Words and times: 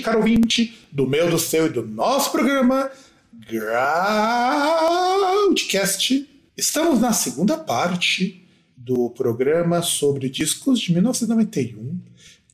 Caro 0.00 0.18
ouvinte, 0.18 0.78
do 0.90 1.06
meu, 1.06 1.30
do 1.30 1.38
seu 1.38 1.66
e 1.66 1.70
do 1.70 1.86
nosso 1.86 2.32
programa 2.32 2.90
Groundcast. 5.48 6.28
Estamos 6.56 7.00
na 7.00 7.12
segunda 7.12 7.56
parte 7.56 8.46
do 8.76 9.10
programa 9.10 9.82
sobre 9.82 10.28
discos 10.28 10.80
de 10.80 10.92
1991, 10.92 11.98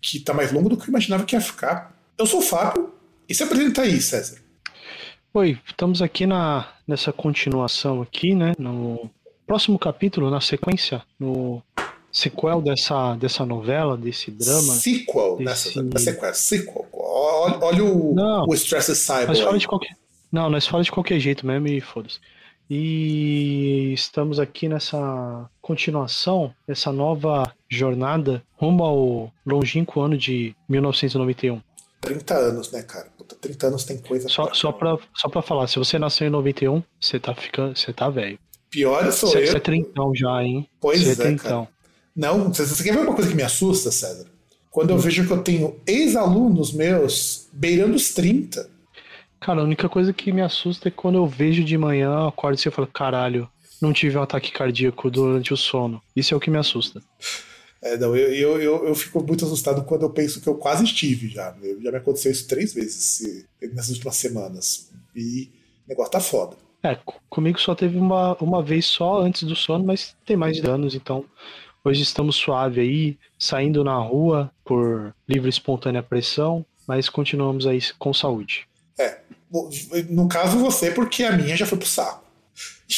que 0.00 0.18
está 0.18 0.34
mais 0.34 0.52
longo 0.52 0.68
do 0.68 0.76
que 0.76 0.84
eu 0.84 0.88
imaginava 0.88 1.24
que 1.24 1.34
ia 1.34 1.40
ficar. 1.40 1.96
Eu 2.18 2.26
sou 2.26 2.40
o 2.40 2.42
Fábio, 2.42 2.92
e 3.28 3.34
se 3.34 3.42
apresenta 3.42 3.82
aí, 3.82 4.00
César. 4.00 4.38
Oi, 5.34 5.58
estamos 5.66 6.00
aqui 6.00 6.26
na, 6.26 6.68
nessa 6.86 7.12
continuação 7.12 8.00
aqui, 8.00 8.34
né? 8.34 8.52
No 8.58 9.10
próximo 9.46 9.78
capítulo, 9.78 10.30
na 10.30 10.40
sequência, 10.40 11.02
no 11.18 11.62
sequel 12.12 12.60
dessa, 12.60 13.14
dessa 13.16 13.44
novela, 13.44 13.96
desse 13.96 14.30
drama. 14.30 14.74
Sequel, 14.74 15.36
desse... 15.36 15.80
nessa 15.82 15.98
sequel, 15.98 16.34
sequel. 16.34 16.86
Olha, 16.92 17.58
olha 17.60 17.84
o, 17.84 18.14
Não, 18.14 18.44
o 18.46 18.54
Stress 18.54 18.94
Cyber. 18.94 19.28
Nós 19.28 19.40
fala 19.40 19.58
de 19.58 19.66
qualquer... 19.68 19.96
Não, 20.32 20.50
nós 20.50 20.66
fala 20.66 20.82
de 20.82 20.90
qualquer 20.90 21.20
jeito 21.20 21.46
mesmo 21.46 21.68
e 21.68 21.80
foda-se. 21.80 22.18
E 22.68 23.92
estamos 23.92 24.40
aqui 24.40 24.68
nessa 24.68 25.48
continuação, 25.62 26.52
nessa 26.66 26.92
nova 26.92 27.52
jornada 27.68 28.42
rumo 28.56 28.84
ao 28.84 29.32
longínquo 29.46 30.00
ano 30.00 30.18
de 30.18 30.54
1991. 30.68 31.60
30 32.00 32.34
anos, 32.34 32.72
né, 32.72 32.82
cara? 32.82 33.08
Puta, 33.16 33.36
30 33.36 33.66
anos 33.68 33.84
tem 33.84 33.98
coisa. 33.98 34.28
Só, 34.28 34.52
só, 34.52 34.72
pra, 34.72 34.98
só 35.14 35.28
pra 35.28 35.42
falar, 35.42 35.68
se 35.68 35.78
você 35.78 35.98
nasceu 35.98 36.26
em 36.26 36.30
91, 36.30 36.82
você 37.00 37.18
tá 37.18 37.34
ficando. 37.34 37.76
Você 37.76 37.92
tá 37.92 38.10
velho. 38.10 38.38
Pior 38.68 39.10
sou 39.12 39.30
Você 39.30 39.42
eu. 39.42 39.46
você 39.46 39.56
é 39.56 39.60
trintão 39.60 40.12
já, 40.14 40.42
hein? 40.42 40.68
Pois 40.80 41.02
Você 41.02 41.12
é, 41.12 41.14
trintão. 41.14 41.68
Não, 42.16 42.52
você, 42.52 42.64
você 42.66 42.82
quer 42.82 42.94
ver 42.94 43.00
uma 43.00 43.14
coisa 43.14 43.30
que 43.30 43.36
me 43.36 43.42
assusta, 43.42 43.90
César? 43.92 44.26
Quando 44.70 44.90
Hum. 44.90 44.94
eu 44.94 44.98
vejo 44.98 45.26
que 45.26 45.32
eu 45.32 45.42
tenho 45.42 45.80
ex-alunos 45.86 46.72
meus 46.72 47.48
beirando 47.52 47.94
os 47.96 48.12
30. 48.14 48.68
Cara, 49.40 49.60
a 49.60 49.64
única 49.64 49.88
coisa 49.88 50.12
que 50.12 50.32
me 50.32 50.42
assusta 50.42 50.88
é 50.88 50.90
quando 50.90 51.16
eu 51.16 51.26
vejo 51.26 51.62
de 51.62 51.76
manhã, 51.78 52.08
eu 52.12 52.28
acordo 52.28 52.58
e 52.58 52.66
eu 52.66 52.72
falo, 52.72 52.88
caralho, 52.88 53.48
não 53.80 53.92
tive 53.92 54.16
um 54.16 54.22
ataque 54.22 54.50
cardíaco 54.50 55.10
durante 55.10 55.52
o 55.52 55.56
sono. 55.56 56.02
Isso 56.14 56.32
é 56.34 56.36
o 56.36 56.40
que 56.40 56.50
me 56.50 56.58
assusta. 56.58 57.02
É, 57.82 57.96
não, 57.98 58.16
eu, 58.16 58.32
eu, 58.34 58.60
eu, 58.62 58.86
eu 58.88 58.94
fico 58.94 59.22
muito 59.22 59.44
assustado 59.44 59.84
quando 59.84 60.02
eu 60.02 60.10
penso 60.10 60.40
que 60.40 60.48
eu 60.48 60.56
quase 60.56 60.84
estive 60.84 61.28
já. 61.28 61.54
Já 61.82 61.90
me 61.90 61.98
aconteceu 61.98 62.32
isso 62.32 62.48
três 62.48 62.72
vezes 62.72 63.22
nessas 63.74 63.90
últimas 63.90 64.16
semanas. 64.16 64.90
E 65.14 65.50
o 65.86 65.88
negócio 65.90 66.12
tá 66.12 66.20
foda. 66.20 66.56
É, 66.82 66.94
co- 66.94 67.20
comigo 67.28 67.60
só 67.60 67.74
teve 67.74 67.98
uma, 67.98 68.34
uma 68.42 68.62
vez 68.62 68.86
só 68.86 69.20
antes 69.20 69.42
do 69.42 69.54
sono, 69.54 69.84
mas 69.84 70.16
tem 70.24 70.36
mais 70.36 70.56
de 70.56 70.66
anos, 70.68 70.94
então 70.94 71.24
hoje 71.86 72.02
estamos 72.02 72.36
suave 72.36 72.80
aí, 72.80 73.18
saindo 73.38 73.84
na 73.84 73.96
rua 73.96 74.50
por 74.64 75.14
livre 75.28 75.48
e 75.48 75.50
espontânea 75.50 76.02
pressão, 76.02 76.66
mas 76.86 77.08
continuamos 77.08 77.66
aí 77.66 77.80
com 77.98 78.12
saúde. 78.12 78.66
Bom, 79.50 79.70
No 80.10 80.28
caso, 80.28 80.58
você, 80.58 80.90
porque 80.90 81.22
a 81.22 81.32
minha 81.32 81.56
já 81.56 81.66
foi 81.66 81.78
pro 81.78 81.86
saco. 81.86 82.24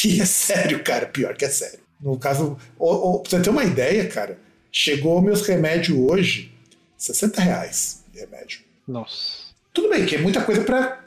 E 0.04 0.21
é 0.21 0.25
sério, 0.25 0.82
cara, 0.82 1.06
pior 1.06 1.37
que 1.37 1.44
é 1.44 1.49
sério. 1.49 1.81
No 2.00 2.19
caso, 2.19 2.56
ô, 2.78 2.93
ô, 2.93 3.21
pra 3.21 3.31
você 3.31 3.41
ter 3.41 3.50
uma 3.50 3.65
ideia, 3.65 4.06
cara, 4.09 4.38
chegou 4.71 5.20
meus 5.20 5.43
remédios 5.43 5.99
hoje, 5.99 6.53
60 6.97 7.41
reais 7.41 8.05
de 8.12 8.20
remédio. 8.20 8.60
Nossa. 8.87 9.49
Tudo 9.72 9.91
bem, 9.91 10.06
que 10.06 10.15
é 10.15 10.19
muita 10.19 10.43
coisa 10.43 10.62
pra. 10.62 11.05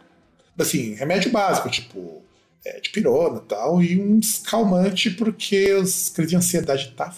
Assim, 0.60 0.94
remédio 0.94 1.32
básico, 1.32 1.70
tipo, 1.70 2.22
é, 2.66 2.80
de 2.80 2.90
pirona 2.90 3.38
e 3.38 3.48
tal, 3.48 3.82
e 3.82 4.00
uns 4.00 4.40
calmante, 4.40 5.10
porque 5.12 5.74
os 5.74 6.10
crises 6.10 6.30
de 6.32 6.36
ansiedade 6.36 6.92
tá. 6.92 7.14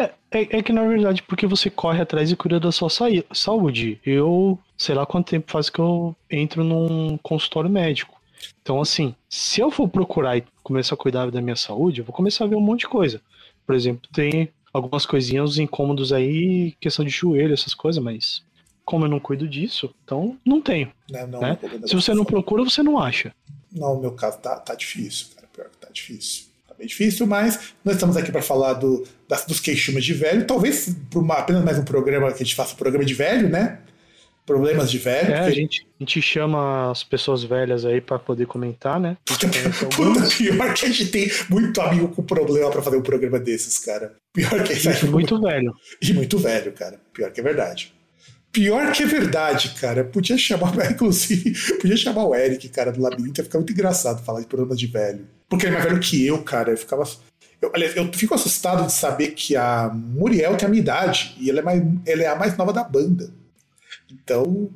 É, 0.00 0.14
é, 0.30 0.58
é 0.58 0.62
que 0.62 0.72
na 0.72 0.86
verdade, 0.86 1.22
porque 1.22 1.46
você 1.46 1.68
corre 1.68 2.00
atrás 2.00 2.30
e 2.30 2.36
cuida 2.36 2.58
da 2.58 2.72
sua 2.72 2.88
saúde. 3.32 4.00
Eu, 4.04 4.58
sei 4.76 4.94
lá 4.94 5.04
quanto 5.04 5.30
tempo 5.30 5.50
faz 5.50 5.68
que 5.68 5.78
eu 5.78 6.16
entro 6.30 6.64
num 6.64 7.18
consultório 7.18 7.68
médico. 7.68 8.20
Então, 8.62 8.80
assim, 8.80 9.14
se 9.28 9.60
eu 9.60 9.70
for 9.70 9.88
procurar 9.88 10.38
e 10.38 10.44
começar 10.62 10.94
a 10.94 10.98
cuidar 10.98 11.30
da 11.30 11.42
minha 11.42 11.56
saúde, 11.56 12.00
eu 12.00 12.04
vou 12.04 12.14
começar 12.14 12.44
a 12.44 12.48
ver 12.48 12.56
um 12.56 12.60
monte 12.60 12.80
de 12.80 12.88
coisa. 12.88 13.20
Por 13.66 13.74
exemplo, 13.74 14.08
tem 14.12 14.48
algumas 14.72 15.04
coisinhas, 15.04 15.50
uns 15.50 15.58
incômodos 15.58 16.12
aí, 16.12 16.72
questão 16.80 17.04
de 17.04 17.10
joelho, 17.10 17.52
essas 17.52 17.74
coisas, 17.74 18.02
mas 18.02 18.42
como 18.84 19.04
eu 19.04 19.08
não 19.08 19.20
cuido 19.20 19.46
disso, 19.46 19.94
então 20.04 20.38
não 20.44 20.60
tenho. 20.60 20.90
Né? 21.10 21.26
Não, 21.26 21.40
Né? 21.40 21.58
não, 21.62 21.86
Se 21.86 21.94
você 21.94 22.14
não 22.14 22.24
procura, 22.24 22.64
você 22.64 22.82
não 22.82 22.98
acha. 22.98 23.34
Não, 23.70 23.94
no 23.94 24.00
meu 24.00 24.12
caso 24.12 24.38
tá, 24.38 24.56
tá 24.58 24.74
difícil, 24.74 25.28
cara. 25.34 25.46
Pior 25.52 25.68
que 25.68 25.76
tá 25.76 25.88
difícil. 25.92 26.49
Bem 26.80 26.86
difícil, 26.86 27.26
mas 27.26 27.74
nós 27.84 27.96
estamos 27.96 28.16
aqui 28.16 28.32
para 28.32 28.40
falar 28.40 28.72
do, 28.72 29.06
das, 29.28 29.44
dos 29.44 29.60
queixumes 29.60 30.02
de 30.02 30.14
velho. 30.14 30.46
Talvez 30.46 30.96
uma- 31.14 31.34
apenas 31.34 31.62
mais 31.62 31.78
um 31.78 31.84
programa 31.84 32.28
que 32.28 32.42
a 32.42 32.46
gente 32.46 32.54
faça 32.54 32.72
um 32.72 32.76
programa 32.78 33.04
de 33.04 33.12
velho, 33.12 33.50
né? 33.50 33.80
Problemas 34.46 34.90
de 34.90 34.96
velho. 34.96 35.30
É, 35.30 35.40
a 35.40 35.42
porque- 35.42 35.54
gente, 35.60 35.86
a 36.00 36.02
gente 36.02 36.22
chama 36.22 36.90
as 36.90 37.04
pessoas 37.04 37.44
velhas 37.44 37.84
aí 37.84 38.00
pra 38.00 38.18
poder 38.18 38.46
comentar, 38.46 38.98
né? 38.98 39.18
A 39.28 39.34
Puta, 39.94 40.26
pior 40.38 40.72
que 40.72 40.86
a 40.86 40.88
gente 40.88 41.06
tem 41.08 41.30
muito 41.50 41.78
amigo 41.82 42.08
com 42.08 42.22
problema 42.22 42.70
para 42.70 42.80
fazer 42.80 42.96
um 42.96 43.02
programa 43.02 43.38
desses, 43.38 43.78
cara. 43.78 44.14
Pior 44.32 44.64
que 44.64 44.74
Gente 44.74 45.04
muito 45.04 45.38
velho. 45.38 45.74
E 46.00 46.14
muito 46.14 46.38
velho, 46.38 46.72
cara. 46.72 46.98
Pior 47.12 47.30
que 47.30 47.40
é 47.40 47.44
verdade. 47.44 47.92
Pior 48.52 48.92
que 48.92 49.02
é 49.02 49.06
verdade, 49.06 49.70
cara. 49.80 50.02
Podia 50.04 50.36
chamar, 50.36 50.72
inclusive, 50.90 51.52
podia 51.80 51.96
chamar 51.96 52.24
o 52.24 52.34
Eric, 52.34 52.68
cara, 52.68 52.90
do 52.90 53.00
labirinto. 53.00 53.40
Ia 53.40 53.44
ficar 53.44 53.58
muito 53.58 53.72
engraçado 53.72 54.24
falar 54.24 54.40
de 54.40 54.46
problemas 54.46 54.78
de 54.78 54.86
velho. 54.86 55.26
Porque 55.48 55.66
ele 55.66 55.74
é 55.74 55.78
mais 55.78 55.88
velho 55.90 56.00
que 56.00 56.26
eu, 56.26 56.42
cara. 56.42 56.70
Eu 56.72 56.76
ficava. 56.76 57.04
Eu, 57.62 57.70
aliás, 57.74 57.94
eu 57.96 58.10
fico 58.12 58.34
assustado 58.34 58.86
de 58.86 58.92
saber 58.92 59.32
que 59.32 59.54
a 59.54 59.90
Muriel 59.92 60.56
tem 60.56 60.66
a 60.66 60.70
minha 60.70 60.80
idade 60.82 61.34
e 61.38 61.50
ela 61.50 61.60
é, 61.60 61.62
mais, 61.62 61.82
ela 62.06 62.22
é 62.22 62.26
a 62.26 62.34
mais 62.36 62.56
nova 62.56 62.72
da 62.72 62.82
banda. 62.82 63.30
Então, 64.10 64.70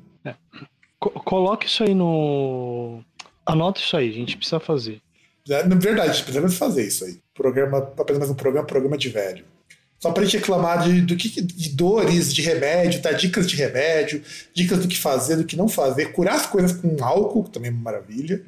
Co- 1.00 1.10
coloque 1.10 1.66
isso 1.66 1.82
aí 1.82 1.94
no. 1.94 3.02
Anota 3.46 3.80
isso 3.80 3.96
aí, 3.96 4.08
a 4.10 4.12
gente 4.12 4.36
precisa 4.36 4.60
fazer. 4.60 5.00
é, 5.48 5.64
na 5.66 5.74
verdade, 5.76 6.10
a 6.10 6.12
gente 6.12 6.24
precisa 6.24 6.48
fazer 6.50 6.86
isso 6.86 7.04
aí. 7.04 7.18
Programa, 7.34 7.78
apenas 7.78 8.18
mais 8.20 8.30
um 8.30 8.34
programa, 8.34 8.66
programa 8.66 8.96
de 8.96 9.08
velho. 9.08 9.44
Só 10.04 10.12
pra 10.12 10.22
gente 10.22 10.36
reclamar 10.36 10.84
de, 10.84 11.00
do 11.00 11.16
que, 11.16 11.40
de 11.40 11.70
dores, 11.70 12.34
de 12.34 12.42
remédio, 12.42 13.00
tá? 13.00 13.10
Dicas 13.10 13.46
de 13.46 13.56
remédio, 13.56 14.22
dicas 14.52 14.80
do 14.80 14.86
que 14.86 14.98
fazer, 14.98 15.36
do 15.36 15.46
que 15.46 15.56
não 15.56 15.66
fazer, 15.66 16.12
curar 16.12 16.34
as 16.34 16.44
coisas 16.44 16.72
com 16.72 17.02
álcool, 17.02 17.44
que 17.44 17.52
também 17.52 17.70
é 17.70 17.72
uma 17.72 17.80
maravilha. 17.80 18.44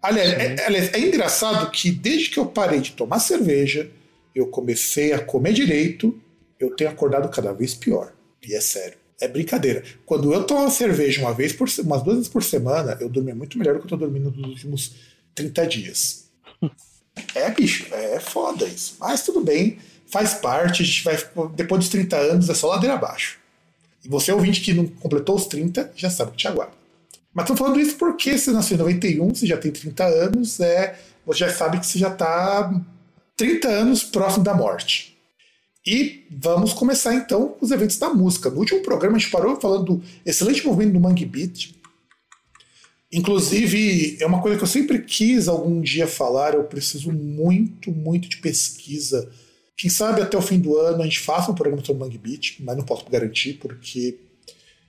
Aliás, 0.00 0.30
é, 0.30 0.64
aliás, 0.64 0.94
é 0.94 0.98
engraçado 0.98 1.70
que 1.70 1.90
desde 1.90 2.30
que 2.30 2.38
eu 2.38 2.46
parei 2.46 2.80
de 2.80 2.92
tomar 2.92 3.18
cerveja, 3.18 3.90
eu 4.34 4.46
comecei 4.46 5.12
a 5.12 5.18
comer 5.18 5.52
direito, 5.52 6.18
eu 6.58 6.74
tenho 6.74 6.88
acordado 6.88 7.28
cada 7.28 7.52
vez 7.52 7.74
pior. 7.74 8.14
E 8.42 8.54
é 8.54 8.60
sério. 8.62 8.96
É 9.20 9.28
brincadeira. 9.28 9.84
Quando 10.06 10.32
eu 10.32 10.44
tomo 10.44 10.70
cerveja 10.70 11.20
uma 11.20 11.34
vez 11.34 11.52
por 11.52 11.68
umas 11.84 12.02
duas 12.02 12.16
vezes 12.16 12.32
por 12.32 12.42
semana, 12.42 12.96
eu 12.98 13.10
durmo 13.10 13.34
muito 13.34 13.58
melhor 13.58 13.74
do 13.74 13.80
que 13.80 13.84
eu 13.84 13.90
tô 13.90 13.96
dormindo 13.98 14.30
nos 14.30 14.52
últimos 14.52 14.94
30 15.34 15.66
dias. 15.66 16.28
É, 17.34 17.50
bicho, 17.50 17.92
é 17.92 18.20
foda 18.20 18.64
isso. 18.64 18.94
Mas 19.00 19.24
tudo 19.24 19.40
bem, 19.40 19.76
faz 20.10 20.34
parte, 20.34 20.82
a 20.82 20.86
gente 20.86 21.04
vai. 21.04 21.16
Depois 21.54 21.80
dos 21.80 21.88
30 21.90 22.16
anos 22.16 22.48
é 22.48 22.54
só 22.54 22.68
ladeira 22.68 22.94
abaixo. 22.94 23.38
E 24.04 24.08
você, 24.08 24.32
ouvinte 24.32 24.60
que 24.60 24.72
não 24.72 24.86
completou 24.86 25.36
os 25.36 25.46
30, 25.46 25.92
já 25.96 26.10
sabe 26.10 26.32
que 26.32 26.38
te 26.38 26.48
aguarda. 26.48 26.72
Mas 27.34 27.46
tô 27.46 27.56
falando 27.56 27.80
isso 27.80 27.96
porque 27.96 28.36
você 28.36 28.50
nasceu 28.50 28.76
em 28.76 28.78
91, 28.78 29.34
você 29.34 29.46
já 29.46 29.56
tem 29.56 29.70
30 29.70 30.04
anos, 30.04 30.60
é, 30.60 30.98
você 31.24 31.40
já 31.40 31.52
sabe 31.52 31.78
que 31.78 31.86
você 31.86 31.98
já 31.98 32.10
tá 32.10 32.80
30 33.36 33.68
anos 33.68 34.02
próximo 34.02 34.44
da 34.44 34.54
morte. 34.54 35.16
E 35.86 36.26
vamos 36.30 36.72
começar 36.72 37.14
então 37.14 37.56
os 37.60 37.70
eventos 37.70 37.98
da 37.98 38.10
música. 38.10 38.50
No 38.50 38.58
último 38.58 38.82
programa 38.82 39.16
a 39.16 39.18
gente 39.18 39.30
parou 39.30 39.60
falando 39.60 39.84
do 39.84 40.02
excelente 40.24 40.66
movimento 40.66 40.94
do 40.94 41.00
Mangue 41.00 41.24
Beat. 41.24 41.74
Inclusive, 43.10 44.18
é 44.20 44.26
uma 44.26 44.42
coisa 44.42 44.58
que 44.58 44.64
eu 44.64 44.68
sempre 44.68 44.98
quis 45.00 45.48
algum 45.48 45.80
dia 45.80 46.06
falar, 46.06 46.54
eu 46.54 46.64
preciso 46.64 47.10
muito, 47.10 47.90
muito 47.90 48.28
de 48.28 48.36
pesquisa. 48.36 49.30
Quem 49.78 49.88
sabe 49.88 50.20
até 50.20 50.36
o 50.36 50.42
fim 50.42 50.58
do 50.58 50.76
ano 50.76 51.02
a 51.02 51.04
gente 51.04 51.20
faça 51.20 51.52
um 51.52 51.54
programa 51.54 51.84
sobre 51.84 52.02
Mangue 52.02 52.18
Beat, 52.18 52.56
mas 52.58 52.76
não 52.76 52.84
posso 52.84 53.08
garantir, 53.08 53.54
porque 53.54 54.18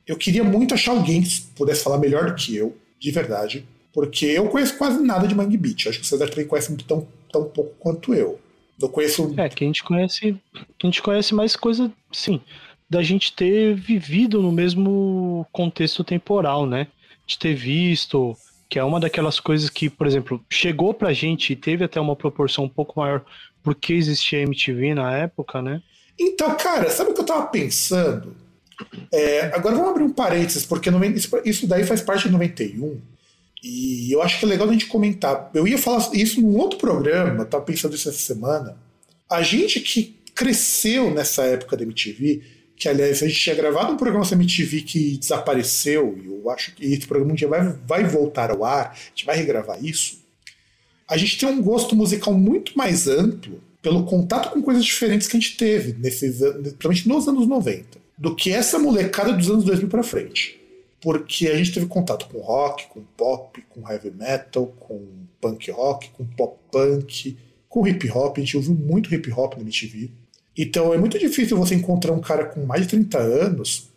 eu 0.08 0.18
queria 0.18 0.44
muito 0.44 0.74
achar 0.74 0.92
alguém 0.92 1.22
que 1.22 1.42
pudesse 1.56 1.84
falar 1.84 2.00
melhor 2.00 2.26
do 2.26 2.34
que 2.34 2.56
eu, 2.56 2.76
de 3.00 3.12
verdade, 3.12 3.64
porque 3.94 4.26
eu 4.26 4.50
conheço 4.50 4.76
quase 4.80 5.00
nada 5.04 5.28
de 5.28 5.36
Mangue 5.36 5.58
Beat. 5.58 5.86
Acho 5.88 6.00
que 6.00 6.08
vocês 6.08 6.30
também 6.32 6.48
conhecem 6.48 6.76
tão, 6.78 7.08
tão 7.32 7.44
pouco 7.46 7.76
quanto 7.80 8.16
eu. 8.16 8.40
Eu 8.82 8.90
conheço. 8.90 9.32
É, 9.38 9.48
que 9.48 9.64
a 9.64 9.68
gente 9.68 9.84
conhece. 9.84 10.36
A 10.56 10.86
gente 10.88 11.04
conhece 11.04 11.36
mais 11.36 11.56
coisa, 11.56 11.92
sim, 12.12 12.42
da 12.90 13.04
gente 13.04 13.34
ter 13.34 13.76
vivido 13.76 14.42
no 14.42 14.52
mesmo 14.52 15.46
contexto 15.52 16.04
temporal, 16.04 16.66
né? 16.66 16.88
De 17.28 17.38
ter 17.38 17.54
visto, 17.54 18.36
que 18.68 18.80
é 18.80 18.84
uma 18.84 19.00
daquelas 19.00 19.40
coisas 19.40 19.70
que, 19.70 19.88
por 19.88 20.08
exemplo, 20.08 20.44
chegou 20.50 20.96
pra 20.96 21.14
gente 21.14 21.54
e 21.54 21.56
teve 21.56 21.84
até 21.84 22.02
uma 22.02 22.16
proporção 22.16 22.64
um 22.64 22.70
pouco 22.70 23.00
maior 23.00 23.24
porque 23.70 23.94
existia 23.94 24.42
MTV 24.42 24.96
na 24.96 25.16
época, 25.16 25.62
né? 25.62 25.84
Então, 26.20 26.58
cara, 26.58 26.90
sabe 26.90 27.12
o 27.12 27.14
que 27.14 27.22
eu 27.22 27.26
tava 27.26 27.46
pensando? 27.46 28.36
É, 29.12 29.42
agora 29.54 29.76
vamos 29.76 29.92
abrir 29.92 30.04
um 30.04 30.10
parênteses, 30.10 30.66
porque 30.66 30.90
isso 31.46 31.68
daí 31.68 31.84
faz 31.84 32.02
parte 32.02 32.24
de 32.24 32.32
91. 32.32 33.00
E 33.64 34.12
eu 34.12 34.24
acho 34.24 34.40
que 34.40 34.46
é 34.46 34.48
legal 34.48 34.68
a 34.68 34.72
gente 34.72 34.88
comentar. 34.88 35.52
Eu 35.54 35.68
ia 35.68 35.78
falar 35.78 36.10
isso 36.14 36.42
num 36.42 36.58
outro 36.58 36.80
programa, 36.80 37.44
estava 37.44 37.64
pensando 37.64 37.94
isso 37.94 38.10
essa 38.10 38.18
semana. 38.18 38.76
A 39.30 39.44
gente 39.44 39.80
que 39.82 40.16
cresceu 40.34 41.14
nessa 41.14 41.44
época 41.44 41.78
da 41.78 41.84
MTV, 41.84 42.42
que 42.76 42.90
aliás 42.90 43.22
a 43.22 43.28
gente 43.28 43.40
tinha 43.40 43.56
gravado 43.56 43.94
um 43.94 43.98
programa 43.98 44.26
da 44.26 44.36
MTV 44.36 44.82
que 44.82 45.18
desapareceu, 45.18 46.20
e 46.24 46.26
eu 46.26 46.50
acho 46.50 46.74
que 46.74 46.86
esse 46.86 47.06
programa 47.06 47.34
um 47.34 47.36
dia 47.36 47.48
vai, 47.48 47.72
vai 47.86 48.04
voltar 48.04 48.50
ao 48.50 48.66
ar, 48.66 48.94
a 48.96 49.10
gente 49.10 49.28
vai 49.28 49.38
regravar 49.38 49.78
isso. 49.86 50.19
A 51.10 51.18
gente 51.18 51.38
tem 51.38 51.50
um 51.50 51.62
gosto 51.62 51.96
musical 51.96 52.34
muito 52.34 52.78
mais 52.78 53.08
amplo 53.08 53.62
pelo 53.82 54.04
contato 54.04 54.52
com 54.52 54.62
coisas 54.62 54.86
diferentes 54.86 55.28
que 55.28 55.36
a 55.36 55.40
gente 55.40 55.58
teve, 55.58 55.94
nesses, 55.94 56.40
principalmente 56.40 57.08
nos 57.08 57.28
anos 57.28 57.48
90, 57.48 57.98
do 58.18 58.36
que 58.36 58.52
essa 58.52 58.78
molecada 58.78 59.34
dos 59.34 59.50
anos 59.50 59.64
2000 59.64 59.90
para 59.90 60.04
frente 60.04 60.60
porque 61.02 61.48
a 61.48 61.56
gente 61.56 61.74
teve 61.74 61.86
contato 61.86 62.28
com 62.28 62.40
rock, 62.40 62.88
com 62.88 63.02
pop, 63.16 63.64
com 63.70 63.90
heavy 63.90 64.12
metal, 64.12 64.68
com 64.80 65.02
punk 65.40 65.72
rock, 65.72 66.10
com 66.12 66.26
pop 66.26 66.58
punk, 66.72 67.38
com 67.68 67.88
hip 67.88 68.10
hop. 68.12 68.38
A 68.38 68.42
gente 68.42 68.58
ouviu 68.58 68.76
muito 68.76 69.14
hip 69.14 69.32
hop 69.32 69.56
na 69.56 69.62
MTV. 69.62 70.12
Então 70.58 70.94
é 70.94 70.98
muito 70.98 71.18
difícil 71.18 71.58
você 71.58 71.76
encontrar 71.76 72.12
um 72.12 72.20
cara 72.20 72.46
com 72.46 72.66
mais 72.66 72.82
de 72.82 72.90
30 72.90 73.18
anos 73.18 73.89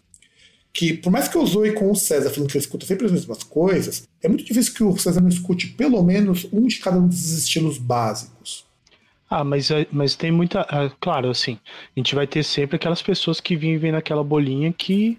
que, 0.72 0.94
por 0.94 1.10
mais 1.10 1.28
que 1.28 1.36
eu 1.36 1.44
zoe 1.44 1.72
com 1.72 1.90
o 1.90 1.94
César 1.94 2.30
falando 2.30 2.48
que 2.48 2.56
ele 2.56 2.64
escuta 2.64 2.86
sempre 2.86 3.06
as 3.06 3.12
mesmas 3.12 3.42
coisas, 3.42 4.08
é 4.22 4.28
muito 4.28 4.44
difícil 4.44 4.72
que 4.72 4.82
o 4.82 4.96
César 4.96 5.20
não 5.20 5.28
escute 5.28 5.68
pelo 5.68 6.02
menos 6.02 6.46
um 6.52 6.66
de 6.66 6.78
cada 6.78 6.98
um 6.98 7.06
desses 7.06 7.38
estilos 7.38 7.76
básicos. 7.78 8.64
Ah, 9.28 9.44
mas, 9.44 9.70
é, 9.70 9.86
mas 9.90 10.14
tem 10.14 10.30
muita. 10.30 10.60
É, 10.70 10.90
claro, 11.00 11.30
assim, 11.30 11.58
a 11.96 12.00
gente 12.00 12.14
vai 12.14 12.26
ter 12.26 12.42
sempre 12.42 12.76
aquelas 12.76 13.00
pessoas 13.00 13.40
que 13.40 13.56
vivem 13.56 13.92
naquela 13.92 14.22
bolinha 14.22 14.72
que 14.72 15.18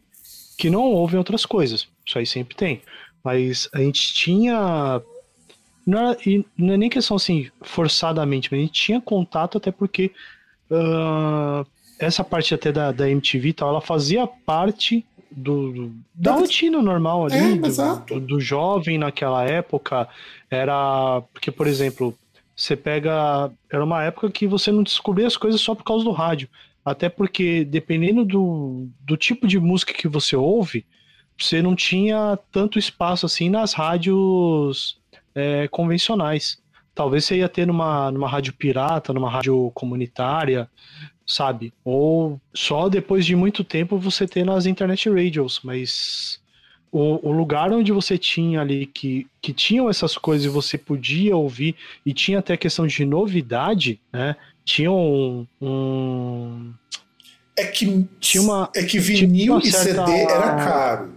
que 0.58 0.70
não 0.70 0.84
ouvem 0.84 1.18
outras 1.18 1.46
coisas. 1.46 1.88
Isso 2.06 2.18
aí 2.18 2.26
sempre 2.26 2.56
tem. 2.56 2.82
Mas 3.24 3.68
a 3.74 3.80
gente 3.80 4.14
tinha. 4.14 5.02
Não, 5.86 6.00
era, 6.00 6.18
não 6.58 6.74
é 6.74 6.78
nem 6.78 6.90
questão 6.90 7.18
assim, 7.18 7.50
forçadamente, 7.62 8.50
mas 8.52 8.60
a 8.60 8.64
gente 8.64 8.82
tinha 8.82 9.02
contato 9.02 9.58
até 9.58 9.72
porque 9.72 10.12
uh, 10.70 11.66
essa 12.00 12.24
parte 12.24 12.54
até 12.54 12.72
da, 12.72 12.92
da 12.92 13.10
MTV 13.10 13.50
e 13.50 13.54
tal, 13.54 13.70
ela 13.70 13.82
fazia 13.82 14.26
parte 14.26 15.06
do, 15.36 15.72
do 15.72 15.96
da 16.14 16.34
rotina 16.34 16.82
normal 16.82 17.26
ali, 17.26 17.36
é, 17.36 17.56
do, 17.56 18.06
do, 18.06 18.20
do, 18.20 18.42
jovem 18.42 18.98
naquela 18.98 19.44
época. 19.44 20.08
Era. 20.50 21.22
Porque, 21.34 21.52
por 21.52 21.68
exemplo, 21.68 22.18
você 22.56 22.76
pega. 22.76 23.52
Era 23.72 23.84
uma 23.84 24.04
época 24.04 24.30
que 24.32 24.48
você 24.48 24.72
não 24.72 24.84
descobria 24.84 25.28
as 25.28 25.38
coisas 25.38 25.60
só 25.60 25.74
por 25.76 25.84
causa 25.84 26.04
do 26.04 26.12
rádio. 26.12 26.50
Até 26.86 27.08
porque, 27.10 27.64
dependendo 27.64 28.26
do, 28.26 28.88
do 29.02 29.16
tipo 29.16 29.48
de 29.48 29.60
música 29.60 29.94
que 29.94 30.08
você 30.08 30.36
ouve, 30.36 30.86
você 31.38 31.62
não 31.62 31.76
tinha 31.76 32.38
tanto 32.52 32.78
espaço 32.78 33.26
assim 33.26 33.50
nas 33.50 33.74
rádios 33.74 35.00
é, 35.34 35.68
convencionais. 35.70 36.62
Talvez 36.94 37.26
você 37.26 37.38
ia 37.38 37.50
ter 37.50 37.66
numa, 37.66 38.12
numa 38.12 38.28
rádio 38.30 38.54
pirata, 38.54 39.14
numa 39.14 39.30
rádio 39.30 39.72
comunitária, 39.74 40.70
sabe? 41.26 41.74
Ou 41.84 42.40
só 42.54 42.90
depois 42.90 43.26
de 43.26 43.36
muito 43.36 43.64
tempo 43.64 43.98
você 43.98 44.28
ter 44.28 44.46
nas 44.46 44.66
internet 44.66 45.10
radios, 45.10 45.60
mas 45.64 46.40
o, 46.92 47.28
o, 47.28 47.32
lugar 47.32 47.72
onde 47.72 47.92
você 47.92 48.18
tinha 48.18 48.62
ali 48.62 48.86
que, 48.86 49.26
que 49.42 49.52
tinham 49.52 49.90
essas 49.90 50.18
coisas 50.18 50.46
e 50.46 50.50
você 50.50 50.78
podia 50.78 51.36
ouvir 51.36 51.76
e 52.06 52.14
tinha 52.14 52.40
até 52.40 52.56
questão 52.56 52.86
de 52.86 53.04
novidade, 53.04 54.00
né? 54.12 54.36
tinha 54.64 54.92
um, 54.92 55.46
um. 55.62 56.74
é 57.58 57.66
que, 57.66 58.08
tinha 58.20 58.44
uma, 58.44 58.70
é 58.76 58.84
que 58.84 59.00
vinil 59.00 59.60
e 59.60 59.72
certa... 59.72 60.06
CD 60.06 60.22
era 60.22 60.56
caro. 60.56 61.14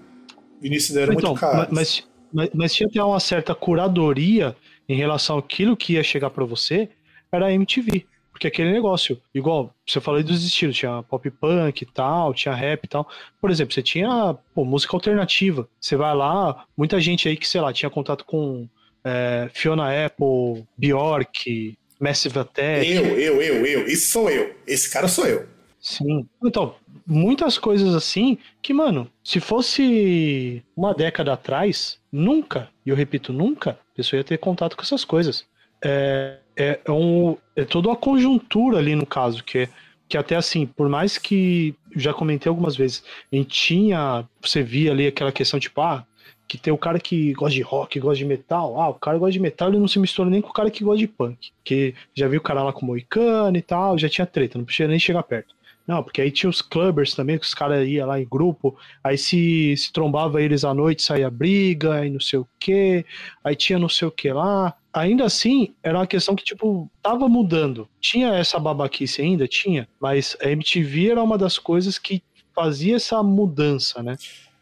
Vinil 0.61 0.79
e 0.79 0.81
CD 0.81 1.01
era 1.01 1.15
então, 1.15 1.31
muito 1.31 1.41
caro. 1.41 1.69
Mas, 1.71 2.07
mas, 2.33 2.51
mas 2.55 2.75
tinha 2.75 2.89
até 2.89 3.03
uma 3.03 3.21
certa 3.21 3.55
curadoria 3.55 4.57
em 4.89 4.97
relação 4.97 5.39
àquilo 5.39 5.77
que 5.77 5.95
ia 5.95 6.03
chegar 6.03 6.31
para 6.31 6.45
você, 6.45 6.89
era 7.31 7.47
a 7.47 7.53
MTV. 7.53 8.07
Porque 8.37 8.49
aquele 8.49 8.71
negócio, 8.71 9.19
igual 9.35 9.75
você 9.87 9.99
falou 9.99 10.23
dos 10.23 10.45
estilos, 10.45 10.77
tinha 10.77 11.03
pop 11.05 11.31
punk 11.31 11.81
e 11.81 11.87
tal, 11.87 12.35
tinha 12.35 12.55
rap 12.55 12.85
e 12.85 12.87
tal. 12.87 13.09
Por 13.41 13.51
exemplo, 13.51 13.73
você 13.73 13.83
tinha 13.83 14.37
pô, 14.55 14.63
música 14.63 14.95
alternativa. 14.95 15.67
Você 15.81 15.97
vai 15.97 16.15
lá, 16.15 16.67
muita 16.77 17.01
gente 17.01 17.31
aí 17.31 17.35
que, 17.35 17.49
sei 17.49 17.63
lá, 17.63 17.73
tinha 17.73 17.89
contato 17.89 18.27
com 18.27 18.69
é, 19.03 19.49
Fiona 19.55 19.89
Apple, 20.05 20.67
Bjork, 20.77 21.79
Massive 21.99 22.39
Attack. 22.39 22.93
Eu, 22.93 23.19
eu, 23.19 23.41
eu, 23.41 23.65
eu. 23.65 23.87
Isso 23.87 24.09
sou 24.09 24.29
eu. 24.29 24.55
Esse 24.67 24.91
cara 24.91 25.09
sou 25.09 25.25
eu. 25.25 25.47
Sim. 25.81 26.29
Então, 26.45 26.75
muitas 27.07 27.57
coisas 27.57 27.95
assim 27.95 28.37
que, 28.61 28.75
mano, 28.75 29.11
se 29.25 29.41
fosse 29.41 30.63
uma 30.77 30.93
década 30.93 31.33
atrás, 31.33 31.99
nunca, 32.13 32.69
e 32.85 32.91
eu 32.91 32.97
repito, 32.97 33.33
nunca, 33.33 33.71
a 33.71 33.97
pessoa 33.97 34.19
ia 34.19 34.25
ter 34.25 34.37
contato 34.37 34.77
com 34.77 34.83
essas 34.83 35.07
coisas. 35.07 35.47
É, 35.83 36.39
é, 36.57 36.81
é, 36.85 36.91
um, 36.91 37.37
é 37.55 37.65
toda 37.65 37.93
a 37.93 37.97
conjuntura 37.97 38.79
ali 38.79 38.95
no 38.95 39.07
caso, 39.07 39.45
que 39.45 39.69
que 40.09 40.17
até 40.17 40.37
assim, 40.37 40.67
por 40.67 40.89
mais 40.89 41.19
que 41.19 41.75
já 41.95 42.15
comentei 42.15 42.49
algumas 42.49 42.77
vezes, 42.77 43.03
a 43.33 43.37
gente 43.37 43.49
tinha, 43.49 44.25
você 44.41 44.63
via 44.63 44.93
ali 44.93 45.07
aquela 45.07 45.33
questão 45.33 45.59
tipo, 45.59 45.81
ah, 45.81 46.07
que 46.49 46.57
tem 46.57 46.73
o 46.73 46.79
cara 46.79 47.01
que 47.01 47.33
gosta 47.33 47.55
de 47.55 47.63
rock, 47.63 47.99
gosta 47.99 48.19
de 48.19 48.25
metal. 48.25 48.81
Ah, 48.81 48.89
o 48.89 48.95
cara 48.95 49.19
gosta 49.19 49.33
de 49.33 49.41
metal, 49.41 49.69
ele 49.69 49.79
não 49.79 49.89
se 49.89 49.99
mistura 49.99 50.31
nem 50.31 50.41
com 50.41 50.51
o 50.51 50.53
cara 50.53 50.71
que 50.71 50.85
gosta 50.85 50.99
de 50.99 51.09
punk. 51.09 51.51
Que 51.65 51.95
já 52.15 52.29
viu 52.29 52.39
o 52.39 52.43
cara 52.43 52.63
lá 52.63 52.73
com 52.73 52.87
Moicano 52.87 53.57
e 53.57 53.63
tal, 53.63 53.99
já 53.99 54.09
tinha 54.09 54.27
treta, 54.27 54.59
não 54.59 54.65
precisa 54.65 54.89
nem 54.89 54.99
chegar 54.99 55.23
perto. 55.25 55.55
Não, 55.87 56.03
porque 56.03 56.21
aí 56.21 56.31
tinha 56.33 56.51
os 56.51 56.61
clubbers 56.61 57.15
também, 57.15 57.39
que 57.39 57.45
os 57.45 57.55
caras 57.55 57.87
iam 57.87 58.09
lá 58.09 58.21
em 58.21 58.27
grupo, 58.29 58.77
aí 59.05 59.17
se, 59.17 59.77
se 59.77 59.93
trombava 59.93 60.43
eles 60.43 60.65
à 60.65 60.75
noite, 60.75 61.03
saía 61.03 61.31
briga 61.31 62.05
e 62.05 62.11
não 62.11 62.19
sei 62.19 62.41
o 62.41 62.49
que, 62.59 63.05
aí 63.45 63.55
tinha 63.55 63.79
não 63.79 63.89
sei 63.89 64.09
o 64.09 64.11
que 64.11 64.33
lá. 64.33 64.75
Ainda 64.97 65.27
assim, 65.27 65.75
era 65.83 65.99
uma 65.99 66.07
questão 66.07 66.35
que, 66.35 66.43
tipo, 66.43 66.91
tava 67.03 67.29
mudando. 67.29 67.87
Tinha 68.01 68.35
essa 68.35 68.59
babaquice 68.59 69.21
ainda? 69.21 69.47
Tinha, 69.47 69.87
mas 70.01 70.35
a 70.41 70.49
MTV 70.49 71.11
era 71.11 71.23
uma 71.23 71.37
das 71.37 71.59
coisas 71.59 71.99
que 71.99 72.23
fazia 72.55 72.97
essa 72.97 73.23
mudança, 73.23 74.03
né? 74.03 74.17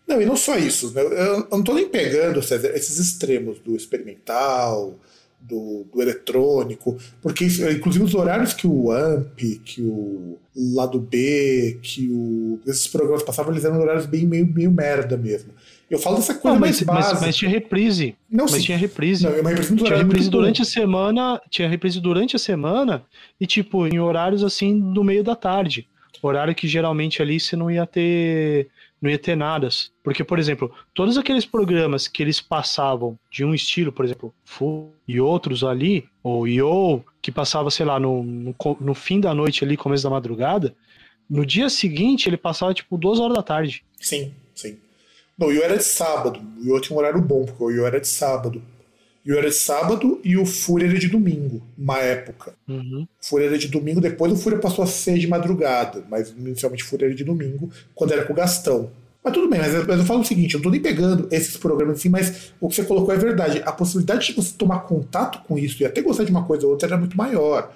Não, 0.08 0.20
e 0.20 0.26
não 0.26 0.34
só 0.34 0.58
isso. 0.58 0.92
Né? 0.92 1.02
Eu 1.02 1.46
não 1.48 1.60
estou 1.60 1.76
nem 1.76 1.88
pegando 1.88 2.42
César, 2.42 2.72
esses 2.74 2.98
extremos 2.98 3.60
do 3.60 3.76
experimental, 3.76 4.98
do, 5.40 5.86
do, 5.92 6.02
eletrônico, 6.02 6.98
porque 7.22 7.44
inclusive 7.44 8.04
os 8.04 8.14
horários 8.16 8.52
que 8.52 8.66
o 8.66 8.90
AMP, 8.90 9.60
que 9.64 9.82
o 9.82 10.36
Lado 10.74 10.98
B, 10.98 11.78
que 11.80 12.08
o, 12.10 12.58
esses 12.66 12.88
programas 12.88 13.22
passavam, 13.22 13.52
eles 13.52 13.64
eram 13.64 13.80
horários 13.80 14.06
bem 14.06 14.26
meio, 14.26 14.52
meio 14.52 14.72
merda 14.72 15.16
mesmo. 15.16 15.52
Eu 15.90 15.98
falo 15.98 16.16
dessa 16.16 16.34
coisa 16.34 16.54
não, 16.54 16.60
mas, 16.60 16.82
mais. 16.82 17.12
Mas, 17.12 17.20
mas, 17.20 17.36
tinha 17.36 17.50
reprise. 17.50 18.16
Não, 18.30 18.44
mas 18.44 18.52
sim. 18.52 18.62
tinha 18.62 18.78
reprise. 18.78 19.24
Não, 19.24 19.40
uma 19.40 19.50
reprise 19.50 19.76
tinha 19.76 19.96
reprise 19.96 20.30
durante 20.30 20.62
a 20.62 20.64
semana, 20.64 21.40
tinha 21.50 21.68
reprise 21.68 22.00
durante 22.00 22.36
a 22.36 22.38
semana 22.38 23.04
e 23.40 23.46
tipo 23.46 23.86
em 23.86 23.98
horários 23.98 24.42
assim 24.42 24.74
no 24.74 25.04
meio 25.04 25.22
da 25.22 25.36
tarde, 25.36 25.86
horário 26.22 26.54
que 26.54 26.66
geralmente 26.66 27.20
ali 27.20 27.38
você 27.38 27.54
não 27.54 27.70
ia 27.70 27.86
ter 27.86 28.68
não 29.00 29.10
ia 29.10 29.18
ter 29.18 29.36
nada. 29.36 29.68
Porque, 30.02 30.24
por 30.24 30.38
exemplo, 30.38 30.72
todos 30.94 31.18
aqueles 31.18 31.44
programas 31.44 32.08
que 32.08 32.22
eles 32.22 32.40
passavam 32.40 33.18
de 33.30 33.44
um 33.44 33.54
estilo, 33.54 33.92
por 33.92 34.04
exemplo, 34.04 34.34
Full 34.44 34.94
e 35.06 35.20
outros 35.20 35.62
ali, 35.62 36.08
ou 36.22 36.48
Yo, 36.48 37.04
que 37.20 37.30
passava, 37.30 37.70
sei 37.70 37.84
lá, 37.84 38.00
no, 38.00 38.22
no, 38.22 38.56
no, 38.80 38.94
fim 38.94 39.20
da 39.20 39.34
noite 39.34 39.62
ali, 39.62 39.76
começo 39.76 40.04
da 40.04 40.08
madrugada, 40.08 40.74
no 41.28 41.44
dia 41.44 41.68
seguinte 41.68 42.30
ele 42.30 42.38
passava 42.38 42.72
tipo 42.72 42.96
duas 42.96 43.20
horas 43.20 43.36
da 43.36 43.42
tarde. 43.42 43.84
Sim. 44.00 44.32
Não, 45.38 45.48
o 45.48 45.52
era 45.52 45.76
de 45.76 45.84
sábado. 45.84 46.40
O 46.58 46.64
Yo 46.64 46.80
tinha 46.80 46.96
um 46.96 46.98
horário 46.98 47.20
bom, 47.20 47.44
porque 47.44 47.62
o 47.62 47.70
Yo 47.70 47.86
era 47.86 48.00
de 48.00 48.08
sábado. 48.08 48.62
E 49.24 49.32
era 49.32 49.48
de 49.48 49.54
sábado 49.54 50.20
e 50.22 50.36
o 50.36 50.44
Fúria 50.44 50.86
era 50.86 50.98
de 50.98 51.08
domingo, 51.08 51.62
uma 51.78 51.98
época. 51.98 52.52
Uhum. 52.68 53.08
Fúria 53.18 53.46
era 53.46 53.56
de 53.56 53.68
domingo, 53.68 53.98
depois 53.98 54.30
o 54.30 54.36
Fúria 54.36 54.58
passou 54.58 54.84
a 54.84 54.86
ser 54.86 55.18
de 55.18 55.26
madrugada, 55.26 56.04
mas 56.10 56.28
inicialmente 56.28 56.84
Fúria 56.84 57.06
era 57.06 57.14
de 57.14 57.24
domingo, 57.24 57.70
quando 57.94 58.12
era 58.12 58.24
com 58.24 58.34
o 58.34 58.36
Gastão. 58.36 58.90
Mas 59.22 59.32
tudo 59.32 59.48
bem, 59.48 59.58
mas 59.58 59.72
eu, 59.72 59.86
mas 59.86 59.98
eu 59.98 60.04
falo 60.04 60.20
o 60.20 60.24
seguinte, 60.24 60.52
eu 60.52 60.58
não 60.58 60.64
tô 60.64 60.70
nem 60.70 60.82
pegando 60.82 61.26
esses 61.30 61.56
programas 61.56 61.98
assim, 61.98 62.10
mas 62.10 62.52
o 62.60 62.68
que 62.68 62.74
você 62.74 62.84
colocou 62.84 63.14
é 63.14 63.16
verdade. 63.16 63.62
A 63.64 63.72
possibilidade 63.72 64.26
de 64.26 64.34
você 64.34 64.52
tomar 64.58 64.80
contato 64.80 65.42
com 65.48 65.58
isso 65.58 65.82
e 65.82 65.86
até 65.86 66.02
gostar 66.02 66.24
de 66.24 66.30
uma 66.30 66.44
coisa 66.44 66.66
ou 66.66 66.72
outra 66.72 66.90
era 66.90 66.98
muito 66.98 67.16
maior. 67.16 67.72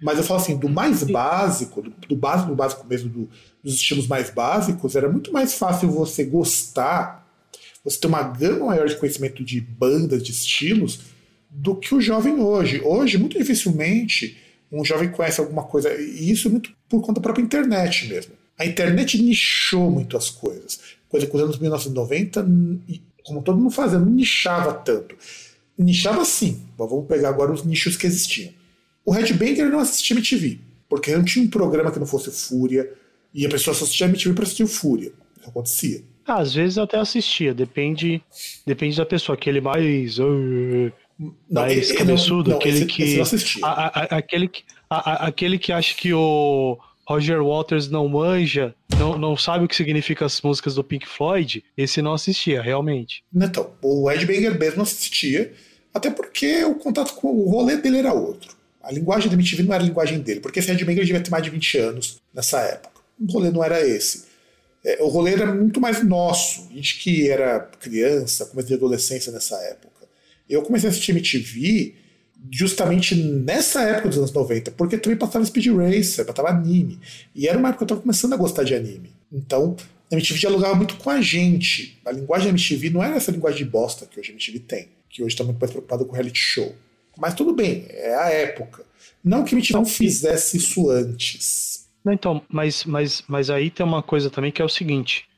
Mas 0.00 0.18
eu 0.18 0.24
falo 0.24 0.40
assim, 0.40 0.56
do 0.56 0.68
mais 0.68 1.02
básico, 1.02 1.82
do, 1.82 1.90
do 2.08 2.16
básico, 2.16 2.50
do 2.50 2.56
básico 2.56 2.86
mesmo, 2.86 3.08
do, 3.08 3.28
dos 3.62 3.74
estilos 3.74 4.06
mais 4.06 4.30
básicos, 4.30 4.94
era 4.94 5.08
muito 5.08 5.32
mais 5.32 5.54
fácil 5.54 5.90
você 5.90 6.24
gostar 6.24 7.26
você 7.86 8.00
tem 8.00 8.08
uma 8.08 8.24
gama 8.24 8.66
maior 8.66 8.88
de 8.88 8.96
conhecimento 8.96 9.44
de 9.44 9.60
bandas, 9.60 10.20
de 10.20 10.32
estilos, 10.32 10.98
do 11.48 11.76
que 11.76 11.94
o 11.94 12.00
jovem 12.00 12.40
hoje. 12.40 12.80
Hoje, 12.82 13.16
muito 13.16 13.38
dificilmente, 13.38 14.36
um 14.72 14.84
jovem 14.84 15.08
conhece 15.08 15.40
alguma 15.40 15.62
coisa, 15.62 15.94
e 15.94 16.28
isso 16.28 16.50
muito 16.50 16.74
por 16.88 17.00
conta 17.00 17.20
da 17.20 17.20
própria 17.20 17.44
internet 17.44 18.08
mesmo. 18.08 18.32
A 18.58 18.66
internet 18.66 19.22
nichou 19.22 19.88
muito 19.88 20.16
as 20.16 20.28
coisas. 20.28 20.80
Coisa 21.08 21.28
que 21.28 21.36
os 21.36 21.40
anos 21.40 21.60
1990, 21.60 22.44
como 23.22 23.40
todo 23.42 23.56
mundo 23.56 23.70
fazia, 23.70 24.00
não 24.00 24.10
nichava 24.10 24.74
tanto. 24.74 25.14
Nichava 25.78 26.24
sim, 26.24 26.62
mas 26.76 26.90
vamos 26.90 27.06
pegar 27.06 27.28
agora 27.28 27.52
os 27.52 27.62
nichos 27.64 27.96
que 27.96 28.08
existiam. 28.08 28.52
O 29.06 29.12
Red 29.12 29.32
Banger 29.32 29.70
não 29.70 29.78
assistia 29.78 30.14
MTV, 30.16 30.58
porque 30.88 31.16
não 31.16 31.24
tinha 31.24 31.44
um 31.44 31.48
programa 31.48 31.90
que 31.90 31.98
não 31.98 32.06
fosse 32.06 32.30
Fúria, 32.30 32.92
e 33.32 33.46
a 33.46 33.48
pessoa 33.48 33.74
só 33.74 33.84
assistia 33.84 34.06
MTV 34.06 34.34
para 34.34 34.42
assistir 34.44 34.64
o 34.64 34.68
Fúria. 34.68 35.12
Isso 35.38 35.48
acontecia. 35.48 36.02
Ah, 36.26 36.38
às 36.40 36.52
vezes 36.54 36.76
eu 36.76 36.82
até 36.82 36.98
assistia, 36.98 37.54
depende, 37.54 38.20
depende 38.66 38.96
da 38.96 39.06
pessoa. 39.06 39.34
Aquele 39.36 39.60
mais. 39.60 40.18
Uh, 40.18 40.90
Não, 41.18 41.62
mais 41.62 41.92
cabeçudo, 41.92 42.50
não, 42.50 42.56
aquele 42.58 42.78
esse- 42.78 42.86
que. 42.86 43.02
esse 43.04 43.60
a- 43.62 43.86
a- 44.02 44.16
aquele, 44.18 44.48
que 44.48 44.64
aquele 44.90 45.56
que 45.58 45.72
acha 45.72 45.94
que 45.94 46.12
o 46.12 46.76
Roger 47.08 47.40
Waters 47.44 47.88
não 47.88 48.08
manja, 48.08 48.74
não, 48.98 49.16
não 49.16 49.36
sabe 49.36 49.64
o 49.64 49.68
que 49.68 49.76
significa 49.76 50.24
as 50.26 50.40
músicas 50.42 50.74
do 50.74 50.82
Pink 50.82 51.06
Floyd, 51.06 51.62
esse 51.76 52.02
não 52.02 52.12
assistia, 52.12 52.60
realmente. 52.60 53.22
Então, 53.32 53.70
o 53.80 54.10
Ed 54.10 54.26
Banger 54.26 54.58
mesmo 54.58 54.82
assistia, 54.82 55.52
até 55.94 56.10
porque 56.10 56.64
o 56.64 56.74
contato 56.74 57.14
com 57.14 57.28
o 57.28 57.48
rolê 57.48 57.76
dele 57.76 57.98
era 57.98 58.12
outro. 58.12 58.54
A 58.86 58.92
linguagem 58.92 59.28
da 59.28 59.34
MTV 59.34 59.64
não 59.64 59.74
era 59.74 59.82
a 59.82 59.86
linguagem 59.86 60.20
dele, 60.20 60.38
porque 60.38 60.60
esse 60.60 60.70
Ed 60.70 60.84
Banger 60.84 61.04
devia 61.04 61.20
ter 61.20 61.30
mais 61.30 61.42
de 61.42 61.50
20 61.50 61.78
anos 61.78 62.20
nessa 62.32 62.60
época. 62.60 63.00
O 63.20 63.32
rolê 63.32 63.50
não 63.50 63.64
era 63.64 63.84
esse. 63.84 64.26
É, 64.84 65.02
o 65.02 65.08
rolê 65.08 65.32
era 65.32 65.52
muito 65.52 65.80
mais 65.80 66.04
nosso. 66.04 66.68
A 66.70 66.74
gente 66.74 67.00
que 67.00 67.28
era 67.28 67.58
criança, 67.80 68.46
começo 68.46 68.68
de 68.68 68.74
adolescência 68.74 69.32
nessa 69.32 69.56
época. 69.64 70.06
Eu 70.48 70.62
comecei 70.62 70.88
a 70.88 70.92
assistir 70.92 71.10
MTV 71.10 71.94
justamente 72.48 73.16
nessa 73.16 73.82
época 73.82 74.10
dos 74.10 74.18
anos 74.18 74.32
90, 74.32 74.70
porque 74.70 74.96
também 74.96 75.18
passava 75.18 75.44
Speed 75.44 75.66
Racer, 75.66 76.24
passava 76.24 76.50
anime. 76.50 77.00
E 77.34 77.48
era 77.48 77.58
uma 77.58 77.70
época 77.70 77.78
que 77.78 77.82
eu 77.82 77.86
estava 77.96 78.00
começando 78.02 78.34
a 78.34 78.36
gostar 78.36 78.62
de 78.62 78.72
anime. 78.76 79.10
Então, 79.32 79.74
a 80.08 80.14
MTV 80.14 80.38
dialogava 80.38 80.76
muito 80.76 80.94
com 80.94 81.10
a 81.10 81.20
gente. 81.20 81.98
A 82.04 82.12
linguagem 82.12 82.46
da 82.46 82.50
MTV 82.50 82.90
não 82.90 83.02
era 83.02 83.16
essa 83.16 83.32
linguagem 83.32 83.64
de 83.64 83.68
bosta 83.68 84.06
que 84.06 84.20
hoje 84.20 84.30
a 84.30 84.32
MTV 84.32 84.60
tem, 84.60 84.88
que 85.10 85.24
hoje 85.24 85.34
está 85.34 85.42
muito 85.42 85.58
mais 85.58 85.72
preocupada 85.72 86.04
com 86.04 86.12
reality 86.12 86.38
show. 86.38 86.72
Mas 87.16 87.34
tudo 87.34 87.52
bem, 87.54 87.86
é 87.88 88.14
a 88.14 88.28
época. 88.28 88.84
Não 89.22 89.44
que 89.44 89.54
a 89.54 89.58
MTV 89.58 89.74
não 89.74 89.84
fizesse 89.84 90.56
isso 90.56 90.90
antes. 90.90 91.88
Não, 92.04 92.12
então, 92.12 92.42
mas, 92.48 92.84
mas, 92.84 93.24
mas 93.26 93.50
aí 93.50 93.70
tem 93.70 93.84
uma 93.84 94.02
coisa 94.02 94.30
também 94.30 94.52
que 94.52 94.62
é 94.62 94.64
o 94.64 94.68
seguinte: 94.68 95.28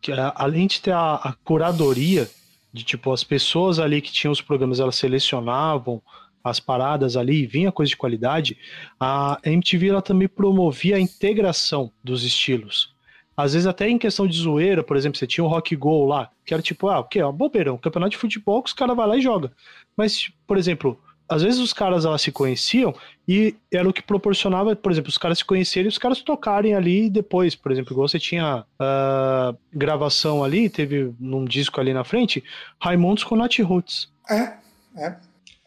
que 0.00 0.12
além 0.12 0.66
de 0.66 0.80
ter 0.80 0.92
a, 0.92 1.14
a 1.16 1.32
curadoria 1.44 2.30
de 2.72 2.82
tipo, 2.82 3.12
as 3.12 3.22
pessoas 3.22 3.78
ali 3.78 4.00
que 4.00 4.12
tinham 4.12 4.32
os 4.32 4.40
programas, 4.40 4.80
elas 4.80 4.96
selecionavam 4.96 6.02
as 6.42 6.58
paradas 6.58 7.16
ali 7.16 7.42
e 7.42 7.46
vinha 7.46 7.72
coisa 7.72 7.88
de 7.88 7.96
qualidade, 7.96 8.58
a 8.98 9.38
MTV 9.44 9.88
ela 9.88 10.02
também 10.02 10.28
promovia 10.28 10.96
a 10.96 11.00
integração 11.00 11.90
dos 12.02 12.24
estilos. 12.24 12.92
Às 13.36 13.54
vezes 13.54 13.66
até 13.66 13.88
em 13.88 13.96
questão 13.96 14.26
de 14.26 14.36
zoeira, 14.36 14.82
por 14.82 14.96
exemplo, 14.96 15.18
você 15.18 15.26
tinha 15.26 15.44
o 15.44 15.48
Rock 15.48 15.74
Go 15.74 16.04
lá, 16.04 16.30
que 16.44 16.52
era 16.52 16.62
tipo, 16.62 16.88
ah, 16.88 16.98
o 16.98 17.04
que? 17.04 17.20
É 17.20 17.32
bobeirão, 17.32 17.78
campeonato 17.78 18.10
de 18.10 18.18
futebol 18.18 18.62
que 18.62 18.68
os 18.68 18.74
caras 18.74 18.94
vão 18.94 19.06
lá 19.06 19.16
e 19.16 19.22
joga. 19.22 19.52
Mas, 19.96 20.30
por 20.46 20.58
exemplo, 20.58 21.00
às 21.28 21.42
vezes 21.42 21.58
os 21.60 21.72
caras 21.72 22.04
elas 22.04 22.20
se 22.22 22.30
conheciam 22.30 22.94
e 23.26 23.54
era 23.72 23.88
o 23.88 23.92
que 23.92 24.02
proporcionava, 24.02 24.76
por 24.76 24.92
exemplo, 24.92 25.08
os 25.08 25.16
caras 25.18 25.38
se 25.38 25.44
conhecerem 25.44 25.86
e 25.86 25.88
os 25.88 25.98
caras 25.98 26.20
tocarem 26.20 26.74
ali 26.74 27.08
depois, 27.08 27.54
por 27.54 27.72
exemplo, 27.72 27.92
igual 27.92 28.06
você 28.06 28.18
tinha 28.18 28.64
ah, 28.78 29.54
gravação 29.72 30.44
ali, 30.44 30.68
teve 30.68 31.14
num 31.18 31.44
disco 31.44 31.80
ali 31.80 31.94
na 31.94 32.04
frente, 32.04 32.44
Raimundos 32.80 33.24
com 33.24 33.36
Nat 33.36 33.58
Roots, 33.60 34.10
É, 34.30 34.54
é. 34.96 35.16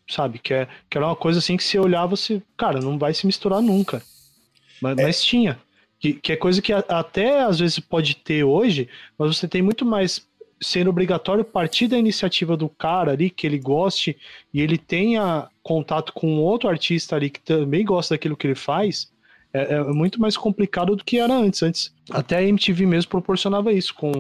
sabe? 0.09 0.37
Que, 0.39 0.53
é, 0.53 0.67
que 0.89 0.97
era 0.97 1.07
uma 1.07 1.15
coisa 1.15 1.39
assim 1.39 1.57
que 1.57 1.63
você 1.63 1.79
olhava, 1.79 2.15
você, 2.15 2.41
cara, 2.55 2.79
não 2.79 2.97
vai 2.97 3.13
se 3.13 3.25
misturar 3.25 3.61
nunca. 3.61 4.01
Mas, 4.81 4.95
mas 4.95 5.23
tinha. 5.23 5.57
Que, 5.99 6.13
que 6.13 6.31
é 6.31 6.35
coisa 6.35 6.61
que 6.61 6.71
a- 6.71 6.85
até 6.89 7.41
às 7.41 7.57
vezes 7.59 7.79
pode 7.79 8.15
ter 8.17 8.43
hoje, 8.43 8.87
mas 9.17 9.35
você 9.35 9.47
tem 9.47 9.63
muito 9.63 9.83
mais 9.83 10.27
sendo 10.59 10.89
obrigatório 10.89 11.43
partir 11.43 11.87
da 11.87 11.97
iniciativa 11.97 12.57
do 12.57 12.67
cara 12.67 13.11
ali, 13.11 13.29
que 13.29 13.45
ele 13.45 13.59
goste 13.59 14.17
e 14.53 14.61
ele 14.61 14.77
tenha 14.77 15.47
contato 15.61 16.11
com 16.13 16.37
outro 16.37 16.67
artista 16.69 17.15
ali 17.15 17.29
que 17.29 17.39
também 17.41 17.85
gosta 17.85 18.15
daquilo 18.15 18.35
que 18.35 18.47
ele 18.47 18.55
faz, 18.55 19.11
é, 19.53 19.75
é 19.75 19.83
muito 19.83 20.19
mais 20.19 20.35
complicado 20.35 20.95
do 20.95 21.03
que 21.03 21.19
era 21.19 21.33
antes. 21.33 21.61
Antes, 21.63 21.93
até 22.09 22.37
a 22.37 22.43
MTV 22.43 22.85
mesmo 22.85 23.09
proporcionava 23.11 23.71
isso 23.71 23.93
com, 23.93 24.11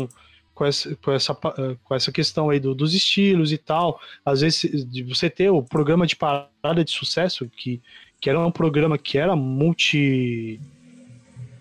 com, 0.53 0.65
essa, 0.65 0.95
com, 0.97 1.11
essa, 1.11 1.35
com 1.35 1.95
essa 1.95 2.11
questão 2.11 2.49
aí 2.49 2.59
do- 2.59 2.75
dos 2.75 2.93
estilos 2.93 3.51
e 3.51 3.57
tal. 3.57 3.99
Às 4.25 4.41
vezes, 4.41 4.85
de 4.89 5.03
você 5.03 5.29
ter 5.29 5.49
o 5.49 5.61
programa 5.63 6.05
de 6.05 6.15
parada 6.15 6.83
de 6.83 6.91
sucesso, 6.91 7.49
que, 7.49 7.81
que 8.21 8.29
era 8.29 8.39
um 8.39 8.51
programa 8.51 8.97
que 8.97 9.17
era 9.17 9.35
multi 9.35 10.59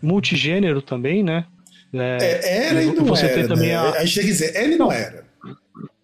multigênero 0.02 0.82
também, 0.82 1.22
né? 1.22 1.46
É, 2.02 2.40
É, 2.42 2.66
era 2.68 2.82
e 2.82 2.86
não 2.86 3.04
Você 3.04 3.28
tem 3.28 3.38
era. 3.40 3.48
também 3.48 3.68
né? 3.68 3.76
a- 3.76 3.90
a... 3.90 4.04
gente 4.04 4.14
tem 4.14 4.24
que 4.24 4.30
dizer, 4.30 4.56
era 4.56 4.66
e 4.66 4.76
não, 4.76 4.86
Não. 4.86 4.92
era. 4.92 5.26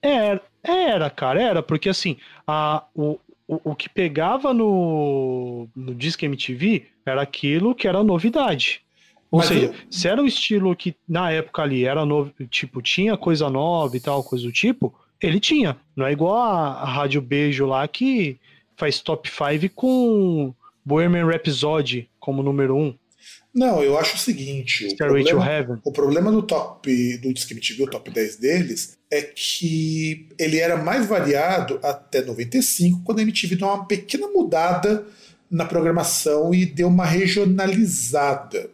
Era, 0.00 0.40
era, 0.62 1.10
cara, 1.10 1.40
era, 1.42 1.62
porque 1.62 1.88
assim, 1.88 2.16
a, 2.46 2.82
o, 2.94 3.18
o, 3.46 3.60
o 3.70 3.74
que 3.74 3.88
pegava 3.88 4.52
no, 4.52 5.68
no 5.74 5.94
Disque 5.94 6.26
MTV 6.26 6.86
era 7.06 7.22
aquilo 7.22 7.74
que 7.74 7.86
era 7.86 8.02
novidade. 8.02 8.80
Ou 9.30 9.38
Mas 9.38 9.48
seja, 9.48 9.66
eu- 9.66 9.74
se 9.90 10.08
era 10.08 10.20
um 10.20 10.26
estilo 10.26 10.74
que 10.76 10.94
na 11.08 11.30
época 11.30 11.62
ali 11.62 11.84
era 11.84 12.04
novo, 12.04 12.32
tipo, 12.50 12.82
tinha 12.82 13.16
coisa 13.16 13.48
nova 13.48 13.96
e 13.96 14.00
tal, 14.00 14.22
coisa 14.24 14.44
do 14.44 14.52
tipo, 14.52 14.92
ele 15.20 15.38
tinha. 15.40 15.76
Não 15.96 16.04
é 16.06 16.12
igual 16.12 16.36
a, 16.36 16.72
a 16.80 16.84
Rádio 16.84 17.22
Beijo 17.22 17.64
lá 17.66 17.86
que 17.86 18.36
faz 18.76 19.00
top 19.00 19.30
5 19.30 19.72
com 19.74 20.52
Bohemian 20.84 21.26
Rhapsody 21.26 22.08
como 22.18 22.42
número 22.42 22.76
1, 22.76 22.80
um, 22.80 22.94
Não, 23.54 23.82
eu 23.82 23.98
acho 23.98 24.16
o 24.16 24.18
seguinte: 24.18 24.86
o 24.86 24.96
problema, 24.96 25.80
o 25.84 25.92
problema 25.92 26.32
do 26.32 26.42
top 26.42 27.18
do 27.18 27.28
MTV, 27.28 27.82
o 27.82 27.90
top 27.90 28.10
10 28.10 28.36
deles, 28.36 28.96
é 29.10 29.20
que 29.20 30.28
ele 30.38 30.58
era 30.58 30.76
mais 30.76 31.06
variado 31.06 31.78
até 31.82 32.22
95, 32.22 33.02
quando 33.04 33.18
a 33.18 33.22
MTV 33.22 33.56
deu 33.56 33.68
uma 33.68 33.86
pequena 33.86 34.26
mudada 34.28 35.06
na 35.50 35.66
programação 35.66 36.54
e 36.54 36.64
deu 36.64 36.88
uma 36.88 37.04
regionalizada. 37.04 38.70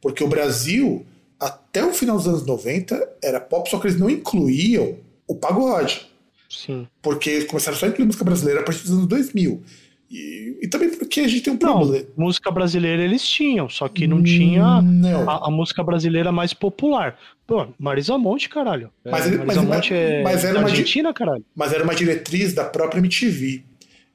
Porque 0.00 0.22
o 0.22 0.28
Brasil, 0.28 1.04
até 1.38 1.84
o 1.84 1.92
final 1.92 2.16
dos 2.16 2.28
anos 2.28 2.46
90, 2.46 3.16
era 3.22 3.40
pop, 3.40 3.68
só 3.68 3.80
que 3.80 3.88
eles 3.88 3.98
não 3.98 4.08
incluíam 4.08 4.96
o 5.26 5.34
pagode. 5.34 6.08
Sim. 6.48 6.86
Porque 7.02 7.30
eles 7.30 7.48
começaram 7.48 7.76
só 7.76 7.86
a 7.86 7.88
incluir 7.88 8.06
música 8.06 8.24
brasileira 8.24 8.60
a 8.60 8.64
partir 8.64 8.82
dos 8.82 8.92
anos 8.92 9.06
2000. 9.06 9.62
E, 10.10 10.58
e 10.62 10.68
também 10.68 10.90
porque 10.90 11.20
a 11.20 11.28
gente 11.28 11.42
tem 11.42 11.52
um 11.52 11.58
Não, 11.62 11.78
problema. 11.78 12.06
música 12.16 12.50
brasileira 12.50 13.02
eles 13.04 13.22
tinham, 13.26 13.68
só 13.68 13.88
que 13.88 14.06
não 14.08 14.22
tinha 14.22 14.82
Não. 14.82 15.30
a, 15.30 15.46
a 15.46 15.50
música 15.50 15.84
brasileira 15.84 16.32
mais 16.32 16.52
popular. 16.52 17.16
Pô, 17.46 17.68
Marisa 17.78 18.18
Monte, 18.18 18.48
caralho. 18.48 18.90
É, 19.04 19.10
Mas 19.10 19.26
ele- 19.26 19.38
Marisa 19.38 19.62
mas- 19.62 19.76
Monte 19.76 19.94
é 19.94 20.22
mas 20.22 20.44
era 20.44 20.54
da 20.54 20.60
uma 20.60 20.68
Argentina, 20.68 21.14
caralho. 21.14 21.44
mas 21.54 21.72
era 21.72 21.84
uma 21.84 21.94
diretriz 21.94 22.52
da 22.52 22.64
própria 22.64 22.98
MTV. 22.98 23.62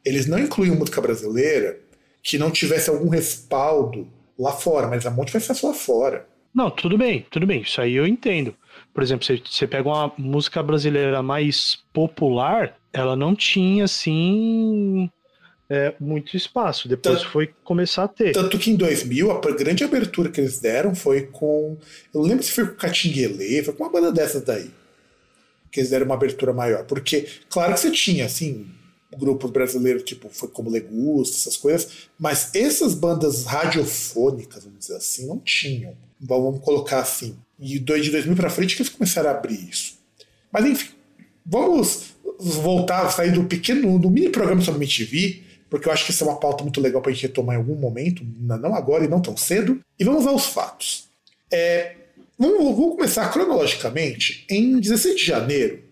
Eles 0.06 0.28
não 0.28 0.38
incluíam 0.38 0.76
música 0.76 1.00
brasileira 1.02 1.80
que 2.22 2.38
não 2.38 2.52
tivesse 2.52 2.90
algum 2.90 3.08
respaldo 3.10 4.08
lá 4.38 4.52
fora, 4.52 4.88
mas 4.88 5.06
a 5.06 5.12
Monte 5.12 5.32
vai 5.32 5.42
ser 5.42 5.66
lá 5.66 5.74
fora. 5.74 6.28
Não, 6.54 6.70
tudo 6.70 6.98
bem, 6.98 7.26
tudo 7.30 7.46
bem. 7.48 7.62
Isso 7.62 7.80
aí 7.82 7.96
eu 7.96 8.06
entendo. 8.06 8.54
Por 8.94 9.02
exemplo, 9.04 9.26
você, 9.26 9.42
você 9.50 9.66
pega 9.68 9.88
uma 9.88 10.12
música 10.18 10.62
brasileira 10.64 11.22
mais 11.24 11.78
popular, 11.94 12.76
ela 12.94 13.16
não 13.16 13.36
tinha, 13.36 13.84
assim, 13.86 15.10
é, 15.70 15.94
muito 16.00 16.36
espaço. 16.38 16.88
Depois 16.88 17.20
Tanto- 17.20 17.32
foi 17.32 17.48
começar 17.64 18.04
a 18.04 18.08
ter. 18.08 18.32
Tanto 18.34 18.58
que 18.60 18.70
em 18.72 18.76
2000, 18.76 19.32
a 19.32 19.40
grande 19.52 19.84
abertura 19.84 20.30
que 20.30 20.40
eles 20.40 20.60
deram 20.60 20.94
foi 20.96 21.24
com. 21.24 21.78
Eu 22.14 22.22
lembro 22.22 22.44
se 22.44 22.52
foi 22.52 22.68
com 22.68 22.76
Catinguelê, 22.76 23.64
foi 23.64 23.74
com 23.74 23.84
uma 23.84 23.92
banda 23.92 24.12
dessas 24.12 24.44
daí. 24.44 24.70
Que 25.72 25.80
eles 25.80 25.90
deram 25.90 26.06
uma 26.06 26.16
abertura 26.16 26.54
maior. 26.54 26.86
Porque, 26.86 27.28
claro 27.50 27.74
que 27.74 27.80
você 27.80 27.92
tinha, 27.92 28.26
assim, 28.26 28.68
grupos 29.18 29.52
brasileiros, 29.52 30.04
tipo, 30.04 30.30
foi 30.30 30.48
como 30.50 30.70
Legusta, 30.70 31.36
essas 31.38 31.58
coisas, 31.58 32.08
mas 32.18 32.54
essas 32.56 32.94
bandas 32.94 33.46
radiofônicas, 33.46 34.64
vamos 34.64 34.80
dizer 34.80 34.96
assim, 34.98 35.28
não 35.28 35.40
tinham. 35.40 35.94
Vamos 36.20 36.60
colocar 36.62 37.00
assim. 37.00 37.36
E 37.60 37.80
de 37.80 38.10
2000 38.12 38.36
pra 38.36 38.50
frente 38.50 38.76
que 38.76 38.82
eles 38.82 38.92
começaram 38.92 39.30
a 39.30 39.34
abrir 39.34 39.70
isso. 39.70 39.98
Mas 40.52 40.66
enfim, 40.66 40.90
vamos. 41.46 42.14
voltar, 42.38 43.10
sair 43.12 43.32
do 43.32 43.46
pequeno, 43.46 43.98
do 43.98 44.10
mini 44.10 44.30
programa 44.30 44.62
sobre 44.62 44.80
MTV, 44.84 45.42
porque 45.70 45.88
eu 45.88 45.92
acho 45.92 46.06
que 46.06 46.12
isso 46.12 46.24
é 46.24 46.28
uma 46.28 46.40
pauta 46.40 46.64
muito 46.64 46.80
legal 46.80 47.02
para 47.02 47.12
a 47.12 47.14
gente 47.14 47.28
retomar 47.28 47.56
em 47.56 47.60
algum 47.60 47.76
momento, 47.76 48.26
não 48.40 48.76
agora 48.76 49.04
e 49.04 49.08
não 49.08 49.22
tão 49.22 49.36
cedo. 49.36 49.80
E 50.00 50.04
vamos 50.04 50.26
aos 50.28 50.46
fatos. 50.46 51.06
É, 51.52 51.96
vamos, 52.38 52.76
vamos 52.76 52.96
começar 52.96 53.30
cronologicamente. 53.32 54.46
Em 54.50 54.80
16 54.80 55.16
de 55.16 55.26
janeiro, 55.26 55.84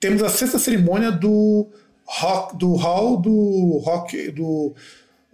temos 0.00 0.22
a 0.22 0.28
sexta 0.28 0.58
cerimônia 0.58 1.10
do 1.10 1.68
rock, 2.04 2.56
do 2.56 2.74
hall 2.74 3.16
do 3.16 3.78
rock 3.78 4.30
do, 4.30 4.74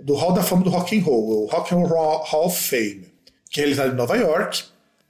do 0.00 0.14
hall 0.14 0.32
da 0.32 0.42
fama 0.42 0.62
do 0.62 0.70
rock 0.70 0.96
and 0.96 1.02
roll, 1.02 1.44
o 1.44 1.46
Rock 1.46 1.74
and 1.74 1.78
Roll 1.78 2.22
Hall 2.24 2.46
of 2.46 2.56
Fame, 2.56 3.06
que 3.50 3.60
é 3.60 3.64
realizado 3.64 3.92
em 3.92 3.96
Nova 3.96 4.16
York. 4.16 4.64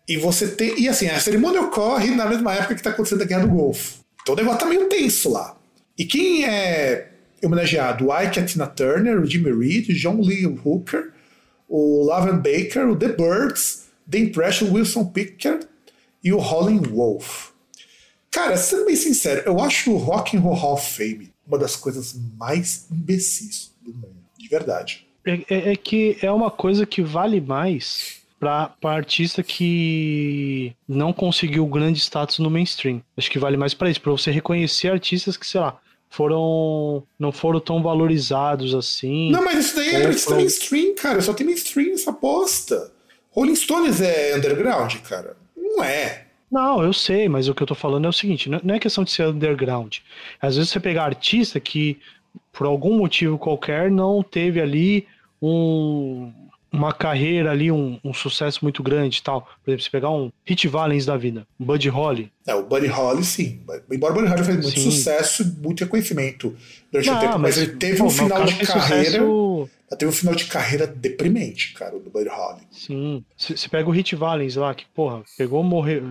E 0.09 0.17
você 0.17 0.49
tem 0.49 0.81
e 0.81 0.89
assim 0.89 1.09
a 1.09 1.21
cerimônia 1.21 1.61
ocorre 1.61 2.15
na 2.15 2.27
mesma 2.27 2.55
época 2.55 2.75
que 2.75 2.81
está 2.81 2.91
acontecendo 2.91 3.23
a 3.23 3.27
Guerra 3.27 3.43
do 3.43 3.55
Golfo. 3.55 3.99
Então 4.23 4.35
o 4.35 4.37
negócio 4.37 4.61
tá 4.61 4.67
meio 4.67 4.89
tenso 4.89 5.31
lá. 5.31 5.57
E 5.99 6.05
quem 6.05 6.45
é 6.45 7.10
homenageado? 7.43 8.09
O 8.09 8.21
Ike 8.21 8.43
Tina 8.45 8.67
Turner, 8.67 9.21
o 9.21 9.27
Jimmy 9.27 9.53
Reed, 9.53 9.89
o 9.91 9.95
John 9.95 10.21
Lee 10.21 10.47
Hooker, 10.47 11.13
o 11.69 12.05
Lavin 12.05 12.39
Baker, 12.39 12.89
o 12.89 12.97
The 12.97 13.09
Birds, 13.09 13.89
The 14.11 14.19
Impression, 14.19 14.73
Wilson 14.73 15.07
Pickard 15.07 15.67
e 16.23 16.33
o 16.33 16.39
Holling 16.39 16.83
Wolf. 16.83 17.51
Cara, 18.31 18.57
sendo 18.57 18.87
bem 18.87 18.97
sincero, 18.97 19.43
eu 19.45 19.61
acho 19.61 19.93
o 19.93 19.97
Rock 19.97 20.37
and 20.37 20.41
Roll 20.41 20.55
Hall 20.55 20.75
of 20.75 20.97
Fame 20.97 21.31
uma 21.51 21.59
das 21.59 21.75
coisas 21.75 22.15
mais 22.39 22.87
imbecis 22.91 23.75
do 23.83 23.93
mundo, 23.93 24.17
de 24.39 24.49
verdade. 24.49 25.07
É, 25.27 25.45
é, 25.51 25.73
é 25.73 25.77
que 25.77 26.17
é 26.23 26.31
uma 26.31 26.51
coisa 26.51 26.87
que 26.87 27.03
vale 27.03 27.41
mais 27.41 28.21
para 28.39 28.73
artista 28.85 29.43
que 29.43 30.73
não 30.89 31.13
conseguiu 31.13 31.67
grande 31.67 31.99
status 31.99 32.39
no 32.39 32.49
mainstream. 32.49 33.03
Acho 33.17 33.31
que 33.31 33.39
vale 33.39 33.57
mais 33.57 33.75
para 33.75 33.91
isso, 33.91 34.01
para 34.01 34.13
você 34.13 34.31
reconhecer 34.31 34.89
artistas 34.89 35.37
que, 35.37 35.47
sei 35.47 35.61
lá, 35.61 35.79
foram 36.11 37.05
não 37.17 37.31
foram 37.31 37.61
tão 37.61 37.83
valorizados 37.83 38.75
assim. 38.75 39.31
Não, 39.31 39.45
mas 39.45 39.67
isso 39.67 39.77
daí 39.77 39.91
é 39.91 40.07
artista 40.07 40.35
mainstream, 40.35 40.95
cara. 40.97 41.23
Só 41.23 41.33
tem 41.33 41.47
mainstream 41.47 41.95
essa 41.95 42.11
aposta. 42.11 42.93
Rolling 43.31 43.55
Stones 43.55 44.01
é 44.01 44.37
underground, 44.37 44.97
cara? 45.09 45.37
Não 45.57 45.83
é. 45.85 46.27
Não, 46.51 46.83
eu 46.83 46.93
sei, 46.93 47.29
mas 47.29 47.49
o 47.49 47.55
que 47.55 47.63
eu 47.63 47.67
tô 47.67 47.77
falando 47.77 48.07
é 48.07 48.09
o 48.09 48.13
seguinte: 48.13 48.51
não 48.51 48.75
é 48.75 48.81
questão 48.81 49.05
de 49.05 49.13
ser 49.13 49.29
underground. 49.29 49.99
Às 50.43 50.57
vezes 50.57 50.71
você 50.71 50.81
pegar 50.81 51.05
artista 51.05 51.61
que, 51.61 52.01
por 52.53 52.67
algum 52.67 52.99
motivo 52.99 53.39
qualquer, 53.39 53.89
não 53.89 54.21
teve 54.21 54.61
ali 54.61 55.07
um, 55.41 56.33
uma 56.73 56.93
carreira 56.93 57.51
ali, 57.51 57.71
um, 57.71 57.99
um, 58.05 58.15
sucesso 58.15 58.61
muito 58.63 58.83
grande 58.83 59.19
e 59.19 59.23
tal. 59.23 59.43
Por 59.43 59.71
exemplo, 59.71 59.83
se 59.83 59.91
pegar 59.91 60.11
um 60.11 60.31
Hit 60.45 60.69
Valens 60.69 61.05
da 61.05 61.17
vida, 61.17 61.47
um 61.59 61.65
Buddy 61.65 61.89
Holly. 61.89 62.31
É, 62.47 62.55
o 62.55 62.63
Buddy 62.63 62.87
Holly, 62.87 63.25
sim. 63.25 63.61
Embora 63.91 64.13
o 64.13 64.17
Buddy 64.17 64.29
Holly 64.29 64.45
fez 64.45 64.57
muito 64.57 64.81
sim. 64.81 64.91
sucesso 64.91 65.43
e 65.43 65.47
muito 65.47 65.81
reconhecimento 65.85 66.57
durante 66.91 67.11
Não, 67.11 67.17
o 67.17 67.21
tempo, 67.21 67.39
mas, 67.39 67.57
mas 67.57 67.59
ele 67.59 67.77
teve 67.77 67.99
pô, 67.99 68.05
um 68.05 68.11
final 68.11 68.45
de 68.45 68.67
carreira. 68.67 69.05
Sucesso... 69.05 69.71
Teve 69.99 70.09
um 70.09 70.15
final 70.15 70.37
de 70.37 70.45
carreira 70.45 70.87
deprimente, 70.87 71.73
cara, 71.73 71.99
do 71.99 72.11
Buddy 72.11 72.29
Holly. 72.29 72.61
Sim. 72.71 73.25
Você 73.37 73.69
pega 73.69 73.89
o 73.89 73.93
Hit 73.93 74.15
Valens 74.15 74.55
lá, 74.55 74.73
que, 74.73 74.87
porra, 74.95 75.25
pegou, 75.37 75.65
morreu, 75.65 76.03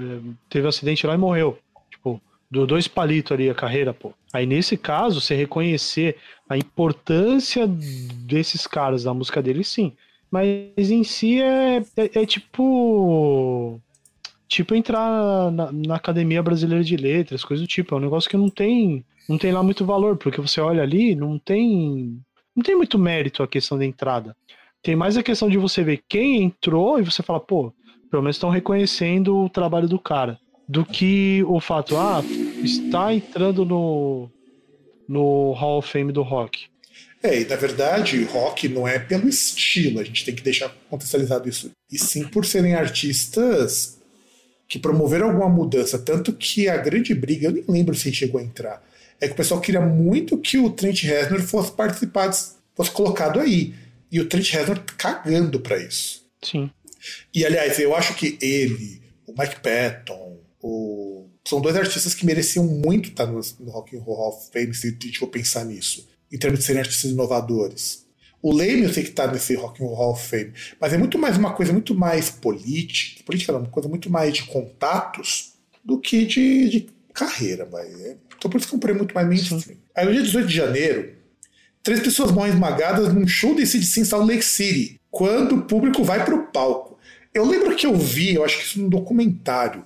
teve 0.50 0.66
um 0.66 0.70
acidente 0.70 1.08
lá 1.08 1.13
e 1.13 1.18
morreu. 1.18 1.58
Tipo, 1.89 2.22
do 2.51 2.68
dois 2.68 2.89
palitos 2.89 3.32
ali 3.32 3.50
a 3.50 3.56
carreira, 3.56 3.94
pô. 3.94 4.13
Aí 4.34 4.46
nesse 4.46 4.75
caso, 4.75 5.22
você 5.22 5.34
reconhecer 5.34 6.18
a 6.50 6.58
importância 6.58 7.66
desses 7.68 8.68
caras 8.68 9.04
da 9.04 9.13
música 9.13 9.42
dele, 9.42 9.63
sim. 9.63 9.94
Mas 10.31 10.91
em 10.91 11.03
si 11.03 11.41
é, 11.41 11.77
é, 11.98 12.21
é 12.21 12.25
tipo. 12.25 13.79
Tipo 14.48 14.74
entrar 14.74 15.51
na, 15.51 15.71
na, 15.71 15.95
Academia 15.95 16.41
Brasileira 16.41 16.83
de 16.83 16.98
Letras, 16.98 17.43
coisa 17.43 17.62
do 17.62 17.67
tipo. 17.67 17.93
É 17.93 17.98
um 17.98 18.01
negócio 18.01 18.29
que 18.29 18.38
não 18.38 18.50
tem, 18.50 19.05
não 19.27 19.38
tem 19.38 19.51
lá 19.51 19.61
muito 19.61 19.85
valor, 19.85 20.18
porque 20.18 20.42
você 20.42 20.59
olha 20.59 20.81
ali, 20.81 21.15
não 21.15 21.37
tem. 21.37 22.20
Não 22.55 22.63
tem 22.63 22.75
muito 22.75 22.98
mérito 22.98 23.44
a 23.44 23.48
questão 23.48 23.77
da 23.77 23.85
entrada. 23.85 24.35
Tem 24.81 24.96
mais 24.96 25.18
a 25.18 25.24
questão 25.24 25.50
de 25.50 25.57
você 25.57 25.83
ver 25.83 26.03
quem 26.07 26.44
entrou 26.44 27.00
e 27.00 27.03
você 27.03 27.22
fala, 27.22 27.39
pô, 27.39 27.74
pelo 28.09 28.24
menos 28.24 28.37
estão 28.37 28.50
reconhecendo 28.50 29.37
o 29.37 29.50
trabalho 29.50 29.87
do 29.87 30.00
cara. 30.00 30.39
Do 30.68 30.85
que 30.85 31.44
o 31.48 31.59
fato, 31.59 31.98
ah, 31.98 32.22
está 32.63 33.13
entrando 33.13 33.65
no, 33.65 34.29
no 35.07 35.51
Hall 35.53 35.79
of 35.79 35.89
Fame 35.89 36.11
do 36.11 36.22
rock. 36.22 36.69
É, 37.22 37.42
e 37.42 37.46
na 37.46 37.55
verdade, 37.58 38.24
rock 38.24 38.70
não 38.70 38.88
é 38.88 38.98
pelo 38.98 39.27
estilo, 39.27 40.00
a 40.00 40.03
gente 40.03 40.24
tem 40.24 40.34
que 40.34 40.42
deixar 40.42 40.70
contextualizado 40.90 41.50
isso. 41.50 41.72
E 41.92 42.00
sim 42.00 42.25
por 42.25 42.46
serem 42.46 42.75
artistas 42.75 43.98
que 44.68 44.79
promoveram 44.79 45.27
alguma 45.27 45.50
mudança. 45.50 46.00
Tanto 46.00 46.32
que 46.32 46.70
a 46.70 46.77
grande 46.77 47.14
briga, 47.14 47.48
eu 47.48 47.51
nem 47.51 47.66
lembro 47.68 47.96
se 47.96 48.14
chegou 48.14 48.40
a 48.40 48.44
entrar, 48.44 48.82
é 49.20 49.27
que 49.27 49.34
o 49.34 49.38
pessoal 49.38 49.60
queria 49.60 49.82
muito 49.82 50.38
que 50.38 50.58
o 50.58 50.70
Trent 50.70 51.03
Reznor 51.03 51.42
fosse 51.42 51.72
participado, 51.74 52.38
fosse 52.74 52.92
colocado 52.92 53.40
aí. 53.40 53.74
E 54.10 54.20
o 54.20 54.25
Trent 54.25 54.50
Reznor 54.51 54.82
cagando 54.98 55.60
para 55.60 55.77
isso. 55.77 56.24
Sim. 56.42 56.72
E 57.34 57.46
aliás, 57.46 57.79
eu 57.79 57.94
acho 57.96 58.16
que 58.16 58.38
ele, 58.42 59.01
o 59.27 59.34
Mike 59.38 59.60
Patton, 59.60 60.38
o... 60.62 61.27
são 61.46 61.60
dois 61.60 61.75
artistas 61.75 62.14
que 62.14 62.25
mereciam 62.25 62.64
muito 62.66 63.10
estar 63.10 63.25
no, 63.25 63.42
no 63.60 63.72
Rock 63.72 63.98
and 63.98 64.01
Roll 64.01 64.16
Hall 64.16 64.29
of 64.29 64.51
Fame 64.53 64.74
se 64.74 64.88
a 64.88 64.92
gente 64.92 65.20
for 65.20 65.27
pensar 65.27 65.66
nisso 65.66 66.08
em 66.31 66.37
termos 66.37 66.59
de 66.59 66.65
serem 66.65 66.81
artistas 66.81 67.11
inovadores. 67.11 68.05
O 68.42 68.53
Leme 68.53 68.83
eu 68.83 68.94
sei 68.94 69.03
que 69.03 69.09
está 69.09 69.29
nesse 69.29 69.53
Rock 69.55 69.83
and 69.83 69.87
Roll 69.87 69.96
Hall 69.96 70.11
of 70.11 70.27
Fame, 70.27 70.53
mas 70.79 70.94
é 70.94 70.98
muito 70.98 71.18
mais 71.18 71.37
uma 71.37 71.53
coisa 71.53 71.74
muito 71.74 71.94
mais 71.94 72.29
política, 72.29 73.24
política 73.25 73.51
não, 73.51 73.59
uma 73.59 73.70
coisa 73.70 73.89
muito 73.89 74.09
mais 74.09 74.33
de 74.33 74.44
contatos 74.44 75.53
do 75.83 76.00
que 76.00 76.25
de, 76.25 76.70
de 76.70 76.89
carreira, 77.13 77.65
vai. 77.65 77.85
É, 77.85 78.15
então 78.37 78.50
por 78.50 78.57
isso 78.57 78.68
que 78.68 78.75
eu 78.75 78.79
comprei 78.79 78.96
muito 78.96 79.13
mais 79.13 79.27
mainstream. 79.27 79.77
Aí 79.96 80.05
no 80.05 80.13
dia 80.13 80.24
18 80.24 80.48
de 80.48 80.55
janeiro, 80.55 81.13
três 81.83 82.00
pessoas 82.00 82.31
morrem 82.31 82.53
esmagadas 82.53 83.13
num 83.13 83.27
show 83.27 83.53
de 83.53 83.65
CDC 83.68 84.01
em 84.01 84.05
Salt 84.05 84.25
Lake 84.25 84.46
City, 84.46 85.00
quando 85.11 85.55
o 85.55 85.61
público 85.63 86.03
vai 86.03 86.24
para 86.24 86.35
o 86.35 86.48
palco. 86.48 86.98
Eu 87.33 87.46
lembro 87.46 87.75
que 87.75 87.85
eu 87.85 87.96
vi, 87.96 88.35
eu 88.35 88.46
acho 88.46 88.57
que 88.57 88.63
isso 88.63 88.81
num 88.81 88.89
documentário, 88.89 89.85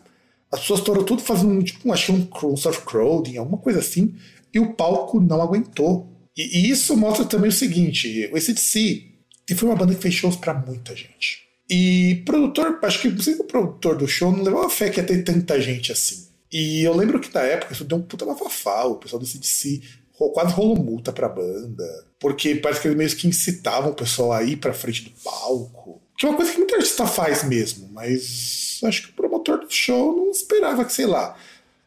as 0.51 0.59
pessoas 0.59 0.81
foram 0.81 1.03
tudo 1.03 1.23
fazendo 1.23 1.63
tipo, 1.63 1.91
acho 1.91 2.13
que 2.13 2.45
um 2.45 2.55
surf 2.55 2.81
crowding, 2.85 3.37
alguma 3.37 3.57
coisa 3.57 3.79
assim, 3.79 4.13
e 4.53 4.59
o 4.59 4.73
palco 4.73 5.19
não 5.19 5.41
aguentou. 5.41 6.07
E, 6.35 6.59
e, 6.59 6.69
isso 6.71 6.95
mostra 6.97 7.25
também 7.25 7.49
o 7.49 7.53
seguinte: 7.53 8.29
o 8.31 8.37
ACDC 8.37 9.11
foi 9.55 9.69
uma 9.69 9.77
banda 9.77 9.93
que 9.93 10.01
fez 10.01 10.13
shows 10.13 10.35
para 10.35 10.53
muita 10.53 10.95
gente. 10.95 11.43
E 11.69 12.23
produtor, 12.25 12.79
acho 12.81 13.01
que 13.01 13.09
não 13.09 13.39
o 13.39 13.43
produtor 13.45 13.97
do 13.97 14.07
show 14.07 14.31
não 14.31 14.43
levava 14.43 14.69
fé 14.69 14.89
que 14.89 14.99
ia 14.99 15.05
ter 15.05 15.23
tanta 15.23 15.59
gente 15.61 15.91
assim. 15.91 16.27
E 16.51 16.83
eu 16.83 16.95
lembro 16.95 17.19
que 17.19 17.33
na 17.33 17.41
época 17.41 17.73
isso 17.73 17.83
deu 17.83 17.97
um 17.97 18.01
puta 18.01 18.25
bafafá, 18.25 18.83
o 18.85 18.97
pessoal 18.97 19.21
do 19.21 19.25
ACDC 19.25 19.81
quase 20.31 20.53
rolou 20.53 20.77
multa 20.77 21.11
pra 21.11 21.27
banda, 21.27 22.05
porque 22.19 22.55
parece 22.55 22.81
que 22.81 22.87
eles 22.87 22.97
meio 22.97 23.15
que 23.15 23.27
incitavam 23.27 23.91
o 23.91 23.95
pessoal 23.95 24.31
a 24.31 24.43
ir 24.43 24.57
pra 24.57 24.73
frente 24.73 25.03
do 25.03 25.11
palco. 25.23 26.01
Que 26.17 26.25
é 26.25 26.29
uma 26.29 26.37
coisa 26.37 26.51
que 26.51 26.59
muita 26.59 26.75
artista 26.75 27.07
faz 27.07 27.43
mesmo, 27.43 27.89
mas 27.91 28.79
acho 28.83 29.03
que 29.03 29.09
o 29.09 29.13
promotor 29.13 29.59
do 29.59 29.71
show 29.71 30.15
não 30.15 30.29
esperava 30.29 30.85
que, 30.85 30.93
sei 30.93 31.07
lá, 31.07 31.35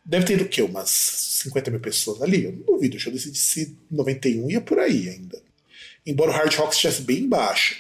Deve 0.09 0.25
ter 0.25 0.41
o 0.41 0.49
quê? 0.49 0.63
Umas 0.63 0.89
50 0.89 1.69
mil 1.73 1.81
pessoas 1.81 2.23
ali? 2.23 2.45
Eu 2.45 2.53
não 2.53 2.61
duvido. 2.61 2.97
O 2.97 3.01
show 3.01 3.13
desse 3.13 3.29
DC 3.29 3.73
91 3.91 4.49
ia 4.49 4.61
por 4.61 4.79
aí 4.79 5.09
ainda. 5.09 5.43
Embora 6.07 6.31
o 6.31 6.35
Hard 6.35 6.55
Rock 6.55 6.75
estivesse 6.75 7.03
bem 7.03 7.29
baixo. 7.29 7.77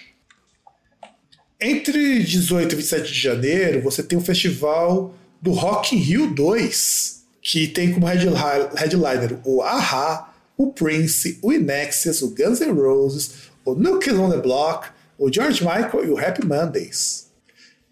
Entre 1.60 2.24
18 2.24 2.72
e 2.72 2.76
27 2.76 3.12
de 3.12 3.20
janeiro, 3.20 3.80
você 3.80 4.02
tem 4.02 4.18
o 4.18 4.20
festival 4.20 5.14
do 5.40 5.52
Rock 5.52 5.94
in 5.94 6.00
Rio 6.00 6.34
2, 6.34 7.24
que 7.40 7.68
tem 7.68 7.92
como 7.92 8.06
headliner 8.06 9.38
o 9.44 9.62
Aha, 9.62 10.34
o 10.58 10.72
Prince, 10.72 11.38
o 11.40 11.52
Inexus, 11.52 12.22
o 12.22 12.34
Guns 12.34 12.60
N' 12.60 12.72
Roses, 12.72 13.50
o 13.64 13.74
New 13.74 14.00
Kids 14.00 14.18
on 14.18 14.30
the 14.30 14.38
Block, 14.38 14.88
o 15.16 15.32
George 15.32 15.62
Michael 15.62 16.04
e 16.04 16.10
o 16.10 16.18
Happy 16.18 16.44
Mondays. 16.44 17.28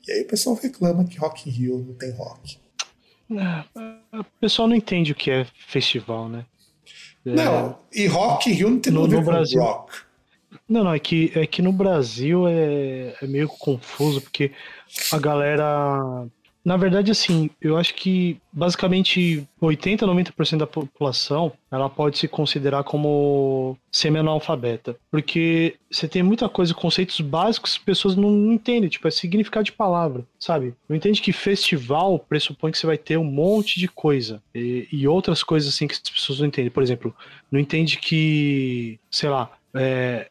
E 0.06 0.12
aí 0.12 0.22
o 0.22 0.26
pessoal 0.26 0.58
reclama 0.60 1.04
que 1.04 1.16
Rock 1.18 1.48
in 1.48 1.52
Rio 1.52 1.78
não 1.86 1.94
tem 1.94 2.10
rock. 2.10 2.58
É, 3.30 4.18
o 4.18 4.24
pessoal 4.40 4.68
não 4.68 4.76
entende 4.76 5.12
o 5.12 5.14
que 5.14 5.30
é 5.30 5.46
festival, 5.66 6.28
né? 6.28 6.44
Não, 7.24 7.78
e 7.92 8.06
Rock 8.06 8.52
Rio 8.52 8.70
não 8.70 8.78
tem 8.78 8.92
no, 8.92 9.06
no 9.06 9.22
Brasil. 9.22 9.60
rock. 9.60 9.94
Não, 10.68 10.84
não, 10.84 10.94
é 10.94 10.98
que, 10.98 11.32
é 11.34 11.46
que 11.46 11.62
no 11.62 11.72
Brasil 11.72 12.46
é, 12.46 13.16
é 13.20 13.26
meio 13.26 13.48
confuso, 13.48 14.20
porque 14.20 14.52
a 15.12 15.18
galera 15.18 16.26
na 16.64 16.78
verdade, 16.78 17.10
assim, 17.10 17.50
eu 17.60 17.76
acho 17.76 17.94
que 17.94 18.40
basicamente 18.50 19.46
80, 19.60 20.06
90% 20.06 20.56
da 20.56 20.66
população 20.66 21.52
ela 21.70 21.90
pode 21.90 22.18
se 22.18 22.26
considerar 22.26 22.82
como 22.84 23.76
semi-analfabeta. 23.92 24.96
Porque 25.10 25.76
você 25.90 26.08
tem 26.08 26.22
muita 26.22 26.48
coisa, 26.48 26.72
conceitos 26.72 27.20
básicos 27.20 27.72
que 27.72 27.78
as 27.78 27.84
pessoas 27.84 28.16
não 28.16 28.52
entendem, 28.52 28.88
tipo, 28.88 29.06
é 29.06 29.10
significado 29.10 29.64
de 29.64 29.72
palavra, 29.72 30.24
sabe? 30.38 30.74
Não 30.88 30.96
entende 30.96 31.20
que 31.20 31.32
festival 31.32 32.18
pressupõe 32.18 32.72
que 32.72 32.78
você 32.78 32.86
vai 32.86 32.96
ter 32.96 33.18
um 33.18 33.24
monte 33.24 33.78
de 33.78 33.86
coisa 33.86 34.42
e, 34.54 34.88
e 34.90 35.06
outras 35.06 35.42
coisas 35.42 35.68
assim 35.74 35.86
que 35.86 35.94
as 35.94 36.00
pessoas 36.00 36.40
não 36.40 36.46
entendem. 36.46 36.70
Por 36.70 36.82
exemplo, 36.82 37.14
não 37.50 37.60
entende 37.60 37.98
que, 37.98 38.98
sei 39.10 39.28
lá, 39.28 39.50
é, 39.74 40.28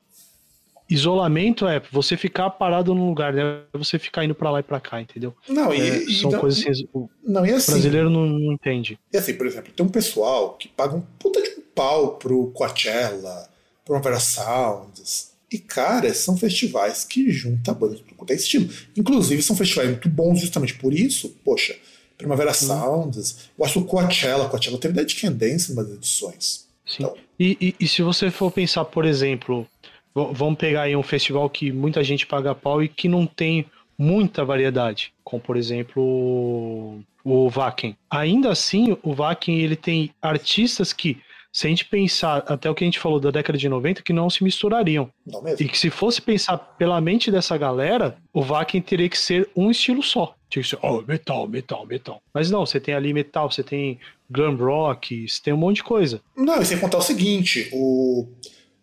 isolamento 0.93 1.67
é 1.67 1.81
você 1.91 2.15
ficar 2.15 2.49
parado 2.51 2.93
num 2.93 3.07
lugar, 3.07 3.33
né? 3.33 3.61
Você 3.73 3.97
ficar 3.97 4.23
indo 4.23 4.35
pra 4.35 4.51
lá 4.51 4.59
e 4.59 4.63
pra 4.63 4.79
cá, 4.79 5.01
entendeu? 5.01 5.35
Não, 5.47 5.73
e, 5.73 5.79
É, 5.79 6.05
são 6.11 6.31
coisas 6.31 6.65
assim, 6.65 6.87
o 6.93 7.09
não, 7.23 7.45
e 7.45 7.51
assim, 7.51 7.71
brasileiro 7.71 8.09
não, 8.09 8.25
não 8.25 8.53
entende. 8.53 8.99
E 9.11 9.17
assim, 9.17 9.33
por 9.33 9.47
exemplo, 9.47 9.71
tem 9.73 9.85
um 9.85 9.89
pessoal 9.89 10.53
que 10.53 10.67
paga 10.67 10.95
um 10.95 11.01
puta 11.19 11.41
de 11.41 11.49
um 11.49 11.63
pau 11.73 12.17
pro 12.17 12.47
Coachella, 12.51 13.49
Primavera 13.83 14.19
Sounds. 14.19 15.33
E, 15.51 15.59
cara, 15.59 16.11
são 16.13 16.35
festivais 16.35 17.03
que 17.03 17.29
juntam 17.31 17.75
bandas 17.75 17.99
de 17.99 18.05
é 18.29 18.35
estilo. 18.35 18.69
Inclusive, 18.97 19.41
são 19.41 19.55
festivais 19.55 19.89
muito 19.89 20.09
bons 20.09 20.39
justamente 20.39 20.73
por 20.75 20.93
isso. 20.93 21.29
Poxa, 21.43 21.75
Primavera 22.17 22.53
Sounds. 22.53 23.49
Eu 23.57 23.65
acho 23.65 23.73
que 23.73 23.79
o 23.79 23.85
Coachella, 23.85 24.49
Coachella 24.49 24.77
teve 24.77 24.93
Dead 24.93 25.19
Can 25.19 25.33
Dance 25.33 25.71
em 25.71 25.73
umas 25.75 25.91
edições. 25.91 26.67
Sim. 26.85 27.03
Então. 27.03 27.15
E, 27.39 27.57
e, 27.59 27.75
e 27.79 27.87
se 27.87 28.01
você 28.01 28.31
for 28.31 28.51
pensar, 28.51 28.85
por 28.85 29.05
exemplo, 29.05 29.67
vamos 30.13 30.57
pegar 30.57 30.83
aí 30.83 30.95
um 30.95 31.03
festival 31.03 31.49
que 31.49 31.71
muita 31.71 32.03
gente 32.03 32.25
paga 32.27 32.53
pau 32.55 32.81
e 32.83 32.87
que 32.87 33.07
não 33.07 33.25
tem 33.25 33.65
muita 33.97 34.43
variedade, 34.43 35.13
como 35.23 35.41
por 35.41 35.55
exemplo 35.57 36.01
o- 37.23 37.49
Wacken. 37.49 37.95
Ainda 38.09 38.49
assim, 38.51 38.97
o 39.03 39.13
Wacken 39.13 39.59
ele 39.59 39.75
tem 39.75 40.11
artistas 40.21 40.91
que, 40.91 41.17
se 41.51 41.67
a 41.67 41.69
gente 41.69 41.85
pensar 41.85 42.43
até 42.47 42.69
o 42.69 42.75
que 42.75 42.83
a 42.83 42.87
gente 42.87 42.99
falou 42.99 43.19
da 43.19 43.29
década 43.31 43.57
de 43.57 43.69
90, 43.69 44.01
que 44.01 44.11
não 44.11 44.29
se 44.29 44.43
misturariam. 44.43 45.09
Não? 45.25 45.43
E 45.59 45.65
que 45.67 45.77
se 45.77 45.89
fosse 45.89 46.21
pensar 46.21 46.57
pela 46.57 46.99
mente 46.99 47.31
dessa 47.31 47.55
galera, 47.57 48.17
o 48.33 48.41
Wacken 48.41 48.81
teria 48.81 49.07
que 49.07 49.17
ser 49.17 49.47
um 49.55 49.69
estilo 49.69 50.01
só. 50.01 50.35
Tinha 50.49 50.63
que 50.63 50.69
ser, 50.69 50.79
oh, 50.81 51.01
metal, 51.01 51.47
metal, 51.47 51.85
metal. 51.85 52.21
Mas 52.33 52.49
não, 52.51 52.65
você 52.65 52.79
tem 52.79 52.93
ali 52.95 53.13
metal, 53.13 53.49
você 53.51 53.63
tem 53.63 53.99
glam 54.29 54.55
rock, 54.55 55.27
você 55.29 55.41
tem 55.43 55.53
um 55.53 55.57
monte 55.57 55.77
de 55.77 55.83
coisa. 55.83 56.19
Não, 56.35 56.59
e 56.61 56.65
sem 56.65 56.79
contar 56.79 56.97
o 56.97 57.01
seguinte, 57.01 57.69
o, 57.71 58.27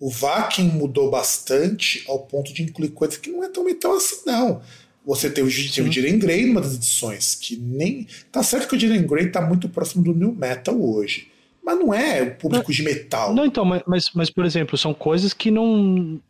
o 0.01 0.09
Vakin 0.11 0.63
mudou 0.65 1.11
bastante 1.11 2.03
ao 2.09 2.21
ponto 2.21 2.53
de 2.55 2.63
incluir 2.63 2.89
coisas 2.91 3.17
que 3.19 3.31
não 3.31 3.45
é 3.45 3.49
tão 3.49 3.65
metal 3.65 3.93
assim, 3.97 4.17
não. 4.27 4.61
Você 5.05 5.31
teve, 5.31 5.49
o- 5.49 5.73
teve 5.73 5.89
o 5.89 5.93
Jiren 5.93 6.19
Grey 6.19 6.47
numa 6.47 6.61
das 6.61 6.75
edições, 6.75 7.35
que 7.35 7.57
nem. 7.57 8.07
Tá 8.33 8.43
certo 8.43 8.69
que 8.69 8.77
o 8.77 8.79
Jiren 8.81 9.07
Grey 9.07 9.31
tá 9.31 9.41
muito 9.41 9.69
próximo 9.69 10.03
do 10.05 10.15
New 10.15 10.33
Metal 10.33 10.75
hoje. 10.81 11.29
Mas 11.63 11.79
não 11.79 11.93
é 11.93 12.23
o 12.23 12.35
público 12.37 12.73
de 12.73 12.83
metal. 12.83 13.35
Não, 13.35 13.45
então, 13.45 13.65
mas, 13.87 14.11
mas, 14.15 14.31
por 14.31 14.45
exemplo, 14.45 14.77
são 14.79 14.93
coisas 14.95 15.33
que 15.35 15.51
não. 15.51 16.21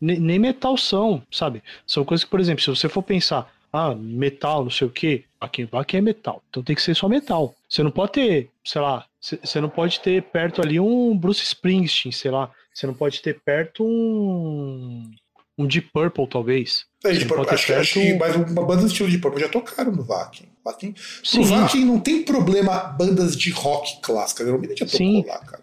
ne- 0.00 0.18
Nem 0.18 0.38
metal 0.38 0.76
são, 0.76 1.22
sabe? 1.30 1.62
São 1.86 2.04
coisas 2.04 2.24
que, 2.24 2.30
por 2.30 2.40
exemplo, 2.40 2.62
se 2.62 2.70
você 2.70 2.88
for 2.88 3.02
pensar, 3.02 3.52
ah, 3.72 3.94
metal, 3.94 4.62
não 4.64 4.70
sei 4.70 4.86
o 4.86 4.90
quê, 4.90 5.24
aqui, 5.40 5.68
aqui 5.72 5.96
é 5.96 6.00
metal. 6.00 6.42
Então 6.50 6.62
tem 6.62 6.74
que 6.76 6.82
ser 6.82 6.94
só 6.94 7.08
metal. 7.08 7.54
Você 7.68 7.82
não 7.82 7.90
pode 7.90 8.12
ter, 8.12 8.48
sei 8.64 8.80
lá, 8.80 9.04
você 9.20 9.60
não 9.60 9.68
pode 9.68 10.00
ter 10.00 10.22
perto 10.22 10.62
ali 10.62 10.78
um 10.80 11.16
Bruce 11.16 11.42
Springsteen, 11.42 12.12
sei 12.12 12.30
lá. 12.30 12.50
Você 12.76 12.86
não 12.86 12.92
pode 12.92 13.22
ter 13.22 13.40
perto 13.42 13.82
um. 13.86 15.10
Um 15.58 15.66
Deep 15.66 15.88
Purple, 15.90 16.28
talvez. 16.28 16.84
Não 17.02 17.10
pode- 17.10 17.24
pode 17.24 17.48
ter 17.48 17.54
acho, 17.54 17.66
que- 17.66 17.72
acho 17.72 17.92
que 17.94 18.00
perto- 18.00 18.18
mais 18.18 18.36
uma 18.36 18.66
banda 18.66 18.82
do 18.82 18.88
estilo 18.88 19.08
de 19.08 19.16
pop 19.16 19.40
já 19.40 19.48
tocaram 19.48 19.90
no 19.90 20.04
Vakin. 20.04 20.44
Vakin 20.62 20.94
Sim. 21.24 21.40
o 21.40 21.44
Vakin 21.44 21.84
não 21.86 21.98
tem 21.98 22.22
problema 22.22 22.78
bandas 22.80 23.34
de 23.34 23.50
rock 23.52 24.02
clássica. 24.02 24.44
Geralmente 24.44 24.78
já 24.80 24.84
tocou 24.84 24.98
Sim. 24.98 25.24
lá, 25.26 25.38
cara. 25.38 25.62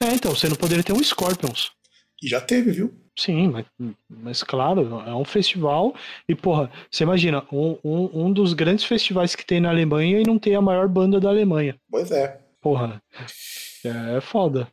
É, 0.00 0.14
então, 0.14 0.32
você 0.32 0.48
não 0.48 0.54
poderia 0.54 0.84
ter 0.84 0.92
um 0.92 1.02
Scorpions. 1.02 1.72
E 2.22 2.28
já 2.28 2.40
teve, 2.40 2.70
viu? 2.70 2.94
Sim, 3.18 3.48
mas, 3.48 3.66
mas 4.08 4.42
claro, 4.44 5.00
é 5.04 5.14
um 5.16 5.24
festival. 5.24 5.96
E, 6.28 6.34
porra, 6.36 6.70
você 6.88 7.02
imagina, 7.02 7.44
um, 7.50 7.76
um, 7.82 8.26
um 8.26 8.32
dos 8.32 8.52
grandes 8.52 8.84
festivais 8.84 9.34
que 9.34 9.44
tem 9.44 9.58
na 9.60 9.70
Alemanha 9.70 10.20
e 10.20 10.24
não 10.26 10.38
tem 10.38 10.54
a 10.54 10.60
maior 10.62 10.86
banda 10.88 11.18
da 11.18 11.28
Alemanha. 11.28 11.76
Pois 11.90 12.12
é. 12.12 12.38
Porra, 12.60 13.02
é 13.84 14.20
foda. 14.20 14.68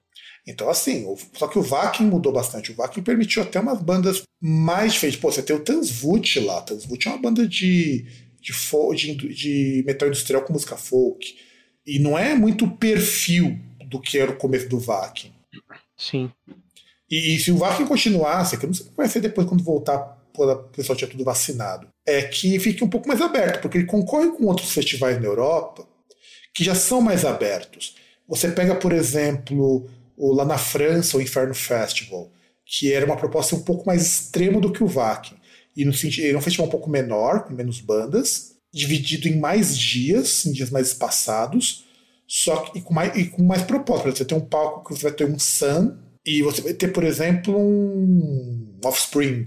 Então, 0.47 0.69
assim, 0.69 1.05
só 1.33 1.47
que 1.47 1.59
o 1.59 1.61
Vakin 1.61 2.05
mudou 2.05 2.33
bastante. 2.33 2.71
O 2.71 2.75
Vakin 2.75 3.01
permitiu 3.01 3.43
até 3.43 3.59
umas 3.59 3.81
bandas 3.81 4.23
mais 4.41 4.93
diferentes. 4.93 5.19
Pô, 5.19 5.31
você 5.31 5.43
tem 5.43 5.55
o 5.55 5.63
Tansvut 5.63 6.39
lá. 6.39 6.61
Tansvut 6.61 7.07
é 7.07 7.11
uma 7.11 7.21
banda 7.21 7.47
de, 7.47 8.05
de, 8.39 8.53
de, 8.95 9.33
de 9.33 9.83
metal 9.85 10.07
industrial 10.07 10.43
com 10.43 10.53
música 10.53 10.75
folk. 10.75 11.37
E 11.85 11.99
não 11.99 12.17
é 12.17 12.33
muito 12.35 12.65
o 12.65 12.77
perfil 12.77 13.59
do 13.85 13.99
que 13.99 14.17
era 14.17 14.31
o 14.31 14.37
começo 14.37 14.67
do 14.67 14.79
Vakin. 14.79 15.31
Sim. 15.95 16.31
E, 17.09 17.35
e 17.35 17.39
se 17.39 17.51
o 17.51 17.57
Vakin 17.57 17.85
continuasse, 17.85 18.57
que 18.57 18.65
eu 18.65 18.67
não 18.67 18.73
sei 18.73 18.87
o 18.87 18.89
que 18.89 18.97
vai 18.97 19.07
ser 19.07 19.19
depois 19.19 19.45
quando 19.45 19.63
voltar, 19.63 20.17
quando 20.33 20.53
o 20.53 20.63
pessoal 20.69 20.97
tiver 20.97 21.11
tudo 21.11 21.23
vacinado, 21.23 21.87
é 22.05 22.23
que 22.23 22.57
fique 22.59 22.83
um 22.83 22.89
pouco 22.89 23.07
mais 23.07 23.21
aberto, 23.21 23.61
porque 23.61 23.77
ele 23.77 23.85
concorre 23.85 24.29
com 24.31 24.45
outros 24.45 24.71
festivais 24.71 25.19
na 25.19 25.27
Europa 25.27 25.87
que 26.53 26.63
já 26.63 26.73
são 26.73 27.01
mais 27.01 27.25
abertos. 27.25 27.95
Você 28.27 28.49
pega, 28.49 28.75
por 28.75 28.93
exemplo, 28.93 29.89
o, 30.17 30.33
lá 30.33 30.45
na 30.45 30.57
França, 30.57 31.17
o 31.17 31.21
Inferno 31.21 31.53
Festival, 31.53 32.31
que 32.65 32.93
era 32.93 33.05
uma 33.05 33.17
proposta 33.17 33.55
um 33.55 33.61
pouco 33.61 33.85
mais 33.85 34.01
extrema 34.01 34.59
do 34.59 34.71
que 34.71 34.83
o 34.83 34.87
Vakin. 34.87 35.35
E 35.75 35.85
no 35.85 35.93
sentido, 35.93 36.35
é 36.35 36.37
um 36.37 36.41
festival 36.41 36.67
um 36.67 36.71
pouco 36.71 36.89
menor, 36.89 37.45
com 37.45 37.53
menos 37.53 37.79
bandas, 37.79 38.55
dividido 38.73 39.27
em 39.27 39.39
mais 39.39 39.77
dias, 39.77 40.45
em 40.45 40.51
dias 40.51 40.69
mais 40.69 40.87
espaçados, 40.87 41.85
só 42.27 42.57
que 42.57 42.79
e 42.79 42.81
com 42.81 42.93
mais, 42.93 43.15
e 43.15 43.25
com 43.25 43.43
mais 43.43 43.61
propósito. 43.63 44.17
Você 44.17 44.25
tem 44.25 44.37
um 44.37 44.45
palco 44.45 44.85
que 44.85 44.95
você 44.95 45.03
vai 45.03 45.11
ter 45.11 45.25
um 45.25 45.37
Sun, 45.37 45.97
e 46.25 46.41
você 46.43 46.61
vai 46.61 46.73
ter, 46.73 46.89
por 46.89 47.03
exemplo, 47.03 47.57
um 47.57 48.79
Offspring. 48.83 49.45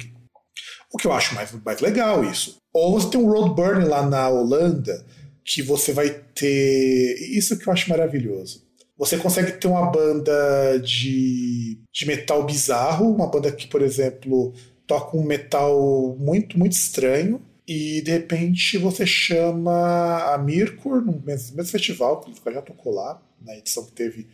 O 0.92 0.98
que 0.98 1.06
eu 1.06 1.12
acho 1.12 1.34
mais, 1.34 1.50
mais 1.64 1.80
legal 1.80 2.24
isso. 2.24 2.56
Ou 2.72 2.92
você 2.92 3.10
tem 3.10 3.20
um 3.20 3.28
Roadburn 3.28 3.84
lá 3.86 4.04
na 4.04 4.28
Holanda, 4.28 5.04
que 5.44 5.62
você 5.62 5.92
vai 5.92 6.10
ter. 6.10 7.16
Isso 7.36 7.58
que 7.58 7.68
eu 7.68 7.72
acho 7.72 7.88
maravilhoso. 7.88 8.63
Você 8.96 9.18
consegue 9.18 9.52
ter 9.52 9.66
uma 9.66 9.90
banda 9.90 10.78
de, 10.78 11.78
de 11.92 12.06
metal 12.06 12.44
bizarro, 12.44 13.12
uma 13.12 13.26
banda 13.26 13.50
que, 13.50 13.66
por 13.66 13.82
exemplo, 13.82 14.52
toca 14.86 15.16
um 15.16 15.24
metal 15.24 16.16
muito, 16.18 16.58
muito 16.58 16.72
estranho, 16.72 17.42
e 17.66 18.02
de 18.02 18.10
repente 18.10 18.76
você 18.78 19.06
chama 19.06 20.32
a 20.32 20.38
Mirkur 20.38 21.00
no 21.00 21.20
mesmo, 21.24 21.56
mesmo 21.56 21.72
festival, 21.72 22.20
que 22.20 22.30
ele 22.30 22.54
já 22.54 22.62
tocou 22.62 22.94
lá, 22.94 23.20
na 23.40 23.56
edição 23.56 23.84
que 23.84 23.92
teve, 23.92 24.28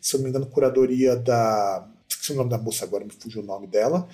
se 0.00 0.14
eu 0.14 0.18
não 0.18 0.24
me 0.24 0.30
engano, 0.30 0.46
curadoria 0.46 1.16
da. 1.16 1.88
Esqueci 2.08 2.32
o 2.32 2.36
nome 2.36 2.50
da 2.50 2.58
moça 2.58 2.84
agora, 2.84 3.04
me 3.04 3.10
fugiu 3.10 3.42
o 3.42 3.44
nome 3.44 3.66
dela. 3.66 4.08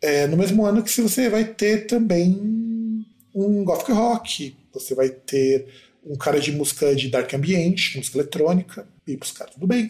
É, 0.00 0.26
no 0.26 0.36
mesmo 0.36 0.64
ano 0.64 0.82
que 0.82 1.00
você 1.00 1.28
vai 1.28 1.44
ter 1.44 1.86
também 1.86 3.04
um 3.34 3.64
Gothic 3.64 3.92
Rock, 3.92 4.56
você 4.72 4.94
vai 4.94 5.08
ter 5.10 5.66
um 6.04 6.16
cara 6.16 6.40
de 6.40 6.52
música 6.52 6.94
de 6.94 7.08
dark 7.08 7.32
ambiente, 7.34 7.98
música 7.98 8.18
eletrônica, 8.18 8.86
e 9.06 9.16
pros 9.16 9.32
caras, 9.32 9.54
tudo 9.54 9.66
bem. 9.66 9.88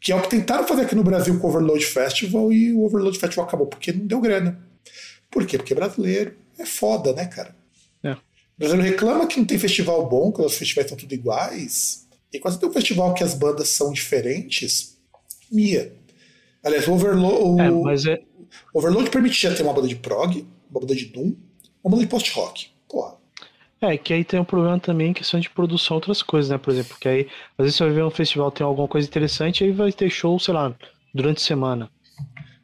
Que 0.00 0.12
é 0.12 0.16
o 0.16 0.22
que 0.22 0.28
tentaram 0.28 0.66
fazer 0.66 0.82
aqui 0.82 0.94
no 0.94 1.04
Brasil 1.04 1.38
com 1.38 1.46
o 1.46 1.50
Overload 1.50 1.84
Festival 1.84 2.52
e 2.52 2.72
o 2.72 2.84
Overload 2.84 3.18
Festival 3.18 3.46
acabou 3.46 3.66
porque 3.66 3.92
não 3.92 4.06
deu 4.06 4.20
grana. 4.20 4.60
Por 5.30 5.46
quê? 5.46 5.56
Porque 5.56 5.74
brasileiro 5.74 6.36
é 6.58 6.66
foda, 6.66 7.12
né, 7.12 7.26
cara? 7.26 7.56
É. 8.02 8.12
O 8.12 8.18
brasileiro 8.58 8.90
reclama 8.90 9.26
que 9.26 9.38
não 9.38 9.46
tem 9.46 9.58
festival 9.58 10.08
bom, 10.08 10.32
que 10.32 10.42
os 10.42 10.56
festivais 10.56 10.86
estão 10.86 10.98
tudo 10.98 11.14
iguais. 11.14 12.06
E 12.32 12.38
você 12.38 12.58
tem 12.58 12.68
um 12.68 12.72
festival 12.72 13.14
que 13.14 13.22
as 13.24 13.34
bandas 13.34 13.68
são 13.68 13.92
diferentes, 13.92 14.98
mia. 15.50 15.94
Aliás, 16.62 16.86
o 16.86 16.92
Overload, 16.92 17.60
É, 17.60 17.70
mas 17.70 18.06
é. 18.06 18.20
Overload 18.74 19.10
permitia 19.10 19.54
ter 19.54 19.62
uma 19.62 19.72
banda 19.72 19.88
de 19.88 19.96
prog, 19.96 20.46
uma 20.70 20.80
banda 20.80 20.94
de 20.94 21.06
doom, 21.06 21.34
uma 21.82 21.90
banda 21.90 22.02
de 22.02 22.08
post-rock. 22.08 22.68
Porra. 22.88 23.16
É, 23.82 23.98
que 23.98 24.14
aí 24.14 24.22
tem 24.24 24.38
um 24.38 24.44
problema 24.44 24.78
também 24.78 25.10
em 25.10 25.12
questão 25.12 25.40
de 25.40 25.50
produção, 25.50 25.96
outras 25.96 26.22
coisas, 26.22 26.48
né? 26.50 26.56
Por 26.56 26.72
exemplo, 26.72 26.96
que 27.00 27.08
aí, 27.08 27.26
às 27.58 27.64
vezes 27.64 27.74
você 27.76 27.84
vai 27.84 27.92
ver 27.92 28.04
um 28.04 28.10
festival, 28.10 28.50
tem 28.52 28.64
alguma 28.64 28.86
coisa 28.86 29.08
interessante, 29.08 29.64
aí 29.64 29.72
vai 29.72 29.90
ter 29.92 30.08
show, 30.08 30.38
sei 30.38 30.54
lá, 30.54 30.72
durante 31.12 31.38
a 31.38 31.40
semena. 31.40 31.90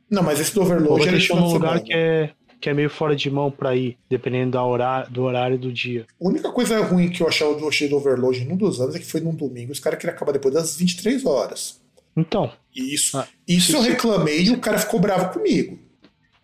Não, 0.08 0.22
mas 0.22 0.38
esse 0.38 0.54
do 0.54 0.60
Ou 0.60 0.66
Overload 0.66 0.98
vai 1.00 1.08
era 1.08 1.16
ter 1.16 1.20
show 1.20 1.36
num 1.36 1.52
lugar 1.52 1.78
semana. 1.78 1.80
que 1.84 1.92
é, 1.92 2.30
que 2.60 2.70
é 2.70 2.74
meio 2.74 2.88
fora 2.88 3.16
de 3.16 3.28
mão 3.30 3.50
pra 3.50 3.74
ir, 3.74 3.98
dependendo 4.08 4.52
da 4.52 4.64
horário, 4.64 5.10
do 5.10 5.22
horário 5.24 5.58
do 5.58 5.72
dia. 5.72 6.06
A 6.22 6.28
única 6.28 6.52
coisa 6.52 6.80
ruim 6.84 7.10
que 7.10 7.20
eu 7.20 7.26
achei, 7.28 7.44
eu 7.46 7.68
achei 7.68 7.88
do 7.88 7.96
Overload 7.96 8.38
em 8.40 8.52
um 8.52 8.56
dos 8.56 8.80
anos 8.80 8.94
é 8.94 9.00
que 9.00 9.04
foi 9.04 9.20
num 9.20 9.34
domingo, 9.34 9.72
os 9.72 9.80
caras 9.80 9.98
queriam 9.98 10.14
acabar 10.14 10.30
depois 10.32 10.54
das 10.54 10.76
23 10.76 11.26
horas. 11.26 11.80
Então, 12.16 12.50
isso, 12.74 13.18
Ah, 13.18 13.26
isso 13.46 13.72
eu 13.76 13.80
isso- 13.80 13.90
reclamei 13.90 14.44
e 14.44 14.50
o 14.50 14.58
cara 14.60 14.78
ficou 14.78 15.00
bravo 15.00 15.32
comigo. 15.32 15.78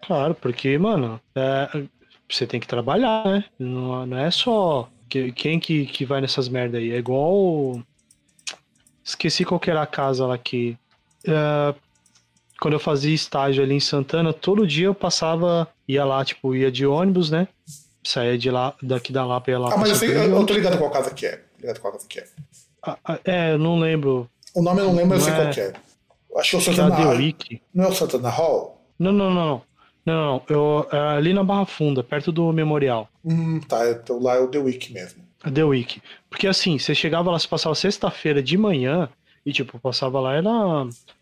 claro, 0.07 0.35
porque, 0.35 0.77
mano, 0.79 1.19
é, 1.35 1.85
você 2.29 2.47
tem 2.47 2.59
que 2.61 2.67
trabalhar, 2.67 3.25
né? 3.25 3.45
Não, 3.59 4.07
não 4.07 4.19
é 4.19 4.31
só 4.31 4.89
que- 5.09 5.33
quem 5.33 5.59
que, 5.61 5.87
que 5.87 6.05
vai 6.05 6.21
nessas 6.21 6.49
merda 6.49 6.79
aí. 6.79 6.91
É 6.93 6.97
igual. 6.99 7.81
Esqueci 9.05 9.45
qual 9.45 9.61
que 9.61 9.71
era 9.71 9.83
a 9.83 9.87
casa 9.87 10.27
lá 10.27 10.39
que. 10.39 10.77
é, 11.27 11.75
quando 12.61 12.75
eu 12.75 12.81
fazia 12.81 13.15
estágio 13.15 13.63
ali 13.63 13.75
em 13.75 13.81
Santana, 13.81 14.33
todo 14.33 14.67
dia 14.67 14.87
eu 14.87 14.95
passava, 14.95 15.69
ia 15.87 16.05
lá, 16.05 16.25
tipo, 16.25 16.55
ia 16.55 16.71
de 16.73 16.87
ônibus, 16.87 17.31
né? 17.31 17.47
Saía 18.03 18.39
de 18.39 18.51
lá, 18.51 18.75
daqui 18.83 19.13
da 19.13 19.25
Lapa 19.27 19.51
ia 19.51 19.59
lá 19.59 19.75
Ah, 19.75 19.77
mas 19.77 19.91
eu, 19.91 19.97
sei, 19.97 20.11
eu, 20.11 20.23
eu 20.37 20.47
tô 20.47 20.55
ligado 20.55 20.79
qual 20.79 20.91
casa 20.91 21.13
que 21.13 21.27
é. 21.27 21.43
Ligado 21.59 21.81
qual 21.81 21.93
casa 21.93 22.07
que 22.09 22.21
é. 22.21 22.27
Ah, 22.83 22.99
ah, 23.05 23.19
É, 23.25 23.53
eu 23.53 23.59
não 23.59 23.79
lembro. 23.79 24.29
O 24.55 24.63
nome 24.63 24.81
eu 24.81 24.87
não 24.87 24.95
lembro, 24.95 25.17
eu 25.17 25.21
sei 25.21 25.33
Não 25.33 25.39
qual 25.39 25.49
é- 25.49 25.53
que 25.53 25.61
é. 25.61 25.73
Acho 26.37 26.51
que 26.51 26.57
é 26.57 26.59
o 26.59 26.63
era 26.63 26.73
Santana 26.77 26.95
Hall. 26.97 27.19
Não 27.75 27.85
é 27.85 27.89
o 27.89 27.93
Santana 27.95 28.29
Hall? 28.31 28.81
Não, 28.99 29.13
não, 29.13 29.31
não, 29.31 29.47
não. 29.47 29.63
Não, 30.05 30.15
não, 30.15 30.43
eu, 30.49 30.89
é 30.93 30.99
ali 31.17 31.33
na 31.33 31.43
Barra 31.43 31.67
Funda, 31.67 32.03
perto 32.03 32.31
do 32.31 32.53
Memorial. 32.53 33.09
Hum, 33.25 33.61
tá. 33.61 33.91
Então 33.91 34.21
lá 34.23 34.37
é 34.37 34.41
o 34.41 34.49
The 34.49 34.59
Week 34.59 34.93
mesmo. 34.93 35.23
A 35.43 35.51
The 35.51 35.65
Week. 35.65 36.03
Porque 36.29 36.47
assim, 36.47 36.79
você 36.79 36.95
chegava 36.95 37.31
lá, 37.31 37.39
você 37.39 37.49
passava 37.49 37.75
sexta-feira 37.75 38.43
de 38.43 38.57
manhã 38.57 39.09
e, 39.45 39.53
tipo, 39.53 39.79
passava 39.79 40.21
lá, 40.21 40.35
era 40.35 40.51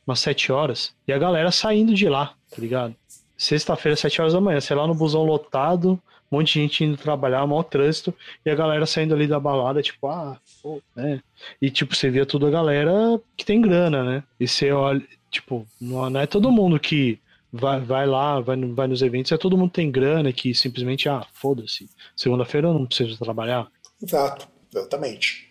umas 0.07 0.21
sete 0.21 0.51
horas. 0.53 0.95
E 1.07 1.13
a 1.13 1.19
galera 1.19 1.51
saindo 1.51 1.95
de 1.95 2.09
lá, 2.09 2.35
tá 2.51 2.57
ligado? 2.59 2.95
sexta-feira, 3.43 3.97
sete 3.97 4.21
horas 4.21 4.33
da 4.33 4.41
manhã, 4.41 4.61
sei 4.61 4.77
lá, 4.77 4.87
no 4.87 4.95
busão 4.95 5.25
lotado, 5.25 6.01
um 6.31 6.37
monte 6.37 6.55
de 6.55 6.61
gente 6.61 6.85
indo 6.85 6.97
trabalhar, 6.97 7.45
mau 7.45 7.65
trânsito, 7.65 8.15
e 8.47 8.51
a 8.51 8.55
galera 8.55 8.87
saindo 8.87 9.15
ali 9.15 9.27
da 9.27 9.41
balada, 9.41 9.83
tipo, 9.83 10.07
ah, 10.07 10.39
pô, 10.63 10.81
né? 10.95 11.21
E 11.61 11.69
tipo, 11.69 11.95
você 11.95 12.09
via 12.09 12.25
tudo 12.25 12.47
a 12.47 12.51
galera 12.51 13.21
que 13.37 13.45
tem 13.45 13.61
grana, 13.61 14.05
né? 14.05 14.23
E 14.39 14.47
você 14.47 14.71
olha, 14.71 15.03
tipo, 15.29 15.67
não 15.81 16.21
é 16.21 16.27
todo 16.27 16.53
mundo 16.53 16.79
que 16.79 17.19
vai, 17.53 17.81
vai 17.81 18.07
lá, 18.07 18.41
vai, 18.41 18.57
vai 18.57 18.89
nos 18.89 19.03
eventos, 19.03 19.33
é 19.33 19.37
todo 19.37 19.59
mundo 19.59 19.71
tem 19.71 19.91
grana 19.91 20.33
que 20.33 20.55
simplesmente, 20.55 21.09
ah, 21.09 21.27
foda-se, 21.35 21.89
segunda-feira 22.17 22.69
eu 22.69 22.75
não 22.75 22.87
preciso 22.87 23.19
trabalhar. 23.19 23.71
Exato, 24.03 24.49
exatamente. 24.75 25.51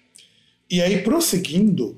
E 0.69 0.81
aí, 0.81 1.03
prosseguindo, 1.03 1.97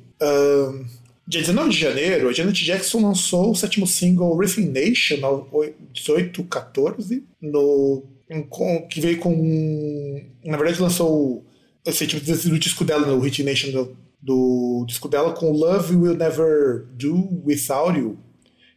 dia 1.28 1.42
19 1.42 1.70
de 1.70 1.78
janeiro, 1.78 2.28
a 2.28 2.34
Janet 2.34 2.66
Jackson 2.66 3.02
lançou 3.02 3.52
o 3.52 3.56
sétimo 3.56 3.88
single 3.88 4.36
Rhythm 4.36 4.72
Nation, 4.72 5.18
1814, 5.18 7.24
no, 7.42 8.04
com, 8.50 8.88
que 8.88 9.00
veio 9.00 9.20
com. 9.20 10.22
Na 10.44 10.58
verdade, 10.58 10.82
lançou 10.82 11.46
esse 11.86 12.08
tipo 12.08 12.26
do 12.26 12.60
disco 12.60 12.84
dela, 12.84 13.06
no 13.06 13.20
Rhythm 13.20 13.44
Nation 13.44 13.72
do, 13.72 13.96
do 14.22 14.86
disco 14.88 15.08
dela, 15.08 15.34
com 15.34 15.52
Love 15.52 15.96
Will 15.96 16.18
Never 16.18 16.88
Do 16.94 17.42
Without 17.46 17.98
You. 17.98 18.18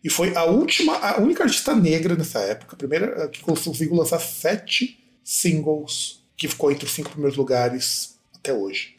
E 0.03 0.11
foi 0.11 0.35
a 0.37 0.45
última, 0.45 0.97
a 0.97 1.21
única 1.21 1.45
artista 1.45 1.75
negra 1.75 2.15
nessa 2.15 2.39
época, 2.41 2.75
a 2.75 2.79
primeira 2.79 3.29
que 3.29 3.41
conseguiu 3.41 3.95
lançar 3.95 4.21
sete 4.21 5.03
singles, 5.25 6.23
que 6.37 6.47
ficou 6.47 6.71
entre 6.71 6.85
os 6.85 6.93
cinco 6.93 7.11
primeiros 7.11 7.37
lugares 7.37 8.17
até 8.35 8.53
hoje. 8.53 8.97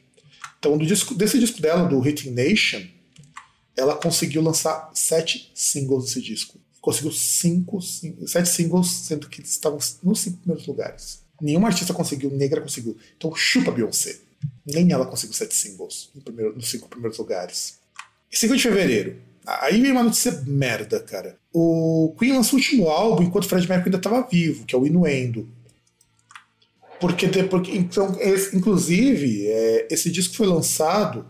Então, 0.59 0.77
do 0.77 0.85
disco, 0.85 1.13
desse 1.13 1.39
disco 1.39 1.61
dela, 1.61 1.87
do 1.87 2.05
Hitting 2.05 2.31
Nation, 2.31 2.81
ela 3.75 3.95
conseguiu 3.95 4.41
lançar 4.41 4.89
sete 4.93 5.51
singles 5.53 6.05
desse 6.05 6.21
disco. 6.21 6.59
Conseguiu 6.81 7.11
cinco, 7.11 7.81
cinco, 7.81 8.27
sete 8.27 8.49
singles, 8.49 8.87
sendo 8.87 9.29
que 9.29 9.41
estavam 9.41 9.79
nos 10.03 10.19
cinco 10.19 10.37
primeiros 10.39 10.67
lugares. 10.67 11.21
Nenhuma 11.39 11.67
artista 11.67 11.93
conseguiu, 11.93 12.31
negra 12.31 12.59
conseguiu. 12.59 12.97
Então 13.15 13.35
chupa 13.35 13.71
Beyoncé. 13.71 14.19
Nem 14.65 14.91
ela 14.91 15.05
conseguiu 15.05 15.35
sete 15.35 15.53
singles 15.53 16.09
no 16.15 16.21
primeiro, 16.21 16.55
nos 16.55 16.69
cinco 16.69 16.89
primeiros 16.89 17.17
lugares. 17.17 17.79
E 18.31 18.37
5 18.37 18.57
de 18.57 18.63
fevereiro. 18.63 19.21
Aí 19.47 19.81
vem 19.81 19.93
uma 19.93 20.03
notícia 20.03 20.43
merda, 20.45 20.99
cara. 20.99 21.37
O 21.53 22.13
Queen 22.19 22.33
lançou 22.33 22.59
o 22.59 22.61
último 22.61 22.89
álbum 22.89 23.23
enquanto 23.23 23.45
o 23.45 23.47
Fred 23.47 23.65
Mercury 23.67 23.87
ainda 23.87 23.97
estava 23.97 24.27
vivo, 24.27 24.65
que 24.65 24.75
é 24.75 24.77
o 24.77 24.85
Inuendo. 24.85 25.47
Porque, 26.99 27.27
porque 27.43 27.71
então, 27.71 28.17
esse, 28.19 28.57
inclusive, 28.57 29.47
é, 29.47 29.87
esse 29.89 30.11
disco 30.11 30.35
foi 30.35 30.47
lançado 30.47 31.25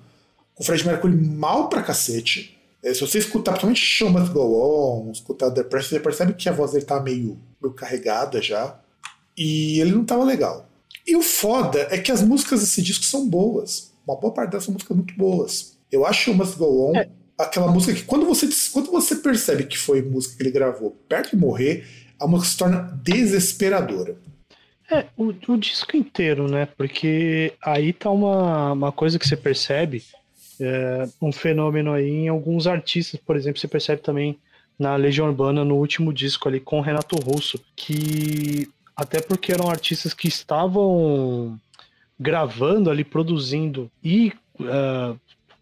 com 0.56 0.64
o 0.64 0.66
Fred 0.66 0.84
Mercury 0.84 1.16
mal 1.16 1.70
pra 1.70 1.84
cacete. 1.84 2.58
É, 2.84 2.92
se 2.92 3.02
você 3.02 3.20
escutar, 3.20 3.52
principalmente 3.52 3.82
Show 3.82 4.10
Must 4.10 4.34
Go 4.34 5.06
On, 5.06 5.12
escutar 5.12 5.52
The 5.52 5.64
Press, 5.64 5.88
você 5.88 6.00
percebe 6.00 6.34
que 6.34 6.50
a 6.50 6.54
voz 6.54 6.72
dele 6.72 6.86
tá 6.86 7.00
meio, 7.00 7.38
meio 7.62 7.76
carregada 7.76 8.42
já. 8.42 8.80
E 9.38 9.80
ele 9.80 9.92
não 9.92 10.04
tava 10.04 10.24
legal. 10.24 10.68
E 11.06 11.16
o 11.16 11.22
foda 11.22 11.88
é 11.92 12.00
que 12.00 12.12
as 12.12 12.24
músicas 12.24 12.62
desse 12.62 12.82
disco 12.82 13.06
são 13.06 13.30
boas. 13.30 13.92
Uma 14.08 14.20
boa 14.20 14.34
parte 14.34 14.52
delas 14.52 14.64
são 14.64 14.74
músicas 14.74 14.98
muito 14.98 15.14
boas. 15.16 15.78
Eu 15.92 16.04
acho 16.06 16.24
Show 16.24 16.34
Must 16.34 16.58
Go 16.58 16.90
On 16.90 16.98
é. 16.98 17.10
Aquela 17.38 17.72
música 17.72 17.94
que 17.94 18.04
quando 18.04 18.26
você, 18.26 18.50
quando 18.72 18.92
você 18.92 19.16
percebe 19.16 19.66
que 19.66 19.78
foi 19.78 20.02
música 20.02 20.38
que 20.38 20.44
ele 20.44 20.52
gravou 20.52 20.92
perto 21.08 21.32
de 21.32 21.38
morrer, 21.38 21.86
a 22.20 22.28
música 22.28 22.50
se 22.50 22.58
torna 22.58 23.00
desesperadora. 23.04 24.18
É, 24.90 25.06
o, 25.18 25.34
o, 25.48 25.58
disco 25.58 25.98
inteiro, 25.98 26.50
né? 26.50 26.66
Porque 26.78 27.54
aí 27.62 27.92
tá 27.92 28.10
uma, 28.10 28.72
uma 28.72 28.92
coisa 28.92 29.20
que 29.20 29.28
você 29.28 29.36
percebe, 29.36 30.04
é, 30.60 31.08
um 31.22 31.32
fenômeno 31.32 31.92
aí 31.92 32.10
em 32.10 32.28
alguns 32.30 32.68
artistas, 32.68 33.20
por 33.20 33.36
exemplo, 33.36 33.60
você 33.60 33.68
percebe 33.68 34.02
também 34.02 34.40
na 34.80 34.96
Legião 34.96 35.28
Urbana, 35.28 35.66
no 35.66 35.76
último 35.76 36.14
disco 36.14 36.48
ali 36.48 36.60
com 36.60 36.80
Renato 36.80 37.18
Russo, 37.18 37.60
que 37.76 38.70
até 38.96 39.22
porque 39.22 39.52
eram 39.52 39.70
artistas 39.70 40.14
que 40.14 40.28
estavam 40.28 41.60
gravando 42.20 42.90
ali, 42.90 43.04
produzindo 43.04 43.92
e 44.04 44.32
uh, 44.60 45.20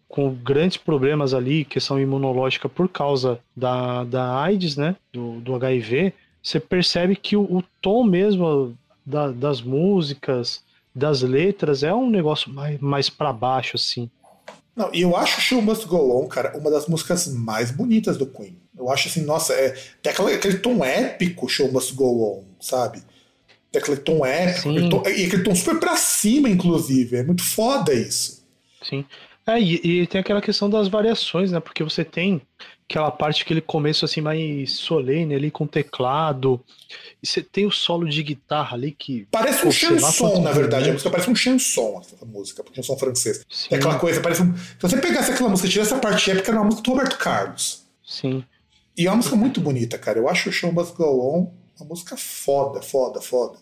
com 0.08 0.32
grandes 0.32 0.76
problemas 0.76 1.34
ali, 1.34 1.64
questão 1.64 2.00
imunológica 2.00 2.68
por 2.68 2.88
causa 2.88 3.40
da, 3.56 4.04
da 4.04 4.40
AIDS, 4.40 4.76
né? 4.76 4.96
Do, 5.12 5.40
do 5.40 5.54
HIV, 5.54 6.12
você 6.42 6.60
percebe 6.60 7.16
que 7.16 7.36
o, 7.36 7.42
o 7.42 7.62
tom 7.80 8.04
mesmo 8.04 8.76
da, 9.04 9.30
das 9.30 9.60
músicas, 9.60 10.62
das 10.94 11.22
letras, 11.22 11.82
é 11.82 11.92
um 11.92 12.08
negócio 12.08 12.52
mais, 12.52 12.80
mais 12.80 13.10
para 13.10 13.32
baixo, 13.32 13.76
assim. 13.76 14.08
Não, 14.76 14.90
e 14.92 15.00
eu 15.00 15.16
acho 15.16 15.40
Show 15.40 15.62
Must 15.62 15.86
Go 15.86 16.20
On, 16.20 16.28
cara, 16.28 16.56
uma 16.56 16.70
das 16.70 16.86
músicas 16.86 17.26
mais 17.28 17.70
bonitas 17.70 18.16
do 18.16 18.26
Queen. 18.26 18.56
Eu 18.78 18.90
acho 18.90 19.08
assim, 19.08 19.22
nossa, 19.22 19.54
é, 19.54 19.70
tem 20.02 20.12
aquele, 20.12 20.34
aquele 20.34 20.58
tom 20.58 20.84
épico 20.84 21.48
Show 21.48 21.72
Must 21.72 21.94
Go 21.94 22.22
On, 22.22 22.44
sabe? 22.60 23.02
Tem 23.72 23.80
aquele 23.80 23.96
tom 23.96 24.24
épico, 24.24 24.70
aquele 24.70 24.88
tom, 24.88 25.02
e 25.06 25.24
aquele 25.24 25.42
tom 25.42 25.54
super 25.54 25.80
pra 25.80 25.96
cima, 25.96 26.48
inclusive. 26.48 27.16
É 27.16 27.22
muito 27.22 27.42
foda 27.42 27.92
isso. 27.92 28.44
Sim. 28.82 29.04
É, 29.46 29.60
e, 29.60 30.02
e, 30.02 30.06
tem 30.06 30.20
aquela 30.20 30.42
questão 30.42 30.68
das 30.68 30.88
variações, 30.88 31.52
né? 31.52 31.60
Porque 31.60 31.84
você 31.84 32.04
tem 32.04 32.42
aquela 32.88 33.10
parte, 33.10 33.42
aquele 33.42 33.60
começo 33.60 34.04
assim 34.04 34.20
mais 34.20 34.72
solene 34.72 35.34
ali 35.34 35.50
com 35.50 35.66
teclado. 35.66 36.60
E 37.22 37.26
você 37.26 37.40
tem 37.42 37.64
o 37.64 37.70
solo 37.70 38.08
de 38.08 38.22
guitarra 38.22 38.76
ali 38.76 38.90
que. 38.90 39.28
Parece 39.30 39.66
um 39.66 39.70
chanson, 39.70 40.42
na 40.42 40.52
verdade. 40.52 40.90
A 40.90 40.92
música 40.92 41.10
parece 41.10 41.30
um 41.30 41.34
chanson, 41.36 42.00
essa 42.00 42.26
música, 42.26 42.64
porque 42.64 42.82
chanson 42.82 42.98
francês. 42.98 43.44
Sim. 43.48 43.68
É 43.70 43.76
aquela 43.76 43.98
coisa, 43.98 44.20
parece 44.20 44.42
um. 44.42 44.56
Se 44.56 44.76
você 44.80 44.96
pegasse 44.96 45.30
aquela 45.30 45.48
música 45.48 45.68
e 45.68 45.70
tirasse 45.70 45.92
essa 45.92 46.00
parte 46.00 46.30
épica, 46.30 46.50
era 46.50 46.58
uma 46.58 46.66
música 46.66 46.82
do 46.82 46.90
Roberto 46.90 47.16
Carlos. 47.16 47.84
Sim. 48.04 48.44
E 48.96 49.06
é 49.06 49.10
uma 49.10 49.16
música 49.16 49.36
muito 49.36 49.60
bonita, 49.60 49.96
cara. 49.96 50.18
Eu 50.18 50.28
acho 50.28 50.48
o 50.48 50.52
Show 50.52 50.72
Must 50.72 50.94
Go 50.94 51.04
On 51.04 51.66
uma 51.80 51.90
música 51.90 52.16
foda, 52.16 52.80
foda, 52.80 53.20
foda. 53.20 53.58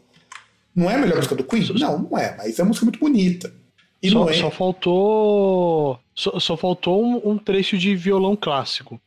Não 0.75 0.90
é 0.90 0.94
a 0.94 0.99
melhor 0.99 1.16
música 1.16 1.35
do 1.35 1.44
Queen? 1.44 1.68
Não, 1.79 1.99
não 1.99 2.18
é, 2.18 2.37
mas 2.37 2.59
é 2.59 2.62
uma 2.62 2.68
música 2.68 2.87
muito 2.87 2.99
bonita. 2.99 3.53
E 4.05 4.11
só, 4.11 4.29
é... 4.29 4.35
só 4.35 4.51
faltou. 4.51 5.99
Só, 6.14 6.38
só 6.38 6.57
faltou 6.59 7.03
um, 7.03 7.31
um, 7.31 7.38
trecho 7.38 7.79
de 7.79 7.97
violão 7.97 8.37
clássico. 8.37 9.01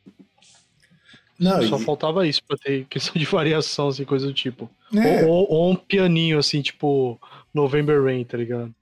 Não, 1.39 1.61
só 1.67 1.77
e... 1.77 1.83
faltava 1.83 2.27
isso 2.27 2.41
pra 2.43 2.57
ter 2.57 2.85
questão 2.89 3.13
de 3.13 3.25
variação, 3.25 3.89
assim, 3.89 4.03
coisa 4.03 4.25
do 4.25 4.33
tipo. 4.33 4.67
É. 4.95 5.23
Ou, 5.23 5.29
ou, 5.29 5.51
ou, 5.51 5.71
um 5.71 5.75
pianinho, 5.75 6.39
assim, 6.39 6.63
tipo 6.63 7.19
November 7.53 8.03
Rain, 8.03 8.23
tá 8.23 8.37
ligado? 8.37 8.73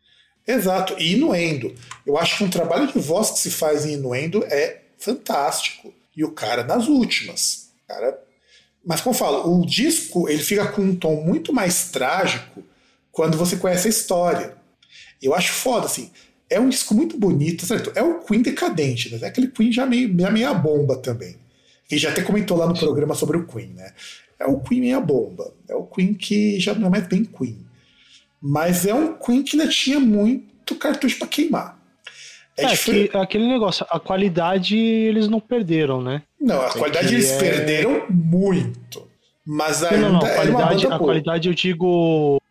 Exato, 0.47 0.95
e 0.97 1.15
Inuendo. 1.15 1.75
Eu 2.05 2.17
acho 2.17 2.37
que 2.37 2.43
um 2.45 2.49
trabalho 2.49 2.87
de 2.87 2.97
voz 2.97 3.31
que 3.31 3.39
se 3.39 3.51
faz 3.51 3.85
em 3.85 3.95
Inuendo 3.95 4.45
é 4.45 4.83
fantástico. 4.97 5.93
E 6.15 6.23
o 6.23 6.31
cara 6.31 6.63
nas 6.63 6.87
últimas. 6.87 7.71
Cara... 7.85 8.17
Mas 8.85 9.01
como 9.01 9.13
eu 9.13 9.19
falo, 9.19 9.59
o 9.59 9.65
disco 9.65 10.29
ele 10.29 10.41
fica 10.41 10.65
com 10.67 10.81
um 10.81 10.95
tom 10.95 11.15
muito 11.23 11.51
mais 11.51 11.89
trágico 11.89 12.63
quando 13.11 13.37
você 13.37 13.57
conhece 13.57 13.87
a 13.87 13.89
história. 13.89 14.54
Eu 15.25 15.33
acho 15.33 15.51
foda, 15.51 15.85
assim. 15.85 16.11
É 16.49 16.59
um 16.59 16.69
disco 16.69 16.93
muito 16.93 17.17
bonito, 17.17 17.65
certo? 17.65 17.91
É 17.95 18.03
o 18.03 18.19
Queen 18.19 18.41
decadente, 18.41 19.11
né? 19.11 19.19
É 19.21 19.27
aquele 19.27 19.47
Queen 19.47 19.71
já 19.71 19.85
meio, 19.85 20.15
já 20.19 20.29
meio 20.29 20.49
a 20.49 20.53
bomba 20.53 20.97
também. 20.97 21.35
E 21.89 21.97
já 21.97 22.09
até 22.09 22.21
comentou 22.21 22.57
lá 22.57 22.67
no 22.67 22.77
programa 22.77 23.15
sobre 23.15 23.37
o 23.37 23.45
Queen, 23.45 23.69
né? 23.69 23.91
É 24.39 24.45
o 24.45 24.59
Queen 24.59 24.81
meio 24.81 24.97
a 24.97 25.01
bomba. 25.01 25.53
É 25.67 25.75
o 25.75 25.83
Queen 25.83 26.13
que 26.13 26.59
já 26.59 26.73
não 26.73 26.87
é 26.87 26.91
mais 26.91 27.07
bem 27.07 27.23
Queen. 27.23 27.65
Mas 28.41 28.85
é 28.85 28.93
um 28.93 29.13
Queen 29.13 29.43
que 29.43 29.59
ainda 29.59 29.71
tinha 29.71 29.99
muito 29.99 30.75
cartucho 30.75 31.17
para 31.17 31.27
queimar. 31.27 31.79
É, 32.57 32.65
é 32.65 32.77
que, 32.77 33.09
aquele 33.13 33.47
negócio, 33.47 33.85
a 33.89 33.99
qualidade 33.99 34.77
eles 34.77 35.27
não 35.27 35.39
perderam, 35.39 36.01
né? 36.01 36.21
Não, 36.39 36.61
a 36.61 36.67
é 36.67 36.71
qualidade 36.71 37.13
eles 37.13 37.31
é... 37.31 37.39
perderam 37.39 38.05
muito. 38.09 39.07
Mas 39.45 39.83
ainda 39.83 40.09
não, 40.09 40.13
não, 40.13 40.25
a 40.25 40.33
qualidade, 40.33 40.87
a 40.87 40.97
qualidade 40.97 41.47
eu 41.49 41.53
digo 41.53 42.41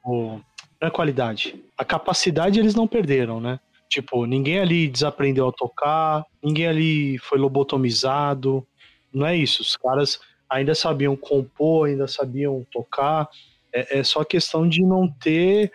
é 0.81 0.91
qualidade. 0.91 1.57
A 1.77 1.85
capacidade 1.85 2.59
eles 2.59 2.75
não 2.75 2.87
perderam, 2.87 3.41
né? 3.41 3.59
Tipo, 3.89 4.27
ninguém 4.27 4.59
ali 4.59 4.89
desaprendeu 4.89 5.49
a 5.49 5.53
tocar, 5.53 6.25
ninguém 6.43 6.67
ali 6.67 7.19
foi 7.19 7.39
lobotomizado. 7.39 8.67
Não 9.13 9.27
é 9.27 9.37
isso. 9.37 9.63
Os 9.63 9.77
caras 9.77 10.19
ainda 10.49 10.75
sabiam 10.75 11.17
compor, 11.17 11.89
ainda 11.89 12.09
sabiam 12.09 12.67
tocar. 12.73 13.29
É, 13.73 14.01
é 14.01 14.05
só 14.05 14.25
questão 14.25 14.69
de 14.69 14.83
não 14.83 15.09
ter, 15.09 15.71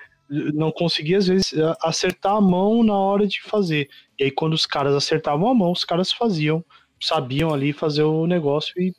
não 0.54 0.72
conseguir 0.72 1.16
às 1.16 1.28
vezes 1.28 1.54
acertar 1.82 2.36
a 2.36 2.42
mão 2.42 2.84
na 2.84 2.98
hora 2.98 3.28
de 3.28 3.42
fazer. 3.42 3.90
E 4.18 4.26
aí 4.26 4.32
quando 4.32 4.54
os 4.54 4.66
caras 4.66 4.94
acertavam 4.94 5.50
a 5.50 5.54
mão, 5.54 5.72
os 5.72 5.86
caras 5.86 6.12
faziam, 6.12 6.64
sabiam 7.02 7.54
ali 7.54 7.74
fazer 7.74 8.04
o 8.04 8.28
negócio 8.28 8.74
e 8.78 8.94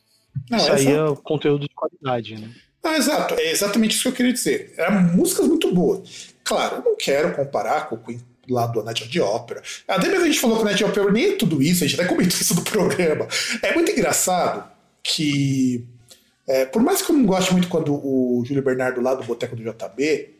não, 0.50 0.58
saía 0.58 1.02
essa... 1.04 1.16
conteúdo 1.16 1.68
de 1.68 1.74
qualidade, 1.74 2.36
né? 2.36 2.50
Ah, 2.82 2.96
exato, 2.96 3.34
é 3.34 3.50
exatamente 3.50 3.92
isso 3.92 4.02
que 4.02 4.08
eu 4.08 4.12
queria 4.12 4.32
dizer. 4.32 4.72
Eram 4.78 5.02
músicas 5.02 5.46
muito 5.46 5.72
boas. 5.74 6.34
Claro, 6.44 6.76
eu 6.76 6.82
não 6.82 6.96
quero 6.96 7.34
comparar 7.34 7.88
com 7.88 7.96
o 7.96 7.98
Queen 7.98 8.20
lá 8.48 8.66
do 8.66 8.82
Night 8.82 9.08
the 9.08 9.22
Opera. 9.22 9.62
Até 9.86 10.08
mesmo 10.08 10.24
a 10.24 10.26
gente 10.26 10.40
falou 10.40 10.56
que 10.56 10.62
o 10.62 10.64
Night 10.64 10.82
of 10.82 10.90
Opera 10.90 11.12
nem 11.12 11.30
é 11.30 11.36
tudo 11.36 11.62
isso, 11.62 11.84
a 11.84 11.86
gente 11.86 12.00
até 12.00 12.08
comentou 12.08 12.38
isso 12.38 12.54
do 12.54 12.62
programa. 12.68 13.26
É 13.62 13.74
muito 13.74 13.90
engraçado 13.92 14.68
que, 15.02 15.84
é, 16.46 16.64
por 16.64 16.82
mais 16.82 17.02
que 17.02 17.10
eu 17.10 17.16
não 17.16 17.24
goste 17.24 17.52
muito 17.52 17.68
quando 17.68 17.94
o 17.94 18.42
Júlio 18.44 18.62
Bernardo 18.62 19.00
lá 19.00 19.14
do 19.14 19.24
Boteco 19.24 19.56
do 19.56 19.62
JB 19.62 20.34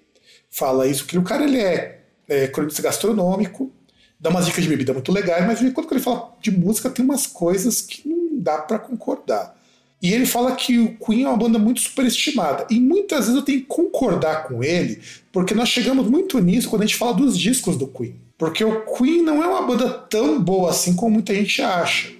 fala 0.51 0.87
isso, 0.87 1.07
que 1.07 1.17
o 1.17 1.23
cara 1.23 1.45
ele 1.45 1.61
é, 1.61 2.01
é 2.29 2.49
cronista 2.49 2.83
gastronômico, 2.83 3.73
dá 4.19 4.31
umas 4.31 4.47
dicas 4.47 4.65
de 4.65 4.69
bebida 4.69 4.93
muito 4.93 5.13
legais, 5.13 5.47
mas 5.47 5.73
quando 5.73 5.93
ele 5.93 6.01
fala 6.01 6.35
de 6.41 6.51
música 6.51 6.91
tem 6.91 7.05
umas 7.05 7.27
coisas 7.27 7.81
que 7.81 8.09
não 8.09 8.39
dá 8.41 8.59
para 8.59 8.79
concordar. 8.79 9.57
E 10.03 10.15
ele 10.15 10.25
fala 10.25 10.57
que 10.57 10.79
o 10.79 10.97
Queen 10.97 11.25
é 11.25 11.29
uma 11.29 11.37
banda 11.37 11.59
muito 11.59 11.83
superestimada. 11.83 12.67
E 12.71 12.81
muitas 12.81 13.27
vezes 13.27 13.35
eu 13.35 13.43
tenho 13.43 13.61
que 13.61 13.67
concordar 13.67 14.49
com 14.49 14.65
ele, 14.65 15.01
porque 15.31 15.55
nós 15.55 15.69
chegamos 15.69 16.09
muito 16.09 16.39
nisso 16.39 16.71
quando 16.71 16.83
a 16.83 16.87
gente 16.87 16.97
fala 16.97 17.13
dos 17.13 17.39
discos 17.39 17.77
do 17.77 17.87
Queen. 17.87 18.17
Porque 18.39 18.65
o 18.65 18.87
Queen 18.95 19.23
não 19.23 19.43
é 19.43 19.47
uma 19.47 19.63
banda 19.63 19.91
tão 19.91 20.41
boa 20.41 20.71
assim 20.71 20.97
como 20.97 21.13
muita 21.13 21.35
gente 21.35 21.61
acha, 21.61 22.11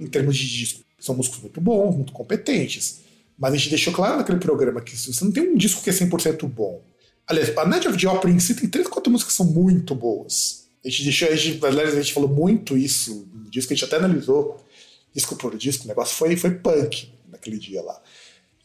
em 0.00 0.06
termos 0.06 0.36
de 0.36 0.48
disco. 0.48 0.80
São 0.98 1.14
músicos 1.14 1.40
muito 1.40 1.60
bons, 1.60 1.94
muito 1.94 2.12
competentes. 2.12 3.00
Mas 3.38 3.54
a 3.54 3.56
gente 3.56 3.70
deixou 3.70 3.92
claro 3.92 4.16
naquele 4.16 4.38
programa 4.38 4.80
que 4.80 4.96
você 4.96 5.24
não 5.24 5.30
tem 5.30 5.44
um 5.44 5.56
disco 5.56 5.82
que 5.82 5.90
é 5.90 5.92
100% 5.92 6.48
bom. 6.48 6.82
Aliás, 7.28 7.56
a 7.56 7.64
Night 7.64 7.86
of 7.86 7.96
the 7.96 8.08
Opera 8.08 8.32
em 8.32 8.40
si 8.40 8.56
tem 8.56 8.68
três, 8.68 8.88
quatro 8.88 9.10
músicas 9.10 9.32
que 9.32 9.36
são 9.36 9.46
muito 9.46 9.94
boas. 9.94 10.64
A 10.84 10.88
gente 10.88 11.04
deixou, 11.04 11.28
a 11.28 11.36
gente, 11.36 11.64
aliás, 11.64 11.94
a 11.94 12.02
gente 12.02 12.12
falou 12.12 12.28
muito 12.28 12.76
isso 12.76 13.28
no 13.32 13.48
disco, 13.48 13.72
a 13.72 13.76
gente 13.76 13.84
até 13.84 13.96
analisou 13.96 14.66
disco 15.14 15.36
por 15.36 15.56
disco, 15.56 15.84
o 15.84 15.88
negócio 15.88 16.16
foi, 16.16 16.36
foi 16.36 16.50
punk 16.50 17.08
naquele 17.40 17.58
dia 17.58 17.82
lá. 17.82 18.00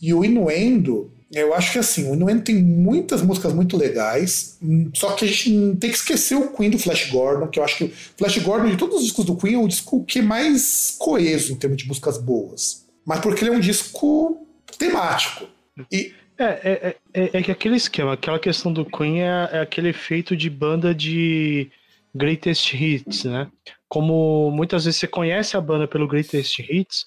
E 0.02 0.14
o 0.14 0.24
Inuendo, 0.26 1.12
eu 1.32 1.54
acho 1.54 1.72
que 1.72 1.80
assim, 1.80 2.10
o 2.10 2.14
Inuendo 2.14 2.44
tem 2.44 2.62
muitas 2.62 3.22
músicas 3.22 3.54
muito 3.54 3.78
legais, 3.78 4.60
só 4.94 5.14
que 5.14 5.26
a 5.26 5.28
gente 5.28 5.78
tem 5.78 5.90
que 5.90 5.96
esquecer 5.96 6.36
o 6.36 6.50
Queen 6.50 6.70
do 6.70 6.78
Flash 6.78 7.10
Gordon, 7.10 7.48
que 7.48 7.60
eu 7.60 7.64
acho 7.64 7.78
que 7.78 7.84
o 7.86 7.92
Flash 8.18 8.38
Gordon, 8.40 8.70
de 8.70 8.78
todos 8.78 8.98
os 8.98 9.04
discos 9.04 9.26
do 9.26 9.38
Queen, 9.38 9.56
é 9.56 9.58
o 9.58 9.68
disco 9.68 10.04
que 10.04 10.20
é 10.20 10.22
mais 10.22 10.96
coeso 11.00 11.54
em 11.54 11.56
termos 11.56 11.78
de 11.78 11.88
músicas 11.88 12.18
boas. 12.18 12.86
Mas 13.06 13.20
porque 13.20 13.44
ele 13.44 13.52
é 13.52 13.58
um 13.58 13.60
disco 13.60 14.46
temático. 14.78 15.48
E 15.92 16.14
é, 16.38 16.44
é, 16.44 16.96
é, 17.14 17.30
é, 17.38 17.42
que 17.42 17.52
aquele 17.52 17.78
esquema, 17.78 18.14
aquela 18.14 18.40
questão 18.40 18.74
do 18.74 18.86
Queen 18.86 19.22
é, 19.22 19.50
é, 19.54 19.60
aquele 19.62 19.90
efeito 19.90 20.36
de 20.36 20.50
banda 20.50 20.94
de 20.94 21.72
greatest 22.14 22.74
hits, 22.74 23.24
né? 23.24 23.50
Como 23.88 24.52
muitas 24.52 24.84
vezes 24.86 25.00
você 25.00 25.08
conhece 25.08 25.56
a 25.56 25.62
banda 25.62 25.88
pelo 25.88 26.08
greatest 26.08 26.60
hits, 26.60 27.06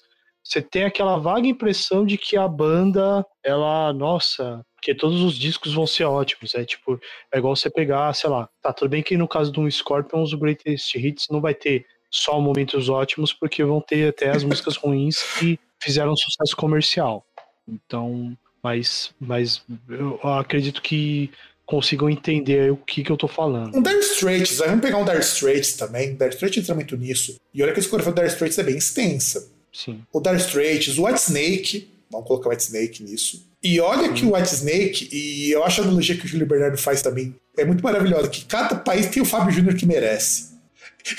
você 0.49 0.63
tem 0.63 0.83
aquela 0.83 1.17
vaga 1.19 1.47
impressão 1.47 2.03
de 2.03 2.17
que 2.17 2.35
a 2.35 2.47
banda, 2.47 3.23
ela, 3.43 3.93
nossa, 3.93 4.65
que 4.81 4.95
todos 4.95 5.21
os 5.21 5.37
discos 5.37 5.75
vão 5.75 5.85
ser 5.85 6.05
ótimos. 6.05 6.55
É 6.55 6.65
tipo, 6.65 6.99
é 7.31 7.37
igual 7.37 7.55
você 7.55 7.69
pegar, 7.69 8.11
sei 8.15 8.31
lá, 8.31 8.49
tá, 8.59 8.73
tudo 8.73 8.89
bem 8.89 9.03
que 9.03 9.15
no 9.15 9.27
caso 9.27 9.51
do 9.51 9.69
Scorpions, 9.69 10.33
o 10.33 10.37
greatest 10.39 10.95
hits 10.95 11.27
não 11.29 11.39
vai 11.39 11.53
ter 11.53 11.85
só 12.09 12.41
momentos 12.41 12.89
ótimos, 12.89 13.31
porque 13.31 13.63
vão 13.63 13.79
ter 13.79 14.09
até 14.09 14.31
as 14.31 14.43
músicas 14.43 14.75
ruins 14.75 15.21
que 15.37 15.59
fizeram 15.79 16.15
sucesso 16.15 16.55
comercial. 16.55 17.23
Então, 17.67 18.35
mas, 18.63 19.13
mas 19.19 19.63
eu 19.87 20.19
acredito 20.23 20.81
que 20.81 21.29
consigam 21.63 22.09
entender 22.09 22.71
o 22.71 22.77
que, 22.77 23.03
que 23.03 23.11
eu 23.11 23.17
tô 23.17 23.27
falando. 23.27 23.77
Um 23.77 23.83
Dire 23.83 23.99
Straits, 23.99 24.57
vamos 24.57 24.81
pegar 24.81 24.97
um 24.97 25.05
Dire 25.05 25.19
Straits 25.19 25.73
também. 25.73 26.15
Dire 26.15 26.29
Straits 26.29 26.57
entra 26.57 26.73
muito 26.73 26.97
nisso. 26.97 27.35
E 27.53 27.61
olha 27.61 27.71
que 27.71 27.79
a 27.79 27.83
escolha 27.83 28.03
do 28.03 28.11
Dire 28.11 28.25
Straits 28.25 28.57
é 28.57 28.63
bem 28.63 28.77
extensa. 28.77 29.58
Sim. 29.73 30.01
O 30.11 30.19
Dire 30.19 30.37
Straits, 30.37 30.97
o 30.97 31.05
White 31.05 31.19
Snake, 31.19 31.89
vamos 32.11 32.27
colocar 32.27 32.49
o 32.49 32.51
White 32.51 32.63
Snake 32.63 33.03
nisso. 33.03 33.47
E 33.61 33.79
olha 33.79 34.13
que 34.13 34.25
o 34.25 34.35
White 34.35 34.53
Snake, 34.53 35.09
e 35.11 35.51
eu 35.51 35.63
acho 35.63 35.81
a 35.81 35.83
analogia 35.83 36.15
que 36.15 36.25
o 36.25 36.27
Júlio 36.27 36.47
Bernardo 36.47 36.77
faz 36.77 37.01
também, 37.01 37.35
é 37.57 37.65
muito 37.65 37.83
maravilhosa, 37.83 38.29
que 38.29 38.45
cada 38.45 38.75
país 38.75 39.07
tem 39.07 39.21
o 39.21 39.25
Fábio 39.25 39.51
Júnior 39.51 39.75
que 39.75 39.85
merece. 39.85 40.49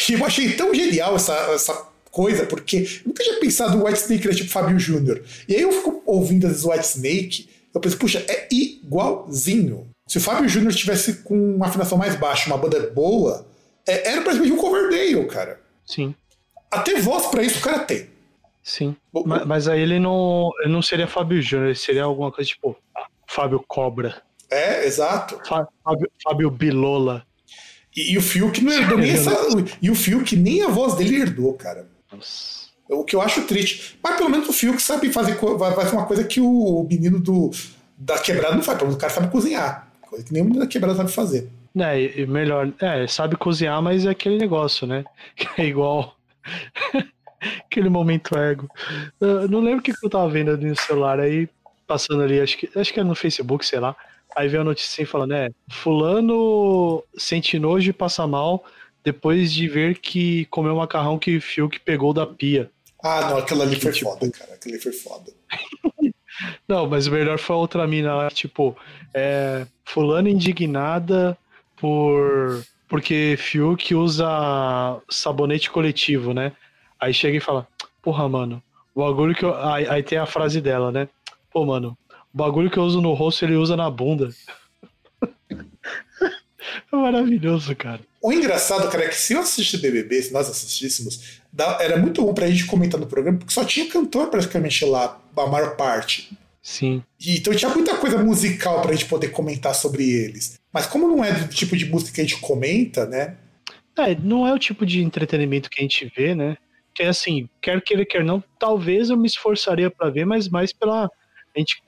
E 0.09 0.13
eu 0.15 0.25
achei 0.25 0.53
tão 0.55 0.75
genial 0.75 1.17
essa, 1.17 1.35
essa 1.53 1.91
coisa, 2.11 2.47
porque 2.47 2.77
eu 2.77 3.09
nunca 3.09 3.23
tinha 3.23 3.39
pensado 3.41 3.79
o 3.79 3.85
White 3.85 4.01
Snake 4.01 4.27
era 4.27 4.37
tipo 4.37 4.51
Fábio 4.51 4.79
Júnior. 4.79 5.23
E 5.47 5.55
aí 5.55 5.63
eu 5.63 5.73
fico 5.73 6.03
ouvindo 6.07 6.47
as 6.47 6.65
White 6.65 6.87
Snake, 6.87 7.49
eu 7.75 7.81
penso, 7.81 7.97
puxa, 7.99 8.25
é 8.27 8.49
igualzinho. 8.51 9.89
Se 10.07 10.19
o 10.19 10.21
Fábio 10.21 10.49
Júnior 10.49 10.75
tivesse 10.75 11.23
com 11.23 11.57
uma 11.57 11.67
afinação 11.67 11.97
mais 11.97 12.17
baixa, 12.17 12.49
uma 12.49 12.59
banda 12.59 12.91
boa, 12.91 13.47
é, 13.87 14.13
era 14.13 14.23
praticamente 14.23 14.53
um 14.53 14.57
Coverdale, 14.57 15.27
cara. 15.27 15.61
Sim. 15.87 16.15
Até 16.71 16.99
voz 17.01 17.27
para 17.27 17.43
isso 17.43 17.59
o 17.59 17.63
cara 17.63 17.81
tem. 17.81 18.09
Sim. 18.71 18.95
O, 19.13 19.27
mas, 19.27 19.45
mas, 19.45 19.69
aí 19.69 19.81
ele 19.81 19.99
não, 19.99 20.49
ele 20.61 20.73
não 20.73 20.81
seria 20.81 21.09
Fábio 21.09 21.43
Júnior, 21.43 21.67
ele 21.67 21.75
seria 21.75 22.05
alguma 22.05 22.31
coisa 22.31 22.49
tipo 22.49 22.77
Fábio 23.27 23.65
Cobra. 23.67 24.23
É, 24.49 24.87
exato. 24.87 25.41
Fábio, 25.45 26.09
Fábio 26.23 26.51
Bilola. 26.53 27.27
E, 27.97 28.13
e 28.13 28.19
o 28.19 28.23
Fiuk 28.23 28.63
não 28.63 28.73
herdou 28.73 28.97
nem 28.97 29.11
essa. 29.11 29.37
E 29.83 29.91
o 29.91 29.95
Fiuk 29.97 30.37
nem 30.37 30.63
a 30.63 30.69
voz 30.69 30.95
dele 30.95 31.17
herdou, 31.17 31.55
cara. 31.55 31.89
Nossa. 32.13 32.71
O 32.89 33.05
que 33.05 33.17
eu 33.17 33.21
acho 33.21 33.43
triste. 33.43 33.99
Mas 34.01 34.17
pelo 34.17 34.31
menos 34.31 34.49
o 34.49 34.53
Fiuk 34.53 34.81
sabe 34.81 35.13
fazer, 35.13 35.35
fazer 35.35 35.97
uma 35.97 36.07
coisa 36.07 36.23
que 36.23 36.41
o 36.41 36.87
menino 36.89 37.19
do, 37.19 37.51
da 37.99 38.21
quebrada 38.21 38.55
não 38.55 38.63
faz. 38.63 38.79
Pelo 38.79 38.87
menos 38.87 38.99
o 38.99 39.01
cara 39.01 39.13
sabe 39.13 39.33
cozinhar. 39.33 39.91
Coisa 40.01 40.25
que 40.25 40.33
nem 40.33 40.43
o 40.43 40.45
menino 40.45 40.65
da 40.65 40.71
quebrada 40.71 40.97
sabe 40.97 41.11
fazer. 41.11 41.51
É, 41.77 42.21
e 42.21 42.27
melhor. 42.27 42.73
É, 42.81 43.05
sabe 43.09 43.37
cozinhar, 43.37 43.83
mas 43.83 44.07
é 44.07 44.11
aquele 44.11 44.39
negócio, 44.39 44.87
né? 44.87 45.05
É 45.59 45.65
igual. 45.65 46.17
aquele 47.41 47.89
momento 47.89 48.37
ego. 48.37 48.69
Eu 49.21 49.49
não 49.49 49.61
lembro 49.61 49.81
o 49.81 49.83
que 49.83 49.93
eu 50.03 50.11
tava 50.11 50.29
vendo 50.29 50.57
no 50.57 50.77
celular 50.77 51.21
aí, 51.21 51.49
passando 51.87 52.23
ali, 52.23 52.41
acho 52.41 52.59
que, 52.59 52.71
acho 52.79 52.93
que 52.93 53.01
era 53.01 53.09
no 53.09 53.15
Facebook, 53.15 53.65
sei 53.65 53.81
lá. 53.81 53.97
Aí 54.37 54.49
veio 54.49 54.63
a 54.63 54.65
notícia 54.65 55.07
falando, 55.07 55.33
é, 55.33 55.51
fulano 55.71 57.03
sente 57.17 57.59
nojo 57.59 57.91
e 57.91 57.93
passa 57.93 58.27
mal 58.27 58.65
depois 59.03 59.53
de 59.53 59.67
ver 59.67 59.99
que 59.99 60.45
comeu 60.47 60.77
macarrão 60.77 61.19
que 61.19 61.37
o 61.37 61.43
Fiuk 61.43 61.81
pegou 61.81 62.13
da 62.13 62.27
pia. 62.27 62.71
Ah, 63.03 63.31
não, 63.31 63.39
aquela 63.39 63.65
ali 63.65 63.81
foi 63.81 63.93
tipo... 63.93 64.11
foda, 64.11 64.31
cara. 64.31 64.55
Aquela 64.55 64.75
ali 64.75 64.83
foi 64.83 64.93
foda. 64.93 65.33
não, 66.69 66.87
mas 66.87 67.07
o 67.07 67.11
melhor 67.11 67.39
foi 67.39 67.57
a 67.57 67.59
outra 67.59 67.87
mina 67.87 68.15
lá, 68.15 68.31
tipo, 68.31 68.77
é, 69.15 69.67
fulano 69.85 70.29
indignada 70.29 71.37
por 71.77 72.63
porque 72.89 73.37
Fiuk 73.39 73.95
usa 73.95 75.01
sabonete 75.09 75.71
coletivo, 75.71 76.35
né? 76.35 76.53
Aí 77.01 77.15
chega 77.15 77.37
e 77.37 77.41
fala, 77.41 77.67
porra, 78.03 78.29
mano, 78.29 78.63
o 78.95 79.05
bagulho 79.05 79.35
que 79.35 79.45
eu... 79.45 79.55
Aí, 79.55 79.89
aí 79.89 80.03
tem 80.03 80.19
a 80.19 80.27
frase 80.27 80.61
dela, 80.61 80.93
né? 80.93 81.09
Pô, 81.51 81.65
mano, 81.65 81.97
o 82.33 82.37
bagulho 82.37 82.71
que 82.71 82.79
eu 82.79 82.83
uso 82.83 83.01
no 83.01 83.13
rosto, 83.15 83.45
ele 83.45 83.57
usa 83.57 83.77
na 83.77 83.91
bunda. 83.91 84.31
é 85.51 86.97
maravilhoso, 86.97 87.75
cara. 87.75 88.01
O 88.23 88.33
engraçado, 88.33 88.91
cara, 88.91 89.05
é 89.05 89.09
que 89.09 89.17
se 89.17 89.33
eu 89.33 89.41
assistir 89.41 89.79
BBB, 89.79 90.23
se 90.23 90.33
nós 90.33 90.49
assistíssemos, 90.49 91.41
era 91.81 91.97
muito 91.97 92.23
bom 92.23 92.35
pra 92.35 92.49
gente 92.49 92.67
comentar 92.67 93.01
no 93.01 93.07
programa, 93.07 93.39
porque 93.39 93.53
só 93.53 93.65
tinha 93.65 93.89
cantor 93.89 94.29
praticamente 94.29 94.85
lá, 94.85 95.19
a 95.37 95.47
maior 95.47 95.77
parte. 95.77 96.37
Sim. 96.63 97.03
E, 97.19 97.39
então 97.39 97.55
tinha 97.55 97.71
muita 97.71 97.97
coisa 97.97 98.23
musical 98.23 98.83
pra 98.83 98.93
gente 98.93 99.07
poder 99.07 99.29
comentar 99.29 99.75
sobre 99.75 100.05
eles. 100.09 100.61
Mas 100.73 100.87
como 100.87 101.09
não 101.09 101.25
é 101.25 101.33
do 101.33 101.49
tipo 101.49 101.77
de 101.77 101.87
música 101.87 102.13
que 102.13 102.21
a 102.21 102.25
gente 102.25 102.41
comenta, 102.41 103.07
né? 103.07 103.37
É, 103.97 104.15
não 104.15 104.47
é 104.47 104.53
o 104.53 104.59
tipo 104.59 104.85
de 104.85 105.03
entretenimento 105.03 105.71
que 105.71 105.81
a 105.81 105.83
gente 105.83 106.13
vê, 106.15 106.35
né? 106.35 106.57
Que 106.95 107.05
é 107.05 107.09
assim, 107.09 107.49
quer 107.61 107.81
queira, 107.83 108.05
quer 108.05 108.25
não, 108.25 108.43
talvez 108.59 109.11
eu 109.11 109.17
me 109.17 109.27
esforçaria 109.27 109.91
para 109.91 110.11
ver, 110.11 110.25
mas 110.25 110.49
mais 110.49 110.73
pela 110.73 111.09
a 111.55 111.59
gente 111.59 111.83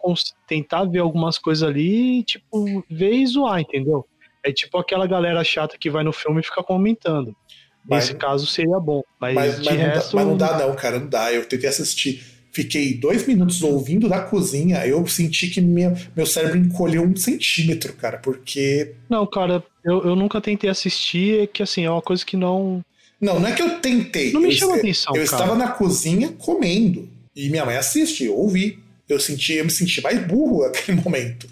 tentar 0.47 0.85
ver 0.85 0.99
algumas 0.99 1.39
coisas 1.39 1.69
ali 1.69 2.19
e, 2.19 2.25
tipo, 2.25 2.85
ver 2.91 3.13
e 3.13 3.27
zoar, 3.27 3.61
entendeu? 3.61 4.05
É 4.45 4.53
tipo 4.53 4.77
aquela 4.77 5.07
galera 5.07 5.45
chata 5.45 5.79
que 5.79 5.89
vai 5.89 6.03
no 6.03 6.13
filme 6.13 6.41
e 6.41 6.45
fica 6.45 6.63
comentando. 6.63 7.35
Mas, 7.89 8.07
Nesse 8.07 8.19
caso 8.19 8.47
seria 8.47 8.79
bom. 8.79 9.03
Mas, 9.21 9.35
mas, 9.35 9.59
mas, 9.59 9.77
resto... 9.77 9.77
não 9.77 9.93
dá, 9.93 10.15
mas, 10.15 10.27
não 10.27 10.37
dá, 10.37 10.67
não, 10.67 10.77
cara, 10.77 10.99
não 10.99 11.09
dá. 11.09 11.33
Eu 11.33 11.45
tentei 11.45 11.69
assistir. 11.69 12.23
Fiquei 12.53 12.95
dois 12.95 13.27
minutos 13.27 13.63
ouvindo 13.63 14.09
da 14.09 14.21
cozinha, 14.21 14.87
eu 14.87 15.07
senti 15.07 15.49
que 15.49 15.59
minha, 15.59 15.95
meu 16.15 16.27
cérebro 16.27 16.59
encolheu 16.59 17.03
um 17.03 17.17
centímetro, 17.17 17.95
cara, 17.95 18.19
porque. 18.19 18.95
Não, 19.09 19.27
cara, 19.27 19.65
eu, 19.83 20.05
eu 20.05 20.15
nunca 20.15 20.39
tentei 20.39 20.69
assistir, 20.69 21.41
é 21.41 21.47
que 21.47 21.63
assim, 21.63 21.87
é 21.87 21.91
uma 21.91 22.03
coisa 22.03 22.25
que 22.25 22.37
não. 22.37 22.85
Não, 23.23 23.41
não 23.41 23.49
é 23.49 23.53
que 23.53 23.63
eu 23.63 23.79
tentei. 23.79 24.33
Não 24.33 24.41
me 24.41 24.49
eu, 24.49 24.53
chama 24.53 24.77
atenção. 24.77 25.15
Eu 25.15 25.25
cara. 25.25 25.43
estava 25.43 25.55
na 25.57 25.71
cozinha 25.71 26.35
comendo. 26.39 27.09
E 27.35 27.49
minha 27.49 27.65
mãe 27.65 27.77
assiste, 27.77 28.25
eu 28.25 28.37
ouvi 28.37 28.83
eu 29.13 29.21
senti, 29.21 29.55
eu 29.55 29.65
me 29.65 29.71
senti 29.71 30.01
mais 30.01 30.19
burro 30.27 30.63
naquele 30.67 31.01
momento. 31.01 31.49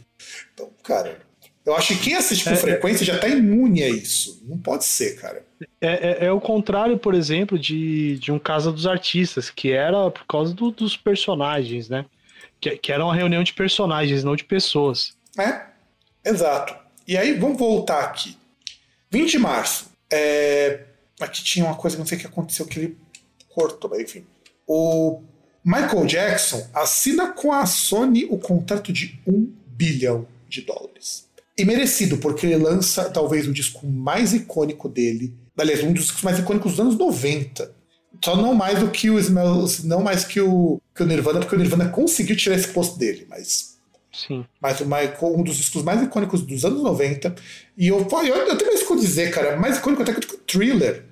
Então, 0.53 0.69
cara, 0.83 1.19
eu 1.65 1.75
acho 1.75 1.89
que 1.95 2.05
quem 2.05 2.15
assiste 2.15 2.45
com 2.45 2.51
é, 2.51 2.55
é. 2.55 2.57
frequência 2.57 3.05
já 3.05 3.19
tá 3.19 3.29
imune 3.29 3.83
a 3.83 3.89
isso. 3.89 4.43
Não 4.47 4.59
pode 4.59 4.85
ser, 4.85 5.17
cara. 5.17 5.45
É, 5.81 6.25
é, 6.25 6.27
é, 6.27 6.33
o 6.33 6.41
contrário, 6.41 6.99
por 6.99 7.15
exemplo, 7.15 7.59
de, 7.59 8.19
de 8.19 8.33
um 8.33 8.39
Casa 8.39 8.73
dos 8.73 8.87
Artistas, 8.87 9.51
que 9.51 9.71
era 9.73 10.11
por 10.11 10.27
causa 10.27 10.55
do, 10.55 10.71
dos 10.71 10.97
personagens, 10.97 11.89
né? 11.89 12.07
Que, 12.61 12.77
que 12.77 12.93
era 12.93 13.05
uma 13.05 13.15
reunião 13.15 13.43
de 13.43 13.53
personagens, 13.53 14.25
não 14.25 14.37
de 14.37 14.45
pessoas. 14.45 15.15
É, 15.39 15.63
exato. 16.25 16.75
E 17.07 17.17
aí, 17.17 17.35
vamos 17.35 17.59
voltar 17.59 18.05
aqui. 18.05 18.37
20 19.11 19.31
de 19.31 19.39
março. 19.39 19.91
É... 20.13 20.81
Aqui 21.21 21.45
tinha 21.45 21.65
uma 21.65 21.77
coisa, 21.77 21.99
não 21.99 22.07
sei 22.07 22.17
o 22.19 22.21
que 22.21 22.27
aconteceu, 22.27 22.67
que 22.67 22.79
ele 22.79 22.99
cortou, 23.49 23.91
mas 23.91 24.01
enfim. 24.01 24.25
O 24.67 25.21
Michael 25.65 26.07
Jackson 26.07 26.67
assina 26.73 27.33
com 27.33 27.53
a 27.53 27.67
Sony 27.67 28.27
o 28.31 28.39
contrato 28.39 28.93
de 28.93 29.21
um 29.27 29.53
bilhão 29.67 30.27
de 30.49 30.63
dólares. 30.63 31.29
E 31.57 31.65
merecido, 31.65 32.17
porque 32.17 32.47
ele 32.47 32.57
lança 32.57 33.11
talvez 33.11 33.47
o 33.47 33.53
disco 33.53 33.87
mais 33.87 34.33
icônico 34.33 34.89
dele, 34.89 35.35
aliás, 35.59 35.83
um 35.83 35.93
dos 35.93 36.05
discos 36.05 36.23
mais 36.23 36.39
icônicos 36.39 36.73
dos 36.73 36.81
anos 36.81 36.97
90. 36.97 37.71
Só 38.25 38.37
não 38.37 38.55
mais 38.55 38.79
do 38.79 38.91
que 38.91 39.11
o 39.11 39.19
Smell, 39.19 39.67
não 39.85 40.03
mais 40.03 40.25
que 40.25 40.41
o, 40.41 40.81
que 40.95 41.03
o 41.03 41.07
Nirvana, 41.07 41.41
porque 41.41 41.55
o 41.55 41.59
Nirvana 41.59 41.89
conseguiu 41.89 42.37
tirar 42.37 42.57
esse 42.57 42.69
posto 42.69 42.99
dele, 42.99 43.27
mas. 43.29 43.79
Sim. 44.13 44.45
Mas 44.61 44.81
o 44.81 44.85
Michael, 44.85 45.37
um 45.37 45.43
dos 45.43 45.57
discos 45.57 45.83
mais 45.83 46.03
icônicos 46.03 46.43
dos 46.43 46.65
anos 46.65 46.83
90. 46.83 47.35
E 47.77 47.89
eu, 47.89 47.99
eu, 47.99 48.37
eu 48.37 48.59
tenho 48.59 48.73
mais 48.73 48.83
que 48.83 48.97
dizer, 48.97 49.31
cara, 49.31 49.57
mais 49.57 49.79
icônico 49.79 50.03
até 50.03 50.13
que 50.13 50.35
o 50.35 50.39
Thriller. 50.39 51.10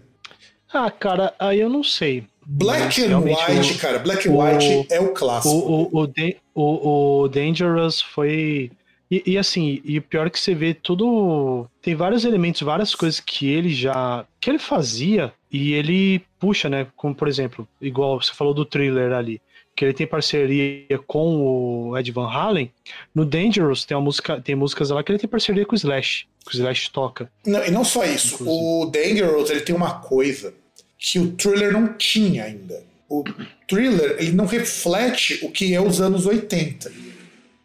Ah, 0.72 0.90
cara, 0.90 1.34
aí 1.38 1.60
eu 1.60 1.68
não 1.68 1.82
sei 1.82 2.24
Black 2.50 3.02
and 3.02 3.18
White, 3.20 3.74
o- 3.74 3.78
cara, 3.78 3.98
Black 3.98 4.26
and 4.26 4.32
White 4.32 4.86
é 4.90 4.98
o 4.98 5.12
clássico. 5.12 5.54
O, 5.54 5.90
o, 5.92 6.10
o, 6.54 7.22
o, 7.22 7.28
Dangerous 7.28 8.00
foi. 8.00 8.70
E, 9.10 9.22
e 9.26 9.38
assim, 9.38 9.82
e 9.84 9.98
o 9.98 10.02
pior 10.02 10.26
é 10.26 10.30
que 10.30 10.40
você 10.40 10.54
vê 10.54 10.72
tudo. 10.72 11.66
Tem 11.82 11.94
vários 11.94 12.24
elementos, 12.24 12.62
várias 12.62 12.94
coisas 12.94 13.20
que 13.20 13.50
ele 13.50 13.68
já. 13.68 14.24
que 14.40 14.48
ele 14.48 14.58
fazia 14.58 15.30
e 15.52 15.74
ele 15.74 16.22
puxa, 16.40 16.70
né? 16.70 16.86
Como 16.96 17.14
por 17.14 17.28
exemplo, 17.28 17.68
igual 17.82 18.18
você 18.20 18.32
falou 18.32 18.54
do 18.54 18.64
thriller 18.64 19.12
ali, 19.12 19.42
que 19.76 19.84
ele 19.84 19.92
tem 19.92 20.06
parceria 20.06 20.98
com 21.06 21.90
o 21.90 21.98
Ed 21.98 22.10
Van 22.10 22.30
Halen. 22.30 22.72
No 23.14 23.26
Dangerous 23.26 23.84
tem, 23.84 23.94
uma 23.94 24.04
música, 24.04 24.40
tem 24.40 24.54
músicas 24.54 24.88
lá 24.88 25.02
que 25.02 25.12
ele 25.12 25.18
tem 25.18 25.28
parceria 25.28 25.66
com 25.66 25.72
o 25.72 25.76
Slash. 25.76 26.26
Que 26.48 26.56
o 26.56 26.58
Slash 26.58 26.90
toca. 26.90 27.30
Não, 27.46 27.64
e 27.64 27.70
não 27.70 27.84
só 27.84 28.04
isso, 28.04 28.34
Inclusive. 28.34 28.64
o 28.64 28.86
Dangerous 28.86 29.50
ele 29.50 29.60
tem 29.60 29.74
uma 29.74 30.00
coisa 30.00 30.54
que 30.98 31.18
o 31.18 31.32
Thriller 31.32 31.72
não 31.72 31.92
tinha 31.94 32.44
ainda. 32.44 32.82
O 33.08 33.22
Thriller 33.68 34.16
ele 34.18 34.32
não 34.32 34.46
reflete 34.46 35.38
o 35.44 35.50
que 35.50 35.74
é 35.74 35.80
os 35.80 36.00
anos 36.00 36.26
80. 36.26 36.90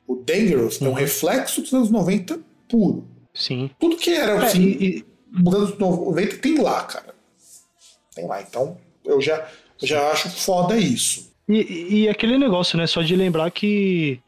O 0.07 0.15
Dangerous 0.17 0.81
é 0.81 0.85
um 0.85 0.89
Uhum. 0.89 0.93
reflexo 0.93 1.61
dos 1.61 1.73
anos 1.73 1.89
90 1.89 2.39
puro. 2.69 3.07
Sim. 3.33 3.69
Tudo 3.79 3.95
que 3.97 4.11
era 4.11 4.33
É, 4.33 4.45
assim, 4.45 4.63
e- 4.63 5.05
dos 5.31 5.53
anos 5.55 5.77
90 5.79 6.37
tem 6.37 6.57
lá, 6.61 6.83
cara. 6.83 7.13
Tem 8.15 8.27
lá. 8.27 8.41
Então 8.41 8.77
eu 9.05 9.19
já, 9.21 9.47
eu 9.81 9.87
já 9.87 10.11
acho 10.11 10.29
foda 10.29 10.77
isso. 10.77 11.31
E, 11.49 12.03
e 12.03 12.09
aquele 12.09 12.37
negócio, 12.37 12.77
né? 12.77 12.85
Só 12.87 13.01
de 13.01 13.15
lembrar 13.15 13.49
que 13.51 14.19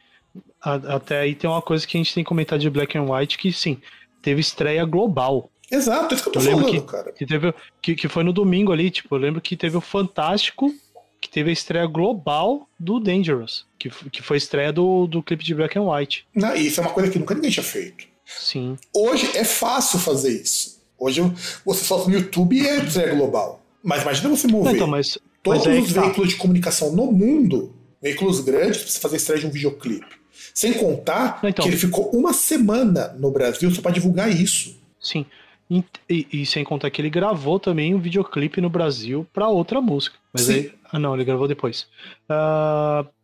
a- 0.62 0.96
até 0.96 1.20
aí 1.20 1.36
tem 1.36 1.50
uma 1.50 1.62
coisa 1.62 1.86
que 1.86 1.96
a 1.96 2.00
gente 2.00 2.14
tem 2.14 2.24
que 2.24 2.28
comentar 2.28 2.58
de 2.58 2.70
Black 2.70 2.98
and 2.98 3.04
White, 3.10 3.38
que 3.38 3.54
sim, 3.54 3.78
teve 4.26 4.42
estreia 4.42 4.84
global. 4.84 5.50
Exato, 5.72 6.14
é 6.14 6.16
isso 6.16 6.24
que 6.24 6.30
eu 6.30 6.34
tô 6.34 6.40
Eu 6.40 6.46
falando, 6.58 6.72
que- 6.72 6.82
cara. 6.82 7.12
Que, 7.12 7.26
teve, 7.26 7.54
que, 7.82 7.96
que 7.96 8.08
foi 8.08 8.24
no 8.24 8.34
domingo 8.34 8.72
ali, 8.72 8.90
tipo, 8.90 9.14
eu 9.14 9.20
lembro 9.20 9.40
que 9.40 9.56
teve 9.56 9.78
o 9.78 9.82
Fantástico, 9.82 10.74
que 11.22 11.30
teve 11.30 11.52
a 11.52 11.54
estreia 11.54 11.86
global 11.86 12.68
do 12.80 13.00
Dangerous, 13.00 13.66
que, 13.78 13.90
que 13.90 14.22
foi 14.24 14.38
a 14.38 14.40
estreia 14.40 14.74
do, 14.74 15.06
do 15.08 15.22
clipe 15.22 15.44
de 15.44 15.54
Black 15.54 15.78
and 15.78 15.84
White. 15.84 16.26
Não, 16.36 16.56
isso 16.56 16.80
é 16.80 16.84
uma 16.84 16.92
coisa 16.92 17.12
que 17.12 17.20
nunca 17.20 17.36
ninguém 17.36 17.52
tinha 17.52 17.64
feito. 17.64 18.06
Sim. 18.26 18.78
Hoje 18.94 19.30
é 19.38 19.44
fácil 19.44 20.00
fazer 20.00 20.42
isso. 20.42 20.82
Hoje 20.98 21.22
você 21.64 21.84
solta 21.86 22.10
no 22.10 22.16
YouTube 22.16 22.56
e 22.58 22.68
é 22.68 22.78
estreia 22.84 23.14
global. 23.14 23.62
Mas 23.84 24.02
imagina 24.02 24.30
você 24.30 24.48
Não, 24.48 24.54
mover 24.60 24.74
então, 24.76 24.88
mas, 24.88 25.18
todos 25.44 25.66
mas 25.66 25.68
aí 25.68 25.80
os 25.82 25.94
tá. 25.94 26.02
veículos 26.02 26.30
de 26.30 26.36
comunicação 26.38 26.92
no 26.94 27.12
mundo, 27.12 27.76
veículos 28.02 28.40
grandes, 28.40 28.82
você 28.92 29.00
fazer 29.00 29.18
estreia 29.18 29.40
de 29.42 29.48
um 29.48 29.52
videoclipe. 29.52 30.25
Sem 30.56 30.74
contar 30.74 31.40
então. 31.44 31.64
que 31.64 31.70
ele 31.70 31.78
ficou 31.78 32.10
uma 32.12 32.32
semana 32.34 33.10
no 33.20 33.30
Brasil 33.30 33.70
só 33.72 33.82
pra 33.82 33.92
divulgar 33.92 34.32
isso. 34.32 34.80
Sim. 35.00 35.26
E, 35.70 35.84
e- 36.10 36.28
e 36.32 36.46
sem 36.46 36.64
contar 36.64 36.90
que 36.90 37.02
ele 37.02 37.10
gravou 37.10 37.60
também 37.60 37.94
um 37.94 38.00
videoclipe 38.00 38.62
no 38.62 38.70
Brasil 38.70 39.28
pra 39.34 39.50
outra 39.50 39.82
música. 39.82 40.18
Mas 40.32 40.44
Sim. 40.44 40.54
aí. 40.54 40.72
Ah, 40.92 40.98
não, 41.00 41.14
ele 41.14 41.26
gravou 41.26 41.48
depois. 41.48 41.88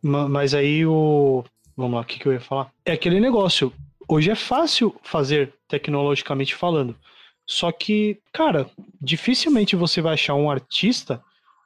Ma- 0.02 0.28
mas 0.28 0.54
aí 0.54 0.84
o. 0.86 1.44
Vamos 1.76 1.94
lá, 1.94 2.00
o 2.02 2.04
que, 2.04 2.18
que 2.18 2.26
eu 2.26 2.32
ia 2.32 2.40
falar? 2.40 2.70
É 2.84 2.92
aquele 2.92 3.18
negócio. 3.20 3.72
Hoje 4.06 4.30
é 4.30 4.34
fácil 4.34 4.94
fazer 5.02 5.54
tecnologicamente 5.68 6.54
falando. 6.54 6.94
Só 7.46 7.72
que, 7.72 8.18
cara, 8.32 8.68
dificilmente 9.00 9.74
você 9.74 10.00
vai 10.02 10.14
achar 10.14 10.34
um 10.34 10.50
artista 10.50 11.22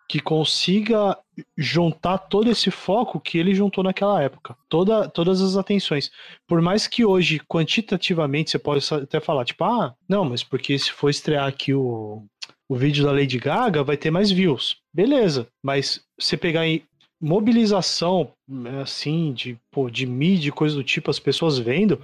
que 0.09 0.21
consiga 0.21 1.17
juntar 1.57 2.19
todo 2.19 2.51
esse 2.51 2.71
foco 2.71 3.21
que 3.21 3.39
ele 3.39 3.55
juntou 3.55 3.83
naquela 3.83 4.23
época. 4.23 4.57
Toda, 4.69 5.09
todas 5.09 5.41
as 5.41 5.57
atenções. 5.57 6.11
Por 6.47 6.63
mais 6.63 6.87
que 6.87 7.05
hoje, 7.05 7.41
quantitativamente, 7.41 8.51
você 8.51 8.59
possa 8.59 8.97
até 8.99 9.21
falar, 9.21 9.45
tipo, 9.45 9.65
ah, 9.65 9.95
não, 10.09 10.25
mas 10.25 10.43
porque 10.43 10.79
se 10.79 10.93
for 10.93 11.11
estrear 11.11 11.47
aqui 11.47 11.75
o, 11.75 12.25
o 12.69 12.77
vídeo 12.77 13.05
da 13.05 13.13
Lady 13.13 13.39
Gaga, 13.39 13.83
vai 13.83 13.97
ter 13.97 14.11
mais 14.11 14.31
views. 14.31 14.77
Beleza, 14.95 15.49
mas 15.63 16.01
você 16.19 16.37
pegar 16.37 16.67
em 16.67 16.83
mobilização, 17.21 18.31
né, 18.47 18.83
assim, 18.83 19.33
de, 19.33 19.59
pô, 19.71 19.91
de 19.91 20.07
mídia, 20.07 20.53
coisa 20.53 20.77
do 20.77 20.85
tipo, 20.85 21.11
as 21.11 21.19
pessoas 21.19 21.59
vendo, 21.59 22.01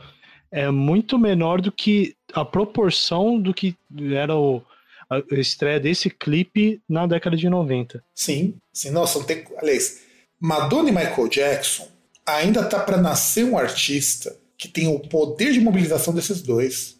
é 0.51 0.71
muito 0.71 1.19
menor 1.19 1.61
do 1.61 1.71
que 1.71 2.15
a 2.35 2.45
proporção 2.45 3.41
do 3.41 3.55
que 3.55 3.75
era 4.15 4.37
o, 4.37 4.63
a 5.19 5.41
estreia 5.41 5.81
desse 5.81 6.11
clipe 6.11 6.81
na 6.89 7.07
década 7.07 7.37
de 7.37 7.49
90. 7.49 8.03
Sim, 8.15 8.55
sim, 8.73 8.91
nossa, 8.91 9.19
não 9.19 9.27
tem. 9.27 9.45
Aliás, 9.59 10.01
Madonna 10.41 10.89
e 10.89 10.93
Michael 10.93 11.29
Jackson 11.29 11.89
ainda 12.27 12.65
tá 12.65 12.79
pra 12.79 12.97
nascer 12.97 13.45
um 13.45 13.59
artista 13.59 14.37
que 14.57 14.69
tem 14.69 14.89
o 14.89 14.99
poder 14.99 15.53
de 15.53 15.61
mobilização 15.61 16.15
desses 16.15 16.41
dois. 16.41 16.97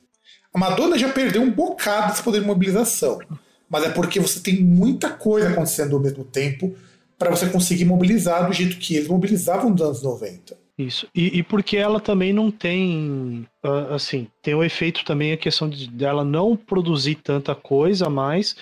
A 0.53 0.59
Madonna 0.59 0.99
já 0.99 1.09
perdeu 1.11 1.43
um 1.43 1.51
bocado 1.51 2.11
desse 2.11 2.23
poder 2.23 2.41
de 2.41 2.47
mobilização, 2.47 3.21
mas 3.69 3.85
é 3.85 3.91
porque 3.91 4.21
você 4.21 4.41
tem 4.41 4.63
muita 4.63 5.11
coisa 5.11 5.49
acontecendo 5.49 5.97
ao 5.97 6.03
mesmo 6.03 6.25
tempo 6.25 6.75
para 7.19 7.31
você 7.31 7.47
conseguir 7.47 7.85
mobilizar 7.85 8.47
do 8.47 8.53
jeito 8.53 8.77
que 8.79 8.97
eles 8.97 9.09
mobilizavam 9.09 9.71
nos 9.71 9.81
anos 9.81 10.03
90. 10.03 10.62
Isso. 10.79 11.07
E, 11.15 11.39
e 11.39 11.43
porque 11.43 11.77
ela 11.77 12.01
também 12.01 12.33
não 12.33 12.51
tem, 12.51 13.47
ah, 13.63 13.95
assim, 13.95 14.27
tem 14.43 14.55
o 14.55 14.65
efeito 14.65 15.05
também 15.05 15.33
a 15.33 15.37
questão 15.37 15.69
de, 15.69 15.89
dela 15.89 16.25
não 16.25 16.57
produzir 16.57 17.17
tanta 17.17 17.55
coisa 17.55 18.09
mais, 18.09 18.57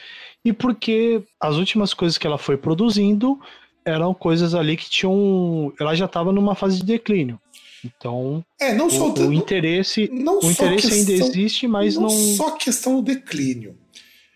e 0.44 0.52
porque 0.52 1.22
as 1.40 1.56
últimas 1.56 1.94
coisas 1.94 2.18
que 2.18 2.26
ela 2.26 2.38
foi 2.38 2.56
produzindo 2.56 3.38
eram 3.84 4.12
coisas 4.12 4.54
ali 4.54 4.76
que 4.76 4.90
tinham, 4.90 5.72
ela 5.80 5.94
já 5.94 6.04
estava 6.06 6.32
numa 6.32 6.54
fase 6.54 6.78
de 6.78 6.84
declínio. 6.84 7.40
Então, 7.82 8.44
É, 8.60 8.74
não 8.74 8.90
só 8.90 9.08
o, 9.08 9.28
o 9.28 9.32
interesse, 9.32 10.10
não 10.12 10.40
o 10.40 10.50
interesse 10.50 10.92
ainda 10.92 11.06
questão- 11.12 11.28
existe, 11.28 11.66
mas 11.66 11.94
não, 11.94 12.02
não. 12.02 12.10
só 12.10 12.50
questão 12.50 12.96
do 12.96 13.02
declínio. 13.02 13.76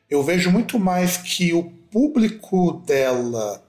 Eu 0.09 0.23
vejo 0.23 0.51
muito 0.51 0.79
mais 0.79 1.17
que 1.19 1.53
o 1.53 1.65
público 1.91 2.83
dela 2.87 3.63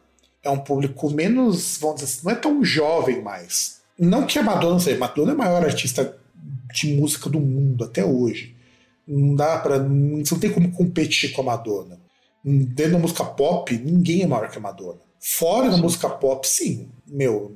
é 0.43 0.49
um 0.49 0.59
público 0.59 1.09
menos, 1.09 1.77
vamos 1.79 1.95
dizer 2.01 2.05
assim, 2.13 2.25
não 2.25 2.31
é 2.31 2.35
tão 2.35 2.63
jovem 2.63 3.21
mais. 3.21 3.74
Não 3.97 4.25
que 4.25 4.37
a 4.37 4.43
Madonna 4.43 4.73
não 4.73 4.79
seja, 4.79 4.97
Madonna 4.97 5.31
é 5.31 5.35
a 5.35 5.37
maior 5.37 5.63
artista 5.63 6.17
de 6.73 6.93
música 6.93 7.29
do 7.29 7.39
mundo 7.39 7.83
até 7.85 8.03
hoje. 8.03 8.55
Não 9.07 9.35
dá 9.35 9.57
para, 9.59 9.77
você 9.79 10.33
não 10.33 10.39
tem 10.39 10.51
como 10.51 10.71
competir 10.71 11.31
com 11.31 11.41
a 11.41 11.45
Madonna. 11.45 11.99
Dentro 12.43 12.93
da 12.93 12.99
música 12.99 13.23
pop, 13.23 13.75
ninguém 13.77 14.23
é 14.23 14.27
maior 14.27 14.49
que 14.49 14.57
a 14.57 14.61
Madonna. 14.61 14.99
Fora 15.19 15.69
da 15.69 15.77
música 15.77 16.09
pop, 16.09 16.47
sim. 16.47 16.89
Meu, 17.07 17.55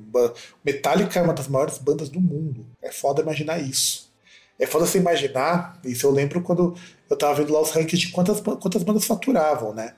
Metallica 0.64 1.20
é 1.20 1.22
uma 1.22 1.34
das 1.34 1.46
maiores 1.46 1.78
bandas 1.78 2.08
do 2.08 2.20
mundo. 2.20 2.66
É 2.82 2.90
foda 2.90 3.22
imaginar 3.22 3.58
isso. 3.60 4.10
É 4.58 4.66
foda 4.66 4.86
você 4.86 4.98
imaginar, 4.98 5.80
isso 5.84 6.06
eu 6.06 6.10
lembro 6.10 6.42
quando 6.42 6.74
eu 7.08 7.16
tava 7.16 7.34
vendo 7.34 7.52
lá 7.52 7.62
os 7.62 7.70
rankings 7.70 7.98
de 7.98 8.12
quantas, 8.12 8.40
quantas 8.40 8.82
bandas 8.82 9.04
faturavam, 9.04 9.72
né? 9.72 9.94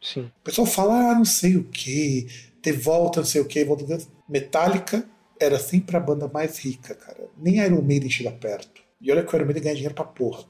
Sim. 0.00 0.30
O 0.40 0.44
pessoal 0.44 0.66
fala, 0.66 1.10
ah, 1.10 1.14
não 1.14 1.24
sei 1.24 1.56
o 1.56 1.64
que, 1.64 2.26
ter 2.62 2.72
volta, 2.72 3.20
não 3.20 3.26
sei 3.26 3.40
o 3.40 3.44
que, 3.44 3.64
volta. 3.64 3.84
Metallica 4.28 5.06
era 5.40 5.58
sempre 5.58 5.96
a 5.96 6.00
banda 6.00 6.28
mais 6.32 6.58
rica, 6.58 6.94
cara. 6.94 7.28
Nem 7.36 7.56
Iron 7.58 7.82
Maiden 7.82 8.10
chega 8.10 8.30
perto. 8.30 8.82
E 9.00 9.10
olha 9.12 9.22
que 9.22 9.32
o 9.32 9.36
Iron 9.36 9.44
Maiden 9.46 9.62
ganha 9.62 9.74
dinheiro 9.74 9.94
pra 9.94 10.04
porra. 10.04 10.44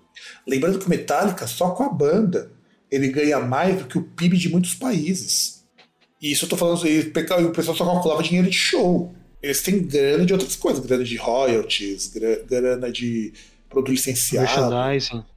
Lembrando 0.46 0.78
que 0.78 0.86
o 0.86 0.90
Metallica, 0.90 1.46
só 1.46 1.70
com 1.70 1.82
a 1.82 1.88
banda, 1.88 2.50
ele 2.90 3.08
ganha 3.08 3.40
mais 3.40 3.76
do 3.78 3.84
que 3.86 3.98
o 3.98 4.02
PIB 4.02 4.36
de 4.36 4.48
muitos 4.48 4.74
países. 4.74 5.64
E 6.22 6.30
isso 6.32 6.44
eu 6.44 6.48
tô 6.48 6.56
falando, 6.56 6.86
e 6.86 7.00
o 7.00 7.50
pessoal 7.52 7.76
só 7.76 7.84
calculava 7.84 8.22
dinheiro 8.22 8.48
de 8.48 8.56
show. 8.56 9.12
Eles 9.42 9.62
têm 9.62 9.82
grana 9.82 10.24
de 10.24 10.32
outras 10.32 10.56
coisas, 10.56 10.84
grana 10.84 11.04
de 11.04 11.16
royalties, 11.16 12.08
gra- 12.08 12.42
grana 12.48 12.90
de 12.90 13.32
produto 13.68 13.90
licenciado, 13.90 14.46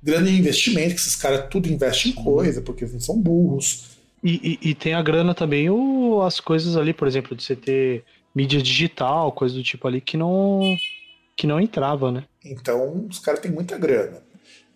grana 0.02 0.28
de 0.28 0.38
investimento, 0.40 0.96
que 0.96 1.02
esses 1.02 1.16
caras 1.16 1.48
tudo 1.50 1.68
investem 1.70 2.12
em 2.12 2.16
coisa, 2.16 2.62
porque 2.62 2.84
eles 2.84 2.94
não 2.94 3.02
são 3.02 3.20
burros. 3.20 3.86
E, 4.24 4.58
e- 4.64 4.70
e 4.70 4.76
tem 4.76 4.94
a 4.94 5.02
grana 5.02 5.34
também, 5.36 5.70
o, 5.70 6.22
as 6.22 6.40
coisas 6.40 6.78
ali, 6.78 6.94
por 6.94 7.08
exemplo, 7.08 7.36
de 7.36 7.44
você 7.44 7.56
ter 7.56 8.04
mídia 8.36 8.62
digital, 8.62 9.32
coisa 9.32 9.56
do 9.56 9.64
tipo 9.64 9.88
ali, 9.88 10.02
que 10.02 10.18
não, 10.18 10.62
que 11.36 11.48
não 11.48 11.60
entrava, 11.60 12.12
né? 12.12 12.26
Então, 12.44 13.06
os 13.10 13.20
caras 13.20 13.40
têm 13.40 13.52
muita 13.52 13.78
grana. 13.78 14.22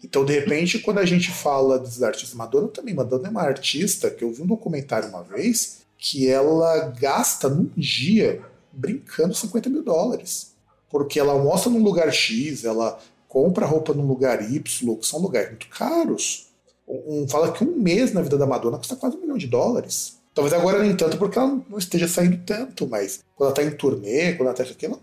Então, 0.04 0.26
de 0.26 0.34
repente, 0.34 0.80
quando 0.80 1.00
a 1.00 1.06
gente 1.06 1.32
fala 1.32 1.80
dos 1.80 2.04
artistas, 2.04 2.34
Madonna 2.34 2.68
também, 2.68 2.94
Madonna 2.94 3.28
é 3.28 3.32
uma 3.32 3.42
artista 3.42 4.10
que 4.10 4.24
eu 4.24 4.34
vi 4.34 4.42
um 4.42 4.48
documentário 4.48 5.08
uma 5.08 5.24
vez 5.24 5.84
que 5.98 6.28
ela 6.28 6.94
gasta 7.00 7.48
num 7.48 7.72
dia 7.78 8.42
brincando 8.72 9.34
50 9.34 9.70
mil 9.70 9.84
dólares. 9.84 10.54
Porque 10.90 11.20
ela 11.20 11.32
almoça 11.32 11.70
num 11.70 11.82
lugar 11.82 12.12
X, 12.12 12.66
ela 12.66 13.00
compra 13.30 13.66
roupa 13.66 13.94
num 13.94 14.06
lugar 14.06 14.44
Y, 14.44 14.62
que 14.98 15.06
são 15.06 15.20
lugares 15.20 15.50
muito 15.50 15.70
caros. 15.70 16.48
Um, 16.86 17.26
fala 17.28 17.54
que 17.54 17.64
um 17.64 17.78
mês 17.78 18.14
na 18.14 18.22
vida 18.22 18.38
da 18.38 18.46
Madonna 18.46 18.78
custa 18.78 18.98
quase 18.98 19.16
um 19.16 19.22
milhão 19.22 19.38
de 19.38 19.48
dólares. 19.48 20.20
Talvez 20.34 20.54
agora 20.54 20.80
nem 20.80 20.96
tanto, 20.96 21.18
porque 21.18 21.38
ela 21.38 21.62
não 21.70 21.78
esteja 21.78 22.08
saindo 22.08 22.38
tanto, 22.46 22.88
mas 22.88 23.24
quando 23.36 23.48
ela 23.48 23.56
tá 23.56 23.64
em 23.64 23.72
turnê, 23.72 24.34
quando 24.34 24.48
ela 24.48 24.58
tá 24.58 24.64
aqui, 24.64 24.86
ela 24.86 25.00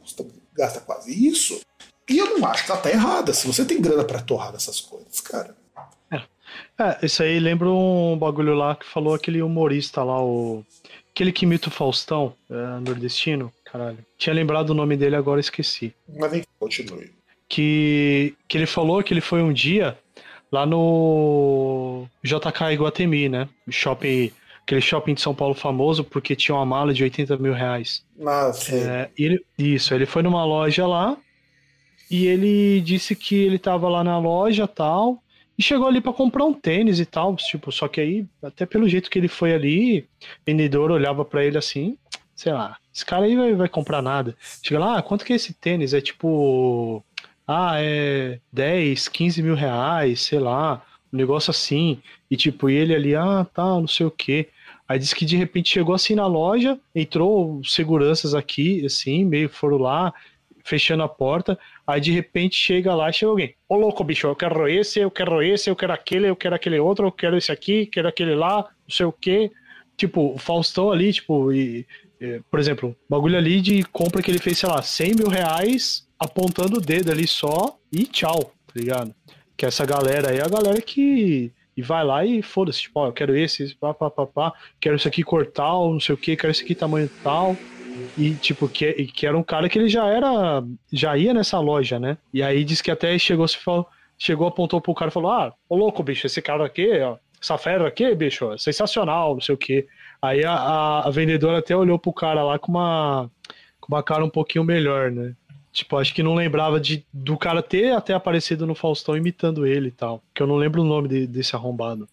gasta 0.54 0.80
quase 0.80 1.28
isso. 1.28 1.60
E 2.08 2.18
eu 2.18 2.38
não 2.38 2.48
acho 2.48 2.64
que 2.64 2.72
ela 2.72 2.80
tá 2.80 2.90
errada. 2.90 3.32
Se 3.32 3.46
você 3.46 3.64
tem 3.64 3.80
grana 3.80 4.04
pra 4.04 4.20
torrar 4.20 4.50
dessas 4.52 4.80
coisas, 4.80 5.20
cara. 5.20 5.54
É, 6.78 6.98
isso 7.04 7.22
aí 7.22 7.38
lembra 7.38 7.68
um 7.68 8.16
bagulho 8.18 8.54
lá 8.54 8.74
que 8.74 8.86
falou 8.86 9.14
aquele 9.14 9.42
humorista 9.42 10.02
lá, 10.02 10.20
o. 10.22 10.64
Aquele 11.12 11.32
que 11.32 11.44
imita 11.44 11.68
o 11.68 11.72
Faustão, 11.72 12.34
é, 12.48 12.54
nordestino. 12.80 13.52
Caralho. 13.64 13.98
Tinha 14.16 14.34
lembrado 14.34 14.70
o 14.70 14.74
nome 14.74 14.96
dele, 14.96 15.14
agora 15.14 15.40
esqueci. 15.40 15.94
Mas 16.18 16.32
nem 16.32 16.44
continue. 16.58 17.12
Que, 17.48 18.34
que 18.48 18.56
ele 18.56 18.66
falou 18.66 19.02
que 19.02 19.12
ele 19.12 19.20
foi 19.20 19.42
um 19.42 19.52
dia 19.52 19.96
lá 20.50 20.64
no 20.64 22.06
JK 22.24 22.72
Iguatemi, 22.72 23.28
né? 23.28 23.48
Shopping. 23.68 24.32
Aquele 24.70 24.80
shopping 24.80 25.14
de 25.14 25.20
São 25.20 25.34
Paulo 25.34 25.52
famoso 25.52 26.04
porque 26.04 26.36
tinha 26.36 26.54
uma 26.54 26.64
mala 26.64 26.94
de 26.94 27.02
80 27.02 27.36
mil 27.38 27.52
reais. 27.52 28.04
Nossa. 28.16 28.74
É, 28.74 29.10
e 29.18 29.24
ele, 29.24 29.44
isso, 29.58 29.92
ele 29.92 30.06
foi 30.06 30.22
numa 30.22 30.44
loja 30.44 30.86
lá 30.86 31.16
e 32.08 32.26
ele 32.26 32.80
disse 32.80 33.16
que 33.16 33.34
ele 33.34 33.58
tava 33.58 33.88
lá 33.88 34.04
na 34.04 34.16
loja 34.18 34.68
tal 34.68 35.20
e 35.58 35.62
chegou 35.62 35.88
ali 35.88 36.00
para 36.00 36.12
comprar 36.12 36.44
um 36.44 36.52
tênis 36.52 37.00
e 37.00 37.04
tal, 37.04 37.34
tipo, 37.36 37.70
só 37.72 37.88
que 37.88 38.00
aí, 38.00 38.24
até 38.42 38.64
pelo 38.64 38.88
jeito 38.88 39.10
que 39.10 39.18
ele 39.18 39.28
foi 39.28 39.52
ali, 39.52 40.00
o 40.00 40.06
vendedor 40.46 40.90
olhava 40.90 41.24
para 41.24 41.44
ele 41.44 41.58
assim, 41.58 41.98
sei 42.34 42.52
lá, 42.52 42.78
esse 42.94 43.04
cara 43.04 43.26
aí 43.26 43.36
vai, 43.36 43.54
vai 43.54 43.68
comprar 43.68 44.00
nada. 44.00 44.36
Chega 44.62 44.80
lá, 44.80 44.98
ah, 44.98 45.02
quanto 45.02 45.24
que 45.24 45.32
é 45.32 45.36
esse 45.36 45.52
tênis? 45.52 45.92
É 45.92 46.00
tipo, 46.00 47.04
ah, 47.46 47.74
é 47.76 48.38
10, 48.52 49.08
15 49.08 49.42
mil 49.42 49.54
reais, 49.54 50.20
sei 50.22 50.38
lá, 50.38 50.82
um 51.12 51.16
negócio 51.16 51.50
assim. 51.50 52.00
E 52.30 52.36
tipo, 52.36 52.70
e 52.70 52.74
ele 52.74 52.94
ali, 52.94 53.14
ah, 53.14 53.46
tá, 53.52 53.64
não 53.64 53.88
sei 53.88 54.06
o 54.06 54.10
que. 54.10 54.48
Aí 54.90 54.98
disse 54.98 55.14
que 55.14 55.24
de 55.24 55.36
repente 55.36 55.72
chegou 55.72 55.94
assim 55.94 56.16
na 56.16 56.26
loja, 56.26 56.76
entrou 56.92 57.62
seguranças 57.62 58.34
aqui, 58.34 58.84
assim, 58.84 59.24
meio 59.24 59.48
foram 59.48 59.78
lá, 59.78 60.12
fechando 60.64 61.04
a 61.04 61.08
porta. 61.08 61.56
Aí 61.86 62.00
de 62.00 62.10
repente 62.10 62.56
chega 62.56 62.92
lá, 62.92 63.12
chega 63.12 63.30
alguém. 63.30 63.54
Ô 63.68 63.76
louco, 63.76 64.02
bicho, 64.02 64.26
eu 64.26 64.34
quero 64.34 64.66
esse, 64.66 64.98
eu 64.98 65.08
quero 65.08 65.40
esse, 65.44 65.70
eu 65.70 65.76
quero 65.76 65.92
aquele, 65.92 66.28
eu 66.28 66.34
quero 66.34 66.56
aquele 66.56 66.80
outro, 66.80 67.06
eu 67.06 67.12
quero 67.12 67.36
esse 67.36 67.52
aqui, 67.52 67.86
quero 67.86 68.08
aquele 68.08 68.34
lá, 68.34 68.62
não 68.62 68.90
sei 68.90 69.06
o 69.06 69.12
quê. 69.12 69.52
Tipo, 69.96 70.34
o 70.34 70.38
Faustão 70.38 70.90
ali, 70.90 71.12
tipo, 71.12 71.52
e, 71.52 71.86
e, 72.20 72.40
por 72.50 72.58
exemplo, 72.58 72.96
bagulho 73.08 73.38
ali 73.38 73.60
de 73.60 73.84
compra 73.92 74.20
que 74.20 74.28
ele 74.28 74.40
fez, 74.40 74.58
sei 74.58 74.68
lá, 74.68 74.82
100 74.82 75.14
mil 75.14 75.28
reais 75.28 76.04
apontando 76.18 76.78
o 76.78 76.80
dedo 76.80 77.12
ali 77.12 77.28
só 77.28 77.78
e 77.92 78.06
tchau, 78.06 78.52
tá 78.66 78.72
ligado? 78.74 79.14
Que 79.56 79.66
essa 79.66 79.86
galera 79.86 80.32
aí 80.32 80.38
é 80.38 80.44
a 80.44 80.48
galera 80.48 80.82
que 80.82 81.52
e 81.80 81.82
vai 81.82 82.04
lá 82.04 82.24
e 82.24 82.42
foda-se, 82.42 82.82
tipo, 82.82 83.00
ó, 83.00 83.06
eu 83.06 83.12
quero 83.12 83.34
esse, 83.34 83.74
pá, 83.76 83.94
pá, 83.94 84.10
pá, 84.10 84.26
pá, 84.26 84.52
quero 84.78 84.96
isso 84.96 85.08
aqui 85.08 85.22
cortar, 85.22 85.72
não 85.72 85.98
sei 85.98 86.14
o 86.14 86.18
que, 86.18 86.36
quero 86.36 86.50
esse 86.50 86.62
aqui 86.62 86.74
tamanho 86.74 87.10
tal. 87.24 87.56
E, 88.16 88.34
tipo, 88.34 88.68
que, 88.68 88.92
que 89.06 89.26
era 89.26 89.36
um 89.36 89.42
cara 89.42 89.68
que 89.68 89.78
ele 89.78 89.88
já 89.88 90.06
era. 90.06 90.62
Já 90.92 91.16
ia 91.16 91.34
nessa 91.34 91.58
loja, 91.58 91.98
né? 91.98 92.18
E 92.32 92.42
aí 92.42 92.64
diz 92.64 92.80
que 92.80 92.90
até 92.90 93.18
chegou, 93.18 93.48
se 93.48 93.56
falou, 93.58 93.86
chegou, 94.18 94.46
apontou 94.46 94.80
pro 94.80 94.94
cara 94.94 95.10
e 95.10 95.12
falou: 95.12 95.30
Ah, 95.30 95.52
ô 95.68 95.76
louco, 95.76 96.02
bicho, 96.02 96.26
esse 96.26 96.40
cara 96.40 96.64
aqui, 96.64 97.00
ó, 97.00 97.16
essa 97.40 97.58
fera 97.58 97.88
aqui, 97.88 98.14
bicho, 98.14 98.52
é 98.52 98.58
sensacional, 98.58 99.34
não 99.34 99.40
sei 99.40 99.54
o 99.54 99.58
que. 99.58 99.86
Aí 100.20 100.44
a, 100.44 100.52
a, 100.52 101.08
a, 101.08 101.10
vendedora 101.10 101.58
até 101.58 101.74
olhou 101.74 101.98
pro 101.98 102.12
cara 102.12 102.44
lá 102.44 102.58
com 102.58 102.70
uma, 102.70 103.30
com 103.80 103.94
uma 103.94 104.02
cara 104.02 104.24
um 104.24 104.30
pouquinho 104.30 104.64
melhor, 104.64 105.10
né? 105.10 105.34
Tipo, 105.72 105.96
acho 105.98 106.12
que 106.12 106.22
não 106.22 106.34
lembrava 106.34 106.80
de, 106.80 107.04
do 107.12 107.36
cara 107.36 107.62
ter 107.62 107.92
até 107.92 108.12
aparecido 108.12 108.66
no 108.66 108.74
Faustão 108.74 109.16
imitando 109.16 109.66
ele 109.66 109.88
e 109.88 109.92
tal. 109.92 110.22
Que 110.34 110.42
eu 110.42 110.46
não 110.46 110.56
lembro 110.56 110.82
o 110.82 110.84
nome 110.84 111.08
de, 111.08 111.26
desse 111.26 111.54
arrombado. 111.54 112.08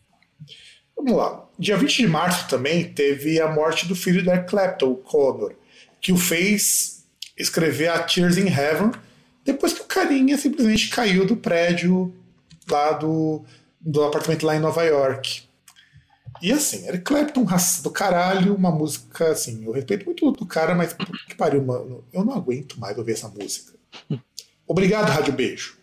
Vamos 0.95 1.13
lá. 1.13 1.43
Dia 1.57 1.77
20 1.77 1.97
de 1.97 2.07
março 2.07 2.47
também 2.47 2.91
teve 2.91 3.39
a 3.41 3.47
morte 3.47 3.87
do 3.87 3.95
filho 3.95 4.23
da 4.23 4.39
Clapton, 4.39 4.91
o 4.91 4.95
Connor, 4.95 5.53
que 5.99 6.11
o 6.11 6.17
fez 6.17 7.05
escrever 7.37 7.89
a 7.89 7.99
Tears 7.99 8.37
in 8.37 8.47
Heaven 8.47 8.91
depois 9.47 9.71
que 9.71 9.81
o 9.81 9.85
carinha 9.85 10.37
simplesmente 10.37 10.89
caiu 10.89 11.25
do 11.25 11.37
prédio 11.37 12.13
lá 12.69 12.91
do, 12.91 13.45
do 13.79 14.03
apartamento 14.03 14.45
lá 14.45 14.55
em 14.57 14.59
Nova 14.59 14.83
York. 14.83 15.46
E 16.41 16.51
assim, 16.51 16.87
Eric 16.87 17.03
Clapton, 17.03 17.45
do 17.83 17.91
caralho, 17.91 18.55
uma 18.55 18.71
música 18.71 19.31
assim, 19.31 19.65
eu 19.65 19.71
respeito 19.71 20.05
muito 20.05 20.31
do 20.31 20.45
cara, 20.45 20.75
mas 20.75 20.93
que 20.93 21.35
pariu, 21.35 21.63
mano, 21.63 22.03
eu 22.13 22.23
não 22.23 22.33
aguento 22.33 22.79
mais 22.79 22.97
ouvir 22.97 23.13
essa 23.13 23.29
música. 23.29 23.73
Obrigado, 24.67 25.09
Rádio 25.09 25.33
Beijo. 25.33 25.77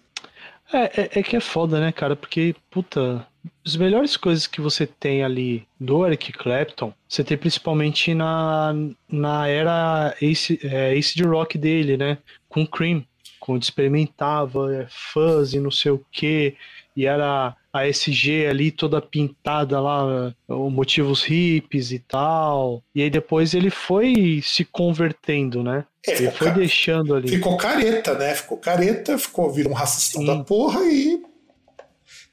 É, 0.73 1.03
é, 1.03 1.11
é, 1.21 1.23
que 1.23 1.37
é 1.37 1.41
foda, 1.41 1.79
né, 1.79 1.93
cara? 1.93 2.17
Porque, 2.17 2.55
puta, 2.71 3.27
as 3.65 3.77
melhores 3.77 4.17
coisas 4.17 4.47
que 4.47 4.61
você 4.61 4.87
tem 4.87 5.23
ali 5.23 5.67
do 5.79 6.07
Eric 6.07 6.33
Clapton, 6.33 6.93
você 7.09 7.23
tem 7.23 7.37
principalmente 7.37 8.15
na, 8.15 8.75
na 9.09 9.47
era 9.47 10.15
Ace, 10.21 10.59
é, 10.63 10.95
Ace 10.97 11.15
de 11.15 11.23
Rock 11.23 11.57
dele, 11.59 11.97
né? 11.97 12.19
Com 12.49 12.67
Cream, 12.67 13.05
quando 13.39 13.63
experimentava 13.63 14.75
é, 14.75 14.87
fuzz 14.89 15.53
e 15.53 15.61
não 15.61 15.71
sei 15.71 15.93
o 15.93 16.05
que, 16.11 16.57
e 16.97 17.07
era 17.07 17.57
a 17.73 17.89
SG 17.89 18.47
ali 18.47 18.71
toda 18.71 19.03
pintada 19.03 19.81
lá, 19.81 20.35
motivos 20.49 21.25
hippies 21.25 21.91
e 21.91 21.99
tal. 21.99 22.83
E 22.95 23.03
aí 23.03 23.11
depois 23.11 23.53
ele 23.53 23.71
foi 23.71 24.41
se 24.45 24.65
convertendo, 24.65 25.63
né? 25.63 25.85
É, 26.07 26.13
ele 26.13 26.31
foi 26.31 26.49
ca... 26.49 26.55
deixando 26.55 27.15
ali. 27.15 27.29
Ficou 27.29 27.57
careta, 27.57 28.15
né? 28.15 28.35
Ficou 28.35 28.59
careta, 28.59 29.19
ficou 29.19 29.51
virou 29.53 29.73
um 29.73 29.75
racistão 29.75 30.25
da 30.25 30.45
porra 30.45 30.81
e. 30.85 31.21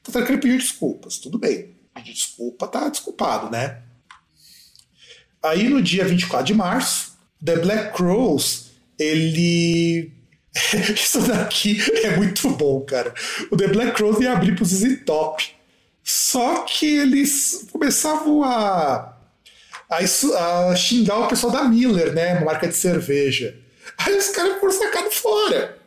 Tá 0.04 0.24
que 0.24 0.32
ele 0.32 0.42
pediu 0.42 0.58
desculpas. 0.58 1.18
Tudo 1.18 1.40
bem. 1.40 1.76
Pedir 1.94 2.14
desculpa, 2.14 2.68
tá 2.68 2.90
desculpado, 2.90 3.50
né? 3.50 3.82
Aí 5.44 5.68
no 5.70 5.82
dia 5.82 6.06
24 6.06 6.46
de 6.46 6.54
março, 6.54 7.18
The 7.44 7.58
Black 7.58 7.94
Crows, 7.96 8.72
ele 9.00 10.12
Isso 10.94 11.22
daqui 11.22 11.82
é 12.04 12.16
muito 12.18 12.50
bom, 12.50 12.82
cara. 12.82 13.14
O 13.50 13.58
The 13.58 13.68
Black 13.68 13.94
Crowes 13.94 14.20
ia 14.20 14.34
abrir 14.34 14.56
pro 14.56 14.66
ZZ 14.66 15.04
Top. 15.06 15.56
Só 16.04 16.64
que 16.64 16.86
eles 16.86 17.68
começavam 17.72 18.44
a, 18.44 19.16
a, 19.90 19.98
a, 19.98 20.76
xingar 20.76 21.20
o 21.20 21.28
pessoal 21.28 21.54
da 21.54 21.64
Miller, 21.64 22.14
né? 22.14 22.34
Uma 22.34 22.46
marca 22.46 22.68
de 22.68 22.76
cerveja. 22.76 23.56
Aí 23.98 24.18
os 24.18 24.30
caras 24.30 24.60
foram 24.60 24.74
sacados 24.74 25.16
fora. 25.16 25.78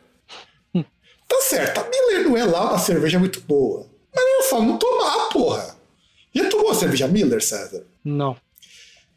Tá 1.27 1.41
certo, 1.41 1.79
a 1.79 1.89
Miller 1.89 2.29
não 2.29 2.37
é 2.37 2.45
lá 2.45 2.69
uma 2.69 2.79
cerveja 2.79 3.19
muito 3.19 3.41
boa. 3.41 3.87
Mas 4.13 4.23
eu 4.23 4.43
só 4.43 4.61
não 4.61 4.77
tomar, 4.77 5.29
porra. 5.29 5.75
Já 6.33 6.49
tomou 6.49 6.71
a 6.71 6.75
cerveja 6.75 7.07
Miller, 7.07 7.43
César? 7.43 7.83
Não. 8.03 8.37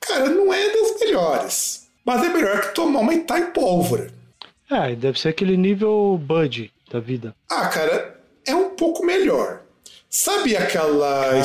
Cara, 0.01 0.29
não 0.31 0.53
é 0.53 0.69
das 0.71 1.01
melhores. 1.01 1.89
Mas 2.05 2.25
é 2.25 2.29
melhor 2.29 2.61
que 2.61 2.75
tomar 2.75 3.01
uma 3.01 3.15
Itai 3.15 3.53
pólvora. 3.53 4.18
É, 4.71 4.95
deve 4.95 5.19
ser 5.19 5.29
aquele 5.31 5.57
nível 5.57 6.21
Bud 6.23 6.73
da 6.91 7.01
vida. 7.01 7.35
Ah, 7.51 7.69
cara, 7.69 8.21
é 8.47 8.55
um 8.55 8.71
pouco 8.71 9.05
melhor. 9.05 9.63
Sabe 10.11 10.57
aquela. 10.57 11.43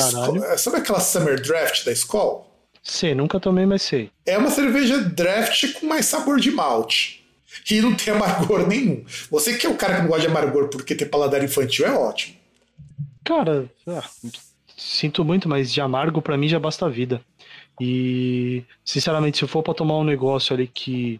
Sabe 0.56 0.78
aquela 0.78 1.00
Summer 1.00 1.40
Draft 1.40 1.84
da 1.84 1.92
escola? 1.92 2.44
Sei, 2.82 3.14
nunca 3.14 3.40
tomei, 3.40 3.64
mas 3.64 3.82
sei. 3.82 4.10
É 4.26 4.36
uma 4.36 4.50
cerveja 4.50 4.98
draft 4.98 5.72
com 5.72 5.86
mais 5.86 6.04
sabor 6.04 6.38
de 6.38 6.50
malte. 6.50 7.24
E 7.70 7.80
não 7.80 7.94
tem 7.94 8.12
amargor 8.12 8.66
nenhum. 8.68 9.04
Você 9.30 9.56
que 9.56 9.66
é 9.66 9.70
o 9.70 9.76
cara 9.76 9.96
que 9.96 10.02
não 10.02 10.08
gosta 10.08 10.22
de 10.22 10.26
amargor 10.28 10.68
porque 10.68 10.94
tem 10.94 11.08
paladar 11.08 11.42
infantil, 11.42 11.86
é 11.86 11.92
ótimo. 11.92 12.36
Cara, 13.24 13.64
ah, 13.86 14.04
sinto 14.76 15.24
muito, 15.24 15.48
mas 15.48 15.72
de 15.72 15.80
amargo 15.80 16.20
para 16.20 16.36
mim 16.36 16.46
já 16.46 16.58
basta 16.58 16.84
a 16.84 16.90
vida. 16.90 17.22
E, 17.80 18.62
sinceramente, 18.84 19.38
se 19.38 19.44
eu 19.44 19.48
for 19.48 19.62
pra 19.62 19.72
tomar 19.72 19.96
um 19.98 20.04
negócio 20.04 20.54
ali 20.54 20.66
que 20.66 21.18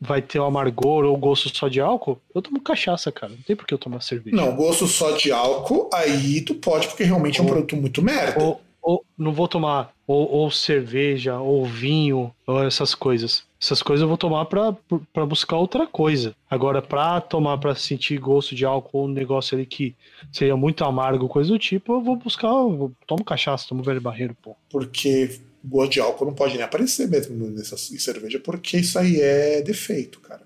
vai 0.00 0.22
ter 0.22 0.38
o 0.38 0.44
amargor 0.44 1.04
ou 1.04 1.16
gosto 1.16 1.54
só 1.54 1.68
de 1.68 1.80
álcool, 1.80 2.20
eu 2.34 2.40
tomo 2.40 2.60
cachaça, 2.60 3.10
cara. 3.10 3.32
Não 3.32 3.42
tem 3.42 3.56
por 3.56 3.66
que 3.66 3.74
eu 3.74 3.78
tomar 3.78 4.00
cerveja. 4.00 4.36
Não, 4.36 4.54
gosto 4.54 4.86
só 4.86 5.12
de 5.12 5.32
álcool, 5.32 5.90
aí 5.92 6.40
tu 6.40 6.54
pode, 6.54 6.86
porque 6.86 7.04
realmente 7.04 7.40
ou, 7.40 7.46
é 7.46 7.50
um 7.50 7.52
produto 7.52 7.76
muito 7.76 8.02
merda. 8.02 8.42
Ou, 8.42 8.60
ou 8.80 9.04
não 9.16 9.32
vou 9.32 9.48
tomar 9.48 9.92
ou, 10.06 10.30
ou, 10.30 10.50
cerveja, 10.50 11.38
ou 11.38 11.66
vinho, 11.66 12.32
ou 12.46 12.64
essas 12.64 12.94
coisas. 12.94 13.46
Essas 13.60 13.82
coisas 13.82 14.02
eu 14.02 14.08
vou 14.08 14.16
tomar 14.16 14.46
pra, 14.46 14.74
pra 15.12 15.26
buscar 15.26 15.58
outra 15.58 15.86
coisa. 15.86 16.34
Agora, 16.48 16.80
pra 16.80 17.20
tomar, 17.20 17.58
pra 17.58 17.74
sentir 17.74 18.18
gosto 18.18 18.54
de 18.54 18.64
álcool, 18.64 19.04
um 19.04 19.08
negócio 19.08 19.54
ali 19.54 19.66
que 19.66 19.94
seria 20.32 20.56
muito 20.56 20.82
amargo, 20.84 21.28
coisa 21.28 21.50
do 21.50 21.58
tipo, 21.58 21.92
eu 21.92 22.00
vou 22.00 22.16
buscar, 22.16 22.48
eu 22.48 22.90
tomo 23.06 23.22
cachaça, 23.22 23.68
tomo 23.68 23.82
velho 23.82 24.00
barreiro, 24.00 24.34
pô. 24.40 24.56
Porque 24.70 25.40
gosto 25.64 25.92
de 25.92 26.00
álcool 26.00 26.26
não 26.26 26.34
pode 26.34 26.54
nem 26.54 26.62
aparecer 26.62 27.08
mesmo 27.08 27.50
nessa, 27.50 27.74
em 27.74 27.98
cerveja, 27.98 28.40
porque 28.40 28.78
isso 28.78 28.98
aí 28.98 29.20
é 29.20 29.62
defeito, 29.62 30.20
cara. 30.20 30.42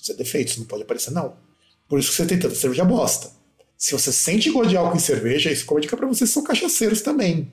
Isso 0.00 0.12
é 0.12 0.14
defeito, 0.14 0.48
isso 0.48 0.60
não 0.60 0.66
pode 0.66 0.82
aparecer, 0.82 1.10
não. 1.10 1.34
Por 1.88 1.98
isso 1.98 2.10
que 2.10 2.16
você 2.16 2.26
tem 2.26 2.38
tanta 2.38 2.54
cerveja 2.54 2.84
bosta. 2.84 3.30
Se 3.76 3.92
você 3.92 4.12
sente 4.12 4.50
gosto 4.50 4.70
de 4.70 4.76
álcool 4.76 4.96
em 4.96 5.00
cerveja, 5.00 5.50
isso 5.50 5.66
como 5.66 5.80
dica 5.80 5.96
para 5.96 6.06
vocês 6.06 6.30
são 6.30 6.42
cachaceiros 6.42 7.02
também. 7.02 7.50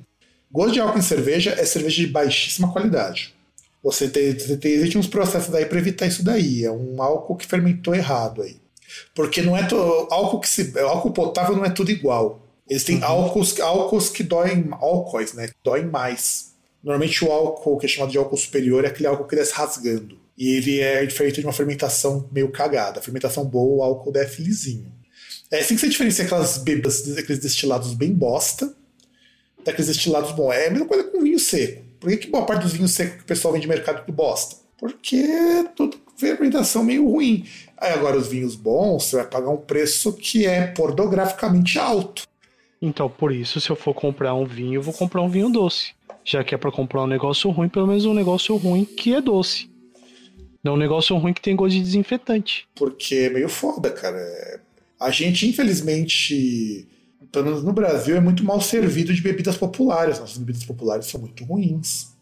Gosto 0.51 0.74
de 0.74 0.80
álcool 0.80 0.99
em 0.99 1.03
cerveja 1.03 1.51
é 1.51 1.66
cerveja 1.66 1.97
de 1.97 2.07
baixíssima 2.07 2.72
qualidade. 2.72 3.34
Você 3.84 4.07
tem, 4.07 4.34
tem 4.34 4.72
existe 4.72 4.97
uns 4.97 5.07
processos 5.07 5.53
aí 5.53 5.66
para 5.66 5.78
evitar 5.78 6.07
isso 6.07 6.24
daí. 6.24 6.64
É 6.64 6.72
um 6.72 7.01
álcool 7.01 7.36
que 7.36 7.45
fermentou 7.45 7.93
errado 7.93 8.41
aí. 8.41 8.57
Porque 9.14 9.41
não 9.41 9.57
é 9.57 9.66
to, 9.66 9.76
álcool 10.09 10.39
que 10.39 10.47
se 10.47 10.78
álcool 10.80 11.11
potável 11.11 11.55
não 11.55 11.66
é 11.66 11.70
tudo 11.70 11.91
igual. 11.91 12.41
Eles 12.70 12.84
têm 12.84 12.97
uhum. 12.97 13.05
álcools, 13.05 13.59
álcools 13.59 14.09
que 14.09 14.24
doem 14.24 14.68
álcoois, 14.72 15.34
né? 15.34 15.47
Que 15.47 15.55
doem 15.64 15.86
mais. 15.86 16.52
Normalmente 16.84 17.23
o 17.23 17.31
álcool, 17.31 17.77
que 17.77 17.86
é 17.86 17.89
chamado 17.89 18.11
de 18.11 18.17
álcool 18.17 18.36
superior, 18.36 18.84
é 18.84 18.88
aquele 18.88 19.07
álcool 19.07 19.25
que 19.25 19.36
desce 19.36 19.53
rasgando. 19.53 20.19
E 20.38 20.49
ele 20.55 20.79
é 20.81 21.09
feito 21.09 21.39
de 21.39 21.45
uma 21.45 21.53
fermentação 21.53 22.27
meio 22.31 22.51
cagada. 22.51 22.99
A 22.99 23.03
fermentação 23.03 23.45
boa, 23.45 23.77
o 23.77 23.84
álcool 23.84 24.11
desce 24.11 24.41
lisinho. 24.41 24.91
É 25.49 25.59
assim 25.59 25.75
que 25.75 25.81
você 25.81 25.89
diferencia 25.89 26.25
aquelas 26.25 26.57
bebidas, 26.57 27.17
aqueles 27.17 27.39
destilados 27.39 27.93
bem 27.93 28.11
bosta, 28.11 28.73
daqueles 29.63 29.88
destilados 29.88 30.31
bons. 30.31 30.51
É 30.51 30.67
a 30.67 30.71
mesma 30.71 30.88
coisa 30.88 31.03
com 31.05 31.21
vinho 31.21 31.39
seco. 31.39 31.84
Por 31.99 32.09
que, 32.09 32.17
que 32.17 32.27
boa 32.29 32.45
parte 32.45 32.63
dos 32.63 32.73
vinhos 32.73 32.91
secos 32.91 33.17
que 33.17 33.23
o 33.23 33.25
pessoal 33.25 33.53
vende 33.53 33.65
no 33.65 33.73
mercado 33.73 34.03
é 34.05 34.11
bosta? 34.11 34.57
Porque 34.77 35.15
é 35.15 35.63
tudo 35.75 35.97
fermentação 36.17 36.84
meio 36.84 37.07
ruim. 37.09 37.45
Aí 37.77 37.93
agora 37.93 38.17
os 38.17 38.27
vinhos 38.27 38.55
bons, 38.55 39.05
você 39.05 39.17
vai 39.17 39.25
pagar 39.25 39.49
um 39.49 39.57
preço 39.57 40.11
que 40.13 40.45
é 40.45 40.67
pornograficamente 40.67 41.79
alto. 41.79 42.27
Então, 42.81 43.09
por 43.09 43.31
isso, 43.31 43.61
se 43.61 43.69
eu 43.69 43.77
for 43.77 43.93
comprar 43.93 44.34
um 44.34 44.45
vinho, 44.45 44.75
eu 44.75 44.81
vou 44.81 44.93
comprar 44.93 45.21
um 45.21 45.29
vinho 45.29 45.49
doce. 45.49 45.93
Já 46.24 46.43
que 46.43 46.55
é 46.55 46.57
pra 46.57 46.71
comprar 46.71 47.03
um 47.03 47.07
negócio 47.07 47.49
ruim, 47.49 47.69
pelo 47.69 47.88
menos 47.88 48.05
um 48.05 48.13
negócio 48.13 48.55
ruim 48.55 48.86
que 48.86 49.13
é 49.13 49.21
doce. 49.21 49.69
Não 50.63 50.76
um 50.76 50.78
negócio 50.78 51.15
ruim 51.17 51.34
que 51.34 51.41
tem 51.41 51.55
gosto 51.55 51.76
de 51.76 51.82
desinfetante. 51.82 52.65
Porque 52.74 53.15
é 53.15 53.30
meio 53.30 53.49
foda, 53.49 53.91
cara. 53.91 54.61
A 54.99 55.11
gente, 55.11 55.47
infelizmente, 55.47 56.88
pelo 57.32 57.45
menos 57.45 57.63
no 57.63 57.74
Brasil, 57.74 58.15
é 58.15 58.21
muito 58.21 58.45
mal 58.45 58.61
servido 58.61 59.13
de 59.13 59.21
bebidas 59.21 59.57
populares. 59.57 60.19
Nossas 60.19 60.38
bebidas 60.38 60.63
populares 60.63 61.07
são 61.07 61.19
muito 61.19 61.43
ruins. 61.43 62.13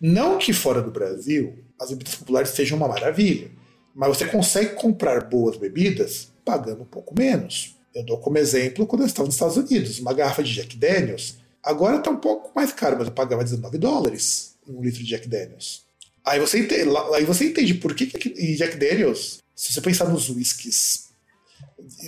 Não 0.00 0.36
que 0.36 0.52
fora 0.52 0.82
do 0.82 0.90
Brasil 0.90 1.58
as 1.80 1.90
bebidas 1.90 2.16
populares 2.16 2.50
sejam 2.50 2.76
uma 2.76 2.88
maravilha, 2.88 3.50
mas 3.94 4.08
você 4.08 4.26
consegue 4.26 4.74
comprar 4.74 5.24
boas 5.24 5.56
bebidas 5.56 6.32
pagando 6.44 6.82
um 6.82 6.86
pouco 6.86 7.14
menos. 7.16 7.76
Eu 7.94 8.04
dou 8.04 8.18
como 8.18 8.38
exemplo 8.38 8.86
quando 8.86 9.02
eu 9.02 9.06
estava 9.06 9.26
nos 9.26 9.34
Estados 9.34 9.56
Unidos. 9.56 9.98
Uma 9.98 10.12
garrafa 10.12 10.42
de 10.42 10.52
Jack 10.52 10.76
Daniels 10.76 11.38
agora 11.62 11.98
está 11.98 12.10
um 12.10 12.16
pouco 12.16 12.50
mais 12.54 12.72
caro, 12.72 12.96
mas 12.98 13.06
eu 13.06 13.12
pagava 13.12 13.44
19 13.44 13.78
dólares 13.78 14.56
um 14.68 14.82
litro 14.82 15.00
de 15.02 15.06
Jack 15.06 15.28
Daniels. 15.28 15.82
Aí 16.24 16.38
você 16.38 16.58
entende, 16.58 16.90
aí 17.14 17.24
você 17.24 17.46
entende 17.46 17.74
por 17.74 17.94
que, 17.94 18.06
que 18.06 18.56
Jack 18.56 18.76
Daniels, 18.76 19.38
se 19.54 19.72
você 19.72 19.80
pensar 19.80 20.08
nos 20.08 20.28
whiskies 20.28 21.08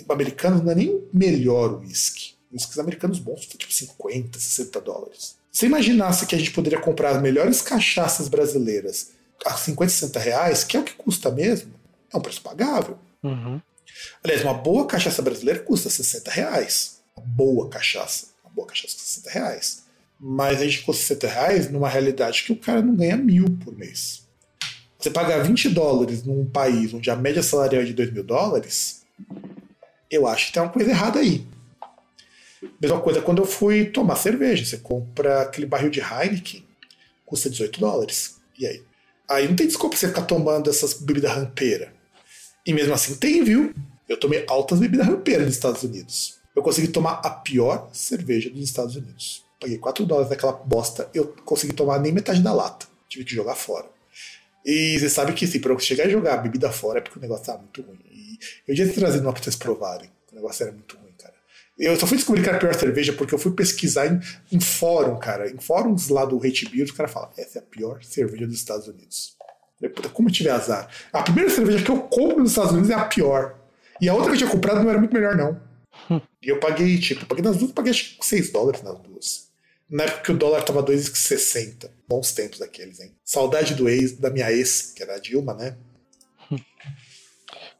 americanos, 0.07 0.61
não 0.61 0.71
é 0.71 0.75
nem 0.75 0.89
o 0.89 1.09
melhor 1.11 1.79
whisky. 1.79 2.35
Whiskies 2.51 2.77
americanos 2.77 3.19
bons 3.19 3.47
são 3.47 3.57
tipo 3.57 3.73
50, 3.73 4.39
60 4.39 4.81
dólares. 4.81 5.35
Se 5.51 5.65
imaginasse 5.65 6.25
que 6.25 6.35
a 6.35 6.37
gente 6.37 6.51
poderia 6.51 6.79
comprar 6.79 7.15
as 7.15 7.21
melhores 7.21 7.61
cachaças 7.61 8.27
brasileiras 8.27 9.11
a 9.45 9.57
50, 9.57 9.91
60 9.91 10.19
reais, 10.19 10.63
que 10.63 10.77
é 10.77 10.79
o 10.79 10.83
que 10.83 10.93
custa 10.93 11.31
mesmo, 11.31 11.73
é 12.13 12.17
um 12.17 12.21
preço 12.21 12.41
pagável. 12.41 12.97
Uhum. 13.23 13.59
Aliás, 14.23 14.43
uma 14.43 14.53
boa 14.53 14.85
cachaça 14.85 15.21
brasileira 15.21 15.59
custa 15.61 15.89
60 15.89 16.31
reais. 16.31 17.01
Uma 17.17 17.25
boa 17.25 17.69
cachaça. 17.69 18.27
Boa 18.53 18.67
cachaça 18.67 18.93
custa 18.95 19.01
60 19.01 19.29
reais. 19.31 19.83
Mas 20.19 20.61
a 20.61 20.65
gente 20.65 20.83
custa 20.83 21.03
60 21.03 21.27
reais 21.27 21.71
numa 21.71 21.89
realidade 21.89 22.43
que 22.43 22.51
o 22.51 22.57
cara 22.57 22.81
não 22.81 22.95
ganha 22.95 23.17
mil 23.17 23.45
por 23.63 23.75
mês. 23.77 24.21
Você 24.99 25.09
pagar 25.09 25.43
20 25.43 25.69
dólares 25.69 26.23
num 26.23 26.45
país 26.45 26.93
onde 26.93 27.09
a 27.09 27.15
média 27.15 27.41
salarial 27.41 27.81
é 27.81 27.85
de 27.85 27.93
2 27.93 28.13
mil 28.13 28.23
dólares, 28.23 29.03
eu 30.09 30.27
acho 30.27 30.47
que 30.47 30.53
tem 30.53 30.61
uma 30.61 30.71
coisa 30.71 30.91
errada 30.91 31.19
aí. 31.19 31.47
Mesma 32.79 32.99
coisa 33.01 33.21
quando 33.21 33.41
eu 33.41 33.45
fui 33.45 33.85
tomar 33.85 34.15
cerveja. 34.15 34.63
Você 34.63 34.77
compra 34.77 35.41
aquele 35.41 35.65
barril 35.65 35.89
de 35.89 35.99
Heineken, 35.99 36.63
custa 37.25 37.49
18 37.49 37.79
dólares. 37.79 38.39
E 38.59 38.67
aí? 38.67 38.83
Aí 39.27 39.47
não 39.47 39.55
tem 39.55 39.65
desculpa 39.65 39.95
você 39.95 40.07
ficar 40.07 40.23
tomando 40.23 40.69
essas 40.69 40.93
bebidas 40.93 41.31
rampeiras. 41.31 41.89
E 42.65 42.73
mesmo 42.73 42.93
assim 42.93 43.15
tem, 43.15 43.43
viu? 43.43 43.73
Eu 44.07 44.17
tomei 44.17 44.45
altas 44.47 44.77
bebidas 44.79 45.07
rampeiras 45.07 45.45
nos 45.45 45.55
Estados 45.55 45.81
Unidos. 45.83 46.40
Eu 46.55 46.61
consegui 46.61 46.87
tomar 46.87 47.21
a 47.23 47.29
pior 47.29 47.89
cerveja 47.93 48.49
dos 48.49 48.61
Estados 48.61 48.95
Unidos. 48.95 49.45
Paguei 49.59 49.77
4 49.77 50.05
dólares 50.05 50.29
naquela 50.29 50.53
bosta, 50.53 51.09
eu 51.13 51.27
consegui 51.45 51.73
tomar 51.73 51.99
nem 51.99 52.11
metade 52.11 52.41
da 52.41 52.51
lata. 52.51 52.87
Tive 53.07 53.25
que 53.25 53.35
jogar 53.35 53.55
fora. 53.55 53.85
E 54.65 54.97
você 54.99 55.09
sabe 55.09 55.33
que, 55.33 55.45
assim, 55.45 55.59
pra 55.59 55.71
eu 55.71 55.79
chegar 55.79 56.07
e 56.07 56.11
jogar 56.11 56.35
a 56.35 56.37
bebida 56.37 56.71
fora 56.71 56.99
é 56.99 57.01
porque 57.01 57.17
o 57.17 57.21
negócio 57.21 57.45
tava 57.45 57.59
muito 57.59 57.81
ruim. 57.81 57.99
E 58.09 58.39
eu 58.67 58.75
já 58.75 58.83
tinha 58.83 58.95
trazido 58.95 59.25
uma 59.25 59.33
pra 59.33 59.41
vocês 59.41 59.55
provarem. 59.55 60.09
O 60.31 60.35
negócio 60.35 60.63
era 60.63 60.71
muito 60.71 60.97
ruim, 60.97 61.11
cara. 61.17 61.33
Eu 61.77 61.95
só 61.99 62.05
fui 62.05 62.17
descobrir 62.17 62.43
que 62.43 62.49
era 62.49 62.57
a 62.57 62.59
pior 62.59 62.73
cerveja 62.75 63.13
porque 63.13 63.33
eu 63.33 63.39
fui 63.39 63.51
pesquisar 63.53 64.07
em, 64.07 64.19
em 64.51 64.59
fórum, 64.59 65.17
cara. 65.17 65.49
Em 65.49 65.57
fóruns 65.57 66.09
lá 66.09 66.25
do 66.25 66.37
Hate 66.37 66.69
Beer, 66.69 66.85
os 66.85 66.91
caras 66.91 67.11
falam, 67.11 67.29
essa 67.37 67.59
é 67.59 67.61
a 67.61 67.65
pior 67.65 68.03
cerveja 68.03 68.45
dos 68.45 68.55
Estados 68.55 68.87
Unidos. 68.87 69.35
Como 70.13 70.29
eu 70.29 70.33
tive 70.33 70.49
azar. 70.49 70.87
A 71.11 71.23
primeira 71.23 71.49
cerveja 71.49 71.83
que 71.83 71.89
eu 71.89 71.99
compro 72.01 72.39
nos 72.39 72.51
Estados 72.51 72.71
Unidos 72.71 72.89
é 72.91 72.93
a 72.93 73.05
pior. 73.05 73.55
E 73.99 74.07
a 74.07 74.13
outra 74.13 74.29
que 74.29 74.35
eu 74.35 74.39
tinha 74.39 74.49
comprado 74.49 74.83
não 74.83 74.89
era 74.89 74.99
muito 74.99 75.13
melhor, 75.13 75.35
não. 75.35 75.59
E 76.41 76.49
eu 76.49 76.59
paguei, 76.59 76.97
tipo, 76.99 77.25
paguei 77.25 77.43
nas 77.43 77.57
duas, 77.57 77.71
paguei 77.71 77.91
acho 77.91 78.17
que 78.17 78.25
6 78.25 78.51
dólares 78.51 78.81
nas 78.81 78.97
duas. 78.99 79.49
Na 79.89 80.03
época 80.03 80.21
que 80.23 80.31
o 80.31 80.37
dólar 80.37 80.63
tava 80.63 80.81
2,60. 80.83 81.89
Bons 82.07 82.31
tempos 82.33 82.59
daqueles, 82.59 82.99
hein? 82.99 83.13
Saudade 83.23 83.75
do 83.75 83.87
ex, 83.89 84.13
da 84.17 84.29
minha 84.29 84.51
ex, 84.51 84.93
que 84.95 85.03
era 85.03 85.15
a 85.15 85.19
Dilma, 85.19 85.53
né? 85.53 85.77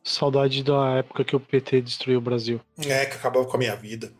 Saudade 0.03 0.63
da 0.63 0.97
época 0.97 1.23
que 1.23 1.35
o 1.35 1.39
PT 1.39 1.81
destruiu 1.81 2.17
o 2.19 2.21
Brasil. 2.21 2.59
É, 2.85 3.05
que 3.05 3.15
acabava 3.15 3.45
com 3.45 3.55
a 3.55 3.59
minha 3.59 3.75
vida. 3.75 4.11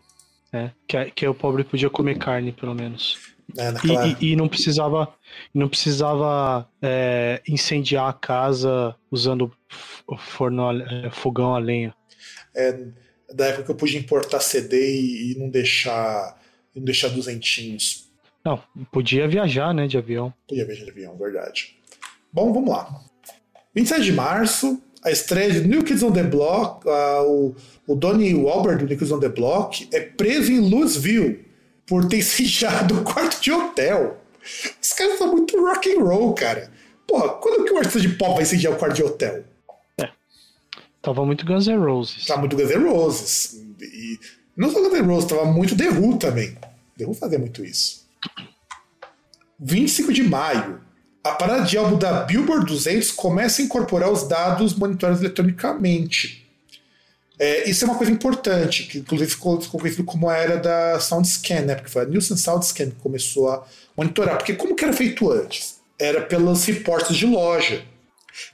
né? 0.54 0.74
Que, 0.88 0.98
a- 0.98 1.10
que 1.10 1.28
o 1.28 1.34
pobre 1.34 1.64
podia 1.64 1.90
comer 1.90 2.18
carne, 2.18 2.52
pelo 2.52 2.74
menos. 2.76 3.20
E, 3.54 3.62
Naquela... 3.62 4.08
e- 4.08 4.32
e 4.32 4.36
não 4.36 4.48
precisava, 4.48 5.14
não 5.54 5.68
precisava 5.68 6.70
é, 6.82 7.42
incendiar 7.48 8.10
a 8.10 8.14
casa 8.14 8.96
usando 9.10 9.52
forno, 10.18 10.72
é, 10.82 11.10
fogão 11.10 11.56
a 11.56 11.60
lenha. 11.60 11.94
É, 12.56 12.80
da 13.34 13.48
época 13.48 13.64
que 13.64 13.72
eu 13.72 13.76
pude 13.76 13.98
importar 13.98 14.40
CD 14.40 14.78
e, 14.78 15.32
e 15.32 15.40
não 15.40 15.50
deixar. 15.50 16.40
E 16.76 16.80
não 16.80 16.86
deixar 16.86 17.10
duzentinhos. 17.10 18.10
Não, 18.44 18.62
podia 18.92 19.28
viajar, 19.28 19.74
né, 19.74 19.88
de 19.88 19.98
avião. 19.98 20.34
Podia 20.48 20.66
viajar 20.66 20.86
de 20.86 20.92
avião, 20.92 21.18
verdade. 21.18 21.78
Bom, 22.32 22.52
vamos 22.54 22.70
lá. 22.70 23.02
27 23.76 24.04
de 24.04 24.14
março, 24.14 24.82
a 25.04 25.12
estreia 25.12 25.52
de 25.52 25.68
New 25.68 25.84
Kids 25.84 26.02
on 26.02 26.12
the 26.12 26.24
Block. 26.24 26.88
ah, 26.88 27.24
o, 27.24 27.56
o 27.88 27.96
Donnie 27.96 28.34
Wahlberg 28.34 28.84
do 28.84 28.90
New 28.90 28.98
Kids 28.98 29.12
on 29.12 29.20
the 29.20 29.30
Block 29.30 29.88
é 29.92 30.00
preso 30.00 30.52
em 30.52 30.60
Louisville 30.60 31.46
por 31.86 32.08
ter 32.08 32.18
incendiado 32.20 33.00
o 33.00 33.04
quarto 33.04 33.42
de 33.42 33.52
hotel. 33.52 34.18
Os 34.82 34.94
caras 34.94 35.18
são 35.18 35.32
muito 35.32 35.60
rock 35.64 35.94
and 35.94 36.04
roll, 36.04 36.34
cara. 36.34 36.72
Porra, 37.08 37.30
quando 37.36 37.66
que 37.66 37.74
um 37.74 37.78
artista 37.78 38.00
de 38.00 38.10
pop 38.10 38.34
vai 38.34 38.44
incendiar 38.44 38.74
o 38.74 38.78
quarto 38.78 38.96
de 38.96 39.04
hotel? 39.04 39.44
Tava 41.02 41.26
muito 41.26 41.46
Guns 41.46 41.68
N' 41.68 41.78
Roses. 41.78 42.26
Tá 42.26 42.38
muito 42.38 42.56
Guns 42.56 42.70
N' 42.70 42.90
Roses. 42.90 43.60
E 43.82 44.20
não 44.56 44.72
só 44.72 44.80
Guns 44.82 44.94
N' 44.94 45.08
Roses, 45.08 45.30
tava 45.30 45.46
muito 45.46 45.76
The 45.76 45.90
Who 45.90 46.18
também. 46.18 46.56
The 46.98 47.06
Who 47.06 47.14
fazia 47.14 47.40
muito 47.40 47.66
isso. 47.66 48.06
25 49.60 50.14
de 50.14 50.24
maio. 50.24 50.82
A 51.24 51.32
parada 51.32 51.66
de 51.66 51.78
álbum 51.78 51.98
da 51.98 52.24
Billboard 52.24 52.66
200 52.66 53.12
começa 53.12 53.62
a 53.62 53.66
incorporar 53.66 54.12
os 54.12 54.28
dados 54.28 54.74
monitorados 54.74 55.22
eletronicamente. 55.22 56.48
É, 57.38 57.68
isso 57.70 57.84
é 57.84 57.88
uma 57.88 57.98
coisa 57.98 58.12
importante, 58.12 58.84
que 58.84 59.00
inclusive 59.00 59.32
ficou, 59.32 59.60
ficou 59.60 59.80
conhecido 59.80 60.04
como 60.04 60.30
a 60.30 60.38
era 60.38 60.58
da 60.58 61.00
SoundScan, 61.00 61.62
né? 61.62 61.76
Porque 61.76 61.90
foi 61.90 62.04
a 62.04 62.06
Nielsen 62.06 62.38
SoundScan 62.38 62.92
que 62.92 62.96
começou 63.02 63.50
a 63.50 63.66
monitorar. 63.98 64.38
Porque 64.38 64.54
como 64.54 64.76
que 64.76 64.84
era 64.84 64.94
feito 64.94 65.32
antes? 65.32 65.80
Era 65.98 66.22
pelos 66.22 66.66
reportes 66.66 67.16
de 67.16 67.26
loja. 67.26 67.84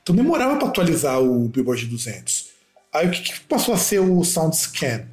Então 0.01 0.15
demorava 0.15 0.57
para 0.57 0.67
atualizar 0.67 1.21
o 1.21 1.47
Billboard 1.47 1.85
200. 1.85 2.47
Aí 2.93 3.07
o 3.07 3.11
que, 3.11 3.21
que 3.21 3.39
passou 3.41 3.73
a 3.73 3.77
ser 3.77 3.99
o 3.99 4.23
SoundScan? 4.23 5.05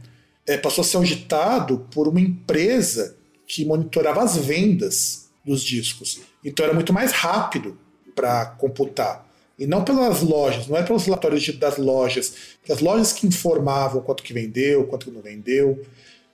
É, 0.46 0.56
passou 0.58 0.82
a 0.82 0.86
ser 0.86 0.96
auditado 0.98 1.86
por 1.90 2.06
uma 2.08 2.20
empresa 2.20 3.16
que 3.46 3.64
monitorava 3.64 4.22
as 4.22 4.36
vendas 4.36 5.26
dos 5.44 5.62
discos. 5.62 6.20
Então 6.44 6.64
era 6.64 6.74
muito 6.74 6.92
mais 6.92 7.12
rápido 7.12 7.78
para 8.14 8.46
computar. 8.46 9.24
E 9.58 9.66
não 9.66 9.84
pelas 9.84 10.20
lojas, 10.22 10.66
não 10.66 10.76
é 10.76 10.82
pelos 10.82 11.04
relatórios 11.04 11.42
de- 11.42 11.52
das 11.52 11.76
lojas. 11.78 12.34
As 12.68 12.80
lojas 12.80 13.12
que 13.12 13.26
informavam 13.26 14.02
quanto 14.02 14.22
que 14.22 14.32
vendeu, 14.32 14.84
quanto 14.84 15.06
que 15.06 15.12
não 15.12 15.20
vendeu. 15.22 15.80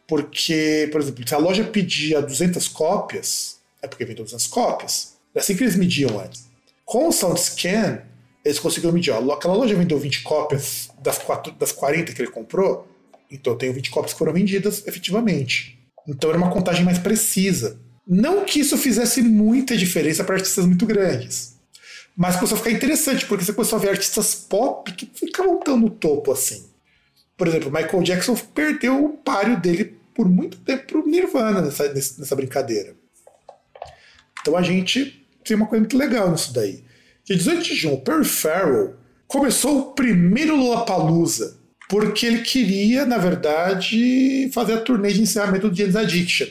Porque, 0.06 0.88
por 0.90 1.00
exemplo, 1.00 1.26
se 1.28 1.34
a 1.34 1.38
loja 1.38 1.64
pedia 1.64 2.20
200 2.22 2.66
cópias, 2.68 3.56
é 3.82 3.86
porque 3.86 4.04
vendeu 4.04 4.24
200 4.24 4.46
cópias. 4.46 5.14
É 5.34 5.38
assim 5.40 5.54
que 5.56 5.62
eles 5.62 5.76
mediam 5.76 6.18
antes. 6.18 6.44
Com 6.84 7.08
o 7.08 7.12
SoundScan, 7.12 8.02
eles 8.44 8.58
conseguiram 8.58 8.92
medir. 8.92 9.12
Ó, 9.12 9.32
aquela 9.32 9.54
loja 9.54 9.74
vendeu 9.74 9.98
20 9.98 10.22
cópias 10.22 10.90
das, 11.02 11.20
das 11.58 11.72
40 11.72 12.12
que 12.12 12.22
ele 12.22 12.30
comprou, 12.30 12.88
então 13.30 13.52
eu 13.52 13.58
tenho 13.58 13.72
20 13.72 13.90
cópias 13.90 14.12
que 14.12 14.18
foram 14.18 14.32
vendidas 14.32 14.86
efetivamente. 14.86 15.78
Então 16.08 16.30
era 16.30 16.38
uma 16.38 16.50
contagem 16.50 16.84
mais 16.84 16.98
precisa. 16.98 17.78
Não 18.06 18.44
que 18.44 18.60
isso 18.60 18.76
fizesse 18.76 19.22
muita 19.22 19.76
diferença 19.76 20.24
para 20.24 20.36
artistas 20.36 20.66
muito 20.66 20.86
grandes. 20.86 21.54
Mas 22.16 22.34
começou 22.34 22.56
a 22.56 22.58
ficar 22.58 22.72
interessante, 22.72 23.24
porque 23.26 23.44
você 23.44 23.52
começou 23.52 23.78
a 23.78 23.80
ver 23.80 23.90
artistas 23.90 24.34
pop 24.34 24.90
que 24.92 25.06
ficavam 25.14 25.60
tão 25.60 25.76
no 25.76 25.88
topo 25.88 26.32
assim. 26.32 26.68
Por 27.36 27.46
exemplo, 27.46 27.70
Michael 27.70 28.02
Jackson 28.02 28.34
perdeu 28.54 29.04
o 29.04 29.16
páreo 29.16 29.58
dele 29.58 29.96
por 30.14 30.28
muito 30.28 30.58
tempo 30.58 30.86
pro 30.86 31.06
Nirvana 31.06 31.62
nessa, 31.62 31.90
nessa 31.92 32.36
brincadeira. 32.36 32.94
Então 34.40 34.56
a 34.56 34.62
gente 34.62 35.24
tem 35.44 35.56
uma 35.56 35.66
coisa 35.66 35.80
muito 35.80 35.96
legal 35.96 36.30
nisso 36.30 36.52
daí. 36.52 36.84
Dia 37.30 37.36
18 37.38 37.62
de 37.62 37.74
junho, 37.76 37.98
Perry 37.98 38.24
Farrell 38.24 38.94
começou 39.28 39.78
o 39.78 39.92
primeiro 39.92 40.56
Lollapalooza, 40.56 41.56
porque 41.88 42.26
ele 42.26 42.40
queria, 42.42 43.06
na 43.06 43.18
verdade, 43.18 44.50
fazer 44.52 44.72
a 44.74 44.80
turnê 44.80 45.12
de 45.12 45.22
encerramento 45.22 45.68
do 45.70 45.76
James 45.76 45.94
Addiction. 45.94 46.48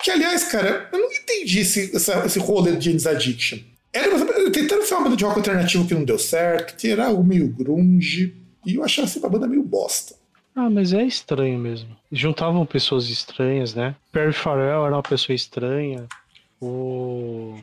Que, 0.00 0.12
aliás, 0.12 0.44
cara, 0.44 0.88
eu 0.92 0.98
não 1.00 1.10
entendi 1.12 1.58
esse, 1.60 1.94
essa- 1.96 2.24
esse 2.24 2.38
rolê 2.38 2.70
do 2.72 2.80
James 2.80 3.04
Addiction. 3.04 3.58
Era, 3.92 4.10
tentaram 4.52 4.84
ser 4.86 4.94
uma 4.94 5.04
banda 5.04 5.16
de 5.16 5.24
rock 5.24 5.38
alternativo 5.38 5.86
que 5.88 5.94
não 5.94 6.04
deu 6.04 6.18
certo, 6.18 6.76
que 6.76 6.86
era 6.88 7.06
algo 7.08 7.24
meio 7.24 7.48
grunge, 7.48 8.34
e 8.64 8.76
eu 8.76 8.84
achava 8.84 9.08
essa 9.08 9.18
uma 9.18 9.28
banda 9.28 9.48
meio 9.48 9.62
bosta. 9.64 10.14
Ah, 10.54 10.70
mas 10.70 10.92
é 10.92 11.02
estranho 11.02 11.58
mesmo. 11.58 11.96
Juntavam 12.12 12.64
pessoas 12.64 13.08
estranhas, 13.08 13.74
né? 13.74 13.96
Perry 14.12 14.32
Farrell 14.32 14.86
era 14.86 14.94
uma 14.94 15.02
pessoa 15.02 15.34
estranha. 15.34 16.06
O. 16.60 17.56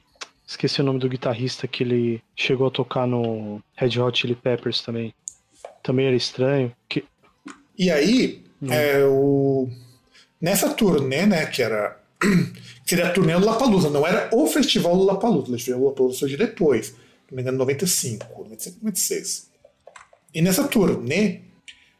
Esqueci 0.50 0.82
o 0.82 0.84
nome 0.84 1.00
do 1.00 1.08
guitarrista 1.08 1.68
que 1.68 1.84
ele 1.84 2.24
chegou 2.36 2.68
a 2.68 2.72
tocar 2.72 3.06
no 3.06 3.62
Red 3.76 4.00
Hot 4.00 4.20
Chili 4.20 4.36
Peppers 4.36 4.82
também. 4.82 5.14
Também 5.84 6.08
era 6.08 6.16
estranho. 6.16 6.76
Que... 6.90 7.06
E 7.78 7.92
aí, 7.92 8.44
é, 8.68 9.06
o, 9.06 9.70
Nessa 10.42 10.70
turnê, 10.70 11.26
né, 11.26 11.46
que 11.46 11.62
era 11.62 12.00
que 12.86 12.96
era 12.96 13.10
a 13.10 13.12
turnê 13.12 13.36
Lollapalooza, 13.36 13.92
não 13.92 14.08
era 14.08 14.30
o 14.34 14.48
festival 14.48 14.96
Lollapalooza, 14.96 15.76
o 15.76 15.80
Lollapalooza 15.80 16.18
surgiu 16.18 16.38
depois, 16.38 16.96
não 17.30 17.36
me 17.36 17.42
engano, 17.42 17.58
95, 17.60 18.26
95, 18.44 18.78
96. 18.82 19.50
E 20.34 20.42
nessa 20.42 20.68
turnê 20.68 21.42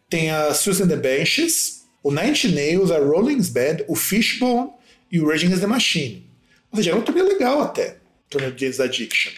tem 0.10 0.32
a 0.32 0.54
Susan 0.56 0.88
the 0.88 0.96
Benches, 0.96 1.86
o 2.02 2.12
Nine 2.12 2.56
Nails, 2.56 2.90
a 2.90 2.98
Rollins 2.98 3.50
Band, 3.50 3.84
o 3.88 3.96
Fishbone 3.96 4.72
e 5.12 5.20
o 5.20 5.28
Raging 5.28 5.48
Against 5.48 5.62
the 5.62 5.68
Machine. 5.68 6.28
Ou 6.72 6.78
seja, 6.78 6.92
era 6.92 6.98
uma 6.98 7.06
turnê 7.06 7.22
legal 7.22 7.62
até, 7.62 7.99
a 8.30 8.32
turnê 8.32 8.52
do 8.52 8.60
James 8.60 8.80
Addiction. 8.80 9.32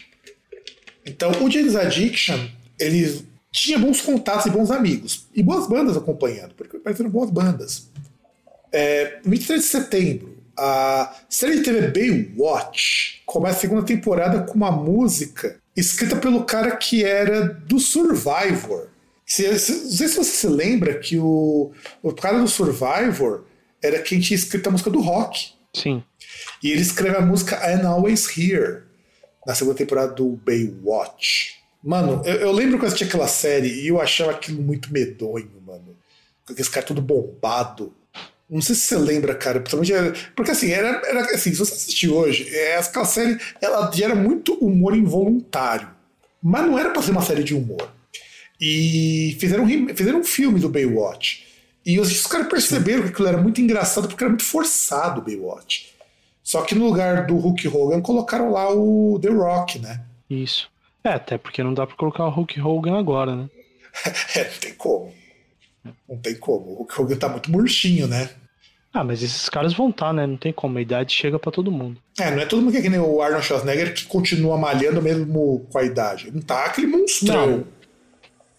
Então, 1.04 1.30
o 1.42 1.50
James 1.50 1.74
Addiction, 1.74 2.38
ele 2.78 3.26
tinha 3.50 3.78
bons 3.78 4.00
contatos 4.00 4.46
e 4.46 4.50
bons 4.50 4.70
amigos. 4.70 5.26
E 5.34 5.42
boas 5.42 5.66
bandas 5.66 5.96
acompanhando, 5.96 6.54
porque 6.54 6.78
pareceram 6.78 7.10
boas 7.10 7.30
bandas. 7.30 7.90
É, 8.70 9.20
23 9.24 9.60
de 9.60 9.66
setembro, 9.66 10.38
a 10.56 11.14
série 11.28 11.56
de 11.56 11.62
TV 11.62 11.88
Baywatch 11.88 13.22
começa 13.26 13.58
a 13.58 13.60
segunda 13.60 13.82
temporada 13.82 14.42
com 14.42 14.54
uma 14.54 14.70
música 14.70 15.58
escrita 15.76 16.16
pelo 16.16 16.44
cara 16.44 16.76
que 16.76 17.04
era 17.04 17.44
do 17.44 17.78
Survivor. 17.78 18.88
Se, 19.26 19.48
não 19.48 19.58
sei 19.58 20.08
se 20.08 20.16
você 20.16 20.24
se 20.24 20.46
lembra 20.46 20.98
que 20.98 21.18
o, 21.18 21.72
o 22.02 22.12
cara 22.12 22.38
do 22.38 22.48
Survivor 22.48 23.44
era 23.82 24.00
quem 24.00 24.20
tinha 24.20 24.36
escrito 24.36 24.68
a 24.68 24.72
música 24.72 24.90
do 24.90 25.00
rock. 25.00 25.52
Sim. 25.74 26.02
E 26.62 26.70
ele 26.70 26.82
escreve 26.82 27.16
a 27.16 27.20
música 27.20 27.56
I'm 27.68 27.84
Always 27.86 28.26
Here 28.36 28.82
na 29.46 29.54
segunda 29.54 29.76
temporada 29.76 30.12
do 30.12 30.38
Baywatch. 30.44 31.62
Mano, 31.82 32.22
eu, 32.24 32.34
eu 32.36 32.52
lembro 32.52 32.78
que 32.78 32.84
eu 32.84 32.88
assisti 32.88 33.04
aquela 33.04 33.26
série 33.26 33.68
e 33.68 33.88
eu 33.88 34.00
achava 34.00 34.30
aquilo 34.30 34.62
muito 34.62 34.92
medonho, 34.92 35.50
mano. 35.66 35.96
Com 36.46 36.52
aquele 36.52 36.68
cara 36.68 36.86
tudo 36.86 37.02
bombado. 37.02 37.92
Não 38.48 38.60
sei 38.60 38.74
se 38.74 38.82
você 38.82 38.96
lembra, 38.96 39.34
cara, 39.34 39.60
principalmente. 39.60 40.30
Porque 40.36 40.50
assim, 40.50 40.70
era, 40.70 41.00
era 41.06 41.20
assim, 41.34 41.50
se 41.50 41.56
você 41.56 41.72
assistir 41.72 42.08
hoje, 42.08 42.48
é, 42.54 42.76
aquela 42.76 43.04
série 43.04 43.38
ela 43.60 43.90
gera 43.92 44.14
muito 44.14 44.54
humor 44.54 44.94
involuntário. 44.94 45.88
Mas 46.42 46.66
não 46.66 46.78
era 46.78 46.90
pra 46.90 47.02
ser 47.02 47.12
uma 47.12 47.22
série 47.22 47.42
de 47.42 47.54
humor. 47.54 47.90
E 48.60 49.36
fizeram, 49.40 49.66
fizeram 49.94 50.20
um 50.20 50.24
filme 50.24 50.60
do 50.60 50.68
Baywatch. 50.68 51.46
E 51.84 51.98
os, 51.98 52.12
os 52.12 52.26
caras 52.26 52.46
perceberam 52.46 52.98
Sim. 52.98 53.04
que 53.08 53.12
aquilo 53.12 53.28
era 53.28 53.38
muito 53.38 53.60
engraçado 53.60 54.06
porque 54.06 54.22
era 54.22 54.30
muito 54.30 54.44
forçado 54.44 55.20
o 55.20 55.24
Baywatch. 55.24 55.91
Só 56.52 56.60
que 56.60 56.74
no 56.74 56.84
lugar 56.84 57.24
do 57.24 57.38
Hulk 57.38 57.66
Hogan 57.66 58.02
colocaram 58.02 58.52
lá 58.52 58.70
o 58.70 59.18
The 59.22 59.30
Rock, 59.30 59.78
né? 59.78 60.02
Isso. 60.28 60.70
É, 61.02 61.08
até 61.08 61.38
porque 61.38 61.62
não 61.62 61.72
dá 61.72 61.86
pra 61.86 61.96
colocar 61.96 62.26
o 62.26 62.28
Hulk 62.28 62.60
Hogan 62.60 62.98
agora, 62.98 63.34
né? 63.34 63.48
é, 64.36 64.44
não 64.44 64.58
tem 64.60 64.74
como. 64.74 65.14
Não 66.06 66.18
tem 66.18 66.34
como. 66.34 66.72
O 66.72 66.74
Hulk 66.80 67.00
Hogan 67.00 67.16
tá 67.16 67.30
muito 67.30 67.50
murchinho, 67.50 68.06
né? 68.06 68.28
Ah, 68.92 69.02
mas 69.02 69.22
esses 69.22 69.48
caras 69.48 69.72
vão 69.72 69.88
estar, 69.88 70.08
tá, 70.08 70.12
né? 70.12 70.26
Não 70.26 70.36
tem 70.36 70.52
como. 70.52 70.76
A 70.76 70.82
idade 70.82 71.14
chega 71.14 71.38
para 71.38 71.50
todo 71.50 71.72
mundo. 71.72 71.98
É, 72.20 72.30
não 72.30 72.42
é 72.42 72.44
todo 72.44 72.60
mundo 72.60 72.72
que 72.72 72.78
é 72.80 72.82
que 72.82 72.90
nem 72.90 73.00
o 73.00 73.22
Arnold 73.22 73.46
Schwarzenegger 73.46 73.94
que 73.94 74.04
continua 74.04 74.58
malhando 74.58 75.00
mesmo 75.00 75.66
com 75.72 75.78
a 75.78 75.84
idade. 75.84 76.30
Não 76.30 76.42
tá 76.42 76.66
aquele 76.66 76.86
monstrão. 76.86 77.64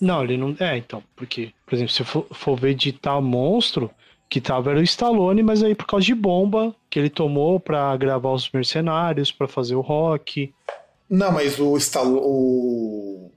Não, 0.01 0.17
não 0.17 0.23
ele 0.23 0.35
não. 0.35 0.55
É, 0.59 0.75
então. 0.77 1.03
Porque, 1.15 1.53
por 1.63 1.75
exemplo, 1.75 1.93
se 1.93 2.03
for, 2.03 2.25
for 2.31 2.59
ver 2.59 2.73
de 2.73 2.91
tal 2.91 3.21
monstro, 3.21 3.91
que 4.34 4.41
tava 4.41 4.71
era 4.71 4.79
o 4.79 4.84
Stallone, 4.84 5.43
mas 5.43 5.61
aí 5.61 5.75
por 5.75 5.86
causa 5.86 6.07
de 6.07 6.15
bomba 6.15 6.75
que 6.89 6.97
ele 6.97 7.09
tomou 7.11 7.59
para 7.59 7.95
gravar 7.95 8.31
os 8.31 8.49
mercenários, 8.51 9.31
para 9.31 9.47
fazer 9.47 9.75
o 9.75 9.79
rock. 9.79 10.51
Não, 11.07 11.31
mas 11.31 11.59
o 11.59 11.77
Stallone. 11.77 12.19
O... 12.23 13.31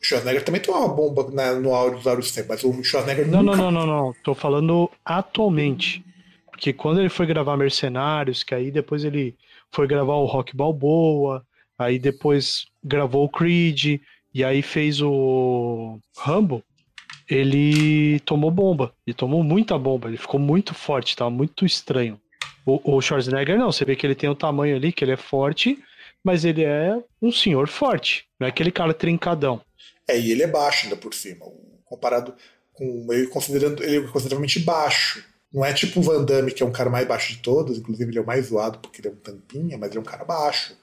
Schwarzenegger 0.00 0.44
também 0.44 0.60
tem 0.60 0.74
uma 0.74 0.88
bomba 0.88 1.30
na, 1.30 1.52
no 1.52 1.72
áudio 1.72 2.16
dos 2.16 2.32
tempos, 2.32 2.48
mas 2.48 2.64
o 2.64 2.82
Schwarzenegger 2.82 3.28
não, 3.28 3.44
nunca... 3.44 3.56
Não, 3.56 3.70
não, 3.70 3.86
não, 3.86 4.06
não. 4.06 4.14
Tô 4.24 4.34
falando 4.34 4.90
atualmente. 5.04 6.04
Porque 6.50 6.72
quando 6.72 6.98
ele 6.98 7.08
foi 7.08 7.26
gravar 7.26 7.56
Mercenários, 7.56 8.42
que 8.42 8.56
aí 8.56 8.72
depois 8.72 9.04
ele 9.04 9.36
foi 9.70 9.86
gravar 9.86 10.14
o 10.14 10.26
Rock 10.26 10.56
Balboa, 10.56 11.46
aí 11.78 11.96
depois 11.96 12.66
gravou 12.82 13.26
o 13.26 13.28
Creed, 13.28 14.00
e 14.34 14.42
aí 14.42 14.62
fez 14.62 15.00
o 15.00 16.00
Rambo, 16.18 16.60
ele 17.28 18.20
tomou 18.20 18.50
bomba. 18.50 18.94
Ele 19.06 19.14
tomou 19.14 19.42
muita 19.42 19.78
bomba, 19.78 20.08
ele 20.08 20.16
ficou 20.16 20.40
muito 20.40 20.74
forte, 20.74 21.16
tava 21.16 21.30
muito 21.30 21.64
estranho. 21.64 22.20
O, 22.66 22.96
o 22.96 23.00
Schwarzenegger 23.00 23.58
não, 23.58 23.70
você 23.70 23.84
vê 23.84 23.94
que 23.94 24.06
ele 24.06 24.14
tem 24.14 24.28
o 24.28 24.34
tamanho 24.34 24.76
ali, 24.76 24.92
que 24.92 25.04
ele 25.04 25.12
é 25.12 25.16
forte, 25.16 25.78
mas 26.22 26.44
ele 26.44 26.64
é 26.64 26.98
um 27.20 27.30
senhor 27.30 27.68
forte, 27.68 28.26
não 28.40 28.46
é 28.46 28.50
aquele 28.50 28.70
cara 28.70 28.94
trincadão. 28.94 29.60
É, 30.08 30.18
e 30.18 30.32
ele 30.32 30.42
é 30.42 30.46
baixo 30.46 30.84
ainda 30.84 30.96
por 30.96 31.12
cima, 31.12 31.44
comparado 31.84 32.34
com 32.72 33.06
ele 33.10 33.26
considerando 33.28 33.82
ele 33.82 33.98
é 33.98 34.08
consideravelmente 34.08 34.60
baixo. 34.60 35.24
Não 35.52 35.64
é 35.64 35.72
tipo 35.72 36.00
o 36.00 36.02
Van 36.02 36.24
Damme, 36.24 36.50
que 36.50 36.62
é 36.62 36.66
um 36.66 36.72
cara 36.72 36.90
mais 36.90 37.06
baixo 37.06 37.32
de 37.32 37.38
todos, 37.38 37.78
inclusive 37.78 38.10
ele 38.10 38.18
é 38.18 38.22
o 38.22 38.26
mais 38.26 38.46
zoado 38.46 38.78
porque 38.80 39.00
ele 39.00 39.08
é 39.08 39.10
um 39.12 39.16
tampinha, 39.16 39.78
mas 39.78 39.90
ele 39.90 39.98
é 39.98 40.00
um 40.00 40.04
cara 40.04 40.24
baixo. 40.24 40.76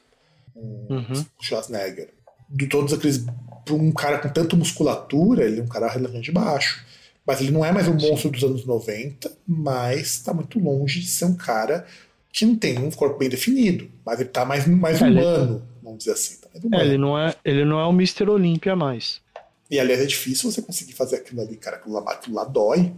Um 0.55 0.87
uhum. 0.89 1.25
Schwarzenegger. 1.41 2.13
De 2.51 2.67
todos 2.67 2.93
aqueles 2.93 3.25
para 3.65 3.75
um 3.75 3.91
cara 3.91 4.19
com 4.19 4.29
tanta 4.29 4.55
musculatura, 4.55 5.45
ele 5.45 5.59
é 5.59 5.63
um 5.63 5.67
cara 5.67 5.87
relativamente 5.87 6.31
baixo. 6.31 6.85
Mas 7.25 7.39
ele 7.39 7.51
não 7.51 7.63
é 7.63 7.71
mais 7.71 7.87
um 7.87 7.93
monstro 7.93 8.31
dos 8.31 8.43
anos 8.43 8.65
90, 8.65 9.31
mas 9.47 10.07
está 10.07 10.33
muito 10.33 10.59
longe 10.59 10.99
de 10.99 11.07
ser 11.07 11.25
um 11.25 11.35
cara 11.35 11.85
que 12.31 12.45
não 12.45 12.55
tem 12.55 12.79
um 12.79 12.89
corpo 12.91 13.19
bem 13.19 13.29
definido. 13.29 13.89
Mas 14.05 14.19
ele 14.19 14.29
está 14.29 14.43
mais, 14.43 14.65
mais 14.67 15.01
é, 15.01 15.05
humano, 15.05 15.55
ele... 15.55 15.63
vamos 15.83 15.99
dizer 15.99 16.13
assim. 16.13 16.37
Tá 16.41 16.49
é, 16.73 16.81
ele, 16.81 16.97
não 16.97 17.17
é, 17.17 17.35
ele 17.45 17.63
não 17.63 17.79
é 17.79 17.85
o 17.85 17.91
Mr. 17.91 18.29
Olímpia 18.29 18.75
mais. 18.75 19.21
E 19.69 19.79
aliás, 19.79 20.01
é 20.01 20.05
difícil 20.05 20.51
você 20.51 20.61
conseguir 20.61 20.93
fazer 20.93 21.17
aquilo 21.17 21.41
ali, 21.41 21.55
cara. 21.55 21.77
Aquilo 21.77 21.93
lá, 21.93 22.11
aquilo 22.11 22.35
lá 22.35 22.43
dói. 22.43 22.91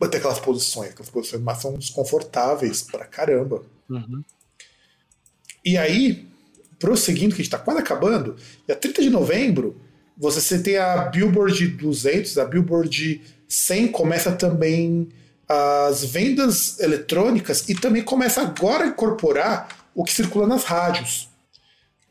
Bater 0.00 0.16
aquelas 0.16 0.40
posições. 0.40 0.90
Aquelas 0.90 1.10
posições 1.10 1.42
são 1.60 1.74
desconfortáveis 1.74 2.82
pra 2.82 3.04
caramba. 3.04 3.62
Uhum. 3.88 4.24
E 5.64 5.76
aí, 5.76 6.26
prosseguindo, 6.82 7.28
que 7.28 7.40
a 7.40 7.44
gente 7.44 7.54
está 7.54 7.58
quase 7.58 7.78
acabando, 7.78 8.34
dia 8.66 8.74
30 8.74 9.02
de 9.02 9.08
novembro, 9.08 9.80
você 10.18 10.58
tem 10.58 10.76
a 10.76 10.96
Billboard 11.04 11.68
200, 11.68 12.38
a 12.38 12.44
Billboard 12.44 13.22
100 13.48 13.88
começa 13.88 14.32
também 14.32 15.08
as 15.48 16.04
vendas 16.04 16.80
eletrônicas 16.80 17.68
e 17.68 17.74
também 17.74 18.02
começa 18.02 18.42
agora 18.42 18.84
a 18.84 18.88
incorporar 18.88 19.68
o 19.94 20.02
que 20.02 20.12
circula 20.12 20.46
nas 20.46 20.64
rádios 20.64 21.28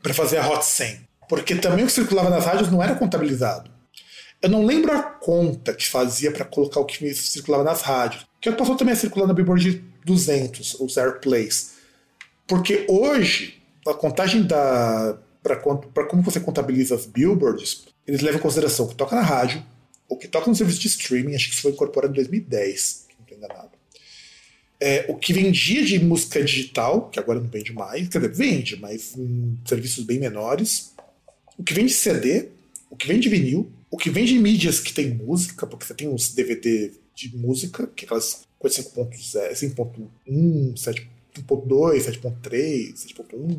para 0.02 0.14
fazer 0.14 0.38
a 0.38 0.48
Hot 0.48 0.64
100. 0.64 1.00
Porque 1.28 1.54
também 1.56 1.84
o 1.84 1.86
que 1.86 1.92
circulava 1.92 2.30
nas 2.30 2.44
rádios 2.44 2.70
não 2.70 2.82
era 2.82 2.94
contabilizado. 2.94 3.70
Eu 4.40 4.48
não 4.48 4.64
lembro 4.64 4.92
a 4.92 5.02
conta 5.02 5.74
que 5.74 5.88
fazia 5.88 6.32
para 6.32 6.44
colocar 6.44 6.80
o 6.80 6.84
que 6.84 7.14
circulava 7.14 7.62
nas 7.62 7.82
rádios. 7.82 8.26
Que 8.40 8.50
passou 8.52 8.74
também 8.74 8.94
a 8.94 8.96
circular 8.96 9.26
na 9.26 9.34
Billboard 9.34 9.84
200, 10.04 10.74
os 10.80 10.96
airplays. 10.96 11.72
Porque 12.46 12.84
hoje 12.88 13.61
a 13.86 13.94
contagem 13.94 14.42
da 14.42 15.18
para 15.42 15.56
como 15.56 16.22
você 16.22 16.38
contabiliza 16.38 16.94
as 16.94 17.04
billboards, 17.04 17.84
eles 18.06 18.20
levam 18.20 18.38
em 18.38 18.42
consideração 18.42 18.86
o 18.86 18.88
que 18.88 18.94
toca 18.94 19.16
na 19.16 19.22
rádio, 19.22 19.64
o 20.08 20.16
que 20.16 20.28
toca 20.28 20.48
no 20.48 20.54
serviço 20.54 20.80
de 20.80 20.86
streaming, 20.86 21.34
acho 21.34 21.48
que 21.48 21.54
isso 21.54 21.62
foi 21.62 21.72
incorporado 21.72 22.12
em 22.12 22.16
2010, 22.16 22.80
se 22.80 23.06
não 23.18 23.24
estou 23.24 23.36
enganado. 23.38 23.70
É, 24.80 25.06
o 25.08 25.16
que 25.16 25.32
vendia 25.32 25.84
de 25.84 25.98
música 25.98 26.42
digital, 26.42 27.08
que 27.08 27.18
agora 27.18 27.40
não 27.40 27.48
vende 27.48 27.72
mais, 27.72 28.08
quer 28.08 28.18
dizer, 28.18 28.34
vende, 28.34 28.76
mas 28.76 29.16
em 29.16 29.58
serviços 29.64 30.04
bem 30.04 30.18
menores. 30.18 30.92
O 31.58 31.62
que 31.62 31.74
vende 31.74 31.88
de 31.88 31.98
CD, 31.98 32.48
o 32.90 32.96
que 32.96 33.06
vende 33.06 33.20
de 33.20 33.28
vinil, 33.28 33.70
o 33.90 33.96
que 33.96 34.10
vende 34.10 34.32
de 34.32 34.38
mídias 34.38 34.80
que 34.80 34.92
tem 34.92 35.10
música, 35.10 35.66
porque 35.66 35.84
você 35.84 35.94
tem 35.94 36.08
uns 36.08 36.34
DVD 36.34 36.92
de 37.14 37.36
música, 37.36 37.86
que 37.88 38.04
é 38.04 38.06
aquelas 38.06 38.44
coisas 38.58 38.84
5.1, 38.84 40.76
7 40.76 41.08
7.2, 41.34 42.20
7.3, 42.20 42.94
7.1, 42.94 43.58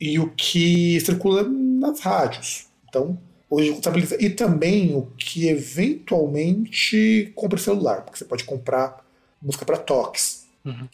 e 0.00 0.18
o 0.18 0.30
que 0.30 0.98
circula 1.00 1.42
nas 1.42 2.00
rádios. 2.00 2.66
Então, 2.88 3.18
hoje 3.48 3.72
contabiliza. 3.72 4.16
E 4.22 4.30
também 4.30 4.94
o 4.94 5.06
que 5.18 5.48
eventualmente 5.48 7.32
compra 7.34 7.58
celular, 7.58 8.02
porque 8.02 8.18
você 8.18 8.24
pode 8.24 8.44
comprar 8.44 9.04
música 9.42 9.64
para 9.64 9.76
toques. 9.76 10.48
Uhum. 10.64 10.88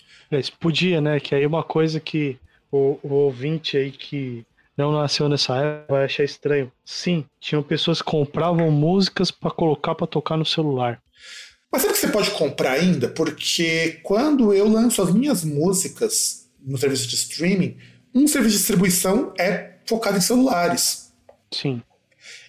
podia, 0.60 1.00
né? 1.00 1.20
Que 1.20 1.34
aí 1.34 1.44
é 1.44 1.46
uma 1.46 1.64
coisa 1.64 2.00
que 2.00 2.38
o, 2.70 2.98
o 3.02 3.12
ouvinte 3.14 3.76
aí 3.76 3.90
que 3.90 4.44
não 4.76 4.92
nasceu 4.92 5.28
nessa 5.28 5.56
época 5.56 5.94
vai 5.94 6.04
achar 6.04 6.24
estranho. 6.24 6.70
Sim, 6.84 7.24
tinham 7.40 7.62
pessoas 7.62 8.02
que 8.02 8.10
compravam 8.10 8.70
músicas 8.70 9.30
para 9.30 9.50
colocar 9.50 9.94
para 9.94 10.06
tocar 10.06 10.36
no 10.36 10.44
celular. 10.44 11.00
Mas 11.76 11.82
sabe 11.82 11.92
que 11.92 12.00
você 12.00 12.08
pode 12.08 12.30
comprar 12.30 12.72
ainda? 12.72 13.06
Porque 13.06 14.00
quando 14.02 14.54
eu 14.54 14.66
lanço 14.66 15.02
as 15.02 15.12
minhas 15.12 15.44
músicas 15.44 16.48
no 16.64 16.78
serviço 16.78 17.06
de 17.06 17.16
streaming, 17.16 17.76
um 18.14 18.26
serviço 18.26 18.52
de 18.52 18.58
distribuição 18.60 19.34
é 19.38 19.74
focado 19.84 20.16
em 20.16 20.22
celulares. 20.22 21.12
Sim. 21.50 21.82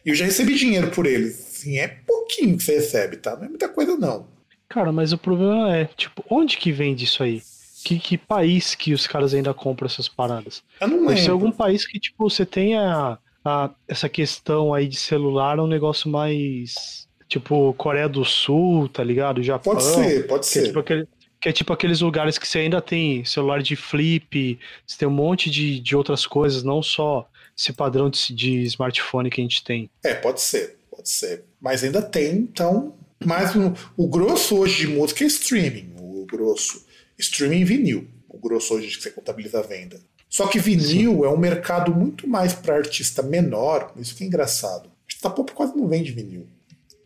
E 0.06 0.12
eu 0.12 0.16
já 0.16 0.24
recebi 0.24 0.56
dinheiro 0.56 0.92
por 0.92 1.06
eles. 1.06 1.36
Sim, 1.36 1.78
é 1.78 1.90
pouquinho 1.90 2.56
que 2.56 2.64
você 2.64 2.76
recebe, 2.76 3.18
tá? 3.18 3.36
Não 3.36 3.44
é 3.44 3.50
muita 3.50 3.68
coisa, 3.68 3.98
não. 3.98 4.28
Cara, 4.70 4.94
mas 4.94 5.12
o 5.12 5.18
problema 5.18 5.76
é, 5.76 5.84
tipo, 5.98 6.24
onde 6.30 6.56
que 6.56 6.72
vende 6.72 7.04
isso 7.04 7.22
aí? 7.22 7.44
Que, 7.84 8.00
que 8.00 8.18
país 8.18 8.76
que 8.76 8.94
os 8.94 9.08
caras 9.08 9.34
ainda 9.34 9.54
compram 9.54 9.88
essas 9.88 10.08
paradas? 10.08 10.64
Eu 10.80 10.88
não 10.88 10.98
lembro. 11.00 11.16
Deve 11.16 11.22
ser 11.26 11.32
algum 11.32 11.52
país 11.52 11.86
que, 11.86 12.00
tipo, 12.00 12.30
você 12.30 12.46
tenha 12.46 13.18
a, 13.44 13.72
essa 13.90 14.08
questão 14.08 14.74
aí 14.74 14.88
de 14.88 14.96
celular 14.96 15.60
um 15.60 15.68
negócio 15.68 16.10
mais 16.10 17.07
Tipo, 17.28 17.74
Coreia 17.74 18.08
do 18.08 18.24
Sul, 18.24 18.88
tá 18.88 19.04
ligado? 19.04 19.44
Japão. 19.44 19.74
Pode 19.74 19.84
ser, 19.84 20.28
pode 20.28 20.46
que 20.46 20.54
ser. 20.54 20.60
É, 20.60 20.64
tipo, 20.64 20.80
aquele, 20.80 21.08
que 21.40 21.50
é 21.50 21.52
tipo 21.52 21.74
aqueles 21.74 22.02
lugares 22.02 22.38
que 22.38 22.48
você 22.48 22.60
ainda 22.60 22.82
tem 22.82 23.24
celular 23.26 23.62
de 23.62 23.76
flip, 23.76 24.60
você 24.86 24.98
tem 24.98 25.08
um 25.08 25.12
monte 25.12 25.50
de, 25.50 25.80
de 25.80 25.96
outras 25.96 26.26
coisas, 26.26 26.64
não 26.64 26.82
só 26.82 27.30
esse 27.58 27.74
padrão 27.74 28.10
de, 28.10 28.34
de 28.34 28.64
smartphone 28.64 29.30
que 29.30 29.42
a 29.42 29.44
gente 29.44 29.64
tem. 29.64 29.90
É, 30.04 30.14
pode 30.14 30.42
ser, 30.42 30.78
pode 30.90 31.10
ser. 31.10 31.44
Mas 31.60 31.84
ainda 31.84 32.02
tem, 32.02 32.36
então. 32.36 32.96
Mas 33.24 33.56
o, 33.56 33.74
o 33.96 34.08
grosso 34.08 34.58
hoje 34.58 34.86
de 34.86 34.88
música 34.88 35.24
é 35.24 35.28
streaming. 35.28 35.94
O 36.00 36.26
grosso. 36.26 36.86
Streaming 37.18 37.64
vinil. 37.64 38.08
O 38.30 38.38
grosso 38.38 38.76
hoje 38.76 38.96
que 38.96 39.04
você 39.04 39.10
contabiliza 39.10 39.60
a 39.60 39.64
venda. 39.64 40.00
Só 40.30 40.48
que 40.48 40.60
vinil 40.60 41.14
Sim. 41.14 41.26
é 41.26 41.30
um 41.30 41.38
mercado 41.38 41.94
muito 41.94 42.28
mais 42.28 42.54
para 42.54 42.76
artista 42.76 43.24
menor. 43.24 43.92
Isso 43.98 44.16
que 44.16 44.24
é 44.24 44.28
engraçado. 44.28 44.90
Artista 45.08 45.30
pop 45.30 45.52
quase 45.54 45.76
não 45.76 45.88
vende 45.88 46.12
vinil. 46.12 46.46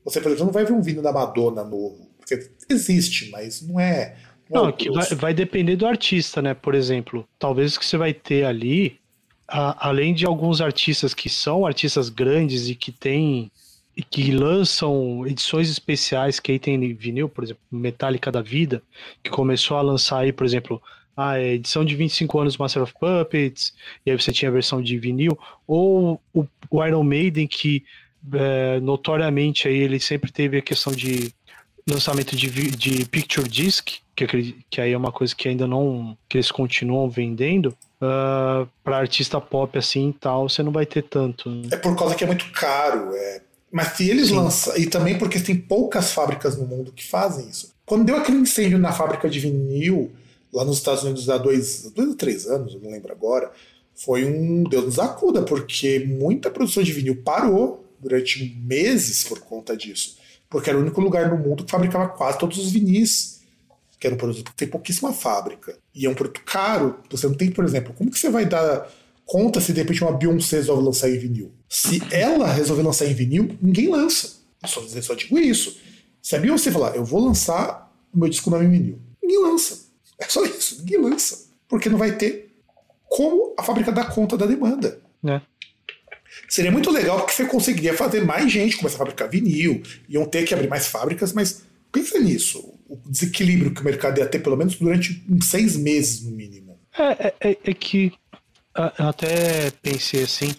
Você, 0.03 0.19
por 0.19 0.29
exemplo, 0.29 0.45
não 0.45 0.53
vai 0.53 0.65
ver 0.65 0.73
um 0.73 0.81
vinil 0.81 1.01
da 1.01 1.11
Madonna 1.11 1.63
novo. 1.63 2.09
Porque 2.17 2.49
existe, 2.69 3.29
mas 3.31 3.61
não 3.61 3.79
é. 3.79 4.15
Não, 4.49 4.67
é 4.67 4.71
que 4.71 4.89
vai, 4.91 5.07
vai, 5.15 5.33
depender 5.33 5.75
do 5.75 5.85
artista, 5.85 6.41
né? 6.41 6.53
Por 6.53 6.75
exemplo, 6.75 7.27
talvez 7.39 7.75
o 7.75 7.79
que 7.79 7.85
você 7.85 7.97
vai 7.97 8.13
ter 8.13 8.45
ali, 8.45 8.99
a, 9.47 9.87
além 9.87 10.13
de 10.13 10.25
alguns 10.25 10.59
artistas 10.59 11.13
que 11.13 11.29
são 11.29 11.65
artistas 11.65 12.09
grandes 12.09 12.67
e 12.67 12.75
que 12.75 12.91
têm 12.91 13.51
e 13.95 14.03
que 14.03 14.31
lançam 14.31 15.27
edições 15.27 15.69
especiais 15.69 16.39
que 16.39 16.51
aí 16.51 16.59
tem 16.59 16.93
vinil, 16.93 17.27
por 17.27 17.43
exemplo, 17.43 17.61
Metallica 17.69 18.31
da 18.31 18.41
Vida, 18.41 18.81
que 19.21 19.29
começou 19.29 19.77
a 19.77 19.81
lançar 19.81 20.19
aí, 20.19 20.31
por 20.31 20.45
exemplo, 20.45 20.81
a 21.15 21.39
edição 21.39 21.83
de 21.83 21.95
25 21.95 22.39
anos 22.39 22.57
Master 22.57 22.83
of 22.83 22.93
Puppets, 22.93 23.73
e 24.05 24.11
aí 24.11 24.19
você 24.19 24.31
tinha 24.31 24.49
a 24.49 24.53
versão 24.53 24.81
de 24.81 24.97
vinil, 24.97 25.37
ou 25.67 26.21
o 26.33 26.85
Iron 26.85 27.03
Maiden, 27.03 27.47
que 27.47 27.83
é, 28.33 28.79
notoriamente 28.79 29.67
aí 29.67 29.77
ele 29.77 29.99
sempre 29.99 30.31
teve 30.31 30.57
a 30.57 30.61
questão 30.61 30.93
de 30.93 31.33
lançamento 31.89 32.35
de, 32.35 32.49
de 32.71 33.05
Picture 33.05 33.47
Disc, 33.47 33.89
que, 34.15 34.55
que 34.69 34.81
aí 34.81 34.91
é 34.91 34.97
uma 34.97 35.11
coisa 35.11 35.35
que 35.35 35.47
ainda 35.47 35.67
não. 35.67 36.17
que 36.29 36.37
eles 36.37 36.51
continuam 36.51 37.09
vendendo. 37.09 37.75
Uh, 38.01 38.67
para 38.83 38.97
artista 38.97 39.39
pop 39.39 39.77
assim 39.77 40.09
e 40.09 40.13
tal, 40.13 40.49
você 40.49 40.63
não 40.63 40.71
vai 40.71 40.87
ter 40.87 41.03
tanto. 41.03 41.49
Né? 41.49 41.69
É 41.71 41.77
por 41.77 41.95
causa 41.95 42.15
que 42.15 42.23
é 42.23 42.27
muito 42.27 42.51
caro. 42.51 43.13
É... 43.13 43.41
Mas 43.71 43.89
se 43.89 44.09
eles 44.09 44.29
Sim. 44.29 44.37
lançam. 44.37 44.75
E 44.77 44.85
também 44.87 45.17
porque 45.17 45.39
tem 45.39 45.55
poucas 45.55 46.11
fábricas 46.11 46.57
no 46.57 46.65
mundo 46.65 46.91
que 46.91 47.07
fazem 47.07 47.47
isso. 47.47 47.71
Quando 47.85 48.05
deu 48.05 48.17
aquele 48.17 48.37
incêndio 48.37 48.79
na 48.79 48.91
fábrica 48.91 49.29
de 49.29 49.39
vinil, 49.39 50.11
lá 50.51 50.65
nos 50.65 50.77
Estados 50.77 51.03
Unidos 51.03 51.29
há 51.29 51.37
dois, 51.37 51.91
dois 51.95 52.09
ou 52.09 52.15
três 52.15 52.47
anos, 52.47 52.73
eu 52.73 52.81
não 52.81 52.89
lembro 52.89 53.11
agora, 53.11 53.51
foi 53.93 54.25
um 54.25 54.63
Deus 54.63 54.85
nos 54.85 54.99
acuda, 54.99 55.43
porque 55.43 55.99
muita 55.99 56.49
produção 56.49 56.81
de 56.81 56.91
vinil 56.91 57.21
parou 57.23 57.85
durante 58.01 58.43
meses 58.63 59.23
por 59.23 59.39
conta 59.39 59.77
disso. 59.77 60.17
Porque 60.49 60.69
era 60.69 60.77
o 60.77 60.81
único 60.81 60.99
lugar 60.99 61.29
no 61.29 61.37
mundo 61.37 61.63
que 61.63 61.71
fabricava 61.71 62.09
quase 62.09 62.37
todos 62.37 62.57
os 62.57 62.71
vinis, 62.71 63.41
que 63.99 64.07
era 64.07 64.15
um 64.15 64.17
produto 64.17 64.51
que 64.51 64.57
tem 64.57 64.67
pouquíssima 64.67 65.13
fábrica. 65.13 65.77
E 65.93 66.05
é 66.05 66.09
um 66.09 66.15
produto 66.15 66.41
caro. 66.43 66.99
Você 67.09 67.27
não 67.27 67.35
tem, 67.35 67.51
por 67.51 67.63
exemplo, 67.63 67.93
como 67.93 68.11
que 68.11 68.19
você 68.19 68.29
vai 68.29 68.45
dar 68.45 68.91
conta 69.25 69.61
se 69.61 69.71
de 69.71 69.79
repente 69.79 70.03
uma 70.03 70.11
Beyoncé 70.11 70.57
resolve 70.57 70.83
lançar 70.83 71.09
em 71.09 71.17
vinil? 71.17 71.51
Se 71.69 72.01
ela 72.11 72.51
resolver 72.51 72.83
lançar 72.83 73.05
em 73.05 73.13
vinil, 73.13 73.57
ninguém 73.61 73.87
lança. 73.87 74.41
Eu 74.61 74.67
só, 74.67 74.81
eu 74.81 75.03
só 75.03 75.13
digo 75.13 75.37
isso. 75.39 75.77
Se 76.21 76.35
a 76.35 76.39
Beyoncé 76.39 76.71
falar, 76.71 76.95
eu 76.95 77.05
vou 77.05 77.23
lançar 77.23 77.91
o 78.13 78.19
meu 78.19 78.27
disco 78.27 78.49
nome 78.49 78.65
em 78.65 78.71
vinil, 78.71 78.99
ninguém 79.21 79.41
lança. 79.41 79.85
É 80.19 80.25
só 80.25 80.43
isso, 80.43 80.79
ninguém 80.79 80.99
lança. 80.99 81.49
Porque 81.67 81.89
não 81.89 81.97
vai 81.97 82.17
ter 82.17 82.51
como 83.07 83.53
a 83.57 83.63
fábrica 83.63 83.91
dar 83.91 84.13
conta 84.13 84.37
da 84.37 84.45
demanda. 84.45 85.01
É. 85.25 85.41
Seria 86.47 86.71
muito 86.71 86.89
legal 86.91 87.17
porque 87.17 87.33
você 87.33 87.45
conseguiria 87.45 87.93
fazer 87.93 88.23
mais 88.23 88.51
gente 88.51 88.77
começar 88.77 88.95
a 88.95 88.99
fabricar 88.99 89.29
vinil, 89.29 89.81
iam 90.07 90.25
ter 90.25 90.43
que 90.43 90.53
abrir 90.53 90.67
mais 90.67 90.87
fábricas, 90.87 91.33
mas 91.33 91.63
pensa 91.91 92.19
nisso. 92.19 92.73
O 92.87 92.97
desequilíbrio 93.05 93.73
que 93.73 93.81
o 93.81 93.85
mercado 93.85 94.19
ia 94.19 94.25
ter, 94.25 94.39
pelo 94.39 94.57
menos 94.57 94.75
durante 94.75 95.23
uns 95.29 95.49
seis 95.49 95.75
meses, 95.75 96.23
no 96.23 96.31
mínimo. 96.31 96.79
É, 96.97 97.27
é, 97.27 97.33
é, 97.51 97.57
é 97.63 97.73
que 97.73 98.11
eu 98.75 99.05
até 99.07 99.71
pensei 99.81 100.23
assim, 100.23 100.53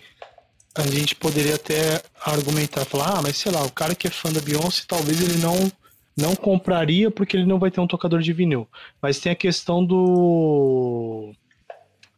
a 0.75 0.83
gente 0.83 1.15
poderia 1.15 1.55
até 1.55 2.03
argumentar, 2.25 2.85
falar, 2.85 3.19
ah, 3.19 3.23
mas 3.23 3.37
sei 3.37 3.53
lá, 3.53 3.63
o 3.65 3.73
cara 3.73 3.95
que 3.95 4.07
é 4.07 4.11
fã 4.11 4.33
da 4.33 4.41
Beyoncé, 4.41 4.85
talvez 4.87 5.21
ele 5.21 5.39
não 5.39 5.71
não 6.15 6.37
compraria 6.37 7.11
porque 7.11 7.37
ele 7.37 7.47
não 7.47 7.59
vai 7.59 7.71
ter 7.71 7.81
um 7.81 7.87
tocador 7.87 8.21
de 8.21 8.35
vinil. 8.35 8.69
Mas 9.01 9.19
tem 9.19 9.33
a 9.33 9.37
questão 9.37 9.83
do 9.83 11.33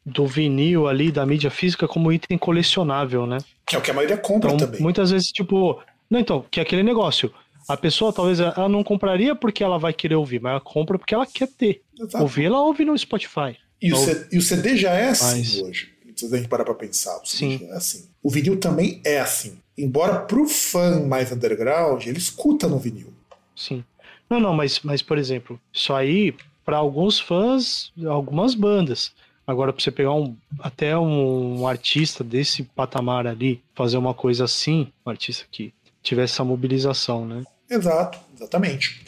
do 0.05 0.27
vinil 0.27 0.87
ali, 0.87 1.11
da 1.11 1.25
mídia 1.25 1.51
física, 1.51 1.89
como 1.89 2.13
item 2.13 2.37
colecionável, 2.37 3.27
né? 3.27 3.39
Que 3.67 3.77
é 3.77 3.79
o 3.79 3.83
que 3.83 3.91
a 3.91 3.95
maioria 3.95 4.17
compra 4.17 4.53
então, 4.53 4.67
também. 4.67 4.81
Muitas 4.81 5.11
vezes, 5.11 5.31
tipo. 5.33 5.81
Não, 6.11 6.21
então, 6.21 6.45
que 6.51 6.61
é 6.61 6.63
aquele 6.63 6.83
negócio. 6.83 7.33
A 7.67 7.77
pessoa 7.77 8.13
talvez 8.13 8.41
ela 8.41 8.69
não 8.69 8.85
compraria 8.85 9.35
porque 9.35 9.65
ela 9.65 9.79
vai 9.79 9.95
querer 9.95 10.17
ouvir, 10.17 10.39
mas 10.39 10.51
ela 10.51 10.61
compra 10.61 10.99
porque 10.99 11.15
ela 11.15 11.27
quer 11.27 11.49
ter. 11.49 11.83
Exato. 11.99 12.23
Ouvir, 12.23 12.45
ela 12.45 12.61
ouve 12.61 12.85
no 12.85 12.97
Spotify. 12.97 13.57
E, 13.81 13.93
o, 13.93 13.97
CD, 13.97 14.27
e 14.33 14.39
o 14.39 14.43
CD 14.43 14.77
já 14.77 14.93
é 14.93 15.09
assim 15.09 15.39
mas... 15.39 15.63
hoje. 15.63 15.95
Se 16.15 16.27
a 16.27 16.37
gente 16.37 16.49
parar 16.49 16.65
pra 16.65 16.75
pensar. 16.75 17.17
O 17.17 17.27
Sim. 17.27 17.67
é 17.71 17.73
assim. 17.73 18.09
O 18.23 18.31
vinil 18.31 18.61
também 18.61 19.01
é 19.05 19.19
assim. 19.19 19.59
Embora 19.77 20.21
pro 20.21 20.47
fã 20.47 21.01
mais 21.01 21.33
underground, 21.33 22.07
ele 22.07 22.19
escuta 22.19 22.69
no 22.69 22.79
vinil. 22.79 23.13
Sim. 23.57 23.83
Não, 24.31 24.39
não, 24.39 24.55
mas, 24.55 24.81
mas 24.81 25.03
por 25.03 25.19
exemplo, 25.19 25.61
isso 25.73 25.93
aí, 25.93 26.35
para 26.65 26.77
alguns 26.77 27.19
fãs, 27.19 27.93
algumas 28.07 28.55
bandas. 28.55 29.13
Agora, 29.47 29.73
para 29.73 29.83
você 29.83 29.91
pegar 29.91 30.15
um, 30.15 30.37
até 30.59 30.97
um 30.97 31.67
artista 31.67 32.25
desse 32.25 32.63
patamar 32.63 33.27
ali, 33.27 33.63
fazer 33.75 33.97
uma 33.97 34.15
coisa 34.15 34.45
assim, 34.45 34.91
um 35.05 35.11
artista 35.11 35.45
que 35.51 35.73
tivesse 36.03 36.35
essa 36.35 36.45
mobilização, 36.45 37.27
né? 37.27 37.45
Exato, 37.69 38.19
exatamente. 38.35 39.05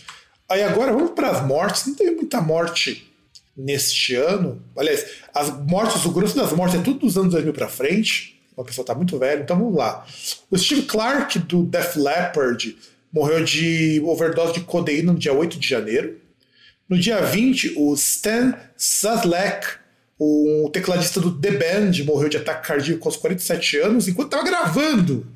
Aí 0.49 0.63
agora 0.63 0.93
vamos 0.93 1.11
para 1.11 1.31
as 1.31 1.47
mortes. 1.47 1.87
Não 1.87 1.95
teve 1.95 2.13
muita 2.13 2.41
morte 2.41 3.11
neste 3.57 4.15
ano. 4.15 4.63
Aliás, 4.77 5.07
as 5.35 5.51
mortes, 5.67 6.05
o 6.05 6.11
grosso 6.11 6.37
das 6.37 6.53
mortes 6.53 6.79
é 6.79 6.83
tudo 6.83 7.01
dos 7.01 7.17
anos 7.17 7.33
2000 7.33 7.53
para 7.53 7.69
frente. 7.69 8.41
Uma 8.57 8.65
pessoa 8.65 8.83
está 8.83 8.95
muito 8.95 9.19
velha, 9.19 9.43
então 9.43 9.59
vamos 9.59 9.75
lá. 9.75 10.07
O 10.51 10.57
Steve 10.57 10.83
Clark 10.83 11.39
do 11.41 11.63
Def 11.65 11.97
Leppard 11.97 12.77
morreu 13.13 13.45
de 13.45 14.01
overdose 14.05 14.55
de 14.55 14.61
codeína 14.61 15.13
no 15.13 15.19
dia 15.19 15.33
8 15.33 15.59
de 15.59 15.69
janeiro. 15.69 16.19
No 16.89 16.99
dia 16.99 17.21
20, 17.21 17.75
o 17.77 17.93
Stan 17.95 18.55
Sadlek, 18.77 19.67
o 20.19 20.71
tecladista 20.73 21.21
do 21.21 21.39
The 21.39 21.51
Band, 21.53 22.05
morreu 22.05 22.29
de 22.29 22.37
ataque 22.37 22.69
cardíaco 22.69 23.07
aos 23.07 23.17
47 23.17 23.79
anos, 23.79 24.09
enquanto 24.09 24.29
estava 24.29 24.45
gravando 24.45 25.27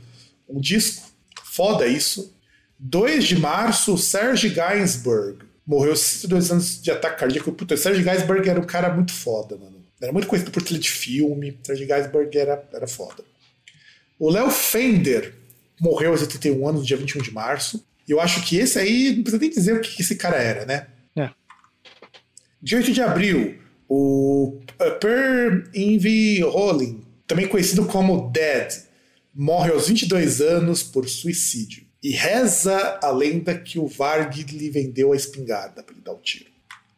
um 0.48 0.60
disco. 0.60 1.08
Foda 1.44 1.86
isso. 1.86 2.34
2 2.78 3.24
de 3.24 3.38
março, 3.38 3.98
Serge 3.98 4.48
Gainsbourg 4.48 5.50
morreu 5.70 5.94
62 5.94 6.50
anos 6.50 6.82
de 6.82 6.90
ataque 6.90 7.20
cardíaco. 7.20 7.52
Puta, 7.52 7.76
Serge 7.76 8.02
Gainsbourg 8.02 8.48
era 8.48 8.58
um 8.58 8.64
cara 8.64 8.92
muito 8.92 9.12
foda, 9.12 9.56
mano. 9.56 9.84
Era 10.02 10.12
muito 10.12 10.26
conhecido 10.26 10.50
por 10.50 10.62
trilha 10.62 10.80
de 10.80 10.90
filme. 10.90 11.58
Serge 11.62 11.86
Gainsbourg 11.86 12.36
era, 12.36 12.68
era 12.72 12.88
foda. 12.88 13.22
O 14.18 14.30
Léo 14.30 14.50
Fender 14.50 15.34
morreu 15.80 16.10
aos 16.10 16.22
81 16.22 16.68
anos, 16.68 16.80
no 16.80 16.86
dia 16.86 16.96
21 16.96 17.22
de 17.22 17.32
março. 17.32 17.86
E 18.08 18.10
eu 18.10 18.20
acho 18.20 18.44
que 18.44 18.56
esse 18.56 18.78
aí, 18.78 19.14
não 19.14 19.22
precisa 19.22 19.40
nem 19.40 19.50
dizer 19.50 19.76
o 19.76 19.80
que 19.80 20.02
esse 20.02 20.16
cara 20.16 20.36
era, 20.36 20.66
né? 20.66 20.88
É. 21.16 21.30
Dia 22.60 22.78
8 22.78 22.92
de 22.92 23.00
abril, 23.00 23.58
o 23.92 24.60
Per 25.00 25.68
Invi 25.74 26.40
Rolling, 26.42 27.02
também 27.26 27.48
conhecido 27.48 27.84
como 27.86 28.30
Dead, 28.30 28.72
morre 29.34 29.72
aos 29.72 29.88
22 29.88 30.40
anos 30.40 30.80
por 30.80 31.08
suicídio. 31.08 31.84
E 32.00 32.12
reza 32.12 33.00
a 33.02 33.10
lenda 33.10 33.58
que 33.58 33.80
o 33.80 33.88
Varg 33.88 34.42
lhe 34.44 34.70
vendeu 34.70 35.12
a 35.12 35.16
espingarda 35.16 35.82
para 35.82 35.92
ele 35.92 36.04
dar 36.04 36.12
o 36.12 36.18
tiro. 36.18 36.48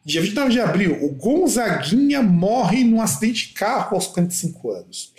Dia 0.05 0.21
29 0.21 0.51
de 0.51 0.59
abril, 0.59 1.03
o 1.03 1.09
Gonzaguinha 1.09 2.21
morre 2.21 2.83
num 2.83 3.01
acidente 3.01 3.47
de 3.47 3.53
carro 3.53 3.95
aos 3.95 4.07
45 4.07 4.71
anos. 4.71 5.13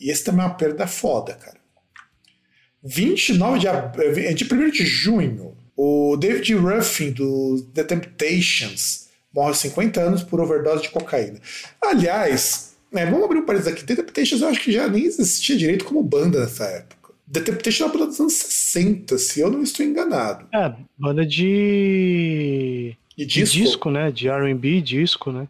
E 0.00 0.10
esse 0.10 0.24
também 0.24 0.42
é 0.42 0.48
uma 0.48 0.54
perda 0.54 0.86
foda, 0.86 1.34
cara. 1.34 1.60
29 2.82 3.58
de, 3.58 3.66
eh, 3.66 4.32
de 4.32 4.44
1 4.44 4.70
de 4.70 4.86
junho, 4.86 5.56
o 5.76 6.16
David 6.16 6.54
Ruffin, 6.54 7.12
do 7.12 7.62
The 7.74 7.84
Temptations, 7.84 9.01
morre 9.34 9.48
aos 9.48 9.58
50 9.58 10.00
anos 10.00 10.22
por 10.22 10.40
overdose 10.40 10.82
de 10.82 10.90
cocaína. 10.90 11.40
Aliás, 11.80 12.74
né, 12.92 13.06
vamos 13.06 13.24
abrir 13.24 13.38
um 13.38 13.46
parênteses 13.46 13.72
aqui. 13.72 13.84
The 13.84 13.96
Temptations 13.96 14.42
eu 14.42 14.48
acho 14.48 14.60
que 14.60 14.72
já 14.72 14.86
nem 14.88 15.04
existia 15.04 15.56
direito 15.56 15.84
como 15.84 16.02
banda 16.02 16.40
nessa 16.40 16.64
época. 16.64 17.14
The 17.32 17.40
Temptations 17.40 17.80
é 17.80 17.84
uma 17.84 17.92
banda 17.92 18.06
dos 18.08 18.20
anos 18.20 18.34
60, 18.34 19.16
se 19.18 19.40
eu 19.40 19.50
não 19.50 19.62
estou 19.62 19.84
enganado. 19.86 20.46
É, 20.54 20.74
banda 20.98 21.24
de. 21.24 22.94
De 23.16 23.26
disco, 23.26 23.56
de 23.56 23.62
disco 23.62 23.90
né? 23.90 24.10
De 24.10 24.28
RB, 24.28 24.80
disco, 24.82 25.32
né? 25.32 25.48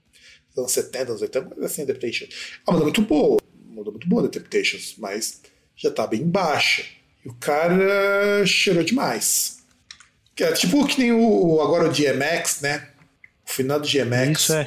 Anos 0.57 0.73
70, 0.73 1.11
anos 1.11 1.23
80, 1.23 1.55
mas 1.57 1.65
assim, 1.65 1.87
The 1.87 1.93
Temptations. 1.95 2.31
É 2.67 2.71
uma 2.71 2.75
banda 2.75 2.85
muito 2.85 3.03
boa. 3.03 3.41
Uma 3.67 3.77
banda 3.77 3.91
muito 3.91 4.09
boa, 4.09 4.23
The 4.29 4.39
Temptations, 4.39 4.95
mas 4.99 5.41
já 5.75 5.91
tá 5.91 6.07
bem 6.07 6.23
baixa. 6.23 6.85
E 7.25 7.29
o 7.29 7.35
cara 7.35 8.45
cheirou 8.47 8.85
demais. 8.85 9.65
Que 10.35 10.45
é 10.45 10.53
tipo 10.53 10.87
que 10.87 10.99
nem 11.01 11.13
o 11.13 11.61
agora 11.61 11.89
o 11.89 11.93
DMX, 11.93 12.61
né? 12.61 12.89
O 13.53 13.55
final 13.55 13.79
do 13.79 13.87
DMX. 13.87 14.41
Isso 14.41 14.55
é. 14.55 14.67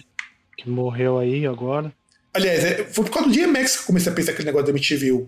Que 0.55 0.69
morreu 0.69 1.17
aí 1.17 1.47
agora. 1.47 1.91
Aliás, 2.31 2.63
é, 2.63 2.83
foi 2.83 3.03
por 3.05 3.11
causa 3.11 3.29
do 3.29 3.33
DMX 3.33 3.77
que 3.77 3.81
eu 3.81 3.86
comecei 3.88 4.11
a 4.11 4.15
pensar 4.15 4.31
aquele 4.31 4.45
negócio 4.45 4.67
da 4.67 4.71
MTV. 4.71 5.25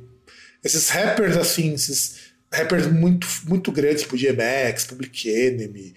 Esses 0.64 0.90
rappers, 0.90 1.36
assim, 1.36 1.74
esses 1.74 2.34
rappers 2.54 2.86
muito, 2.86 3.28
muito 3.46 3.72
grandes, 3.72 4.04
tipo 4.04 4.16
DMX, 4.16 4.86
Public 4.86 5.28
Enemy, 5.28 5.96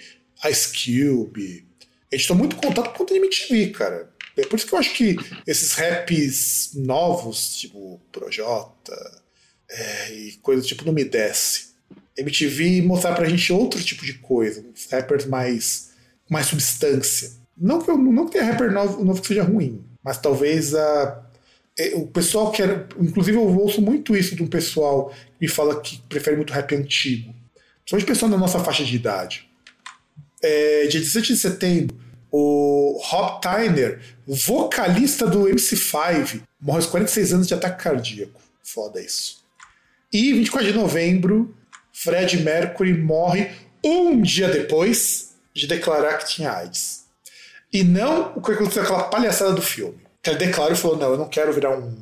Ice 0.49 0.69
Cube, 0.73 1.67
A 2.11 2.17
gente 2.17 2.29
tem 2.29 2.37
muito 2.37 2.57
contato 2.57 2.97
com 2.97 3.05
o 3.05 3.17
MTV, 3.17 3.71
cara. 3.73 4.11
É 4.39 4.47
por 4.47 4.57
isso 4.57 4.67
que 4.67 4.73
eu 4.73 4.79
acho 4.79 4.95
que 4.95 5.17
esses 5.47 5.73
raps 5.73 6.71
novos, 6.75 7.57
tipo 7.57 8.01
Projota 8.11 9.23
é, 9.69 10.13
e 10.15 10.33
coisas 10.41 10.67
tipo 10.67 10.87
não 10.87 10.95
me 10.95 11.05
desce. 11.05 11.75
MTV 12.17 12.81
mostrar 12.83 13.15
pra 13.15 13.29
gente 13.29 13.53
outro 13.53 13.83
tipo 13.83 14.07
de 14.07 14.15
coisa, 14.15 14.65
uns 14.67 14.87
rappers 14.91 15.27
mais 15.27 15.91
mais 16.31 16.47
substância. 16.47 17.40
Não 17.61 17.81
que, 17.81 17.91
eu, 17.91 17.99
não 17.99 18.25
que 18.25 18.33
tenha 18.33 18.45
rapper 18.45 18.73
novo, 18.73 19.05
novo 19.05 19.21
que 19.21 19.29
seja 19.29 19.43
ruim, 19.43 19.85
mas 20.03 20.19
talvez 20.19 20.75
a, 20.75 21.23
é, 21.79 21.95
o 21.95 22.07
pessoal 22.07 22.51
que 22.51 22.63
era. 22.63 22.89
Inclusive, 22.99 23.37
eu 23.37 23.43
ouço 23.59 23.83
muito 23.83 24.17
isso 24.17 24.35
de 24.35 24.43
um 24.43 24.47
pessoal 24.47 25.13
que 25.39 25.47
fala 25.47 25.81
que 25.81 26.01
prefere 26.09 26.37
muito 26.37 26.53
rap 26.53 26.75
antigo. 26.75 27.35
Principalmente 27.81 28.07
pessoal 28.07 28.31
da 28.31 28.39
nossa 28.39 28.59
faixa 28.61 28.85
de 28.85 28.97
idade. 28.97 29.49
É, 30.43 30.87
dia 30.87 31.01
17 31.01 31.35
de 31.35 31.39
setembro, 31.39 31.97
o 32.31 32.99
Rob 33.05 33.41
Tyner, 33.43 34.01
vocalista 34.27 35.27
do 35.27 35.45
MC5, 35.45 36.41
morre 36.61 36.79
aos 36.79 36.87
46 36.87 37.33
anos 37.35 37.47
de 37.47 37.55
ataque 37.55 37.83
cardíaco. 37.83 38.41
Foda 38.63 39.03
isso. 39.03 39.45
E 40.13 40.33
24 40.33 40.73
de 40.73 40.79
novembro, 40.79 41.55
Fred 41.93 42.43
Mercury 42.43 42.95
morre 42.95 43.51
um 43.85 44.21
dia 44.23 44.49
depois 44.49 45.35
de 45.53 45.67
declarar 45.67 46.19
que 46.19 46.29
tinha 46.35 46.53
AIDS. 46.53 47.00
E 47.73 47.85
não 47.85 48.33
o 48.35 48.43
que 48.43 48.53
aconteceu 48.53 48.83
aquela 48.83 49.05
palhaçada 49.05 49.53
do 49.53 49.63
filme. 49.63 49.99
Que 50.23 50.31
ele 50.31 50.39
declarou 50.39 50.73
e 50.73 50.77
falou: 50.77 50.97
não, 50.97 51.11
eu 51.11 51.19
não 51.19 51.29
quero 51.29 51.53
virar 51.53 51.79
um 51.79 51.97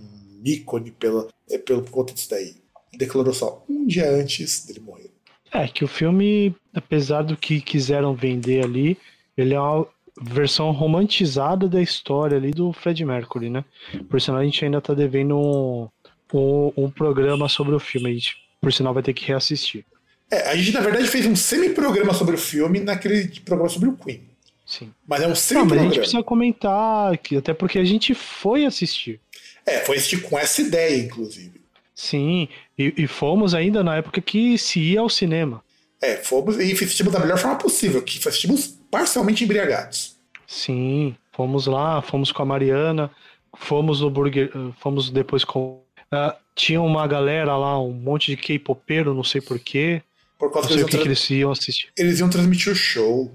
ícone 0.45 0.91
pela, 0.91 1.29
é, 1.51 1.59
pelo 1.59 1.83
conta 1.83 2.15
disso 2.15 2.31
daí. 2.31 2.57
Declarou 2.97 3.33
só 3.33 3.65
um 3.69 3.87
dia 3.87 4.11
antes 4.11 4.65
dele 4.65 4.81
morrer. 4.81 5.11
É, 5.53 5.67
que 5.67 5.85
o 5.85 5.89
filme, 5.89 6.55
apesar 6.75 7.23
do 7.23 7.37
que 7.37 7.61
quiseram 7.61 8.15
vender 8.15 8.65
ali, 8.65 8.99
ele 9.37 9.55
é 9.55 9.61
uma 9.61 9.87
versão 10.21 10.71
romantizada 10.73 11.69
da 11.69 11.81
história 11.81 12.37
ali 12.37 12.51
do 12.51 12.73
Fred 12.73 13.05
Mercury, 13.05 13.49
né? 13.49 13.65
Por 14.09 14.21
sinal, 14.21 14.41
a 14.41 14.45
gente 14.45 14.65
ainda 14.65 14.81
tá 14.81 14.93
devendo 14.93 15.39
um, 15.39 15.89
um, 16.35 16.73
um 16.77 16.91
programa 16.91 17.49
sobre 17.49 17.75
o 17.75 17.81
filme. 17.81 18.11
A 18.11 18.15
gente, 18.15 18.37
por 18.61 18.73
sinal, 18.73 18.93
vai 18.93 19.03
ter 19.03 19.15
que 19.15 19.27
reassistir. 19.27 19.85
É, 20.31 20.51
a 20.51 20.57
gente, 20.57 20.73
na 20.73 20.81
verdade, 20.81 21.09
fez 21.09 21.25
um 21.25 21.37
semi-programa 21.37 22.13
sobre 22.13 22.35
o 22.35 22.39
filme 22.39 22.81
naquele 22.81 23.29
programa 23.41 23.71
sobre 23.71 23.89
o 23.89 23.97
Queen. 23.97 24.28
Sim. 24.69 24.93
Mas 25.07 25.23
é 25.23 25.27
um 25.27 25.33
Não, 25.59 25.65
mas 25.65 25.79
a 25.79 25.83
gente 25.85 25.99
precisa 25.99 26.23
comentar, 26.23 27.17
que, 27.17 27.39
até 27.39 27.55
porque 27.55 27.79
a 27.79 27.85
gente 27.85 28.13
foi 28.13 28.67
assistir. 28.67 29.19
É, 29.65 29.79
foi 29.79 29.97
assistir 29.97 30.21
com 30.21 30.39
essa 30.39 30.61
ideia, 30.61 31.03
inclusive. 31.03 31.59
Sim, 31.95 32.49
e, 32.79 32.93
e 32.99 33.07
fomos 33.07 33.55
ainda 33.55 33.83
na 33.83 33.97
época 33.97 34.21
que 34.21 34.59
se 34.59 34.79
ia 34.79 35.01
ao 35.01 35.09
cinema. 35.09 35.65
É, 36.03 36.17
fomos 36.17 36.59
e 36.59 36.71
assistimos 36.71 37.15
da 37.15 37.19
melhor 37.19 37.39
forma 37.39 37.57
possível, 37.57 38.03
que 38.03 38.19
assistimos 38.29 38.79
parcialmente 38.91 39.43
embriagados. 39.43 40.17
Sim, 40.47 41.17
fomos 41.33 41.67
lá, 41.67 42.03
fomos 42.03 42.31
com 42.31 42.43
a 42.43 42.47
Mariana, 42.47 43.11
fomos 43.57 44.03
no 44.03 44.11
Burger, 44.11 44.53
fomos 44.81 45.09
depois 45.09 45.45
com. 45.45 45.83
Uh, 46.13 46.37
tinha 46.55 46.81
uma 46.81 47.07
galera 47.07 47.57
lá, 47.57 47.81
um 47.81 47.93
monte 47.93 48.31
de 48.31 48.37
K-popeiro, 48.37 49.15
não 49.15 49.25
sei 49.25 49.41
porquê. 49.41 50.03
Por 50.39 50.53
causa 50.53 50.69
não 50.69 50.77
sei 50.77 50.85
que 50.85 50.91
que, 50.91 50.97
eles, 50.97 51.03
que 51.03 51.09
eles 51.09 51.41
iam 51.41 51.51
assistir. 51.51 51.89
eles 51.97 52.21
iam 52.21 52.29
transmitir 52.29 52.71
o 52.71 52.77
show 52.77 53.33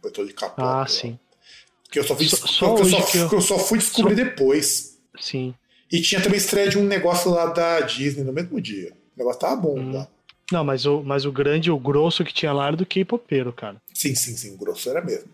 um 0.00 0.08
cantor 0.08 0.26
de 0.26 0.32
capô. 0.32 0.62
Ah, 0.62 0.86
sim. 0.88 1.18
Que 1.90 1.98
eu 1.98 2.04
só, 2.04 2.14
vi, 2.14 2.28
Só- 2.28 2.36
eu, 2.78 2.84
só, 2.84 2.98
eu- 3.18 3.28
eu 3.32 3.40
só 3.40 3.58
fui 3.58 3.78
descobrir 3.78 4.14
depois. 4.14 4.98
Sim. 5.20 5.54
E 5.90 6.00
tinha 6.00 6.20
também 6.20 6.38
estreia 6.38 6.68
de 6.68 6.78
um 6.78 6.84
negócio 6.84 7.30
lá 7.30 7.46
da 7.46 7.80
Disney 7.80 8.22
no 8.24 8.32
mesmo 8.32 8.60
dia. 8.60 8.92
O 9.16 9.18
negócio 9.18 9.40
tava 9.40 9.56
bom 9.56 9.78
Hum. 9.78 9.92
lá. 9.94 10.08
Não, 10.52 10.64
mas 10.64 10.86
o, 10.86 11.02
mas 11.02 11.24
o 11.24 11.32
grande, 11.32 11.70
o 11.70 11.78
grosso 11.78 12.24
que 12.24 12.32
tinha 12.32 12.52
lá 12.52 12.68
era 12.68 12.76
do 12.76 12.86
K-popeiro, 12.86 13.52
cara. 13.52 13.76
Sim, 13.94 14.14
sim, 14.14 14.36
sim, 14.36 14.54
o 14.54 14.56
grosso 14.56 14.88
era 14.88 15.04
mesmo. 15.04 15.28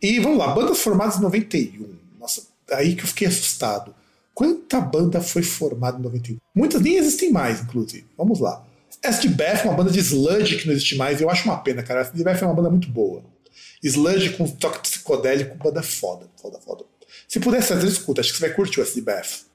E 0.00 0.18
vamos 0.20 0.38
lá, 0.38 0.48
bandas 0.48 0.78
formadas 0.80 1.16
em 1.18 1.22
91. 1.22 1.94
Nossa, 2.20 2.42
aí 2.72 2.94
que 2.94 3.02
eu 3.02 3.06
fiquei 3.06 3.26
assustado. 3.28 3.94
Quanta 4.34 4.78
banda 4.80 5.20
foi 5.22 5.42
formada 5.42 5.98
em 5.98 6.02
91? 6.02 6.38
Muitas 6.54 6.80
nem 6.82 6.96
existem 6.96 7.30
mais, 7.32 7.60
inclusive. 7.62 8.04
Vamos 8.18 8.38
lá. 8.40 8.62
Acid 9.02 9.32
Bath, 9.34 9.64
uma 9.64 9.74
banda 9.74 9.90
de 9.90 9.98
sludge 10.00 10.56
que 10.56 10.66
não 10.66 10.74
existe 10.74 10.94
mais, 10.96 11.20
eu 11.20 11.30
acho 11.30 11.44
uma 11.44 11.56
pena, 11.58 11.82
cara. 11.82 12.04
Bath 12.14 12.42
é 12.42 12.44
uma 12.46 12.54
banda 12.54 12.68
muito 12.70 12.88
boa. 12.88 13.22
Sludge 13.82 14.30
com 14.30 14.48
toque 14.48 14.80
psicodélico, 14.80 15.56
banda 15.56 15.82
foda, 15.82 16.28
foda, 16.40 16.58
foda. 16.60 16.84
Se 17.28 17.40
puder 17.40 17.62
fazer, 17.62 17.86
escuta, 17.86 18.20
acho 18.20 18.32
que 18.32 18.38
você 18.38 18.46
vai 18.46 18.54
curtir 18.54 18.80
o 18.80 18.82
Acid 18.82 19.02
Bath. 19.04 19.46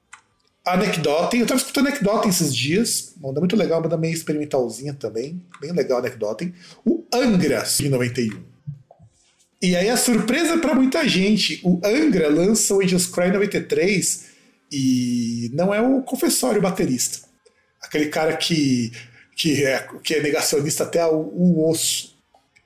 Anecdote, 0.64 1.38
eu 1.38 1.46
tava 1.46 1.58
escutando 1.58 1.88
Anecdote 1.88 2.28
esses 2.28 2.54
dias, 2.54 3.14
uma 3.16 3.28
banda 3.28 3.40
muito 3.40 3.56
legal, 3.56 3.78
uma 3.78 3.88
banda 3.88 3.96
meio 3.96 4.14
experimentalzinha 4.14 4.94
também, 4.94 5.44
bem 5.60 5.72
legal 5.72 5.98
Anecdote. 5.98 6.54
O 6.84 7.04
Angra, 7.12 7.64
em 7.80 7.88
91. 7.88 8.52
E 9.60 9.76
aí 9.76 9.88
a 9.88 9.96
surpresa 9.96 10.58
pra 10.58 10.74
muita 10.74 11.08
gente, 11.08 11.60
o 11.64 11.80
Angra 11.84 12.28
lança 12.28 12.74
o 12.74 12.82
Angels 12.82 13.06
Cry 13.06 13.26
em 13.26 13.32
93 13.32 14.24
e 14.72 15.50
não 15.52 15.74
é 15.74 15.80
o 15.80 16.02
confessório 16.02 16.62
baterista. 16.62 17.18
Aquele 17.80 18.06
cara 18.06 18.36
que, 18.36 18.92
que, 19.36 19.64
é, 19.64 19.86
que 20.02 20.14
é 20.14 20.22
negacionista 20.22 20.84
até 20.84 21.04
o, 21.06 21.16
o 21.16 21.70
osso. 21.70 22.11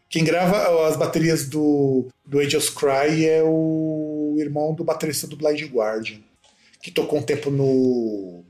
Quem 0.09 0.25
grava 0.25 0.87
as 0.89 0.97
baterias 0.97 1.49
do, 1.49 2.07
do 2.25 2.39
Angels 2.39 2.71
Cry 2.71 3.27
é 3.27 3.43
o 3.43 4.37
irmão 4.39 4.73
do 4.73 4.85
baterista 4.85 5.27
do 5.27 5.37
Blind 5.37 5.63
Guardian, 5.65 6.21
que 6.83 6.91
tocou 6.91 7.19
um 7.19 7.23
tempo 7.23 7.51
no. 7.51 8.45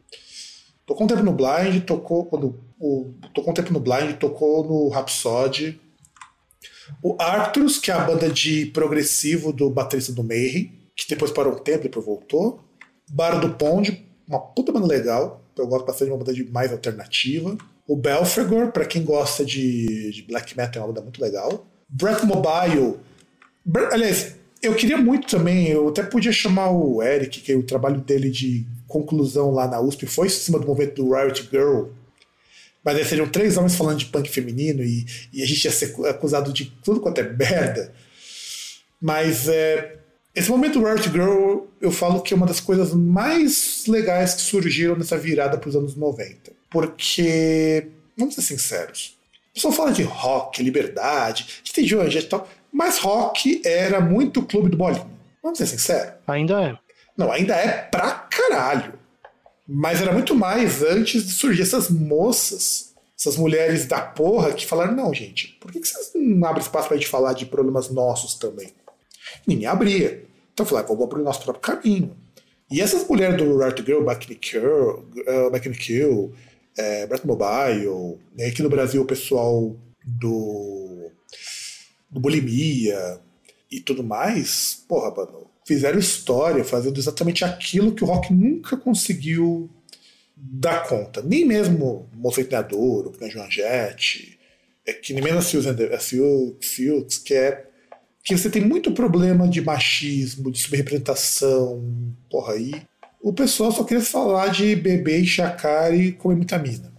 Tocou 0.84 1.04
um 1.04 1.08
tempo 1.08 1.22
no 1.22 1.32
Blind, 1.32 1.82
tocou. 1.84 2.26
Quando, 2.26 2.60
o, 2.78 3.12
tocou 3.34 3.50
um 3.50 3.54
tempo 3.54 3.72
no 3.72 3.80
Blind, 3.80 4.16
tocou 4.18 4.64
no 4.64 4.88
Rhapsody. 4.88 5.80
O 7.02 7.16
Arcturus, 7.18 7.78
que 7.78 7.90
é 7.90 7.94
a 7.94 8.04
banda 8.04 8.30
de 8.30 8.66
progressivo 8.66 9.52
do 9.52 9.68
baterista 9.70 10.12
do 10.12 10.22
Mayhem, 10.22 10.72
que 10.94 11.08
depois 11.08 11.30
parou 11.30 11.54
um 11.54 11.58
tempo 11.58 11.80
e 11.80 11.82
depois 11.84 12.04
voltou. 12.04 12.60
Bar 13.10 13.40
do 13.40 13.54
Pond, 13.54 14.06
uma 14.28 14.40
puta 14.40 14.72
banda 14.72 14.86
legal. 14.86 15.42
Eu 15.56 15.66
gosto 15.66 15.86
bastante 15.86 16.08
de 16.08 16.12
uma 16.12 16.18
banda 16.18 16.34
de 16.34 16.44
mais 16.44 16.70
alternativa. 16.70 17.56
O 17.86 17.96
Belfagor, 17.96 18.72
pra 18.72 18.84
quem 18.84 19.04
gosta 19.04 19.44
de, 19.44 20.10
de 20.10 20.22
black 20.22 20.56
metal, 20.56 20.82
é 20.82 20.86
uma 20.86 20.92
banda 20.92 21.02
muito 21.02 21.20
legal. 21.20 21.66
Breath 21.88 22.24
Mobile. 22.24 22.96
Aliás, 23.92 24.34
eu 24.62 24.74
queria 24.74 24.96
muito 24.96 25.28
também, 25.28 25.68
eu 25.68 25.88
até 25.88 26.02
podia 26.02 26.32
chamar 26.32 26.70
o 26.70 27.02
Eric, 27.02 27.40
que 27.40 27.54
o 27.54 27.62
trabalho 27.62 28.00
dele 28.00 28.30
de 28.30 28.66
conclusão 28.88 29.50
lá 29.50 29.68
na 29.68 29.80
USP 29.80 30.06
foi 30.06 30.26
em 30.26 30.30
cima 30.30 30.58
do 30.58 30.66
movimento 30.66 31.02
do 31.02 31.14
Riot 31.14 31.48
Girl. 31.50 31.86
Mas 32.84 32.96
aí 32.96 33.04
seriam 33.04 33.28
três 33.28 33.56
homens 33.56 33.74
falando 33.76 33.98
de 33.98 34.06
punk 34.06 34.28
feminino 34.28 34.82
e, 34.82 35.04
e 35.32 35.42
a 35.42 35.46
gente 35.46 35.64
ia 35.64 35.72
ser 35.72 35.94
acusado 36.06 36.52
de 36.52 36.66
tudo 36.66 37.00
quanto 37.00 37.20
é 37.20 37.24
merda. 37.24 37.92
Mas 39.00 39.48
é, 39.48 39.96
esse 40.34 40.50
momento 40.50 40.78
do 40.80 40.86
Riot 40.86 41.08
Girl, 41.10 41.66
eu 41.80 41.90
falo 41.90 42.20
que 42.20 42.32
é 42.32 42.36
uma 42.36 42.46
das 42.46 42.60
coisas 42.60 42.92
mais 42.94 43.84
legais 43.86 44.34
que 44.34 44.42
surgiram 44.42 44.96
nessa 44.96 45.18
virada 45.18 45.58
para 45.58 45.68
os 45.68 45.76
anos 45.76 45.96
90. 45.96 46.55
Porque, 46.76 47.88
vamos 48.18 48.34
ser 48.34 48.42
sinceros, 48.42 49.16
o 49.50 49.54
pessoal 49.54 49.72
fala 49.72 49.92
de 49.92 50.02
rock, 50.02 50.62
liberdade, 50.62 51.62
de 51.64 51.72
tem 51.72 51.86
Joan 51.86 52.06
e 52.06 52.22
tal, 52.22 52.46
mas 52.70 52.98
rock 52.98 53.62
era 53.64 53.98
muito 53.98 54.42
clube 54.42 54.68
do 54.68 54.76
bolinho. 54.76 55.10
Vamos 55.42 55.56
ser 55.56 55.66
sinceros. 55.66 56.12
Ainda 56.26 56.62
é. 56.62 56.78
Não, 57.16 57.32
ainda 57.32 57.54
é 57.54 57.68
pra 57.68 58.10
caralho. 58.10 58.92
Mas 59.66 60.02
era 60.02 60.12
muito 60.12 60.34
mais 60.34 60.82
antes 60.82 61.24
de 61.24 61.32
surgir 61.32 61.62
essas 61.62 61.88
moças, 61.88 62.92
essas 63.18 63.38
mulheres 63.38 63.86
da 63.86 64.02
porra 64.02 64.52
que 64.52 64.66
falaram: 64.66 64.94
não, 64.94 65.14
gente, 65.14 65.56
por 65.58 65.72
que 65.72 65.80
que 65.80 65.88
vocês 65.88 66.10
não 66.14 66.46
abrem 66.46 66.62
espaço 66.62 66.88
pra 66.88 66.96
gente 66.98 67.08
falar 67.08 67.32
de 67.32 67.46
problemas 67.46 67.88
nossos 67.88 68.34
também? 68.34 68.68
Ninguém 69.46 69.66
abria. 69.66 70.26
Então 70.52 70.66
eu 70.66 70.68
falei: 70.68 70.84
ah, 70.84 70.88
vamos 70.88 71.04
abrir 71.04 71.22
o 71.22 71.24
nosso 71.24 71.42
próprio 71.42 71.62
caminho. 71.62 72.14
E 72.70 72.82
essas 72.82 73.08
mulheres 73.08 73.38
do 73.38 73.58
Riot 73.58 73.82
Girl, 73.82 74.04
Back 74.04 74.30
in 74.30 74.36
Kill, 74.36 75.08
uh, 75.26 75.50
Back 75.50 75.66
in 75.66 75.72
Kill 75.72 76.34
é, 76.76 77.06
Mobile, 77.26 78.18
né, 78.36 78.46
aqui 78.46 78.62
no 78.62 78.68
Brasil 78.70 79.02
o 79.02 79.06
pessoal 79.06 79.76
do, 80.04 81.10
do 82.10 82.20
Bulimia 82.20 83.20
e 83.70 83.80
tudo 83.80 84.02
mais, 84.04 84.84
porra, 84.88 85.12
mano, 85.14 85.46
fizeram 85.66 85.98
história 85.98 86.64
fazendo 86.64 86.98
exatamente 86.98 87.44
aquilo 87.44 87.94
que 87.94 88.04
o 88.04 88.06
rock 88.06 88.32
nunca 88.32 88.76
conseguiu 88.76 89.68
dar 90.36 90.86
conta. 90.86 91.22
Nem 91.22 91.44
mesmo 91.44 92.08
Moço 92.14 92.36
Treinador, 92.44 93.08
o 93.08 93.10
Joan 93.30 93.50
Jett, 93.50 94.38
é, 94.86 94.92
que 94.92 95.12
nem 95.12 95.22
mesmo 95.22 95.38
a 95.66 95.74
the- 95.74 95.94
a 95.94 95.98
Seals, 95.98 96.54
Seals, 96.60 97.18
que 97.18 97.34
é 97.34 97.64
que 98.22 98.36
você 98.36 98.50
tem 98.50 98.62
muito 98.64 98.90
problema 98.92 99.48
de 99.48 99.60
machismo, 99.60 100.50
de 100.50 100.58
subrepresentação, 100.58 101.82
porra 102.30 102.54
aí. 102.54 102.72
O 103.20 103.32
pessoal 103.32 103.72
só 103.72 103.82
queria 103.84 104.02
falar 104.02 104.48
de 104.48 104.76
beber, 104.76 105.20
enxacar 105.20 105.94
e 105.94 106.12
comer 106.12 106.36
muita 106.36 106.58
mina. 106.58 106.92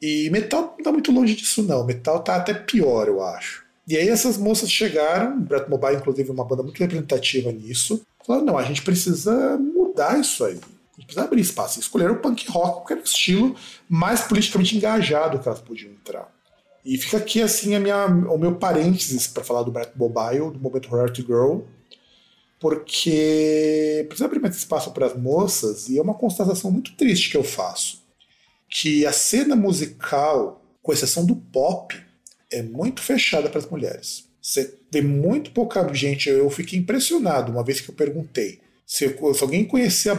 E 0.00 0.28
metal 0.30 0.74
não 0.76 0.84
tá 0.84 0.90
muito 0.90 1.12
longe 1.12 1.34
disso, 1.34 1.62
não. 1.62 1.84
Metal 1.84 2.20
tá 2.20 2.36
até 2.36 2.52
pior, 2.52 3.06
eu 3.06 3.22
acho. 3.22 3.64
E 3.86 3.96
aí 3.96 4.08
essas 4.08 4.36
moças 4.36 4.70
chegaram, 4.70 5.40
Brett 5.40 5.68
Mobile, 5.68 5.96
inclusive, 5.96 6.28
é 6.28 6.32
uma 6.32 6.44
banda 6.44 6.62
muito 6.62 6.78
representativa 6.78 7.52
nisso. 7.52 8.04
Falaram, 8.26 8.46
não, 8.46 8.58
a 8.58 8.62
gente 8.62 8.82
precisa 8.82 9.56
mudar 9.58 10.18
isso 10.18 10.44
aí. 10.44 10.54
A 10.54 11.00
gente 11.00 11.06
precisa 11.06 11.24
abrir 11.24 11.40
espaço. 11.40 11.80
Escolheram 11.80 12.14
o 12.14 12.18
punk 12.18 12.48
rock, 12.50 12.80
porque 12.80 12.92
era 12.94 13.02
o 13.02 13.04
estilo 13.04 13.56
mais 13.88 14.22
politicamente 14.22 14.76
engajado 14.76 15.38
que 15.38 15.48
elas 15.48 15.60
podiam 15.60 15.92
entrar. 15.92 16.28
E 16.84 16.98
fica 16.98 17.16
aqui 17.16 17.40
assim 17.40 17.74
a 17.74 17.80
minha, 17.80 18.06
o 18.06 18.38
meu 18.38 18.56
parênteses 18.56 19.26
para 19.26 19.44
falar 19.44 19.62
do 19.62 19.70
Brett 19.70 19.92
Mobile, 19.96 20.50
do 20.50 20.58
momento 20.58 20.88
to 20.88 21.22
Girl, 21.22 21.60
porque 22.62 24.04
precisa 24.06 24.26
abrir 24.26 24.38
mais 24.38 24.54
espaço 24.54 24.92
para 24.92 25.06
as 25.06 25.16
moças 25.16 25.88
e 25.88 25.98
é 25.98 26.02
uma 26.02 26.14
constatação 26.14 26.70
muito 26.70 26.94
triste 26.94 27.28
que 27.28 27.36
eu 27.36 27.42
faço, 27.42 28.04
que 28.70 29.04
a 29.04 29.10
cena 29.10 29.56
musical, 29.56 30.64
com 30.80 30.92
exceção 30.92 31.26
do 31.26 31.34
pop, 31.34 32.00
é 32.52 32.62
muito 32.62 33.02
fechada 33.02 33.50
para 33.50 33.58
as 33.58 33.68
mulheres. 33.68 34.28
Você 34.40 34.78
vê 34.92 35.02
muito 35.02 35.50
pouca 35.50 35.92
gente. 35.92 36.28
Eu 36.28 36.48
fiquei 36.50 36.78
impressionado 36.78 37.50
uma 37.50 37.64
vez 37.64 37.80
que 37.80 37.90
eu 37.90 37.96
perguntei 37.96 38.60
se, 38.86 39.08
se 39.08 39.42
alguém 39.42 39.64
conhecia 39.64 40.14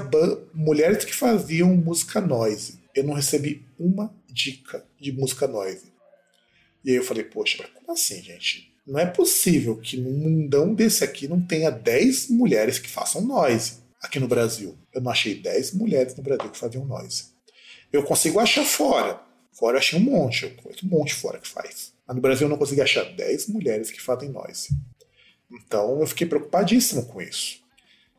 mulheres 0.53 1.05
que 1.05 1.15
faziam 1.15 1.73
música 1.73 2.19
noise. 2.19 2.81
Eu 2.93 3.05
não 3.05 3.13
recebi 3.13 3.65
uma 3.79 4.13
dica 4.27 4.85
de 4.99 5.13
música 5.13 5.47
noise. 5.47 5.93
E 6.83 6.89
aí 6.89 6.97
eu 6.97 7.05
falei, 7.05 7.23
poxa, 7.23 7.63
como 7.73 7.93
assim, 7.93 8.21
gente? 8.21 8.72
Não 8.85 8.99
é 8.99 9.05
possível 9.05 9.77
que 9.77 9.95
num 9.95 10.11
mundão 10.11 10.73
desse 10.73 11.03
aqui 11.03 11.27
não 11.27 11.41
tenha 11.41 11.71
10 11.71 12.29
mulheres 12.29 12.77
que 12.77 12.89
façam 12.89 13.21
noise 13.21 13.77
aqui 14.01 14.19
no 14.19 14.27
Brasil. 14.27 14.77
Eu 14.93 15.01
não 15.01 15.11
achei 15.11 15.35
10 15.35 15.73
mulheres 15.73 16.15
no 16.15 16.23
Brasil 16.23 16.49
que 16.49 16.57
faziam 16.57 16.83
noise. 16.85 17.27
Eu 17.91 18.03
consigo 18.03 18.39
achar 18.39 18.65
fora. 18.65 19.21
Fora 19.53 19.75
eu 19.75 19.79
achei 19.79 19.97
um 19.97 20.01
monte, 20.01 20.43
eu 20.43 20.51
conheço 20.55 20.85
um 20.85 20.89
monte 20.89 21.13
fora 21.13 21.37
que 21.37 21.47
faz. 21.47 21.93
Mas 22.05 22.15
no 22.15 22.21
Brasil 22.21 22.45
eu 22.45 22.49
não 22.49 22.57
consegui 22.57 22.81
achar 22.81 23.05
10 23.05 23.47
mulheres 23.47 23.89
que 23.89 24.01
fazem 24.01 24.29
noise. 24.29 24.69
Então 25.49 26.01
eu 26.01 26.07
fiquei 26.07 26.27
preocupadíssimo 26.27 27.05
com 27.05 27.21
isso. 27.21 27.61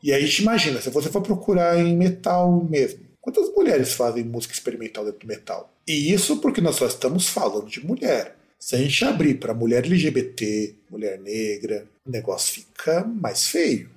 E 0.01 0.13
aí 0.13 0.25
gente 0.25 0.41
imagina, 0.41 0.81
se 0.81 0.89
você 0.89 1.09
for 1.09 1.21
procurar 1.21 1.77
em 1.77 1.95
metal 1.95 2.63
mesmo, 2.63 3.01
quantas 3.21 3.53
mulheres 3.53 3.93
fazem 3.93 4.23
música 4.23 4.53
experimental 4.53 5.03
dentro 5.03 5.19
do 5.19 5.27
metal? 5.27 5.73
E 5.87 6.11
isso 6.11 6.37
porque 6.37 6.61
nós 6.61 6.77
só 6.77 6.87
estamos 6.87 7.27
falando 7.27 7.69
de 7.69 7.85
mulher. 7.85 8.35
Se 8.65 8.75
a 8.75 8.79
gente 8.79 9.05
abrir 9.05 9.35
para 9.35 9.53
mulher 9.53 9.85
LGBT, 9.85 10.73
mulher 10.89 11.19
negra, 11.19 11.85
o 12.03 12.09
negócio 12.09 12.51
fica 12.51 13.03
mais 13.03 13.45
feio. 13.45 13.91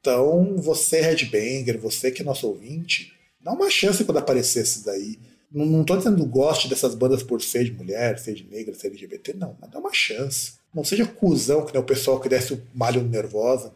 Então, 0.00 0.54
você, 0.58 1.00
headbanger, 1.00 1.76
você 1.76 2.08
que 2.08 2.22
é 2.22 2.24
nosso 2.24 2.46
ouvinte, 2.46 3.12
dá 3.40 3.50
uma 3.50 3.68
chance 3.68 4.04
quando 4.04 4.18
aparecer 4.18 4.62
esse 4.62 4.84
daí 4.84 5.18
não, 5.50 5.66
não 5.66 5.82
tô 5.82 5.96
dizendo 5.96 6.24
goste 6.24 6.68
dessas 6.68 6.94
bandas 6.94 7.20
por 7.20 7.42
ser 7.42 7.64
de 7.64 7.72
mulher, 7.72 8.16
ser 8.16 8.34
de 8.34 8.44
negra, 8.44 8.72
ser 8.76 8.86
LGBT, 8.86 9.34
não. 9.34 9.56
Mas 9.60 9.70
dá 9.72 9.80
uma 9.80 9.92
chance. 9.92 10.52
Não 10.72 10.84
seja 10.84 11.04
cuzão 11.04 11.66
que 11.66 11.72
nem 11.72 11.82
o 11.82 11.84
pessoal 11.84 12.20
que 12.20 12.28
desce 12.28 12.54
o 12.54 12.62
malho 12.72 13.02
nervosa. 13.02 13.72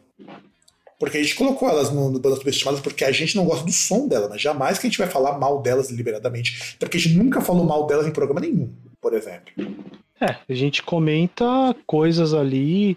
Porque 0.97 1.19
a 1.19 1.23
gente 1.25 1.35
colocou 1.35 1.69
elas 1.69 1.91
no, 1.91 2.09
no 2.09 2.21
bandas 2.21 2.39
subestimadas 2.39 2.81
porque 2.81 3.05
a 3.05 3.11
gente 3.11 3.35
não 3.35 3.47
gosta 3.47 3.65
do 3.65 3.73
som 3.73 4.07
dela, 4.07 4.29
mas 4.29 4.41
jamais 4.41 4.79
que 4.79 4.87
a 4.87 4.91
gente 4.91 4.99
vai 4.99 5.09
falar 5.09 5.41
mal 5.41 5.61
delas 5.61 5.89
deliberadamente. 5.89 6.75
Até 6.77 6.87
porque 6.87 6.99
a 6.99 7.01
gente 7.01 7.17
nunca 7.17 7.41
falou 7.41 7.65
mal 7.65 7.85
delas 7.89 8.07
em 8.07 8.13
programa 8.13 8.41
nenhum, 8.41 8.73
por 9.01 9.13
exemplo. 9.13 9.53
É, 10.21 10.37
a 10.49 10.55
gente 10.55 10.83
comenta 10.83 11.45
coisas 11.87 12.33
ali, 12.33 12.97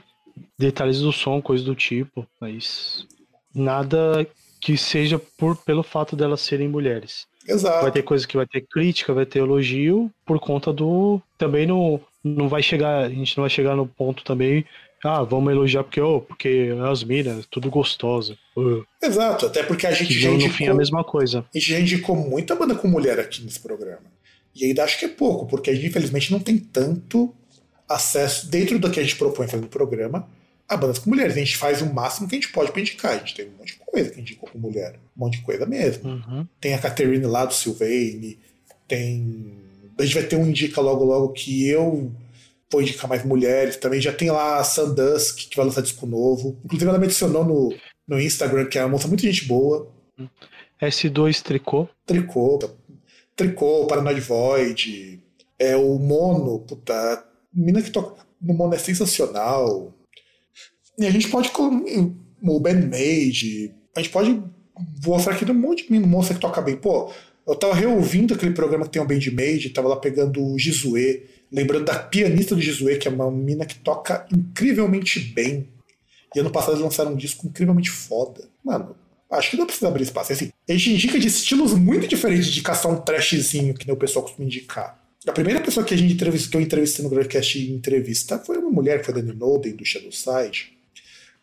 detalhes 0.58 1.02
do 1.02 1.12
som, 1.12 1.42
coisas 1.42 1.66
do 1.66 1.76
tipo, 1.76 2.26
mas 2.40 3.06
nada 3.54 4.26
que 4.62 4.78
seja 4.78 5.20
por 5.38 5.58
pelo 5.58 5.84
fato 5.84 6.16
delas 6.16 6.42
serem 6.42 6.68
mulheres. 6.68 7.28
Exato. 7.48 7.82
Vai 7.82 7.92
ter 7.92 8.04
coisa 8.04 8.28
que 8.28 8.38
vai 8.38 8.46
ter 8.46 8.62
crítica, 8.62 9.14
vai 9.14 9.26
ter 9.26 9.40
elogio, 9.40 10.12
por 10.26 10.40
conta 10.40 10.72
do. 10.72 11.22
Também 11.38 11.66
não, 11.66 12.00
não 12.24 12.48
vai 12.48 12.62
chegar. 12.62 13.06
A 13.06 13.10
gente 13.10 13.36
não 13.38 13.44
vai 13.44 13.50
chegar 13.50 13.76
no 13.76 13.88
ponto 13.88 14.24
também. 14.24 14.66
Ah, 15.04 15.24
vamos 15.24 15.52
elogiar 15.52 15.84
porque, 15.84 16.02
oh, 16.02 16.20
porque 16.20 16.70
as 16.92 17.04
minas, 17.04 17.46
tudo 17.50 17.70
gostosa. 17.70 18.38
Uh. 18.56 18.84
Exato, 19.02 19.46
até 19.46 19.64
porque 19.64 19.88
a 19.88 19.92
gente 19.94 20.14
já 20.14 20.30
indicou, 20.30 20.50
no 20.50 20.54
fim 20.54 20.66
é 20.66 20.70
a 20.70 20.74
mesma 20.74 21.04
coisa. 21.06 21.46
A 21.54 21.58
gente 21.58 21.72
já 21.72 21.80
indicou 21.80 22.16
muita 22.16 22.54
banda 22.54 22.76
com 22.76 22.88
mulher 22.88 23.18
aqui 23.18 23.42
nesse 23.42 23.62
programa. 23.62 24.02
E 24.60 24.66
ainda 24.66 24.84
acho 24.84 25.00
que 25.00 25.06
é 25.06 25.10
pouco, 25.10 25.46
porque 25.46 25.70
a 25.70 25.74
gente 25.74 25.88
infelizmente 25.88 26.32
não 26.32 26.40
tem 26.40 26.58
tanto 26.58 27.34
acesso 27.88 28.48
dentro 28.48 28.78
do 28.78 28.92
que 28.92 29.00
a 29.00 29.04
gente 29.04 29.16
propõe 29.16 29.48
fazer 29.48 29.62
no 29.62 29.70
programa 29.70 30.28
a 30.68 30.78
bandas 30.78 31.00
com 31.00 31.10
mulheres. 31.10 31.36
A 31.36 31.40
gente 31.40 31.58
faz 31.58 31.82
o 31.82 31.92
máximo 31.92 32.28
que 32.28 32.36
a 32.36 32.40
gente 32.40 32.52
pode 32.52 32.72
pra 32.72 32.82
indicar. 32.82 33.14
A 33.14 33.18
gente 33.18 33.34
tem 33.34 33.48
um 33.48 33.58
monte 33.58 33.74
de 33.74 33.80
coisa 33.80 34.10
que 34.10 34.16
a 34.16 34.20
gente 34.20 34.32
indicou 34.34 34.50
com 34.50 34.60
mulher. 34.60 35.00
Um 35.18 35.26
monte 35.26 35.38
de 35.38 35.44
coisa 35.44 35.66
mesmo. 35.66 36.10
Uhum. 36.10 36.48
Tem 36.62 36.74
a 36.74 36.78
Catherine 36.78 37.26
lá 37.26 37.46
do 37.46 37.54
Sylvain, 37.54 38.38
tem. 38.88 39.58
A 39.98 40.04
gente 40.04 40.14
vai 40.14 40.24
ter 40.24 40.36
um 40.36 40.48
indica 40.48 40.80
logo 40.80 41.04
logo 41.04 41.34
que 41.34 41.68
eu 41.68 42.12
vou 42.72 42.82
indicar 42.82 43.10
mais 43.10 43.26
mulheres. 43.26 43.78
Também 43.78 44.00
já 44.00 44.14
tem 44.14 44.30
lá 44.30 44.60
a 44.60 44.64
Sandusk, 44.64 45.50
que 45.50 45.56
vai 45.56 45.66
lançar 45.66 45.82
disco 45.82 46.06
novo. 46.06 46.58
Inclusive, 46.64 46.90
ela 46.90 47.00
me 47.00 47.06
adicionou 47.06 47.44
no, 47.44 47.76
no 48.08 48.22
Instagram, 48.22 48.68
que 48.68 48.78
é 48.78 48.84
uma 48.84 48.90
moça 48.90 49.08
muito 49.08 49.24
gente 49.24 49.46
boa. 49.46 49.92
S2 50.82 51.42
Tricô. 51.42 51.90
Tricô. 52.06 52.60
Tricô, 53.40 53.88
Paranoid 53.88 54.20
Void. 54.20 55.24
É 55.58 55.78
o 55.78 55.98
Mono, 55.98 56.60
puta. 56.60 57.26
Mina 57.54 57.82
que 57.82 57.90
toca 57.90 58.22
no 58.42 58.54
Mono 58.54 58.74
é 58.74 58.78
sensacional. 58.78 59.94
E 60.98 61.08
a 61.08 61.10
gente 61.10 61.30
pode. 61.30 61.50
O 62.44 62.60
Bandmade. 62.60 63.74
A 63.96 64.02
gente 64.02 64.12
pode 64.12 64.44
mostrar 65.06 65.34
aqui 65.34 65.50
um 65.50 65.54
monte 65.54 65.88
de 65.88 66.00
moça 66.00 66.34
que 66.34 66.40
toca 66.42 66.62
bem. 66.62 66.76
Pô, 66.76 67.14
eu 67.48 67.56
tava 67.56 67.74
reouvindo 67.74 68.34
aquele 68.34 68.54
programa 68.54 68.84
que 68.84 68.92
tem 68.92 69.02
o 69.02 69.08
Bandmade, 69.08 69.70
tava 69.70 69.88
lá 69.88 69.96
pegando 69.96 70.46
o 70.46 70.60
Jisue, 70.60 71.26
lembrando 71.50 71.86
da 71.86 71.98
pianista 71.98 72.56
do 72.56 72.62
Jisue, 72.62 72.98
que 72.98 73.08
é 73.08 73.12
uma 73.12 73.32
mina 73.32 73.66
que 73.66 73.76
toca 73.76 74.28
incrivelmente 74.34 75.18
bem. 75.18 75.70
E 76.36 76.40
ano 76.42 76.52
passado 76.52 76.74
eles 76.74 76.84
lançaram 76.84 77.14
um 77.14 77.18
disco 77.18 77.48
incrivelmente 77.48 77.90
foda. 77.90 78.44
Mano, 78.64 78.96
acho 79.32 79.52
que 79.52 79.58
não 79.58 79.66
precisa 79.66 79.88
abrir 79.88 80.04
espaço. 80.04 80.34
Assim, 80.34 80.52
a 80.68 80.74
gente 80.74 80.92
indica 80.92 81.20
de 81.20 81.28
estilos 81.28 81.74
muito 81.74 82.08
diferentes 82.08 82.48
de 82.48 82.62
caçar 82.62 82.92
um 82.92 83.00
trashzinho, 83.02 83.74
que 83.74 83.86
nem 83.86 83.96
o 83.96 84.00
pessoal 84.00 84.24
costuma 84.24 84.46
indicar. 84.46 85.00
A 85.28 85.32
primeira 85.32 85.60
pessoa 85.60 85.86
que 85.86 85.94
a 85.94 85.98
gente 85.98 86.14
entrevistou, 86.14 86.52
que 86.52 86.58
eu 86.58 86.62
entrevistei 86.62 87.04
no 87.04 87.10
Broadcast 87.10 87.72
entrevista 87.72 88.40
foi 88.40 88.58
uma 88.58 88.72
mulher 88.72 89.00
que 89.00 89.06
foi 89.06 89.14
Dani 89.14 89.34
Noden, 89.34 89.76
do 89.76 89.86
Shadowside. 89.86 90.74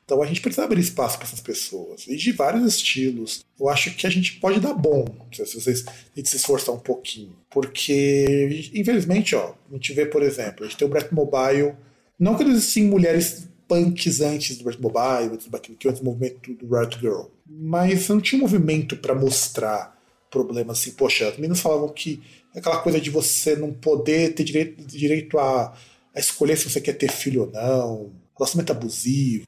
Então 0.05 0.23
a 0.23 0.27
gente 0.27 0.41
precisa 0.41 0.65
abrir 0.65 0.81
espaço 0.81 1.19
para 1.19 1.27
essas 1.27 1.41
pessoas, 1.41 2.07
e 2.07 2.17
de 2.17 2.33
vários 2.33 2.65
estilos. 2.65 3.45
Eu 3.59 3.69
acho 3.69 3.95
que 3.95 4.07
a 4.07 4.11
gente 4.11 4.35
pode 4.35 4.61
dar 4.61 4.73
bom, 4.73 5.05
se 5.33 5.43
vocês 5.43 5.85
se 6.25 6.37
esforçar 6.37 6.75
um 6.75 6.79
pouquinho. 6.79 7.37
Porque, 7.51 8.71
infelizmente, 8.73 9.35
ó, 9.35 9.55
a 9.71 9.75
gente 9.75 9.93
vê, 9.93 10.07
por 10.07 10.23
exemplo, 10.23 10.65
a 10.65 10.69
gente 10.69 10.79
tem 10.79 10.87
o 10.87 10.91
Brett 10.91 11.13
Mobile, 11.13 11.75
não 12.19 12.37
que 12.37 12.45
eles 12.45 12.57
existem 12.57 12.85
mulheres 12.85 13.49
punks 13.69 14.21
antes 14.21 14.59
do 14.59 14.65
Brett 14.65 14.81
Mobile, 14.81 15.37
que 15.79 15.89
antes 15.89 16.01
do 16.01 16.05
movimento 16.05 16.55
do 16.55 16.75
Riot 16.75 16.99
Girl, 17.01 17.27
mas 17.47 18.09
não 18.09 18.21
tinha 18.21 18.41
movimento 18.41 18.97
para 18.97 19.15
mostrar 19.15 19.97
problemas 20.31 20.79
assim. 20.79 20.93
Poxa, 20.93 21.29
as 21.29 21.37
meninas 21.37 21.61
falavam 21.61 21.89
que 21.89 22.23
aquela 22.55 22.79
coisa 22.79 23.01
de 23.01 23.11
você 23.11 23.57
não 23.57 23.73
poder 23.73 24.35
ter 24.35 24.45
direito, 24.45 24.85
direito 24.85 25.39
a, 25.39 25.75
a 26.15 26.21
escolher 26.21 26.57
se 26.57 26.71
você 26.71 26.81
quer 26.81 26.95
ter 26.95 27.11
filho 27.11 27.43
ou 27.43 27.51
não, 27.51 28.13
relacionamento 28.37 28.73
abusivo, 28.73 29.47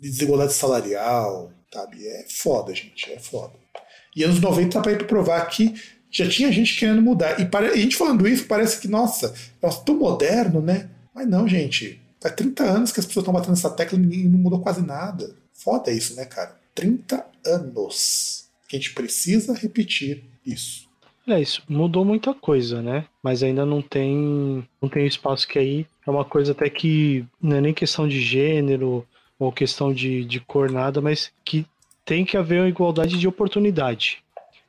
de 0.00 0.10
desigualdade 0.10 0.52
salarial, 0.52 1.50
sabe? 1.72 2.06
É 2.06 2.26
foda, 2.28 2.74
gente, 2.74 3.10
é 3.12 3.18
foda. 3.18 3.54
E 4.14 4.22
anos 4.24 4.40
90 4.40 4.70
tá 4.70 4.80
para 4.80 5.04
provar 5.04 5.44
que 5.46 5.74
já 6.10 6.28
tinha 6.28 6.50
gente 6.52 6.78
querendo 6.78 7.02
mudar. 7.02 7.38
E, 7.40 7.44
para, 7.44 7.70
a 7.70 7.76
gente 7.76 7.96
falando 7.96 8.26
isso, 8.26 8.46
parece 8.46 8.80
que, 8.80 8.88
nossa, 8.88 9.34
é 9.60 9.68
tão 9.84 9.96
moderno, 9.96 10.60
né? 10.60 10.88
Mas 11.14 11.28
não, 11.28 11.46
gente. 11.46 12.00
Faz 12.20 12.34
30 12.34 12.62
anos 12.64 12.92
que 12.92 13.00
as 13.00 13.06
pessoas 13.06 13.22
estão 13.22 13.34
batendo 13.34 13.52
essa 13.52 13.70
tecla 13.70 13.98
e 13.98 14.28
não 14.28 14.38
mudou 14.38 14.60
quase 14.60 14.80
nada. 14.80 15.34
Foda 15.52 15.90
isso, 15.90 16.14
né, 16.16 16.24
cara? 16.24 16.56
30 16.74 17.24
anos 17.46 18.48
que 18.68 18.76
a 18.76 18.78
gente 18.78 18.94
precisa 18.94 19.54
repetir 19.54 20.24
isso. 20.44 20.86
É 21.26 21.40
isso, 21.40 21.62
mudou 21.68 22.04
muita 22.04 22.32
coisa, 22.32 22.80
né? 22.80 23.04
Mas 23.20 23.42
ainda 23.42 23.66
não 23.66 23.82
tem, 23.82 24.66
não 24.80 24.88
tem 24.88 25.06
espaço 25.06 25.48
que 25.48 25.58
aí 25.58 25.86
é 26.06 26.10
uma 26.10 26.24
coisa 26.24 26.52
até 26.52 26.70
que 26.70 27.24
não 27.42 27.56
é 27.56 27.60
nem 27.60 27.74
questão 27.74 28.06
de 28.06 28.20
gênero, 28.20 29.04
ou 29.38 29.52
questão 29.52 29.92
de, 29.92 30.24
de 30.24 30.40
cor, 30.40 30.70
nada, 30.70 31.00
mas 31.00 31.32
que 31.44 31.66
tem 32.04 32.24
que 32.24 32.36
haver 32.36 32.60
uma 32.60 32.68
igualdade 32.68 33.18
de 33.18 33.28
oportunidade. 33.28 34.22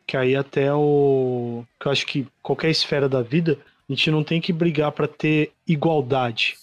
Que 0.06 0.18
aí 0.18 0.36
até 0.36 0.74
o. 0.74 1.64
Que 1.80 1.88
eu 1.88 1.91
acho 1.91 2.06
que 2.06 2.28
qualquer 2.41 2.69
esfera 2.69 3.07
da 3.07 3.22
vida, 3.22 3.57
a 3.88 3.94
gente 3.94 4.10
não 4.10 4.24
tem 4.24 4.41
que 4.41 4.53
brigar 4.53 4.91
para 4.91 5.07
ter 5.07 5.52
igualdade. 5.68 6.56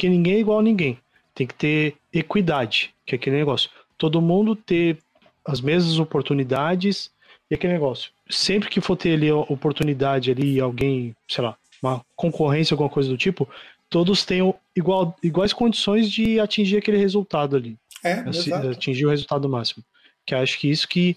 Porque 0.00 0.08
ninguém 0.08 0.36
é 0.36 0.38
igual 0.38 0.60
a 0.60 0.62
ninguém. 0.62 0.98
Tem 1.34 1.46
que 1.46 1.52
ter 1.52 1.94
equidade, 2.10 2.94
que 3.04 3.14
é 3.14 3.16
aquele 3.16 3.36
negócio. 3.36 3.68
Todo 3.98 4.22
mundo 4.22 4.56
ter 4.56 4.96
as 5.44 5.60
mesmas 5.60 5.98
oportunidades 5.98 7.10
e 7.50 7.54
aquele 7.54 7.74
negócio. 7.74 8.10
Sempre 8.30 8.70
que 8.70 8.80
for 8.80 8.96
ter 8.96 9.12
ali 9.12 9.30
oportunidade 9.30 10.30
ali, 10.30 10.58
alguém, 10.58 11.14
sei 11.28 11.44
lá, 11.44 11.54
uma 11.82 12.02
concorrência, 12.16 12.72
alguma 12.72 12.88
coisa 12.88 13.10
do 13.10 13.18
tipo, 13.18 13.46
todos 13.90 14.24
tenham 14.24 14.54
igual, 14.74 15.14
iguais 15.22 15.52
condições 15.52 16.10
de 16.10 16.40
atingir 16.40 16.78
aquele 16.78 16.96
resultado 16.96 17.54
ali. 17.54 17.76
É, 18.02 18.24
atingir 18.70 19.04
o 19.04 19.10
resultado 19.10 19.50
máximo. 19.50 19.84
Que 20.24 20.34
acho 20.34 20.58
que 20.58 20.70
isso 20.70 20.88
que, 20.88 21.14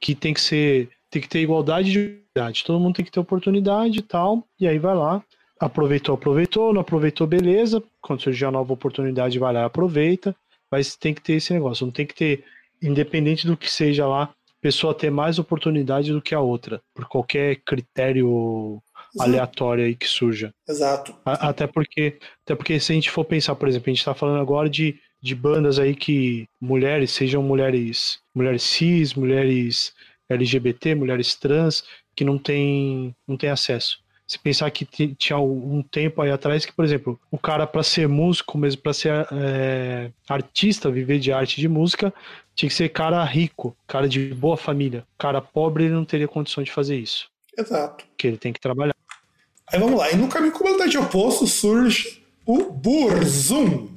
que 0.00 0.14
tem 0.14 0.32
que 0.32 0.40
ser. 0.40 0.88
Tem 1.10 1.20
que 1.20 1.28
ter 1.28 1.42
igualdade 1.42 1.92
de 1.92 1.98
oportunidade. 1.98 2.64
Todo 2.64 2.80
mundo 2.80 2.96
tem 2.96 3.04
que 3.04 3.12
ter 3.12 3.20
oportunidade 3.20 3.98
e 3.98 4.02
tal. 4.02 4.48
E 4.58 4.66
aí 4.66 4.78
vai 4.78 4.94
lá. 4.94 5.22
Aproveitou, 5.58 6.14
aproveitou, 6.14 6.72
não 6.72 6.80
aproveitou, 6.80 7.26
beleza. 7.26 7.82
Quando 8.00 8.22
surgir 8.22 8.44
a 8.44 8.50
nova 8.50 8.72
oportunidade, 8.72 9.38
vai 9.38 9.52
lá 9.52 9.64
aproveita. 9.64 10.34
Mas 10.70 10.96
tem 10.96 11.14
que 11.14 11.22
ter 11.22 11.34
esse 11.34 11.52
negócio. 11.52 11.86
Não 11.86 11.92
tem 11.92 12.06
que 12.06 12.14
ter, 12.14 12.44
independente 12.82 13.46
do 13.46 13.56
que 13.56 13.70
seja 13.70 14.06
lá, 14.06 14.34
pessoa 14.60 14.94
ter 14.94 15.10
mais 15.10 15.38
oportunidade 15.38 16.12
do 16.12 16.22
que 16.22 16.34
a 16.34 16.40
outra. 16.40 16.80
Por 16.94 17.06
qualquer 17.06 17.56
critério 17.56 18.82
aleatória 19.18 19.84
aí 19.84 19.94
que 19.94 20.08
surja. 20.08 20.52
Exato. 20.68 21.14
A, 21.24 21.50
até 21.50 21.66
porque, 21.66 22.18
até 22.44 22.54
porque 22.54 22.80
se 22.80 22.92
a 22.92 22.94
gente 22.94 23.10
for 23.10 23.24
pensar, 23.24 23.54
por 23.54 23.68
exemplo, 23.68 23.88
a 23.88 23.92
gente 23.92 23.98
está 23.98 24.14
falando 24.14 24.40
agora 24.40 24.68
de, 24.68 24.98
de 25.20 25.34
bandas 25.34 25.78
aí 25.78 25.94
que 25.94 26.48
mulheres, 26.60 27.12
sejam 27.12 27.42
mulheres, 27.42 28.18
mulheres 28.34 28.62
cis, 28.62 29.14
mulheres 29.14 29.92
LGBT, 30.28 30.94
mulheres 30.94 31.34
trans, 31.34 31.84
que 32.14 32.24
não 32.24 32.38
têm 32.38 33.14
não 33.26 33.36
tem 33.36 33.50
acesso. 33.50 34.03
Se 34.26 34.38
pensar 34.38 34.70
que 34.70 34.86
tinha 34.86 35.38
um 35.38 35.82
tempo 35.82 36.22
aí 36.22 36.30
atrás 36.30 36.64
que, 36.64 36.72
por 36.72 36.84
exemplo, 36.84 37.20
o 37.30 37.38
cara 37.38 37.66
para 37.66 37.82
ser 37.82 38.08
músico, 38.08 38.56
mesmo 38.56 38.80
para 38.80 38.94
ser 38.94 39.26
é, 39.30 40.10
artista, 40.28 40.90
viver 40.90 41.18
de 41.18 41.30
arte 41.30 41.60
de 41.60 41.68
música, 41.68 42.12
tinha 42.54 42.68
que 42.68 42.74
ser 42.74 42.88
cara 42.88 43.22
rico, 43.24 43.76
cara 43.86 44.08
de 44.08 44.32
boa 44.34 44.56
família. 44.56 45.04
Cara 45.18 45.42
pobre, 45.42 45.84
ele 45.84 45.94
não 45.94 46.04
teria 46.04 46.26
condição 46.26 46.64
de 46.64 46.72
fazer 46.72 46.96
isso. 46.96 47.28
Exato. 47.56 48.04
Que 48.16 48.26
ele 48.26 48.38
tem 48.38 48.52
que 48.52 48.60
trabalhar. 48.60 48.94
Aí 49.70 49.78
vamos 49.78 49.98
lá. 49.98 50.10
E 50.10 50.16
no 50.16 50.28
caminho 50.28 50.52
completamente 50.52 50.96
oposto 50.96 51.46
surge 51.46 52.22
o 52.46 52.70
Burzum. 52.70 53.88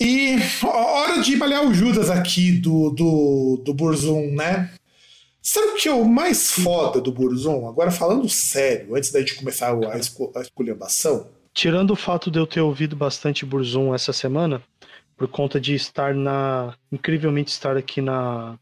E 0.00 0.36
hora 0.64 1.20
de 1.20 1.36
malhar 1.36 1.66
o 1.66 1.74
Judas 1.74 2.08
aqui 2.08 2.52
do, 2.52 2.90
do, 2.90 3.62
do 3.64 3.74
Burzum, 3.74 4.32
né? 4.32 4.70
Sabe 5.50 5.68
o 5.68 5.74
que 5.76 5.88
é 5.88 5.92
o 5.94 6.04
mais 6.04 6.52
foda 6.52 7.00
do 7.00 7.10
Burzum? 7.10 7.66
Agora 7.66 7.90
falando 7.90 8.28
sério, 8.28 8.94
antes 8.94 9.10
da 9.10 9.20
gente 9.20 9.34
começar 9.34 9.72
a, 9.72 9.96
esco 9.96 10.30
a 10.36 10.42
esculhambação. 10.42 11.26
Tirando 11.54 11.92
o 11.92 11.96
fato 11.96 12.30
de 12.30 12.38
eu 12.38 12.46
ter 12.46 12.60
ouvido 12.60 12.94
bastante 12.94 13.46
Burzum 13.46 13.94
essa 13.94 14.12
semana, 14.12 14.62
por 15.16 15.26
conta 15.26 15.58
de 15.58 15.74
estar 15.74 16.14
na. 16.14 16.74
incrivelmente 16.92 17.50
estar 17.50 17.78
aqui 17.78 18.02
na, 18.02 18.58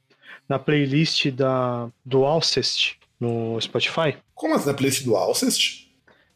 na 0.48 0.60
playlist 0.60 1.28
da, 1.32 1.88
do 2.04 2.24
Alcest 2.24 2.94
no 3.18 3.60
Spotify. 3.60 4.16
Como 4.32 4.54
assim 4.54 4.68
na 4.68 4.74
playlist 4.74 5.02
do 5.02 5.16
Alcest? 5.16 5.88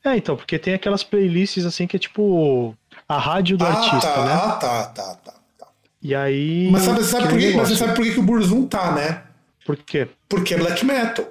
É, 0.04 0.16
então, 0.16 0.36
porque 0.36 0.58
tem 0.58 0.74
aquelas 0.74 1.04
playlists 1.04 1.64
assim 1.64 1.86
que 1.86 1.94
é 1.94 2.00
tipo 2.00 2.76
a 3.08 3.18
rádio 3.20 3.56
do 3.56 3.64
ah, 3.64 3.68
artista, 3.68 4.12
tá, 4.12 4.24
né? 4.24 4.32
Ah, 4.32 4.52
tá, 4.56 4.84
tá, 4.86 5.14
tá, 5.14 5.32
tá. 5.58 5.68
E 6.02 6.12
aí. 6.12 6.68
Mas 6.72 6.82
sabe, 6.82 7.04
sabe 7.04 7.28
por 7.28 7.38
quê? 7.38 7.52
Mas 7.56 7.68
você 7.68 7.76
sabe 7.76 7.94
por 7.94 8.04
que, 8.04 8.14
que 8.14 8.18
o 8.18 8.24
Burzum 8.24 8.66
tá, 8.66 8.90
né? 8.90 9.29
Por 9.70 9.76
quê? 9.84 10.08
Porque 10.28 10.54
é 10.54 10.58
black 10.58 10.84
metal. 10.84 11.28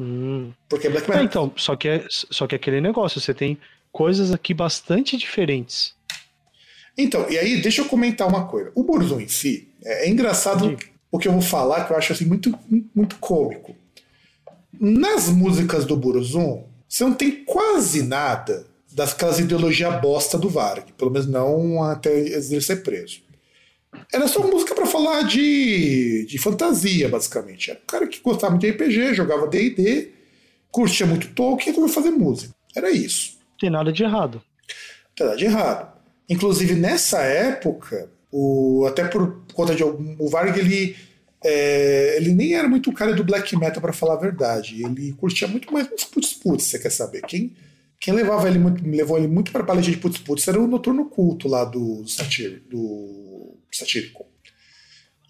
Hum. 0.00 0.52
Porque 0.68 0.88
é 0.88 0.90
black 0.90 1.06
É, 1.06 1.10
metal. 1.10 1.24
então, 1.24 1.52
só 1.56 1.76
que, 1.76 1.88
é, 1.88 2.04
só 2.10 2.44
que 2.48 2.54
é 2.54 2.56
aquele 2.56 2.80
negócio, 2.80 3.20
você 3.20 3.32
tem 3.32 3.56
coisas 3.92 4.32
aqui 4.32 4.52
bastante 4.52 5.16
diferentes. 5.16 5.94
Então, 6.98 7.30
e 7.30 7.38
aí, 7.38 7.62
deixa 7.62 7.82
eu 7.82 7.84
comentar 7.86 8.26
uma 8.26 8.46
coisa. 8.48 8.72
O 8.74 8.82
Burzum 8.82 9.20
em 9.20 9.28
si, 9.28 9.68
é, 9.84 10.06
é 10.06 10.10
engraçado 10.10 10.76
o 11.10 11.18
que 11.20 11.28
eu 11.28 11.32
vou 11.32 11.40
falar, 11.40 11.84
que 11.84 11.92
eu 11.92 11.96
acho 11.96 12.12
assim 12.12 12.24
muito, 12.24 12.52
muito 12.92 13.16
cômico. 13.16 13.76
Nas 14.72 15.28
músicas 15.28 15.84
do 15.84 15.96
Burzum, 15.96 16.64
você 16.88 17.04
não 17.04 17.14
tem 17.14 17.44
quase 17.44 18.02
nada 18.02 18.66
daquelas 18.90 19.38
ideologias 19.38 20.00
bosta 20.00 20.36
do 20.36 20.48
Varg, 20.48 20.92
pelo 20.98 21.12
menos 21.12 21.28
não 21.28 21.82
até 21.84 22.10
ele 22.18 22.60
ser 22.60 22.82
preso. 22.82 23.21
Era 24.12 24.28
só 24.28 24.46
música 24.46 24.74
pra 24.74 24.86
falar 24.86 25.22
de, 25.22 26.26
de 26.26 26.38
fantasia, 26.38 27.08
basicamente. 27.08 27.70
Era 27.70 27.80
um 27.80 27.86
cara 27.86 28.06
que 28.06 28.20
gostava 28.20 28.50
muito 28.52 28.62
de 28.62 28.70
RPG, 28.70 29.14
jogava 29.14 29.46
D&D, 29.46 30.10
curtia 30.70 31.06
muito 31.06 31.28
Tolkien 31.28 31.68
e 31.68 31.70
resolveu 31.70 31.94
fazer 31.94 32.10
música. 32.10 32.54
Era 32.74 32.90
isso. 32.90 33.38
Tem 33.58 33.70
nada 33.70 33.92
de 33.92 34.02
errado. 34.02 34.42
Tem 35.14 35.26
nada 35.26 35.38
de 35.38 35.44
errado. 35.44 35.92
Inclusive, 36.28 36.74
nessa 36.74 37.20
época, 37.20 38.10
o, 38.30 38.84
até 38.86 39.04
por 39.04 39.44
conta 39.52 39.74
de 39.74 39.82
algum. 39.82 40.16
O 40.18 40.28
Varg, 40.28 40.58
ele, 40.58 40.96
é, 41.44 42.16
ele 42.16 42.32
nem 42.32 42.54
era 42.54 42.68
muito 42.68 42.90
o 42.90 42.94
cara 42.94 43.14
do 43.14 43.22
black 43.22 43.54
metal, 43.56 43.82
para 43.82 43.92
falar 43.92 44.14
a 44.14 44.20
verdade. 44.20 44.82
Ele 44.82 45.12
curtia 45.12 45.46
muito 45.46 45.72
mais 45.72 45.90
uns 45.92 46.04
putz-putz, 46.04 46.64
você 46.64 46.78
quer 46.78 46.90
saber. 46.90 47.22
Quem, 47.22 47.54
quem 48.00 48.14
levava 48.14 48.48
ele 48.48 48.58
muito, 48.58 48.82
levou 48.88 49.18
ele 49.18 49.28
muito 49.28 49.52
para 49.52 49.62
a 49.62 49.66
paleta 49.66 49.90
de 49.90 49.96
putz-putz 49.98 50.48
era 50.48 50.60
o 50.60 50.66
Noturno 50.66 51.04
Culto 51.04 51.46
lá 51.48 51.64
do, 51.64 52.06
satir, 52.08 52.62
do 52.70 53.41
Satírico. 53.72 54.26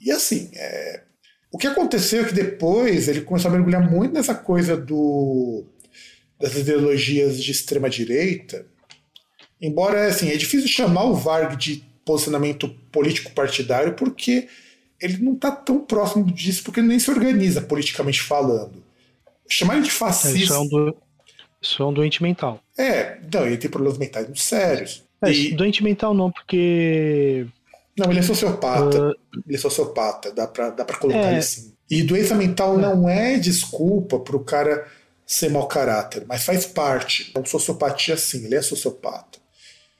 E 0.01 0.10
assim, 0.10 0.51
é, 0.55 1.02
o 1.51 1.59
que 1.59 1.66
aconteceu 1.66 2.23
é 2.23 2.28
que 2.28 2.35
depois 2.35 3.09
ele 3.09 3.23
começou 3.23 3.51
a 3.51 3.55
mergulhar 3.55 3.89
muito 3.89 4.14
nessa 4.14 4.35
coisa 4.35 4.77
do 4.77 5.64
das 6.39 6.56
ideologias 6.56 7.40
de 7.40 7.52
extrema 7.52 7.89
direita 7.89 8.66
Embora, 9.62 10.09
assim, 10.09 10.28
é 10.28 10.36
difícil 10.36 10.69
chamar 10.69 11.05
o 11.05 11.14
Varg 11.14 11.56
de 11.56 11.85
posicionamento 12.05 12.69
político 12.90 13.31
partidário 13.31 13.94
porque 13.94 14.48
ele 15.01 15.19
não 15.19 15.35
está 15.35 15.52
tão 15.52 15.78
próximo 15.78 16.24
disso, 16.32 16.64
porque 16.64 16.81
ele 16.81 16.89
nem 16.89 16.98
se 16.98 17.09
organiza 17.09 17.62
politicamente 17.62 18.20
falando. 18.20 18.82
Chamar 19.48 19.77
ele 19.77 19.85
de 19.85 19.93
fascista. 19.93 20.36
Isso 20.36 20.52
é 20.52 20.59
um, 20.59 20.66
do... 20.66 20.97
isso 21.60 21.81
é 21.81 21.86
um 21.86 21.93
doente 21.93 22.20
mental. 22.20 22.60
É, 22.77 23.20
não, 23.32 23.47
ele 23.47 23.56
tem 23.56 23.70
problemas 23.70 23.98
mentais 23.98 24.27
muito 24.27 24.40
sérios. 24.40 25.05
É, 25.23 25.31
E- 25.31 25.55
Doente 25.55 25.85
mental 25.85 26.12
não, 26.12 26.32
porque. 26.32 27.47
Não, 27.98 28.10
ele 28.10 28.20
é 28.20 28.23
sociopata. 28.23 29.10
Ah. 29.10 29.40
Ele 29.47 29.56
é 29.56 29.60
sociopata, 29.60 30.32
dá 30.32 30.47
pra, 30.47 30.70
dá 30.70 30.85
pra 30.85 30.97
colocar 30.97 31.19
É. 31.19 31.31
ele 31.31 31.39
assim. 31.39 31.73
E 31.90 32.02
doença 32.02 32.35
mental 32.35 32.78
não 32.78 33.09
é 33.09 33.39
desculpa 33.39 34.19
pro 34.19 34.40
cara 34.40 34.86
ser 35.27 35.51
mau 35.51 35.66
caráter, 35.66 36.24
mas 36.27 36.44
faz 36.44 36.64
parte. 36.66 37.32
É 37.35 37.39
uma 37.39 37.47
sociopatia 37.47 38.16
sim, 38.16 38.44
ele 38.47 38.55
é 38.55 38.62
sociopata. 38.62 39.39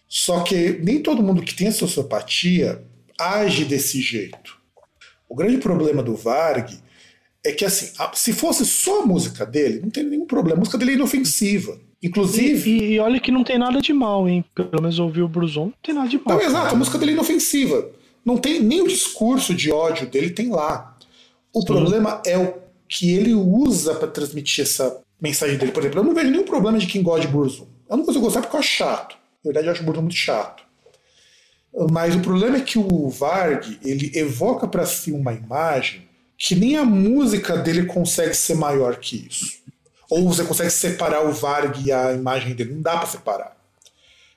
Só 0.09 0.41
que 0.41 0.79
nem 0.83 1.03
todo 1.03 1.23
mundo 1.23 1.43
que 1.43 1.55
tem 1.55 1.71
sociopatia 1.71 2.83
age 3.19 3.65
desse 3.65 4.01
jeito. 4.01 4.59
O 5.29 5.35
grande 5.35 5.59
problema 5.59 6.03
do 6.03 6.15
Varg 6.15 6.79
é 7.45 7.53
que, 7.53 7.65
assim, 7.65 7.91
se 8.15 8.33
fosse 8.33 8.65
só 8.65 9.03
a 9.03 9.07
música 9.07 9.45
dele, 9.47 9.81
não 9.81 9.91
tem 9.91 10.05
nenhum 10.05 10.27
problema. 10.27 10.57
A 10.57 10.61
música 10.61 10.79
dele 10.79 10.93
é 10.93 10.95
inofensiva. 10.95 11.81
Inclusive. 12.03 12.69
E, 12.69 12.95
e 12.95 12.99
olha 12.99 13.21
que 13.21 13.31
não 13.31 13.45
tem 13.45 13.59
nada 13.59 13.81
de 13.81 13.93
mal, 13.93 14.29
hein? 14.29 14.45
Pelo 14.55 14.83
menos 14.83 14.99
ouvir 14.99 15.23
o 15.23 15.29
Bruzon, 15.29 15.67
não 15.67 15.75
tem 15.83 15.95
nada 15.95 16.09
de 16.09 16.19
mal. 16.19 16.37
Não, 16.37 16.41
exato, 16.41 16.75
a 16.75 16.79
música 16.79 16.99
dele 16.99 17.13
é 17.13 17.15
inofensiva. 17.15 17.89
Não 18.25 18.37
tem 18.37 18.61
nem 18.61 18.81
o 18.81 18.89
discurso 18.89 19.55
de 19.55 19.71
ódio 19.71 20.07
dele 20.07 20.31
tem 20.31 20.51
lá. 20.51 20.97
O 21.53 21.65
problema 21.65 22.21
é 22.27 22.37
o 22.39 22.55
que 22.89 23.13
ele 23.13 23.35
usa 23.35 23.95
para 23.95 24.09
transmitir 24.09 24.65
essa 24.65 25.01
mensagem 25.21 25.57
dele. 25.57 25.73
Por 25.73 25.81
exemplo, 25.81 26.01
eu 26.01 26.05
não 26.05 26.15
vejo 26.15 26.31
nenhum 26.31 26.45
problema 26.45 26.79
de 26.79 26.87
quem 26.87 27.03
gosta 27.03 27.27
de 27.27 27.33
Burzum. 27.33 27.67
Eu 27.89 27.97
não 27.97 28.05
consigo 28.05 28.25
gostar 28.25 28.41
porque 28.41 28.57
eu 28.57 28.61
acho 28.61 28.69
chato. 28.69 29.17
Na 29.45 29.49
verdade, 29.49 29.67
eu 29.67 29.73
acho 29.73 29.83
o 29.83 29.87
Burzum 29.87 30.03
muito 30.03 30.17
chato. 30.17 30.65
Mas 31.91 32.15
o 32.15 32.21
problema 32.21 32.59
é 32.59 32.61
que 32.61 32.79
o 32.79 33.09
Varg 33.09 33.79
ele 33.83 34.11
evoca 34.15 34.67
para 34.69 34.85
si 34.85 35.11
uma 35.11 35.33
imagem 35.33 36.03
que 36.37 36.55
nem 36.55 36.77
a 36.77 36.85
música 36.85 37.57
dele 37.57 37.87
consegue 37.87 38.35
ser 38.35 38.55
maior 38.55 38.97
que 38.97 39.27
isso. 39.31 39.63
Ou 40.13 40.29
você 40.29 40.45
consegue 40.45 40.69
separar 40.69 41.27
o 41.27 41.33
Varg 41.33 41.81
e 41.87 41.91
a 41.91 42.13
imagem 42.13 42.55
dele. 42.55 42.75
Não 42.75 42.83
dá 42.83 42.99
para 42.99 43.07
separar. 43.07 43.57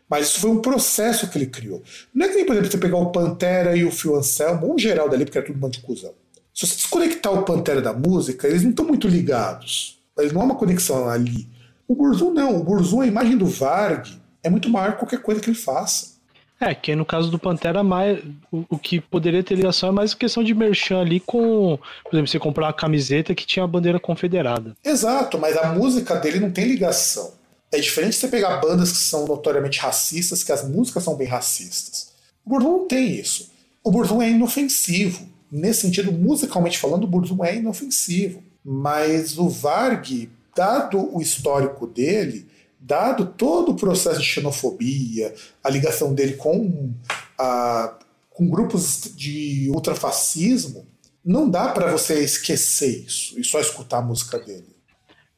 Mas 0.09 0.27
isso 0.27 0.39
foi 0.39 0.49
um 0.49 0.61
processo 0.61 1.27
que 1.29 1.37
ele 1.37 1.47
criou. 1.47 1.83
Não 2.13 2.25
é 2.25 2.29
que 2.29 2.35
nem, 2.35 2.45
por 2.45 2.53
exemplo, 2.53 2.71
você 2.71 2.77
pegar 2.77 2.95
o 2.95 3.11
Pantera 3.11 3.75
e 3.75 3.83
o 3.83 3.91
Phil 3.91 4.15
Anselmo, 4.15 4.67
ou 4.67 4.75
um 4.75 4.79
geral 4.79 5.09
dali, 5.09 5.25
porque 5.25 5.37
era 5.37 5.45
tudo 5.45 5.57
um 5.57 5.59
monte 5.59 5.81
de 5.81 5.85
cuzão. 5.85 6.13
Se 6.53 6.65
você 6.65 6.75
desconectar 6.75 7.33
o 7.33 7.43
Pantera 7.43 7.81
da 7.81 7.91
música, 7.91 8.47
eles 8.47 8.63
não 8.63 8.69
estão 8.69 8.85
muito 8.85 9.09
ligados. 9.09 9.99
Eles 10.17 10.31
não 10.31 10.39
há 10.39 10.45
uma 10.45 10.55
conexão 10.55 11.09
ali. 11.09 11.49
O 11.85 11.93
Burzum 11.93 12.31
não. 12.31 12.55
O 12.55 12.63
Burzum, 12.63 13.01
a 13.01 13.07
imagem 13.07 13.37
do 13.37 13.45
Varg, 13.45 14.07
é 14.41 14.49
muito 14.49 14.69
maior 14.69 14.93
que 14.93 14.99
qualquer 14.99 15.21
coisa 15.21 15.41
que 15.41 15.49
ele 15.49 15.57
faça. 15.57 16.14
É, 16.59 16.73
que 16.73 16.95
no 16.95 17.05
caso 17.05 17.29
do 17.29 17.37
Pantera, 17.37 17.83
mais, 17.83 18.19
o, 18.51 18.63
o 18.69 18.79
que 18.79 19.01
poderia 19.01 19.43
ter 19.43 19.55
ligação 19.55 19.89
é 19.89 19.91
mais 19.91 20.13
questão 20.13 20.43
de 20.43 20.53
merchan 20.53 21.01
ali 21.01 21.19
com, 21.19 21.77
por 22.03 22.13
exemplo, 22.13 22.27
você 22.27 22.39
comprar 22.39 22.67
uma 22.67 22.73
camiseta 22.73 23.35
que 23.35 23.45
tinha 23.45 23.65
a 23.65 23.67
bandeira 23.67 23.99
confederada. 23.99 24.75
Exato, 24.83 25.37
mas 25.37 25.57
a 25.57 25.73
música 25.73 26.15
dele 26.15 26.39
não 26.39 26.51
tem 26.51 26.65
ligação. 26.65 27.33
É 27.71 27.79
diferente 27.79 28.15
você 28.15 28.29
pegar 28.29 28.57
bandas 28.57 28.91
que 28.91 28.97
são 28.99 29.27
notoriamente 29.27 29.79
racistas, 29.79 30.43
que 30.43 30.51
as 30.51 30.67
músicas 30.67 31.03
são 31.03 31.15
bem 31.15 31.27
racistas. 31.27 32.13
O 32.45 32.49
Burzum 32.49 32.77
não 32.77 32.87
tem 32.87 33.11
isso. 33.19 33.51
O 33.83 33.91
Burzum 33.91 34.21
é 34.21 34.29
inofensivo. 34.29 35.27
Nesse 35.51 35.81
sentido, 35.81 36.11
musicalmente 36.11 36.77
falando, 36.77 37.03
o 37.03 37.07
Burzum 37.07 37.43
é 37.43 37.55
inofensivo. 37.55 38.41
Mas 38.63 39.37
o 39.37 39.49
Varg, 39.49 40.29
dado 40.55 41.13
o 41.15 41.21
histórico 41.21 41.85
dele, 41.85 42.47
dado 42.85 43.25
todo 43.25 43.71
o 43.71 43.75
processo 43.75 44.19
de 44.19 44.25
xenofobia, 44.25 45.33
a 45.63 45.69
ligação 45.69 46.13
dele 46.13 46.33
com, 46.33 46.93
a, 47.37 47.97
com 48.29 48.47
grupos 48.47 49.11
de 49.15 49.71
ultrafascismo, 49.73 50.85
não 51.23 51.49
dá 51.49 51.69
para 51.69 51.91
você 51.91 52.23
esquecer 52.23 53.03
isso 53.05 53.39
e 53.39 53.43
só 53.43 53.59
escutar 53.59 53.97
a 53.97 54.01
música 54.03 54.37
dele. 54.37 54.75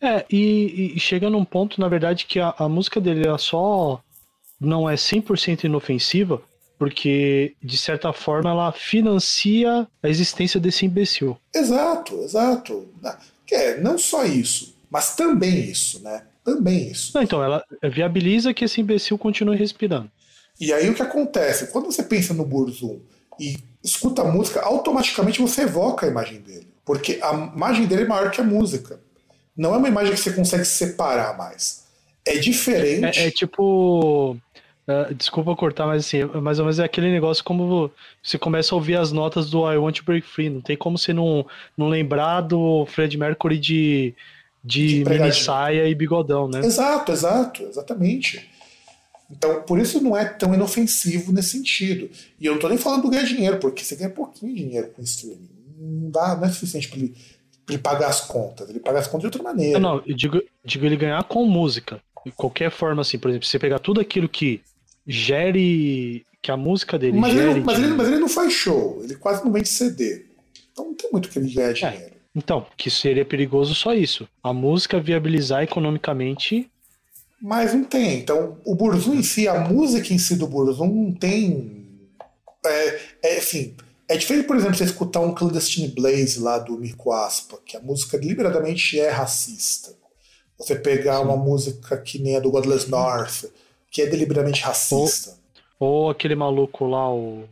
É, 0.02 0.26
e, 0.30 0.94
e 0.96 1.00
chega 1.00 1.30
num 1.30 1.46
ponto, 1.46 1.80
na 1.80 1.88
verdade, 1.88 2.26
que 2.26 2.40
a, 2.40 2.54
a 2.58 2.68
música 2.68 3.00
dele 3.00 3.26
ela 3.26 3.38
só 3.38 4.02
não 4.60 4.90
é 4.90 4.96
100% 4.96 5.64
inofensiva, 5.64 6.42
porque, 6.78 7.56
de 7.64 7.78
certa 7.78 8.12
forma, 8.12 8.50
ela 8.50 8.72
financia 8.74 9.88
a 10.04 10.10
existência 10.10 10.60
desse 10.60 10.86
imbecil. 10.86 11.38
Exato, 11.56 12.22
exato. 12.22 12.88
É, 13.50 13.80
não 13.80 13.98
só 13.98 14.26
isso, 14.26 14.76
mas 14.92 15.16
também 15.16 15.58
isso, 15.58 16.04
né? 16.04 16.24
Também 16.48 16.92
isso. 16.92 17.12
Não, 17.14 17.22
então, 17.22 17.44
ela 17.44 17.62
viabiliza 17.84 18.54
que 18.54 18.64
esse 18.64 18.80
imbecil 18.80 19.18
continue 19.18 19.58
respirando. 19.58 20.10
E 20.58 20.72
aí 20.72 20.90
o 20.90 20.94
que 20.94 21.02
acontece? 21.02 21.68
Quando 21.74 21.88
você 21.88 22.02
pensa 22.02 22.34
no 22.34 22.46
Burzum 22.46 23.02
e 23.38 23.58
escuta 23.84 24.22
a 24.22 24.32
música, 24.32 24.62
automaticamente 24.62 25.42
você 25.42 25.64
evoca 25.64 26.06
a 26.06 26.10
imagem 26.10 26.40
dele. 26.40 26.70
Porque 26.86 27.20
a 27.22 27.34
imagem 27.34 27.86
dele 27.86 28.04
é 28.04 28.08
maior 28.08 28.32
que 28.32 28.40
a 28.40 28.46
música. 28.46 28.98
Não 29.58 29.76
é 29.76 29.78
uma 29.78 29.90
imagem 29.90 30.14
que 30.14 30.22
você 30.22 30.32
consegue 30.32 30.64
separar 30.64 31.38
mais. 31.38 31.84
É 32.26 32.38
diferente. 32.38 33.20
É, 33.20 33.28
é 33.28 33.32
tipo. 33.32 34.38
Uh, 34.88 35.14
desculpa 35.14 35.54
cortar, 35.54 35.86
mas 35.86 36.06
assim, 36.06 36.24
mais 36.42 36.60
ou 36.60 36.66
menos 36.66 36.80
é 36.80 36.86
aquele 36.86 37.12
negócio 37.12 37.44
como 37.44 37.92
você 38.24 38.38
começa 38.38 38.74
a 38.74 38.78
ouvir 38.78 38.96
as 38.96 39.12
notas 39.12 39.50
do 39.50 39.70
I 39.70 39.76
Want 39.76 39.98
to 39.98 40.06
Break 40.06 40.26
Free. 40.26 40.50
Não 40.50 40.62
tem 40.62 40.78
como 40.78 40.98
você 40.98 41.12
não, 41.12 41.46
não 41.78 41.90
lembrar 41.90 42.40
do 42.40 42.86
Fred 42.86 43.18
Mercury 43.18 43.60
de, 43.60 44.16
de, 44.68 45.04
de 45.04 45.10
mini 45.10 45.34
saia 45.34 45.88
e 45.88 45.96
bigodão, 45.96 46.50
né? 46.50 46.60
Exato, 46.60 47.12
exato, 47.12 47.64
exatamente. 47.64 48.50
Então, 49.30 49.62
por 49.64 49.80
isso 49.80 50.02
não 50.02 50.16
é 50.16 50.26
tão 50.26 50.54
inofensivo 50.54 51.32
nesse 51.32 51.52
sentido. 51.52 52.10
E 52.40 52.46
eu 52.46 52.54
não 52.54 52.60
tô 52.60 52.68
nem 52.68 52.78
falando 52.78 53.04
do 53.04 53.10
ganhar 53.10 53.24
dinheiro, 53.24 53.58
porque 53.58 53.84
você 53.84 53.96
ganha 53.96 54.10
pouquinho 54.10 54.54
dinheiro 54.54 54.90
com 54.90 55.02
streaming. 55.02 55.50
Não, 55.78 56.10
dá, 56.10 56.36
não 56.36 56.46
é 56.46 56.50
suficiente 56.50 56.90
para 56.90 57.00
ele, 57.00 57.16
ele 57.70 57.78
pagar 57.78 58.08
as 58.08 58.22
contas. 58.22 58.70
Ele 58.70 58.80
paga 58.80 59.00
as 59.00 59.08
contas 59.08 59.22
de 59.22 59.28
outra 59.28 59.44
maneira. 59.44 59.80
Não, 59.80 59.96
não 59.96 60.04
eu 60.06 60.16
digo, 60.16 60.42
digo 60.64 60.86
ele 60.86 60.96
ganhar 60.98 61.24
com 61.24 61.46
música. 61.46 62.02
De 62.26 62.32
qualquer 62.32 62.72
forma, 62.72 63.02
assim, 63.02 63.18
por 63.18 63.30
exemplo, 63.30 63.48
você 63.48 63.60
pegar 63.60 63.80
tudo 63.80 64.02
aquilo 64.02 64.28
que 64.28 64.62
gere. 65.06 66.26
que 66.42 66.52
a 66.52 66.58
música 66.58 66.98
dele 66.98 67.18
mas 67.18 67.34
gere. 67.34 67.52
Ele, 67.52 67.60
mas, 67.62 67.80
ele, 67.80 67.94
mas 67.94 68.08
ele 68.08 68.20
não 68.20 68.30
faz 68.30 68.52
show, 68.52 69.02
ele 69.04 69.16
quase 69.16 69.44
não 69.44 69.52
vende 69.52 69.70
CD. 69.70 70.26
Então 70.72 70.86
não 70.86 70.94
tem 70.94 71.10
muito 71.12 71.30
que 71.30 71.40
ele 71.40 71.54
ganhar 71.54 71.70
é. 71.70 71.74
dinheiro. 71.74 72.14
É. 72.14 72.17
Então, 72.38 72.66
que 72.78 72.90
seria 72.90 73.26
perigoso 73.26 73.74
só 73.74 73.94
isso. 73.94 74.28
A 74.44 74.54
música 74.54 75.00
viabilizar 75.00 75.64
economicamente 75.64 76.70
mas 77.42 77.74
não 77.74 77.84
tem. 77.84 78.20
Então, 78.20 78.58
o 78.66 78.74
Burzum 78.74 79.14
em 79.14 79.24
si, 79.24 79.48
a 79.48 79.60
música 79.60 80.14
em 80.14 80.18
si 80.18 80.36
do 80.36 80.48
Burzum 80.48 80.88
não 80.88 81.14
tem. 81.14 81.86
É, 82.66 83.00
é 83.24 83.38
assim. 83.38 83.76
É 84.10 84.16
diferente, 84.16 84.48
por 84.48 84.56
exemplo, 84.56 84.76
você 84.76 84.86
escutar 84.86 85.20
um 85.20 85.36
Clandestine 85.36 85.90
Blaze 85.90 86.40
lá 86.40 86.58
do 86.58 86.78
Mirko 86.78 87.12
Aspa, 87.12 87.60
que 87.66 87.76
a 87.76 87.82
música 87.82 88.18
deliberadamente 88.18 88.98
é 89.00 89.10
racista. 89.10 89.94
Você 90.58 90.76
pegar 90.76 91.20
uma 91.20 91.36
música 91.36 91.98
que 91.98 92.18
nem 92.18 92.38
a 92.38 92.40
do 92.40 92.50
Godless 92.50 92.90
North, 92.90 93.46
que 93.92 94.02
é 94.02 94.08
deliberadamente 94.08 94.62
racista. 94.62 95.38
Ou, 95.78 96.06
ou 96.06 96.10
aquele 96.10 96.36
maluco 96.36 96.86
lá, 96.86 97.14
o. 97.14 97.44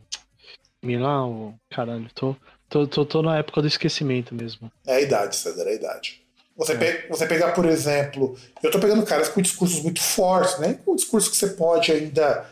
Milão, 0.81 1.55
caralho, 1.69 2.07
tô, 2.13 2.35
tô, 2.69 2.87
tô, 2.87 3.05
tô 3.05 3.21
na 3.21 3.37
época 3.37 3.61
do 3.61 3.67
esquecimento 3.67 4.33
mesmo. 4.33 4.71
É 4.85 4.95
a 4.95 5.01
idade, 5.01 5.35
César, 5.35 5.63
é 5.63 5.69
a 5.69 5.73
idade. 5.73 6.21
Você, 6.57 6.73
é. 6.73 6.75
pe 6.75 7.07
você 7.09 7.25
pegar, 7.25 7.51
por 7.51 7.65
exemplo, 7.65 8.37
eu 8.63 8.69
estou 8.69 8.79
pegando 8.79 9.05
caras 9.05 9.27
com 9.27 9.41
discursos 9.41 9.81
muito 9.81 10.01
fortes, 10.01 10.57
né? 10.59 10.79
Com 10.85 10.93
um 10.93 10.95
discurso 10.95 11.29
que 11.29 11.37
você 11.37 11.47
pode 11.47 11.91
ainda 11.91 12.45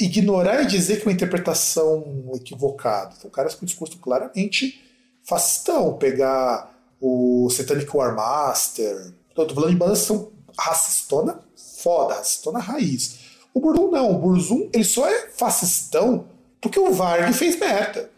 ignorar 0.00 0.62
e 0.62 0.66
dizer 0.66 0.96
que 0.96 1.02
é 1.02 1.06
uma 1.06 1.12
interpretação 1.12 2.32
equivocada. 2.34 3.14
Então, 3.16 3.30
caras 3.30 3.54
com 3.54 3.66
discurso 3.66 3.98
claramente 3.98 4.82
fascistão. 5.22 5.96
Pegar 5.98 6.74
o 7.00 7.48
Satanic 7.50 7.96
War 7.96 8.14
Master. 8.14 9.12
Estou 9.28 9.48
falando 9.54 9.70
de 9.70 9.76
bandas 9.76 10.00
que 10.00 10.06
são 10.06 10.32
racistona 10.58 11.40
foda, 11.78 12.14
racistona 12.14 12.58
raiz. 12.58 13.18
O 13.54 13.60
Burzum 13.60 13.90
não. 13.90 14.10
O 14.10 14.18
Burzum 14.18 14.68
ele 14.72 14.84
só 14.84 15.08
é 15.08 15.28
fascistão 15.28 16.26
porque 16.60 16.78
o 16.78 16.92
Varg 16.92 17.32
fez 17.32 17.58
merda. 17.58 18.10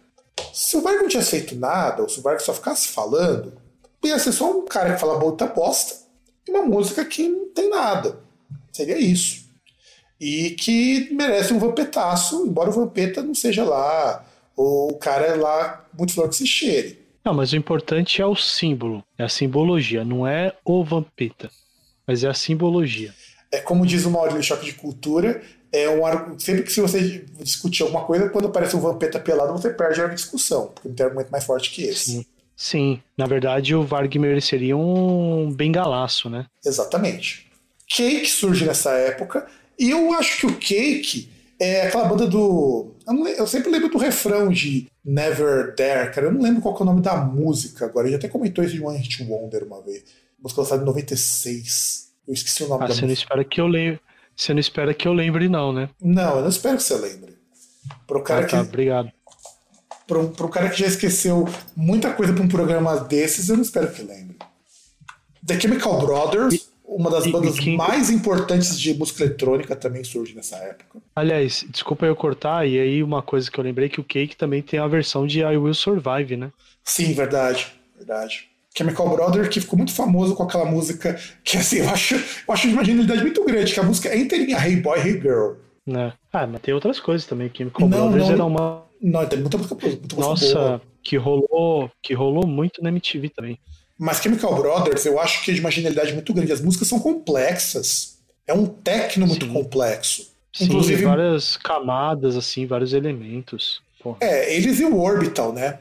Se 0.52 0.76
o 0.76 0.82
Varg 0.82 1.00
não 1.00 1.08
tivesse 1.08 1.30
feito 1.30 1.56
nada, 1.56 2.02
ou 2.02 2.08
se 2.08 2.18
o 2.18 2.22
Varg 2.22 2.40
só 2.40 2.52
ficasse 2.52 2.88
falando, 2.88 3.52
ia 4.04 4.18
ser 4.18 4.32
só 4.32 4.50
um 4.50 4.64
cara 4.64 4.94
que 4.94 5.00
fala 5.00 5.18
muita 5.18 5.46
bosta 5.46 5.94
e 6.46 6.50
uma 6.50 6.62
música 6.62 7.04
que 7.04 7.28
não 7.28 7.48
tem 7.52 7.68
nada. 7.68 8.18
Seria 8.72 8.98
isso. 8.98 9.48
E 10.20 10.50
que 10.50 11.08
merece 11.12 11.52
um 11.52 11.58
vampetaço, 11.58 12.46
embora 12.46 12.70
o 12.70 12.72
vampeta 12.72 13.22
não 13.22 13.34
seja 13.34 13.64
lá 13.64 14.24
o 14.62 14.94
cara 14.98 15.26
é 15.26 15.34
lá 15.34 15.84
muito 15.96 16.12
flor 16.12 16.28
que 16.28 16.36
se 16.36 16.46
cheire. 16.46 16.98
Não, 17.24 17.34
mas 17.34 17.52
o 17.52 17.56
importante 17.56 18.20
é 18.20 18.26
o 18.26 18.36
símbolo, 18.36 19.04
é 19.16 19.24
a 19.24 19.28
simbologia, 19.28 20.04
não 20.04 20.26
é 20.26 20.54
o 20.64 20.84
vampeta, 20.84 21.50
mas 22.06 22.24
é 22.24 22.28
a 22.28 22.34
simbologia. 22.34 23.14
É 23.52 23.58
como 23.58 23.86
diz 23.86 24.04
o 24.04 24.10
Maurício 24.10 24.42
Choque 24.42 24.66
de 24.66 24.74
Cultura, 24.74 25.42
é 25.72 25.88
um 25.88 26.38
sempre 26.38 26.62
que 26.62 26.72
se 26.72 26.80
você 26.80 27.24
discutir 27.38 27.82
alguma 27.82 28.04
coisa, 28.04 28.28
quando 28.28 28.48
aparece 28.48 28.76
um 28.76 28.80
vampeta 28.80 29.18
pelado, 29.18 29.52
você 29.52 29.70
perde 29.70 30.00
a 30.00 30.08
discussão, 30.08 30.68
porque 30.68 30.88
não 30.88 30.94
tem 30.94 31.06
argumento 31.06 31.30
mais 31.30 31.44
forte 31.44 31.70
que 31.70 31.84
esse. 31.84 32.10
Sim. 32.10 32.26
Sim, 32.56 33.02
na 33.16 33.24
verdade 33.24 33.74
o 33.74 33.82
Varg 33.82 34.18
mereceria 34.18 34.76
um 34.76 35.50
bengalaço, 35.50 36.28
né? 36.28 36.44
Exatamente. 36.62 37.50
Cake 37.88 38.26
surge 38.26 38.66
nessa 38.66 38.90
época, 38.92 39.46
e 39.78 39.90
eu 39.90 40.12
acho 40.12 40.40
que 40.40 40.46
o 40.46 40.56
Cake 40.56 41.30
é 41.60 41.86
aquela 41.86 42.04
banda 42.04 42.26
do. 42.26 42.94
Eu, 43.36 43.46
sempre 43.46 43.70
lembro 43.70 43.88
do 43.88 43.98
refrão 43.98 44.48
de 44.48 44.88
Never 45.04 45.74
There, 45.74 46.12
cara. 46.12 46.26
Eu 46.26 46.32
não 46.32 46.40
lembro 46.42 46.62
qual 46.62 46.76
é 46.76 46.82
o 46.82 46.84
nome 46.84 47.02
da 47.02 47.16
música 47.16 47.84
agora. 47.84 48.06
A 48.06 48.10
gente 48.10 48.18
até 48.18 48.28
comentou 48.28 48.64
isso 48.64 48.74
de 48.74 48.82
One 48.82 48.98
Hit 48.98 49.22
Wonder 49.22 49.64
uma 49.64 49.80
vez. 49.82 50.04
Música 50.42 50.62
lançada 50.62 50.82
em 50.82 50.86
96. 50.86 52.10
Eu 52.26 52.32
esqueci 52.34 52.62
o 52.62 52.68
nome 52.68 52.84
ah, 52.84 52.88
da 52.88 52.94
você 52.94 53.02
música. 53.02 53.06
Não 53.06 53.12
espera 53.12 53.44
que 53.44 53.60
eu 53.60 53.66
lembre. 53.66 54.00
Você 54.40 54.54
não 54.54 54.60
espera 54.60 54.94
que 54.94 55.06
eu 55.06 55.12
lembre, 55.12 55.50
não, 55.50 55.70
né? 55.70 55.90
Não, 56.00 56.36
eu 56.36 56.40
não 56.40 56.48
espero 56.48 56.78
que 56.78 56.82
você 56.82 56.94
lembre. 56.94 57.36
Pro 58.06 58.22
cara 58.22 58.46
ah, 58.46 58.48
tá, 58.48 58.62
que... 58.62 58.68
obrigado 58.68 59.12
para 60.06 60.18
um 60.18 60.50
cara 60.50 60.68
que 60.68 60.80
já 60.80 60.88
esqueceu 60.88 61.48
muita 61.76 62.12
coisa 62.12 62.32
para 62.32 62.42
um 62.42 62.48
programa 62.48 62.96
desses, 62.96 63.48
eu 63.48 63.54
não 63.54 63.62
espero 63.62 63.92
que 63.92 64.02
lembre. 64.02 64.36
The 65.46 65.60
Chemical 65.60 66.00
Brothers, 66.00 66.68
uma 66.84 67.08
das 67.08 67.28
bandas 67.28 67.56
e 67.58 67.76
mais 67.76 68.10
importantes 68.10 68.76
de 68.76 68.92
música 68.92 69.22
eletrônica, 69.22 69.76
também 69.76 70.02
surge 70.02 70.34
nessa 70.34 70.56
época. 70.56 70.98
Aliás, 71.14 71.64
desculpa 71.68 72.06
eu 72.06 72.16
cortar, 72.16 72.66
e 72.66 72.76
aí 72.80 73.04
uma 73.04 73.22
coisa 73.22 73.48
que 73.48 73.60
eu 73.60 73.62
lembrei 73.62 73.88
que 73.88 74.00
o 74.00 74.04
Cake 74.04 74.36
também 74.36 74.60
tem 74.62 74.80
a 74.80 74.88
versão 74.88 75.28
de 75.28 75.42
I 75.42 75.56
Will 75.56 75.74
Survive, 75.74 76.36
né? 76.36 76.50
Sim, 76.82 77.12
verdade, 77.12 77.72
verdade. 77.96 78.49
Chemical 78.76 79.08
Brothers 79.08 79.48
que 79.48 79.60
ficou 79.60 79.76
muito 79.76 79.92
famoso 79.92 80.34
com 80.34 80.44
aquela 80.44 80.64
música 80.64 81.18
que, 81.42 81.56
assim, 81.56 81.78
eu 81.78 81.90
acho, 81.90 82.14
eu 82.14 82.54
acho 82.54 82.68
de 82.68 82.74
uma 82.74 82.84
genialidade 82.84 83.22
muito 83.22 83.44
grande, 83.44 83.72
que 83.72 83.80
a 83.80 83.82
música 83.82 84.08
é 84.08 84.18
inteirinha 84.18 84.58
Hey 84.58 84.76
Boy, 84.76 84.98
Hey 85.00 85.20
Girl. 85.20 85.54
Né? 85.86 86.12
Ah, 86.32 86.46
mas 86.46 86.60
tem 86.60 86.72
outras 86.72 87.00
coisas 87.00 87.26
também. 87.26 87.50
Chemical 87.52 87.88
não, 87.88 88.10
Brothers 88.10 88.26
não, 88.26 88.34
era 88.34 88.44
uma. 88.44 88.84
Não, 89.00 89.26
tem 89.26 89.40
muita 89.40 89.58
música, 89.58 89.74
muita 89.74 90.16
Nossa, 90.16 90.54
boa. 90.54 90.82
que 91.02 91.16
rolou, 91.16 91.90
que 92.02 92.14
rolou 92.14 92.46
muito 92.46 92.82
na 92.82 92.90
MTV 92.90 93.30
também. 93.30 93.58
Mas 93.98 94.22
Chemical 94.22 94.54
Brothers, 94.54 95.04
eu 95.04 95.18
acho 95.18 95.44
que 95.44 95.50
é 95.50 95.54
de 95.54 95.60
uma 95.60 95.70
genialidade 95.70 96.12
muito 96.12 96.32
grande. 96.32 96.52
As 96.52 96.60
músicas 96.60 96.88
são 96.88 97.00
complexas. 97.00 98.18
É 98.46 98.54
um 98.54 98.66
techno 98.66 99.26
muito 99.26 99.46
Sim. 99.46 99.52
complexo. 99.52 100.30
Sim, 100.52 100.64
Inclusive 100.64 101.04
várias 101.04 101.56
camadas, 101.56 102.36
assim, 102.36 102.66
vários 102.66 102.92
elementos. 102.92 103.80
Porra. 104.02 104.18
É, 104.20 104.54
eles 104.54 104.80
e 104.80 104.84
o 104.84 104.98
Orbital, 104.98 105.52
né? 105.52 105.78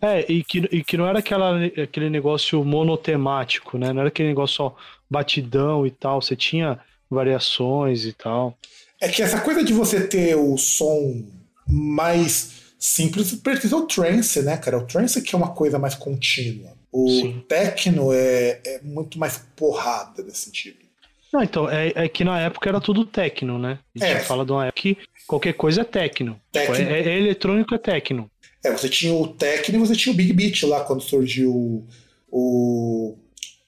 É, 0.00 0.24
e 0.30 0.44
que, 0.44 0.58
e 0.70 0.84
que 0.84 0.96
não 0.96 1.06
era 1.06 1.18
aquela, 1.18 1.64
aquele 1.64 2.10
negócio 2.10 2.64
monotemático, 2.64 3.78
né? 3.78 3.92
Não 3.92 4.00
era 4.00 4.08
aquele 4.08 4.28
negócio 4.28 4.56
só 4.56 4.76
batidão 5.08 5.86
e 5.86 5.90
tal. 5.90 6.20
Você 6.20 6.36
tinha 6.36 6.78
variações 7.10 8.04
e 8.04 8.12
tal. 8.12 8.56
É 9.00 9.08
que 9.08 9.22
essa 9.22 9.40
coisa 9.40 9.62
de 9.62 9.72
você 9.72 10.06
ter 10.06 10.36
o 10.36 10.56
som 10.56 11.24
mais 11.66 12.74
simples 12.78 13.34
precisa 13.34 13.76
o 13.76 13.86
trance, 13.86 14.42
né, 14.42 14.56
cara? 14.56 14.78
O 14.78 14.86
trance 14.86 15.20
que 15.22 15.34
é 15.34 15.38
uma 15.38 15.50
coisa 15.50 15.78
mais 15.78 15.94
contínua. 15.94 16.72
O 16.92 17.08
Sim. 17.08 17.44
techno 17.48 18.12
é, 18.12 18.60
é 18.64 18.80
muito 18.82 19.18
mais 19.18 19.38
porrada 19.54 20.22
nesse 20.22 20.46
sentido. 20.46 20.86
Não, 21.32 21.42
então, 21.42 21.68
é, 21.68 21.92
é, 21.94 22.08
que 22.08 22.24
na 22.24 22.40
época 22.40 22.68
era 22.68 22.80
tudo 22.80 23.04
techno, 23.04 23.58
né? 23.58 23.78
A 23.94 23.98
gente 23.98 24.16
é. 24.18 24.20
fala 24.20 24.44
de 24.44 24.52
uma 24.52 24.66
época 24.66 24.80
que 24.80 24.96
qualquer 25.26 25.52
coisa 25.52 25.82
é 25.82 25.84
techno. 25.84 26.40
É, 26.54 26.60
é, 26.60 27.18
eletrônico 27.18 27.74
é 27.74 27.78
techno. 27.78 28.30
É, 28.66 28.72
você 28.72 28.88
tinha 28.88 29.14
o 29.14 29.28
techno 29.28 29.76
e 29.76 29.78
você 29.78 29.94
tinha 29.94 30.12
o 30.12 30.16
Big 30.16 30.32
Beat 30.32 30.62
lá 30.64 30.84
quando 30.84 31.02
surgiu 31.02 31.86
o, 32.28 33.16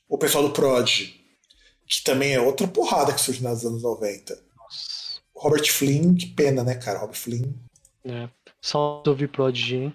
o 0.09 0.19
pessoal 0.19 0.45
do 0.45 0.51
Prod 0.51 1.19
que 1.89 2.05
também 2.05 2.35
é 2.35 2.41
outra 2.41 2.69
porrada 2.69 3.15
que 3.15 3.21
surge 3.21 3.43
nos 3.43 3.65
anos 3.65 3.83
90. 3.83 4.35
Nossa. 4.35 5.21
Robert 5.35 5.73
Flynn, 5.73 6.15
que 6.15 6.27
pena, 6.27 6.63
né, 6.63 6.75
cara? 6.75 6.99
Robert 6.99 7.17
Flynn. 7.17 7.51
É. 8.05 8.29
Só 8.61 9.03
ouvir 9.07 9.29
Prodigy, 9.29 9.77
hein? 9.77 9.95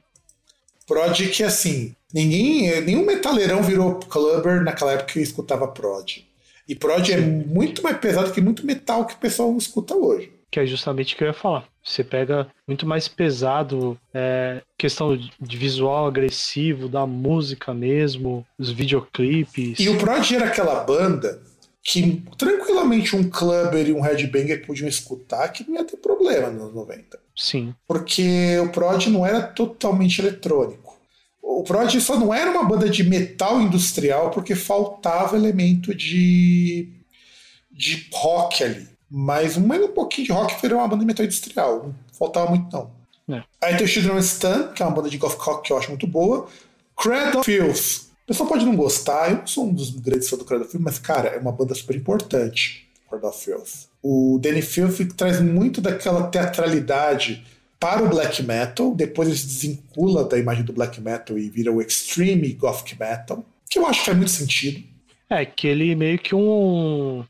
Prod 0.87 1.29
que, 1.29 1.43
assim, 1.43 1.95
ninguém, 2.11 2.81
nenhum 2.81 3.05
metaleirão 3.05 3.61
virou 3.61 3.99
clubber 3.99 4.63
naquela 4.63 4.93
época 4.93 5.13
que 5.13 5.19
escutava 5.19 5.67
Prod. 5.67 6.25
E 6.67 6.75
Prod 6.75 7.07
é 7.09 7.17
muito 7.17 7.83
mais 7.83 7.97
pesado 7.97 8.31
que 8.31 8.41
muito 8.41 8.65
metal 8.65 9.05
que 9.05 9.13
o 9.13 9.19
pessoal 9.19 9.55
escuta 9.57 9.95
hoje. 9.95 10.32
Que 10.53 10.59
é 10.59 10.67
justamente 10.67 11.15
o 11.15 11.17
que 11.17 11.23
eu 11.23 11.29
ia 11.29 11.33
falar. 11.33 11.67
Você 11.83 12.03
pega 12.03 12.47
muito 12.67 12.85
mais 12.85 13.07
pesado, 13.07 13.99
é, 14.13 14.61
questão 14.77 15.17
de 15.17 15.57
visual 15.57 16.05
agressivo, 16.05 16.87
da 16.87 17.07
música 17.07 17.73
mesmo, 17.73 18.45
os 18.55 18.69
videoclipes. 18.69 19.79
E 19.79 19.89
o 19.89 19.97
Prod 19.97 20.31
era 20.31 20.45
aquela 20.45 20.83
banda 20.83 21.41
que 21.81 22.21
tranquilamente 22.37 23.15
um 23.15 23.27
clubber 23.27 23.89
e 23.89 23.93
um 23.93 24.01
headbanger 24.01 24.63
podiam 24.63 24.87
escutar 24.87 25.47
que 25.49 25.67
não 25.67 25.77
ia 25.77 25.83
ter 25.85 25.97
problema 25.97 26.51
nos 26.51 26.71
90. 26.71 27.19
Sim. 27.35 27.73
Porque 27.87 28.59
o 28.59 28.69
Prod 28.69 29.07
não 29.07 29.25
era 29.25 29.41
totalmente 29.41 30.21
eletrônico. 30.21 30.95
O 31.41 31.63
Prod 31.63 31.99
só 31.99 32.15
não 32.15 32.31
era 32.31 32.51
uma 32.51 32.63
banda 32.63 32.87
de 32.87 33.03
metal 33.03 33.59
industrial 33.59 34.29
porque 34.29 34.53
faltava 34.53 35.35
elemento 35.35 35.95
de, 35.95 36.93
de 37.71 38.07
rock 38.13 38.63
ali. 38.63 38.92
Mas 39.15 39.55
um, 39.57 39.71
um 39.71 39.87
pouquinho 39.89 40.25
de 40.25 40.33
rock 40.33 40.59
foi 40.59 40.73
uma 40.73 40.87
banda 40.87 41.01
de 41.01 41.05
metal 41.05 41.23
industrial. 41.23 41.83
Não 41.83 41.95
faltava 42.17 42.49
muito, 42.49 42.75
não. 42.75 43.35
É. 43.35 43.43
Aí 43.61 43.77
tem 43.77 43.85
o 43.85 43.87
Children 43.87 44.17
Stan, 44.17 44.73
que 44.73 44.81
é 44.81 44.85
uma 44.87 44.95
banda 44.95 45.07
de 45.07 45.19
goth 45.19 45.37
rock 45.37 45.67
que 45.67 45.71
eu 45.71 45.77
acho 45.77 45.89
muito 45.89 46.07
boa. 46.07 46.47
Cradle 46.97 47.41
of 47.41 47.45
Filth, 47.45 48.07
O 48.23 48.27
pessoal 48.27 48.49
pode 48.49 48.65
não 48.65 48.75
gostar, 48.75 49.29
eu 49.29 49.37
não 49.37 49.47
sou 49.47 49.65
um 49.65 49.73
dos 49.73 49.91
grandes 49.91 50.27
fãs 50.27 50.39
do 50.39 50.45
Cradle 50.45 50.65
of 50.65 50.71
Filth, 50.71 50.83
mas, 50.83 50.97
cara, 50.97 51.29
é 51.29 51.37
uma 51.37 51.51
banda 51.51 51.75
super 51.75 51.95
importante, 51.95 52.87
Cradle 53.07 53.29
of 53.29 53.43
Filth. 53.43 53.87
O 54.01 54.39
Danny 54.41 54.63
Filth 54.63 55.13
traz 55.15 55.39
muito 55.39 55.79
daquela 55.79 56.27
teatralidade 56.27 57.45
para 57.79 58.03
o 58.03 58.09
black 58.09 58.41
metal, 58.41 58.95
depois 58.95 59.27
ele 59.27 59.37
se 59.37 59.45
desvincula 59.45 60.23
da 60.23 60.39
imagem 60.39 60.63
do 60.63 60.73
black 60.73 60.99
metal 60.99 61.37
e 61.37 61.49
vira 61.49 61.71
o 61.71 61.81
extreme 61.81 62.51
gothic 62.53 62.99
metal, 62.99 63.45
que 63.69 63.77
eu 63.77 63.85
acho 63.85 63.99
que 63.99 64.05
faz 64.07 64.17
muito 64.17 64.31
sentido. 64.31 64.83
É, 65.29 65.45
que 65.45 65.67
ele 65.67 65.93
meio 65.95 66.17
que 66.17 66.33
um. 66.33 67.23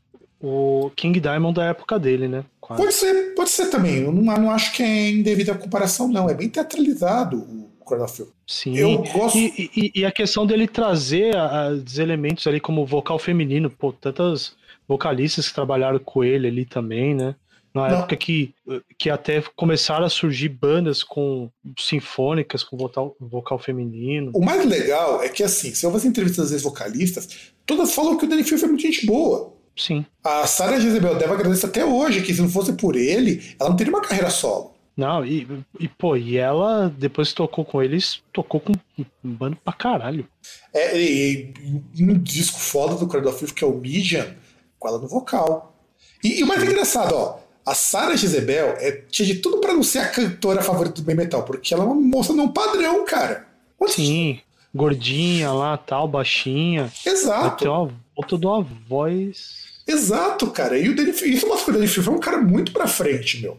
O 0.46 0.90
King 0.94 1.18
Diamond 1.18 1.54
da 1.54 1.64
época 1.64 1.98
dele, 1.98 2.28
né? 2.28 2.44
Quase. 2.60 2.82
Pode 2.82 2.94
ser, 2.94 3.34
pode 3.34 3.48
ser 3.48 3.70
também. 3.70 4.02
Eu 4.02 4.12
não, 4.12 4.22
não 4.22 4.50
acho 4.50 4.74
que 4.74 4.82
é 4.82 5.08
indevida 5.08 5.52
a 5.52 5.58
comparação, 5.58 6.06
não. 6.06 6.28
É 6.28 6.34
bem 6.34 6.50
teatralizado 6.50 7.38
o 7.38 7.82
Cronofilm. 7.82 8.28
Sim. 8.46 8.76
Eu 8.76 9.02
gosto... 9.04 9.38
e, 9.38 9.70
e, 9.74 9.92
e, 10.00 10.04
a 10.04 10.12
questão 10.12 10.46
dele 10.46 10.68
trazer 10.68 11.34
os 11.82 11.98
elementos 11.98 12.46
ali 12.46 12.60
como 12.60 12.84
vocal 12.84 13.18
feminino, 13.18 13.70
pô, 13.70 13.90
tantas 13.90 14.52
vocalistas 14.86 15.48
que 15.48 15.54
trabalharam 15.54 15.98
com 15.98 16.22
ele 16.22 16.46
ali 16.46 16.66
também, 16.66 17.14
né? 17.14 17.34
Na 17.72 17.88
Não. 17.88 17.98
época 17.98 18.14
que, 18.14 18.54
que 18.98 19.08
até 19.08 19.42
começaram 19.56 20.04
a 20.04 20.10
surgir 20.10 20.50
bandas 20.50 21.02
com 21.02 21.50
sinfônicas, 21.78 22.62
com 22.62 22.76
vocal, 22.76 23.16
vocal 23.18 23.58
feminino. 23.58 24.30
O 24.34 24.44
mais 24.44 24.64
legal 24.64 25.22
é 25.22 25.28
que, 25.30 25.42
assim, 25.42 25.74
se 25.74 25.84
eu 25.86 25.90
fazer 25.90 26.06
entrevistas 26.06 26.50
das 26.50 26.62
vocalistas, 26.62 27.50
todas 27.64 27.94
falam 27.94 28.18
que 28.18 28.26
o 28.26 28.28
Danny 28.28 28.44
Field 28.44 28.60
foi 28.60 28.68
muito 28.68 28.82
gente 28.82 29.06
boa. 29.06 29.53
Sim. 29.76 30.04
A 30.22 30.46
Sarah 30.46 30.78
Jezebel 30.78 31.16
Deva 31.16 31.34
agradece 31.34 31.66
até 31.66 31.84
hoje 31.84 32.22
que 32.22 32.32
se 32.32 32.40
não 32.40 32.48
fosse 32.48 32.72
por 32.74 32.96
ele, 32.96 33.54
ela 33.58 33.70
não 33.70 33.76
teria 33.76 33.92
uma 33.92 34.02
carreira 34.02 34.30
solo. 34.30 34.74
Não, 34.96 35.24
e, 35.24 35.46
e 35.80 35.88
pô, 35.88 36.16
e 36.16 36.36
ela, 36.36 36.92
depois 36.96 37.30
que 37.30 37.34
tocou 37.34 37.64
com 37.64 37.82
eles, 37.82 38.22
tocou 38.32 38.60
com 38.60 38.72
um 38.98 39.04
bando 39.24 39.56
pra 39.56 39.72
caralho. 39.72 40.28
É, 40.72 40.96
e, 40.96 41.52
e 41.96 42.04
um 42.04 42.16
disco 42.16 42.60
foda 42.60 42.94
do 42.94 43.08
Cradle 43.08 43.32
of 43.32 43.52
que 43.52 43.64
é 43.64 43.66
o 43.66 43.74
Median, 43.74 44.36
com 44.78 44.88
ela 44.88 44.98
no 44.98 45.08
vocal. 45.08 45.74
E, 46.22 46.38
e 46.38 46.44
o 46.44 46.46
mais 46.46 46.62
engraçado, 46.62 47.12
ó, 47.12 47.38
a 47.66 47.74
Sarah 47.74 48.14
Jezebel 48.14 48.76
é, 48.78 49.02
tinha 49.10 49.26
de 49.26 49.36
tudo 49.36 49.58
para 49.58 49.72
não 49.72 49.82
ser 49.82 49.98
a 49.98 50.08
cantora 50.08 50.62
favorita 50.62 50.96
do 50.96 51.02
bem 51.02 51.16
metal, 51.16 51.42
porque 51.42 51.74
ela 51.74 51.82
é 51.82 51.86
uma 51.86 51.94
moça 51.96 52.32
não 52.32 52.52
padrão, 52.52 53.04
cara. 53.04 53.48
Sim, 53.88 54.38
gordinha 54.72 55.50
lá, 55.50 55.76
tal, 55.76 56.06
baixinha. 56.06 56.92
Exato. 57.04 57.64
Tem 57.64 57.68
uma 57.68 57.92
de 58.38 58.46
uma 58.46 58.62
voz. 58.62 59.63
Exato, 59.86 60.50
cara. 60.50 60.78
E 60.78 60.88
o 60.88 60.96
Danny 60.96 61.10
isso 61.10 61.46
mostra 61.46 61.64
que 61.64 61.70
o 61.70 61.74
Danny 61.74 61.88
foi 61.88 62.14
um 62.14 62.20
cara 62.20 62.40
muito 62.40 62.72
pra 62.72 62.86
frente, 62.86 63.40
meu. 63.40 63.58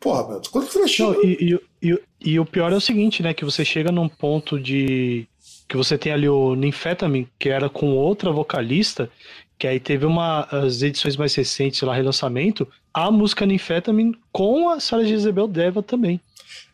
Porra, 0.00 0.28
meu, 0.28 0.42
quando 0.50 0.70
você 0.70 0.86
chega... 0.88 1.18
e, 1.22 1.58
e, 1.82 1.88
e, 1.90 2.00
e, 2.20 2.40
o 2.40 2.46
pior 2.46 2.72
é 2.72 2.76
o 2.76 2.80
seguinte, 2.80 3.22
né? 3.22 3.34
Que 3.34 3.44
você 3.44 3.64
chega 3.64 3.90
num 3.90 4.08
ponto 4.08 4.58
de. 4.58 5.26
Que 5.68 5.76
você 5.76 5.98
tem 5.98 6.12
ali 6.12 6.28
o 6.28 6.54
Ninfetamin, 6.54 7.26
que 7.38 7.48
era 7.48 7.68
com 7.68 7.90
outra 7.90 8.30
vocalista, 8.30 9.10
que 9.58 9.66
aí 9.66 9.80
teve 9.80 10.06
uma. 10.06 10.42
As 10.50 10.82
edições 10.82 11.16
mais 11.16 11.34
recentes 11.34 11.80
lá, 11.82 11.94
relançamento, 11.94 12.68
a 12.92 13.10
música 13.10 13.46
Ninfetamin 13.46 14.14
com 14.32 14.68
a 14.70 14.80
Sarah 14.80 15.04
Jezebel 15.04 15.48
Deva 15.48 15.82
também. 15.82 16.20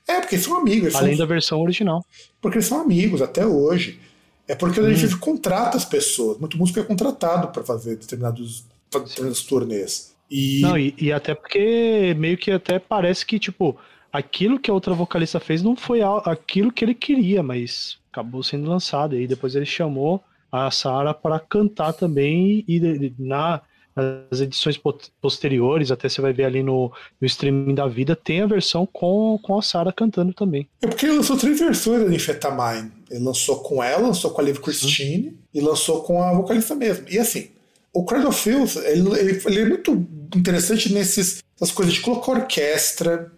É, 0.06 0.20
porque 0.20 0.34
eles 0.34 0.44
são 0.44 0.56
amigos. 0.56 0.94
Além 0.94 1.16
são... 1.16 1.26
da 1.26 1.32
versão 1.32 1.60
original. 1.60 2.04
Porque 2.40 2.58
eles 2.58 2.66
são 2.66 2.80
amigos 2.80 3.22
até 3.22 3.46
hoje. 3.46 4.00
É 4.48 4.54
porque 4.54 4.80
o 4.80 4.84
hum. 4.84 5.18
contrata 5.20 5.76
as 5.76 5.84
pessoas. 5.84 6.38
Muito 6.38 6.58
músico 6.58 6.80
é 6.80 6.82
contratado 6.82 7.48
para 7.48 7.62
fazer 7.62 7.96
determinados, 7.96 8.64
determinados 9.00 9.42
turnês. 9.42 10.14
E... 10.30 10.60
Não, 10.60 10.78
e, 10.78 10.94
e, 10.98 11.12
até 11.12 11.34
porque 11.34 12.14
meio 12.16 12.38
que 12.38 12.50
até 12.50 12.78
parece 12.78 13.24
que, 13.26 13.38
tipo, 13.38 13.76
aquilo 14.12 14.58
que 14.58 14.70
a 14.70 14.74
outra 14.74 14.94
vocalista 14.94 15.38
fez 15.38 15.62
não 15.62 15.76
foi 15.76 16.00
aquilo 16.02 16.72
que 16.72 16.84
ele 16.84 16.94
queria, 16.94 17.42
mas 17.42 17.98
acabou 18.10 18.42
sendo 18.42 18.68
lançado. 18.68 19.18
E 19.18 19.26
depois 19.26 19.54
ele 19.54 19.66
chamou 19.66 20.22
a 20.50 20.70
Sarah 20.70 21.14
para 21.14 21.38
cantar 21.38 21.92
também 21.92 22.64
e 22.68 23.12
na 23.18 23.60
nas 23.94 24.40
edições 24.40 24.80
posteriores, 25.20 25.90
até 25.90 26.08
você 26.08 26.20
vai 26.20 26.32
ver 26.32 26.44
ali 26.44 26.62
no, 26.62 26.90
no 27.20 27.26
streaming 27.26 27.74
da 27.74 27.86
vida, 27.86 28.16
tem 28.16 28.40
a 28.40 28.46
versão 28.46 28.86
com, 28.86 29.38
com 29.42 29.58
a 29.58 29.62
Sarah 29.62 29.92
cantando 29.92 30.32
também. 30.32 30.68
É 30.80 30.86
porque 30.86 31.06
ele 31.06 31.16
lançou 31.16 31.36
três 31.36 31.60
versões 31.60 32.08
da 32.08 32.14
Infetamine. 32.14 32.90
Ele 33.10 33.24
lançou 33.24 33.60
com 33.60 33.82
ela, 33.82 34.06
lançou 34.06 34.30
com 34.30 34.40
a 34.40 34.44
Liv 34.44 34.58
Christine 34.58 35.28
uhum. 35.28 35.34
e 35.52 35.60
lançou 35.60 36.02
com 36.02 36.22
a 36.22 36.32
vocalista 36.32 36.74
mesmo. 36.74 37.06
E 37.08 37.18
assim, 37.18 37.50
o 37.92 38.04
Cradle 38.04 38.32
Filth, 38.32 38.76
ele, 38.76 39.18
ele, 39.18 39.42
ele, 39.44 39.60
é 39.60 39.64
muito 39.66 40.06
interessante 40.34 40.92
nessas 40.92 41.42
coisas 41.74 41.94
de 41.94 42.00
colocar 42.00 42.32
orquestra, 42.32 43.30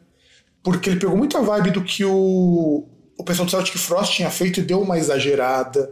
porque 0.62 0.90
ele 0.90 1.01
pegou 1.01 1.16
muito 1.16 1.36
a 1.36 1.43
vibe 1.43 1.72
do 1.72 1.82
que 1.82 2.05
o, 2.05 2.86
o 3.18 3.24
pessoal 3.24 3.47
do 3.47 3.51
Celtic 3.51 3.76
Frost 3.76 4.14
tinha 4.14 4.31
feito 4.31 4.60
e 4.60 4.62
deu 4.62 4.81
uma 4.81 4.98
exagerada 4.98 5.90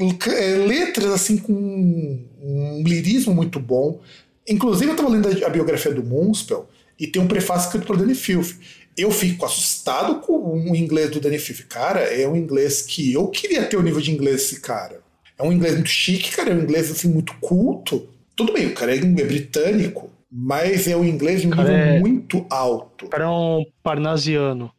é, 0.00 0.54
letras 0.56 1.10
assim 1.10 1.36
com 1.36 1.52
um 1.52 2.82
lirismo 2.86 3.34
muito 3.34 3.58
bom. 3.58 4.00
Inclusive, 4.48 4.86
eu 4.86 4.92
estava 4.92 5.08
lendo 5.08 5.44
a 5.44 5.48
biografia 5.48 5.92
do 5.92 6.04
Munspel 6.04 6.68
e 6.98 7.06
tem 7.06 7.20
um 7.20 7.28
prefácio 7.28 7.66
escrito 7.66 7.86
por 7.86 7.96
Danny 7.96 8.14
Filth. 8.14 8.54
Eu 8.96 9.10
fico 9.10 9.44
assustado 9.44 10.20
com 10.20 10.32
o 10.70 10.74
inglês 10.74 11.10
do 11.10 11.20
Danny 11.20 11.38
Filth. 11.38 11.66
Cara, 11.68 12.00
é 12.00 12.26
um 12.28 12.36
inglês 12.36 12.82
que 12.82 13.12
eu 13.12 13.26
queria 13.28 13.64
ter 13.64 13.76
o 13.76 13.82
nível 13.82 14.00
de 14.00 14.12
inglês 14.12 14.36
desse 14.36 14.60
cara. 14.60 15.00
É 15.38 15.42
um 15.42 15.52
inglês 15.52 15.74
muito 15.74 15.90
chique, 15.90 16.34
cara, 16.34 16.50
é 16.50 16.54
um 16.54 16.62
inglês 16.62 16.90
assim 16.90 17.08
muito 17.08 17.34
culto. 17.40 18.08
Tudo 18.34 18.52
bem, 18.52 18.66
o 18.66 18.74
cara 18.74 18.94
é, 18.94 18.98
é 18.98 19.00
britânico, 19.00 20.10
mas 20.30 20.88
é 20.88 20.96
um 20.96 21.04
inglês 21.04 21.42
de 21.42 21.46
um 21.46 21.50
nível 21.50 21.72
é... 21.72 22.00
muito 22.00 22.44
alto. 22.50 23.06
O 23.06 23.08
cara 23.08 23.24
é 23.24 23.28
um 23.28 23.64
parnasiano. 23.82 24.70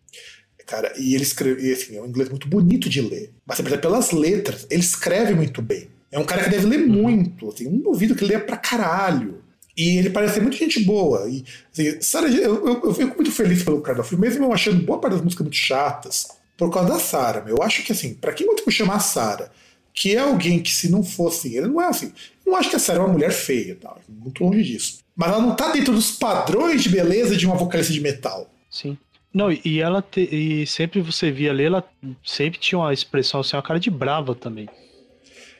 Cara, 0.65 0.93
e 0.97 1.15
ele 1.15 1.23
escreve, 1.23 1.71
assim, 1.71 1.97
é 1.97 2.01
um 2.01 2.05
inglês 2.05 2.29
muito 2.29 2.47
bonito 2.47 2.87
de 2.87 3.01
ler. 3.01 3.33
Mas 3.45 3.57
você 3.57 3.63
percebe 3.63 3.81
pelas 3.81 4.11
letras, 4.11 4.67
ele 4.69 4.81
escreve 4.81 5.33
muito 5.33 5.61
bem. 5.63 5.87
É 6.11 6.19
um 6.19 6.23
cara 6.23 6.43
que 6.43 6.49
deve 6.49 6.67
ler 6.67 6.81
uhum. 6.81 6.87
muito, 6.89 7.49
assim, 7.49 7.67
não 7.67 7.79
duvido 7.79 8.13
que 8.13 8.23
ele 8.23 8.33
leia 8.33 8.45
pra 8.45 8.57
caralho. 8.57 9.41
E 9.75 9.97
ele 9.97 10.09
parece 10.09 10.35
ser 10.35 10.41
muito 10.41 10.57
gente 10.57 10.83
boa. 10.83 11.27
E, 11.29 11.43
assim, 11.71 12.01
Sarah, 12.01 12.29
eu, 12.29 12.67
eu, 12.67 12.81
eu, 12.83 12.93
fico 12.93 13.15
muito 13.15 13.31
feliz 13.31 13.63
pelo 13.63 13.81
Cardoff, 13.81 14.15
mesmo 14.15 14.43
eu 14.43 14.53
achando 14.53 14.85
boa 14.85 14.99
parte 14.99 15.13
das 15.13 15.23
músicas 15.23 15.45
muito 15.45 15.57
chatas, 15.57 16.27
por 16.57 16.71
causa 16.71 16.89
da 16.89 16.99
Sarah. 16.99 17.45
Eu 17.47 17.63
acho 17.63 17.83
que, 17.83 17.91
assim, 17.91 18.13
para 18.13 18.33
quem 18.33 18.45
muito 18.45 18.69
chamar 18.69 18.95
a 18.95 18.99
Sarah, 18.99 19.51
que 19.99 20.15
é 20.15 20.19
alguém 20.19 20.63
que, 20.63 20.71
se 20.71 20.89
não 20.89 21.03
fosse 21.03 21.57
ele, 21.57 21.67
não 21.67 21.81
é 21.81 21.87
assim. 21.87 22.13
Eu 22.45 22.53
não 22.53 22.57
acho 22.57 22.69
que 22.69 22.77
a 22.77 22.79
Sarah 22.79 23.01
é 23.01 23.03
uma 23.03 23.11
mulher 23.11 23.33
feia, 23.33 23.75
tá? 23.75 23.97
muito 24.07 24.41
longe 24.41 24.63
disso. 24.63 24.99
Mas 25.13 25.27
ela 25.29 25.41
não 25.41 25.53
tá 25.53 25.73
dentro 25.73 25.93
dos 25.93 26.11
padrões 26.11 26.81
de 26.81 26.87
beleza 26.87 27.35
de 27.35 27.45
uma 27.45 27.57
vocalista 27.57 27.91
de 27.91 27.99
metal. 27.99 28.49
Sim. 28.71 28.97
Não, 29.33 29.51
e 29.51 29.81
ela 29.81 30.01
te, 30.01 30.21
e 30.21 30.65
sempre 30.65 31.01
você 31.01 31.29
via 31.31 31.51
ali, 31.51 31.65
ela 31.65 31.83
sempre 32.25 32.57
tinha 32.57 32.79
uma 32.79 32.93
expressão 32.93 33.41
assim, 33.41 33.57
uma 33.57 33.61
cara 33.61 33.77
de 33.77 33.91
brava 33.91 34.33
também. 34.33 34.69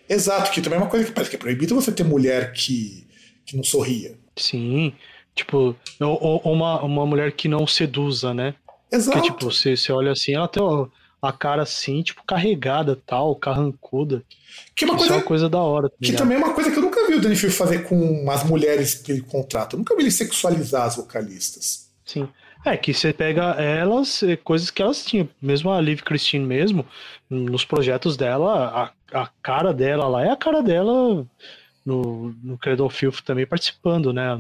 Exato, 0.07 0.52
que 0.52 0.61
também 0.61 0.80
é 0.80 0.82
uma 0.82 0.90
coisa 0.90 1.06
que 1.06 1.11
parece 1.11 1.30
que 1.30 1.36
é 1.36 1.40
proibido 1.40 1.76
você 1.76 1.91
ter 1.91 2.06
mulher 2.06 2.53
que, 2.53 3.06
que 3.45 3.57
não 3.57 3.64
sorria. 3.64 4.16
Sim, 4.38 4.94
tipo, 5.36 5.76
ou, 5.99 6.41
ou 6.45 6.53
uma, 6.53 6.82
uma 6.82 7.06
mulher 7.06 7.34
que 7.34 7.49
não 7.49 7.68
seduza, 7.68 8.34
né? 8.34 8.56
Exato. 8.90 9.18
Porque, 9.18 9.34
tipo, 9.34 9.52
você, 9.52 9.76
você 9.76 9.91
olha 9.91 10.14
assim, 10.14 10.34
ela 10.34 10.48
tem 10.48 10.64
a 11.22 11.32
cara 11.32 11.64
assim, 11.64 12.02
tipo, 12.02 12.24
carregada, 12.24 12.98
tal, 13.06 13.36
carrancuda. 13.36 14.24
Que 14.76 14.86
é 14.86 14.88
uma 14.88 14.98
coisa, 14.98 15.14
é 15.14 15.18
uma 15.18 15.24
coisa 15.24 15.50
da 15.50 15.60
hora. 15.60 15.90
Tá 15.90 15.96
que 16.02 16.14
também 16.14 16.38
é 16.38 16.44
uma 16.44 16.54
coisa 16.54 16.72
que 16.72 16.78
eu 16.78 16.82
nunca 16.82 17.06
vi 17.08 17.16
o 17.16 17.22
Danny 17.22 17.36
Field 17.36 17.56
fazer 17.56 17.88
com 17.88 18.30
as 18.30 18.44
mulheres 18.44 18.96
que 18.96 19.12
ele 19.12 19.22
contrata. 19.22 19.76
Eu 19.76 19.80
nunca 19.80 19.96
vi 19.96 20.04
ele 20.04 20.12
sexualizar 20.12 20.86
as 20.86 20.96
vocalistas. 20.96 21.90
Sim. 22.06 22.28
É, 22.66 22.76
que 22.76 22.94
você 22.94 23.14
pega 23.14 23.52
elas, 23.62 24.22
é, 24.24 24.36
coisas 24.36 24.70
que 24.70 24.82
elas 24.82 25.06
tinham. 25.06 25.30
Mesmo 25.41 25.72
a 25.72 25.80
Liv 25.80 26.02
Christine 26.02 26.46
mesmo, 26.46 26.86
nos 27.30 27.64
projetos 27.64 28.18
dela, 28.18 28.91
a, 29.14 29.22
a 29.22 29.30
cara 29.41 29.74
dela 29.74 30.08
lá 30.08 30.26
é 30.26 30.30
a 30.30 30.36
cara 30.36 30.62
dela 30.62 31.26
no, 31.86 32.36
no 32.44 32.58
Cradle 32.58 32.90
Filth 32.90 33.22
também 33.22 33.46
participando, 33.46 34.12
né? 34.12 34.38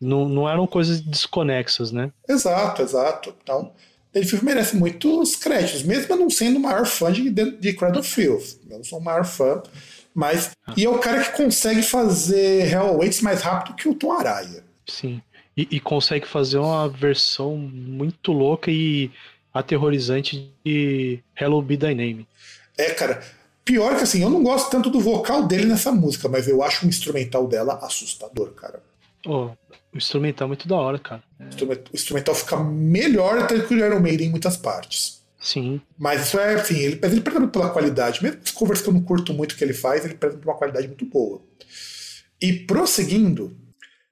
Não, 0.00 0.28
não 0.28 0.48
eram 0.48 0.66
coisas 0.66 1.00
desconexas, 1.00 1.92
né? 1.92 2.10
Exato, 2.28 2.82
exato. 2.82 3.34
Então, 3.42 3.72
ele 4.14 4.28
merece 4.42 4.76
muitos 4.76 5.36
créditos, 5.36 5.82
mesmo 5.82 6.12
eu 6.12 6.16
não 6.18 6.30
sendo 6.30 6.56
o 6.56 6.60
maior 6.60 6.84
fã 6.84 7.10
de, 7.10 7.30
de 7.30 7.72
Cradle 7.72 8.02
Filth. 8.02 8.58
Eu 8.68 8.78
não 8.78 8.84
sou 8.84 8.98
o 8.98 9.02
maior 9.02 9.24
fã, 9.24 9.62
mas. 10.14 10.50
Ah. 10.66 10.74
E 10.76 10.84
é 10.84 10.88
o 10.88 10.98
cara 10.98 11.24
que 11.24 11.36
consegue 11.36 11.82
fazer 11.82 12.70
Hell 12.70 12.88
Awaits 12.88 13.22
mais 13.22 13.40
rápido 13.40 13.76
que 13.76 13.88
o 13.88 13.94
Tom 13.94 14.12
Araya. 14.12 14.64
Sim. 14.86 15.22
E, 15.56 15.68
e, 15.70 15.80
consegue 15.80 16.26
fazer 16.26 16.58
uma 16.58 16.88
versão 16.88 17.56
muito 17.56 18.32
louca 18.32 18.70
e 18.70 19.10
aterrorizante 19.52 20.50
de 20.64 21.20
Hello 21.38 21.60
Be 21.60 21.76
Thy 21.76 21.94
Name. 21.94 22.26
É, 22.76 22.90
cara. 22.90 23.22
Pior 23.64 23.96
que 23.96 24.02
assim, 24.02 24.22
eu 24.22 24.30
não 24.30 24.42
gosto 24.42 24.70
tanto 24.70 24.90
do 24.90 24.98
vocal 24.98 25.46
dele 25.46 25.66
nessa 25.66 25.92
música, 25.92 26.28
mas 26.28 26.48
eu 26.48 26.64
acho 26.64 26.84
o 26.84 26.88
instrumental 26.88 27.46
dela 27.46 27.78
assustador, 27.82 28.50
cara. 28.52 28.82
Oh, 29.24 29.50
o 29.92 29.98
instrumental 29.98 30.46
é 30.46 30.48
muito 30.48 30.68
da 30.68 30.76
hora, 30.76 30.98
cara. 30.98 31.22
O 31.40 31.94
instrumental 31.94 32.34
fica 32.34 32.58
melhor 32.58 33.38
até 33.38 33.60
que 33.60 33.74
o 33.74 33.78
Iron 33.78 34.00
Maiden 34.00 34.28
em 34.28 34.30
muitas 34.30 34.56
partes. 34.56 35.22
Sim. 35.40 35.80
Mas 35.98 36.26
isso 36.26 36.38
é 36.38 36.54
assim, 36.54 36.78
ele, 36.78 37.00
ele 37.02 37.20
preza 37.20 37.46
pela 37.48 37.70
qualidade. 37.70 38.22
Mesmo 38.22 38.40
as 38.44 38.50
covers 38.50 38.80
que 38.80 38.88
eu 38.88 38.94
não 38.94 39.02
curto 39.02 39.34
muito 39.34 39.52
o 39.52 39.56
que 39.56 39.64
ele 39.64 39.74
faz, 39.74 40.04
ele 40.04 40.14
por 40.14 40.32
uma 40.44 40.54
qualidade 40.54 40.86
muito 40.86 41.04
boa. 41.04 41.42
E 42.40 42.52
prosseguindo, 42.52 43.56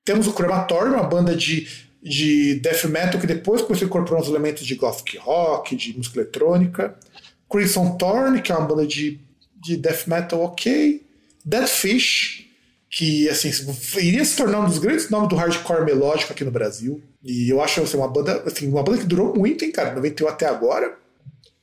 temos 0.05 0.27
o 0.27 0.33
Crematorium, 0.33 0.95
uma 0.95 1.05
banda 1.05 1.35
de, 1.35 1.69
de 2.03 2.57
death 2.57 2.85
metal 2.85 3.21
que 3.21 3.27
depois 3.27 3.63
começou 3.63 3.87
a 3.87 3.89
incorporar 3.89 4.23
uns 4.23 4.29
elementos 4.29 4.67
de 4.67 4.75
gothic 4.75 5.19
rock, 5.19 5.77
de 5.77 5.97
música 5.97 6.21
eletrônica. 6.21 6.97
Crimson 7.49 7.97
Thorn, 7.97 8.43
que 8.43 8.53
é 8.53 8.57
uma 8.57 8.67
banda 8.67 8.87
de 8.87 9.21
de 9.61 9.77
death 9.77 10.07
metal 10.07 10.41
ok. 10.43 11.07
Dead 11.45 11.67
Fish, 11.67 12.50
que 12.91 13.29
assim, 13.29 13.51
iria 13.99 14.25
se 14.25 14.37
tornar 14.37 14.61
um 14.61 14.67
dos 14.67 14.79
grandes 14.79 15.09
nomes 15.09 15.29
do 15.29 15.37
hardcore 15.37 15.85
melódico 15.85 16.33
aqui 16.33 16.45
no 16.45 16.51
Brasil. 16.51 17.01
E 17.23 17.49
eu 17.49 17.63
acho 17.63 17.81
assim, 17.81 17.97
uma 17.97 18.09
banda, 18.09 18.43
assim, 18.45 18.69
uma 18.69 18.83
banda 18.83 18.99
que 18.99 19.07
durou 19.07 19.35
muito, 19.35 19.65
hein, 19.65 19.71
cara, 19.71 19.95
91 19.95 20.29
até 20.29 20.47
agora. 20.47 20.99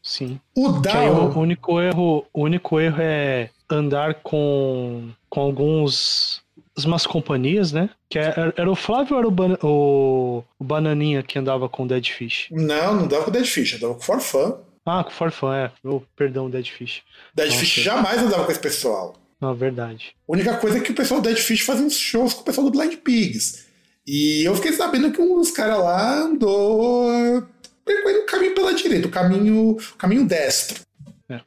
Sim. 0.01 0.39
O 0.55 0.69
Down. 0.69 1.31
O 1.31 1.39
único 1.39 1.81
erro, 1.81 2.25
o 2.33 2.43
único 2.43 2.79
erro 2.79 3.01
é 3.01 3.49
andar 3.69 4.15
com, 4.23 5.09
com 5.29 5.41
alguns 5.41 6.41
umas 6.85 7.05
companhias, 7.05 7.71
né? 7.71 7.89
Que 8.07 8.19
era, 8.19 8.53
era 8.55 8.71
o 8.71 8.75
Flávio 8.75 9.15
ou 9.15 9.19
era 9.19 9.27
o, 9.27 9.31
Ban 9.31 9.57
o, 9.63 10.43
o, 10.59 10.63
Bananinha 10.63 11.23
que 11.23 11.37
andava 11.37 11.67
com 11.67 11.83
o 11.83 11.87
Dead 11.87 12.07
Fish? 12.07 12.47
Não, 12.51 12.95
não 12.95 13.03
andava 13.03 13.23
com 13.23 13.31
o 13.31 13.33
Dead 13.33 13.45
Fish, 13.45 13.73
andava 13.73 13.95
com 13.95 13.99
o 13.99 14.03
Forfã. 14.03 14.57
Ah, 14.85 15.03
com 15.03 15.09
o 15.09 15.13
Forfã, 15.13 15.55
é. 15.55 15.71
Oh, 15.83 16.01
perdão, 16.15 16.49
Dead 16.49 16.67
Fish. 16.67 17.01
Dead 17.35 17.49
Nossa. 17.49 17.59
Fish 17.59 17.83
jamais 17.83 18.21
andava 18.21 18.45
com 18.45 18.51
esse 18.51 18.61
pessoal. 18.61 19.15
Não, 19.39 19.55
verdade. 19.55 20.15
A 20.27 20.31
única 20.31 20.57
coisa 20.57 20.77
é 20.77 20.81
que 20.81 20.91
o 20.91 20.95
pessoal 20.95 21.22
do 21.22 21.27
Dead 21.30 21.38
Fish 21.38 21.61
fazia 21.61 21.85
uns 21.85 21.97
shows 21.97 22.34
com 22.34 22.41
o 22.41 22.43
pessoal 22.43 22.69
do 22.69 22.77
Blind 22.77 22.95
Pigs. 22.97 23.65
E 24.05 24.43
eu 24.43 24.55
fiquei 24.55 24.73
sabendo 24.73 25.11
que 25.11 25.22
um 25.22 25.35
dos 25.35 25.51
caras 25.51 25.77
lá 25.77 26.19
andou 26.19 27.43
percorrendo 27.85 28.19
o 28.22 28.26
caminho 28.26 28.55
pela 28.55 28.73
direita, 28.73 29.07
o 29.07 29.11
caminho, 29.11 29.72
o 29.72 29.97
caminho 29.97 30.26
destro. 30.26 30.81
É. 31.30 31.41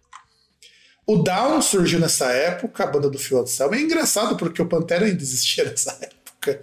O 1.06 1.16
Down 1.16 1.60
surgiu 1.60 1.98
nessa 1.98 2.30
época, 2.30 2.84
a 2.84 2.86
banda 2.86 3.10
do 3.10 3.18
Phil 3.18 3.40
Anselmo. 3.40 3.74
É 3.74 3.80
engraçado 3.80 4.36
porque 4.36 4.62
o 4.62 4.66
Pantera 4.66 5.06
ainda 5.06 5.22
existia 5.22 5.64
nessa 5.68 5.98
época. 6.00 6.62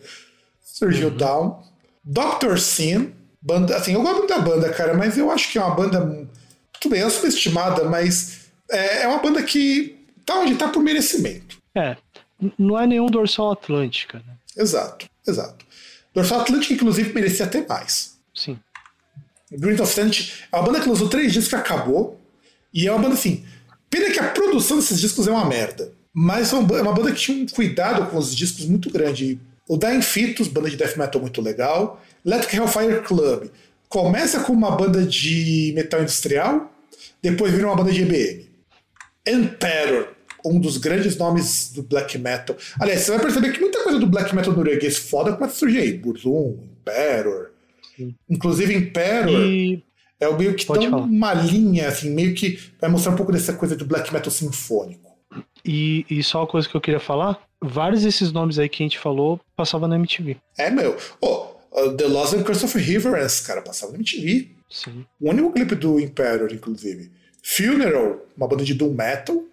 Surgiu 0.61 1.09
o 1.09 1.11
uhum. 1.11 1.17
Down. 1.17 1.63
Dr. 2.03 2.57
Sin, 2.57 3.13
banda, 3.41 3.75
assim, 3.75 3.93
eu 3.93 4.01
gosto 4.01 4.19
muito 4.19 4.29
da 4.29 4.39
banda, 4.39 4.69
cara, 4.69 4.93
mas 4.93 5.17
eu 5.17 5.29
acho 5.29 5.51
que 5.51 5.57
é 5.57 5.61
uma 5.61 5.75
banda 5.75 5.99
muito 5.99 6.89
bem, 6.89 7.01
é 7.01 7.09
subestimada, 7.09 7.83
mas 7.83 8.45
é, 8.71 9.03
é 9.03 9.07
uma 9.07 9.19
banda 9.19 9.43
que 9.43 9.96
tá 10.27 10.39
onde 10.39 10.55
tá 10.55 10.67
por 10.67 10.83
merecimento. 10.83 11.57
É, 11.73 11.95
não 12.59 12.77
é 12.77 12.85
nenhum 12.85 13.07
dorsal 13.07 13.51
atlântica, 13.51 14.19
né? 14.19 14.35
Exato, 14.55 15.07
exato. 15.25 15.65
Dorsal 16.13 16.41
Atlântica, 16.41 16.73
inclusive, 16.73 17.13
merecia 17.13 17.45
até 17.45 17.65
mais. 17.65 18.17
Sim. 18.33 18.59
Green 19.51 19.79
of 19.79 19.93
Sanity 19.93 20.45
é 20.51 20.55
uma 20.55 20.65
banda 20.65 20.81
que 20.81 20.89
lançou 20.89 21.07
três 21.07 21.31
discos 21.31 21.49
que 21.49 21.55
acabou. 21.55 22.19
E 22.73 22.87
é 22.87 22.91
uma 22.91 23.01
banda 23.01 23.13
assim. 23.13 23.45
Pena 23.87 24.09
que 24.11 24.19
a 24.19 24.29
produção 24.31 24.77
desses 24.77 24.99
discos 24.99 25.27
é 25.27 25.31
uma 25.31 25.45
merda. 25.45 25.93
Mas 26.11 26.51
é 26.51 26.55
uma 26.55 26.91
banda 26.91 27.11
que 27.11 27.19
tinha 27.19 27.43
um 27.43 27.45
cuidado 27.45 28.09
com 28.09 28.17
os 28.17 28.35
discos 28.35 28.65
muito 28.65 28.89
grande. 28.89 29.39
O 29.69 29.77
Dying 29.77 30.01
Fetus, 30.01 30.47
banda 30.47 30.71
de 30.71 30.75
death 30.75 30.97
metal 30.97 31.21
muito 31.21 31.39
legal. 31.39 32.01
Electric 32.25 32.57
Hellfire 32.57 33.01
Club. 33.03 33.49
Começa 33.87 34.39
com 34.39 34.53
uma 34.53 34.71
banda 34.71 35.05
de 35.05 35.71
metal 35.75 36.01
industrial, 36.01 36.73
depois 37.21 37.53
vira 37.53 37.67
uma 37.67 37.75
banda 37.75 37.91
de 37.91 38.01
EBM. 38.01 38.49
Emperor, 39.25 40.16
um 40.47 40.59
dos 40.59 40.77
grandes 40.77 41.17
nomes 41.17 41.71
do 41.73 41.83
black 41.83 42.17
metal. 42.17 42.55
Aliás, 42.79 43.01
você 43.01 43.11
vai 43.11 43.19
perceber 43.21 43.51
que 43.51 43.59
muita 43.59 43.83
coisa 43.83 43.99
do 43.99 44.07
black 44.07 44.35
metal 44.35 44.53
norueguês 44.53 44.97
foda 44.97 45.33
começa 45.33 45.55
a 45.55 45.57
surgir 45.57 45.79
aí. 45.79 45.93
Burzum, 45.93 46.57
Emperor, 46.81 47.51
Inclusive, 48.29 48.75
Imperial 48.75 49.41
e... 49.45 49.83
é 50.19 50.27
o 50.27 50.37
meio 50.37 50.55
que 50.55 50.65
Pode 50.65 50.81
tão 50.81 50.91
falar. 50.91 51.03
uma 51.03 51.33
linha, 51.33 51.87
assim, 51.87 52.11
meio 52.11 52.33
que 52.33 52.59
vai 52.79 52.89
mostrar 52.89 53.13
um 53.13 53.15
pouco 53.15 53.31
dessa 53.31 53.53
coisa 53.53 53.75
do 53.75 53.85
black 53.85 54.13
metal 54.13 54.31
sinfônico. 54.31 55.07
E, 55.65 56.05
e 56.09 56.23
só 56.23 56.41
uma 56.41 56.47
coisa 56.47 56.67
que 56.67 56.75
eu 56.75 56.81
queria 56.81 56.99
falar: 56.99 57.41
vários 57.61 58.03
desses 58.03 58.31
nomes 58.31 58.59
aí 58.59 58.69
que 58.69 58.83
a 58.83 58.85
gente 58.85 58.99
falou 58.99 59.39
passavam 59.55 59.87
na 59.87 59.95
MTV. 59.95 60.37
É, 60.57 60.69
meu. 60.69 60.95
Oh, 61.21 61.47
The 61.97 62.05
Lost 62.05 62.33
and 62.33 62.43
Curse 62.43 62.65
of 62.65 62.77
Reverence, 62.77 63.43
cara, 63.45 63.61
passava 63.61 63.91
na 63.91 63.97
MTV. 63.97 64.49
Sim. 64.69 65.05
O 65.19 65.29
único 65.29 65.51
clipe 65.51 65.75
do 65.75 65.99
Imperial, 65.99 66.49
inclusive. 66.51 67.11
Funeral, 67.43 68.25
uma 68.35 68.47
banda 68.47 68.63
de 68.63 68.73
doom 68.73 68.93
metal. 68.93 69.43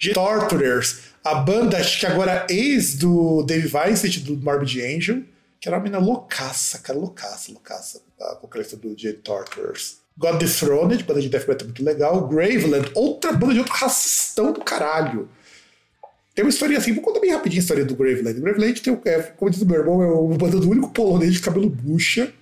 The 0.00 0.12
Torturers, 0.12 1.00
a 1.24 1.36
banda, 1.36 1.78
acho 1.78 2.00
que 2.00 2.06
agora 2.06 2.46
ex 2.48 2.96
do 2.96 3.42
Dave 3.44 3.68
Vincent, 3.68 4.18
do 4.24 4.36
Morbid 4.36 4.80
Angel 4.80 5.22
que 5.62 5.68
era 5.68 5.76
uma 5.76 5.84
mina 5.84 5.98
loucaça, 5.98 6.80
cara, 6.80 6.98
loucaça, 6.98 7.52
loucaça, 7.52 8.02
a 8.20 8.38
vocalista 8.42 8.76
do 8.76 8.96
J 8.96 9.12
Torturers. 9.12 9.98
God 10.18 10.40
Dethroned, 10.40 11.04
banda 11.04 11.20
de 11.22 11.28
death 11.28 11.46
metal 11.46 11.68
muito 11.68 11.84
legal. 11.84 12.26
Graveland, 12.26 12.90
outra 12.96 13.32
banda 13.32 13.54
de 13.54 13.60
outro 13.60 13.72
racistão 13.72 14.52
do 14.52 14.60
caralho. 14.60 15.28
Tem 16.34 16.44
uma 16.44 16.50
história 16.50 16.76
assim, 16.76 16.92
vou 16.92 17.02
contar 17.02 17.20
bem 17.20 17.30
rapidinho 17.30 17.60
a 17.60 17.62
história 17.62 17.84
do 17.84 17.94
Graveland. 17.94 18.40
O 18.40 18.42
Graveland 18.42 18.80
tem, 18.80 19.00
é, 19.04 19.22
como 19.22 19.52
diz 19.52 19.62
o 19.62 19.66
meu 19.66 19.78
irmão, 19.78 20.02
é 20.02 20.06
uma 20.06 20.36
banda 20.36 20.58
do 20.58 20.68
único 20.68 20.90
polonês 20.90 21.34
de 21.34 21.40
cabelo 21.40 21.70
bucha. 21.70 22.34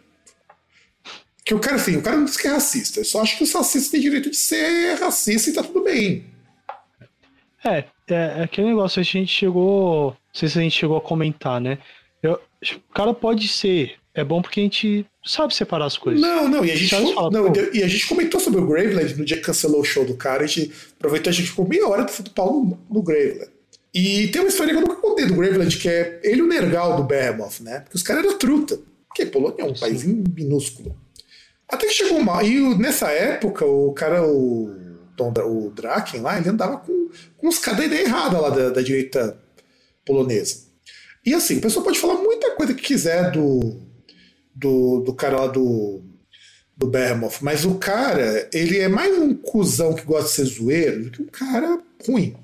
Que 1.44 1.52
o 1.52 1.60
cara, 1.60 1.76
assim, 1.76 1.96
o 1.98 2.02
cara 2.02 2.16
não 2.16 2.24
diz 2.24 2.38
que 2.38 2.46
é 2.46 2.52
racista, 2.52 3.04
só 3.04 3.20
acha 3.20 3.36
que 3.36 3.44
os 3.44 3.52
racistas 3.52 3.90
têm 3.90 4.00
direito 4.00 4.30
de 4.30 4.36
ser 4.36 4.94
racista 4.94 5.50
e 5.50 5.52
tá 5.52 5.62
tudo 5.62 5.84
bem. 5.84 6.24
É, 7.64 7.84
é, 8.08 8.14
é 8.14 8.42
aquele 8.42 8.68
negócio, 8.68 9.00
a 9.00 9.02
gente 9.02 9.26
chegou. 9.26 10.10
Não 10.10 10.16
sei 10.32 10.48
se 10.48 10.58
a 10.58 10.62
gente 10.62 10.78
chegou 10.78 10.96
a 10.96 11.00
comentar, 11.00 11.60
né? 11.60 11.78
Eu, 12.22 12.34
o 12.34 12.94
cara 12.94 13.14
pode 13.14 13.48
ser. 13.48 13.96
É 14.12 14.24
bom 14.24 14.42
porque 14.42 14.60
a 14.60 14.62
gente 14.64 15.06
sabe 15.24 15.54
separar 15.54 15.84
as 15.84 15.96
coisas. 15.96 16.20
Não, 16.20 16.48
não, 16.48 16.64
e 16.64 16.70
a 16.72 16.76
gente, 16.76 16.90
fala, 16.90 17.30
não, 17.30 17.52
e 17.72 17.82
a 17.82 17.86
gente 17.86 18.08
comentou 18.08 18.40
sobre 18.40 18.60
o 18.60 18.66
Graveland 18.66 19.14
no 19.14 19.24
dia 19.24 19.36
que 19.36 19.44
cancelou 19.44 19.80
o 19.80 19.84
show 19.84 20.04
do 20.04 20.16
cara. 20.16 20.42
A 20.42 20.46
gente 20.46 20.72
aproveitou, 20.98 21.30
a 21.30 21.32
gente 21.32 21.48
ficou 21.48 21.66
meia 21.66 21.86
hora 21.86 22.04
do 22.04 22.30
pau 22.30 22.52
no, 22.52 22.78
no 22.90 23.02
Graveland. 23.02 23.50
E 23.94 24.28
tem 24.28 24.40
uma 24.40 24.48
história 24.48 24.72
que 24.72 24.78
eu 24.78 24.86
nunca 24.86 25.00
contei 25.00 25.26
do 25.26 25.34
Graveland, 25.34 25.76
que 25.76 25.88
é 25.88 26.20
ele 26.22 26.42
o 26.42 26.46
Nergal 26.46 26.96
do 26.96 27.04
Behemoth, 27.04 27.60
né? 27.60 27.80
Porque 27.80 27.96
os 27.96 28.02
caras 28.02 28.24
eram 28.24 28.38
truta. 28.38 28.78
Porque 29.08 29.26
Polônia 29.26 29.62
é 29.62 29.64
um 29.64 29.74
país 29.74 30.04
minúsculo. 30.04 30.96
Até 31.68 31.86
que 31.86 31.92
chegou 31.92 32.18
uma. 32.18 32.42
E 32.42 32.76
nessa 32.78 33.10
época, 33.10 33.64
o 33.64 33.92
cara, 33.92 34.24
o, 34.24 34.70
o 35.18 35.70
Draken 35.70 36.20
lá, 36.20 36.38
ele 36.38 36.48
andava 36.48 36.78
com, 36.78 36.99
com 37.36 37.48
uns 37.48 37.58
cada 37.58 37.84
ideia 37.84 38.02
errada 38.02 38.40
lá 38.40 38.50
da, 38.50 38.70
da 38.70 38.82
direita 38.82 39.38
polonesa. 40.04 40.70
E 41.24 41.34
assim, 41.34 41.58
a 41.58 41.60
pessoa 41.60 41.84
pode 41.84 41.98
falar 41.98 42.14
muita 42.14 42.54
coisa 42.56 42.74
que 42.74 42.82
quiser 42.82 43.30
do, 43.30 43.80
do, 44.54 45.00
do 45.00 45.14
cara 45.14 45.40
lá 45.42 45.46
do, 45.48 46.02
do 46.76 46.86
Behemoth, 46.86 47.42
mas 47.42 47.64
o 47.64 47.74
cara, 47.74 48.48
ele 48.52 48.78
é 48.78 48.88
mais 48.88 49.16
um 49.18 49.34
cuzão 49.34 49.94
que 49.94 50.04
gosta 50.04 50.28
de 50.28 50.34
ser 50.34 50.44
zoeiro 50.44 51.04
do 51.04 51.10
que 51.10 51.22
um 51.22 51.26
cara 51.26 51.80
ruim. 52.06 52.34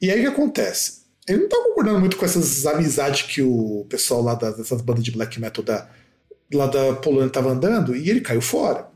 E 0.00 0.10
aí 0.10 0.20
o 0.20 0.22
que 0.22 0.28
acontece? 0.28 1.04
Ele 1.28 1.42
não 1.42 1.48
tá 1.48 1.56
concordando 1.56 2.00
muito 2.00 2.16
com 2.16 2.24
essas 2.24 2.64
amizades 2.66 3.22
que 3.22 3.42
o 3.42 3.84
pessoal 3.88 4.22
lá 4.22 4.34
das, 4.34 4.56
dessas 4.56 4.80
bandas 4.80 5.04
de 5.04 5.10
black 5.10 5.40
metal 5.40 5.64
da, 5.64 5.88
lá 6.52 6.66
da 6.66 6.94
Polônia 6.94 7.28
tava 7.28 7.50
andando 7.50 7.94
e 7.94 8.08
ele 8.08 8.20
caiu 8.20 8.40
fora. 8.40 8.88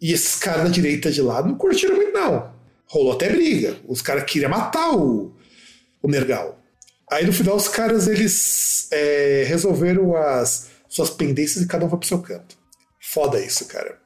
E 0.00 0.12
esses 0.12 0.36
caras 0.36 0.64
da 0.64 0.68
direita 0.68 1.10
de 1.10 1.22
lá 1.22 1.42
não 1.42 1.54
curtiram 1.54 1.96
muito, 1.96 2.12
não. 2.12 2.54
Rolou 2.86 3.12
até 3.12 3.28
briga. 3.28 3.76
Os 3.86 4.00
caras 4.00 4.24
queriam 4.24 4.50
matar 4.50 4.96
o, 4.96 5.34
o 6.02 6.08
Nergal. 6.08 6.58
Aí 7.10 7.24
no 7.24 7.32
final 7.32 7.56
os 7.56 7.68
caras 7.68 8.08
eles 8.08 8.88
é, 8.90 9.44
resolveram 9.46 10.16
as 10.16 10.68
suas 10.88 11.10
pendências 11.10 11.64
e 11.64 11.68
cada 11.68 11.84
um 11.84 11.90
foi 11.90 11.98
pro 11.98 12.08
seu 12.08 12.18
canto. 12.20 12.56
Foda 13.00 13.40
isso, 13.40 13.66
cara. 13.66 13.98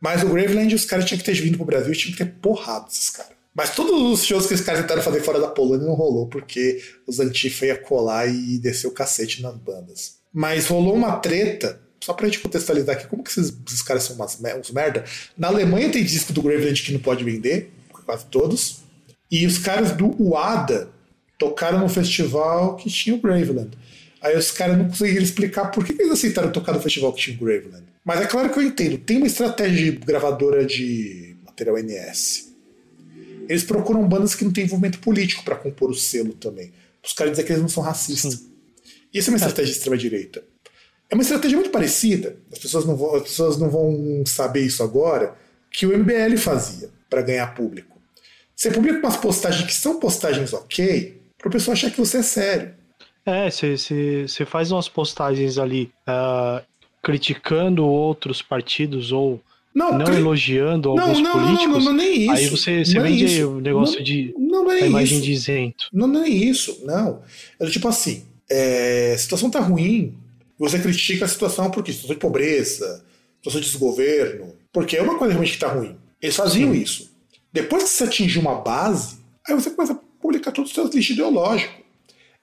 Mas 0.00 0.22
o 0.22 0.28
Graveland 0.28 0.74
os 0.74 0.84
caras 0.84 1.04
tinham 1.04 1.18
que 1.18 1.24
ter 1.24 1.34
vindo 1.34 1.56
pro 1.56 1.66
Brasil 1.66 1.92
e 1.92 1.96
tinham 1.96 2.16
que 2.16 2.24
ter 2.24 2.32
porrado 2.40 2.86
esses 2.88 3.10
caras. 3.10 3.32
Mas 3.54 3.74
todos 3.74 4.20
os 4.20 4.24
shows 4.24 4.46
que 4.46 4.52
os 4.52 4.60
caras 4.60 4.82
tentaram 4.82 5.02
fazer 5.02 5.22
fora 5.22 5.40
da 5.40 5.48
Polônia 5.48 5.86
não 5.86 5.94
rolou, 5.94 6.26
porque 6.26 6.82
os 7.06 7.18
Antifa 7.18 7.64
ia 7.64 7.76
colar 7.76 8.28
e 8.28 8.58
descer 8.58 8.86
o 8.86 8.90
cacete 8.90 9.40
nas 9.40 9.56
bandas. 9.56 10.16
Mas 10.30 10.66
rolou 10.66 10.94
uma 10.94 11.16
treta, 11.16 11.80
só 11.98 12.12
pra 12.12 12.26
gente 12.26 12.40
contextualizar 12.40 12.96
aqui, 12.96 13.06
como 13.06 13.22
que 13.22 13.30
esses, 13.30 13.50
esses 13.66 13.80
caras 13.80 14.02
são 14.02 14.14
umas, 14.14 14.38
uns 14.58 14.70
merda. 14.70 15.04
Na 15.38 15.48
Alemanha 15.48 15.90
tem 15.90 16.04
disco 16.04 16.34
do 16.34 16.42
Graveland 16.42 16.82
que 16.82 16.92
não 16.92 17.00
pode 17.00 17.24
vender, 17.24 17.72
quase 18.06 18.24
todos. 18.26 18.78
E 19.30 19.44
os 19.44 19.58
caras 19.58 19.92
do 19.92 20.14
UADA 20.22 20.88
tocaram 21.36 21.80
no 21.80 21.88
festival 21.88 22.76
que 22.76 22.88
tinha 22.88 23.14
o 23.14 23.20
Graveland. 23.20 23.70
Aí 24.22 24.36
os 24.36 24.50
caras 24.50 24.78
não 24.78 24.88
conseguiram 24.88 25.22
explicar 25.22 25.70
por 25.70 25.84
que 25.84 25.92
eles 25.92 26.12
aceitaram 26.12 26.50
tocar 26.50 26.72
no 26.72 26.80
festival 26.80 27.12
que 27.12 27.20
tinha 27.20 27.36
o 27.36 27.44
Graveland. 27.44 27.84
Mas 28.04 28.20
é 28.20 28.26
claro 28.26 28.50
que 28.50 28.58
eu 28.58 28.62
entendo, 28.62 28.98
tem 28.98 29.18
uma 29.18 29.26
estratégia 29.26 29.92
de 29.92 29.98
gravadora 29.98 30.64
de 30.64 31.36
material 31.44 31.76
NS. 31.78 32.54
Eles 33.48 33.64
procuram 33.64 34.06
bandas 34.08 34.34
que 34.34 34.44
não 34.44 34.52
têm 34.52 34.64
envolvimento 34.64 34.98
político 35.00 35.44
para 35.44 35.56
compor 35.56 35.90
o 35.90 35.94
selo 35.94 36.32
também. 36.32 36.72
Os 37.04 37.12
caras 37.12 37.32
dizem 37.32 37.44
que 37.44 37.52
eles 37.52 37.62
não 37.62 37.68
são 37.68 37.82
racistas. 37.82 38.34
Sim. 38.34 38.50
E 39.12 39.18
essa 39.18 39.30
é 39.30 39.32
uma 39.32 39.36
estratégia 39.36 39.72
de 39.72 39.78
extrema-direita. 39.78 40.44
É 41.08 41.14
uma 41.14 41.22
estratégia 41.22 41.56
muito 41.56 41.70
parecida, 41.70 42.36
as 42.50 42.58
pessoas, 42.58 42.84
não 42.84 42.96
vão, 42.96 43.14
as 43.14 43.22
pessoas 43.22 43.56
não 43.56 43.70
vão 43.70 44.24
saber 44.26 44.62
isso 44.62 44.82
agora, 44.82 45.36
que 45.70 45.86
o 45.86 45.96
MBL 45.96 46.36
fazia 46.36 46.90
para 47.08 47.22
ganhar 47.22 47.54
público. 47.54 47.95
Você 48.56 48.70
publica 48.70 48.98
umas 48.98 49.18
postagens 49.18 49.66
que 49.66 49.74
são 49.74 50.00
postagens 50.00 50.54
ok, 50.54 51.20
para 51.36 51.48
o 51.48 51.52
pessoal 51.52 51.74
achar 51.74 51.90
que 51.90 51.98
você 51.98 52.18
é 52.18 52.22
sério. 52.22 52.74
É, 53.26 53.50
você 53.50 54.46
faz 54.46 54.72
umas 54.72 54.88
postagens 54.88 55.58
ali 55.58 55.92
uh, 56.08 56.64
criticando 57.02 57.84
outros 57.84 58.40
partidos 58.40 59.12
ou 59.12 59.42
não, 59.74 59.98
não 59.98 60.06
cri... 60.06 60.16
elogiando 60.16 60.94
não, 60.94 61.02
alguns 61.02 61.20
não, 61.20 61.32
políticos. 61.32 61.66
Não, 61.66 61.78
não, 61.78 61.84
não, 61.84 61.92
nem 61.92 62.22
isso. 62.22 62.32
Aí 62.32 62.48
você, 62.48 62.84
você 62.84 62.98
vende 62.98 63.44
o 63.44 63.60
negócio 63.60 64.02
de 64.02 64.34
não, 64.38 64.72
é 64.72 64.84
a 64.84 64.86
imagem 64.86 65.18
isso. 65.18 65.26
de 65.26 65.32
isento. 65.32 65.88
Não, 65.92 66.06
não 66.06 66.24
é 66.24 66.28
isso, 66.28 66.80
não. 66.84 67.20
É 67.60 67.66
tipo 67.66 67.86
assim, 67.88 68.24
é, 68.48 69.12
a 69.14 69.18
situação 69.18 69.50
tá 69.50 69.60
ruim, 69.60 70.14
você 70.58 70.78
critica 70.78 71.26
a 71.26 71.28
situação 71.28 71.70
porque 71.70 71.92
situação 71.92 72.14
de 72.14 72.20
pobreza, 72.20 73.04
situação 73.36 73.60
de 73.60 73.66
desgoverno, 73.66 74.54
porque 74.72 74.96
é 74.96 75.02
uma 75.02 75.18
coisa 75.18 75.34
realmente 75.34 75.52
que 75.52 75.58
tá 75.58 75.68
ruim. 75.68 75.94
Eles 76.22 76.34
faziam 76.34 76.72
Sim. 76.72 76.80
isso. 76.80 77.05
Depois 77.56 77.84
que 77.84 77.88
você 77.90 78.04
atingiu 78.04 78.42
uma 78.42 78.60
base, 78.60 79.16
Aí 79.48 79.54
você 79.54 79.70
começa 79.70 79.92
a 79.92 79.98
publicar 80.20 80.50
todos 80.50 80.70
os 80.70 80.74
seus 80.74 80.92
lixos 80.92 81.14
ideológicos. 81.14 81.84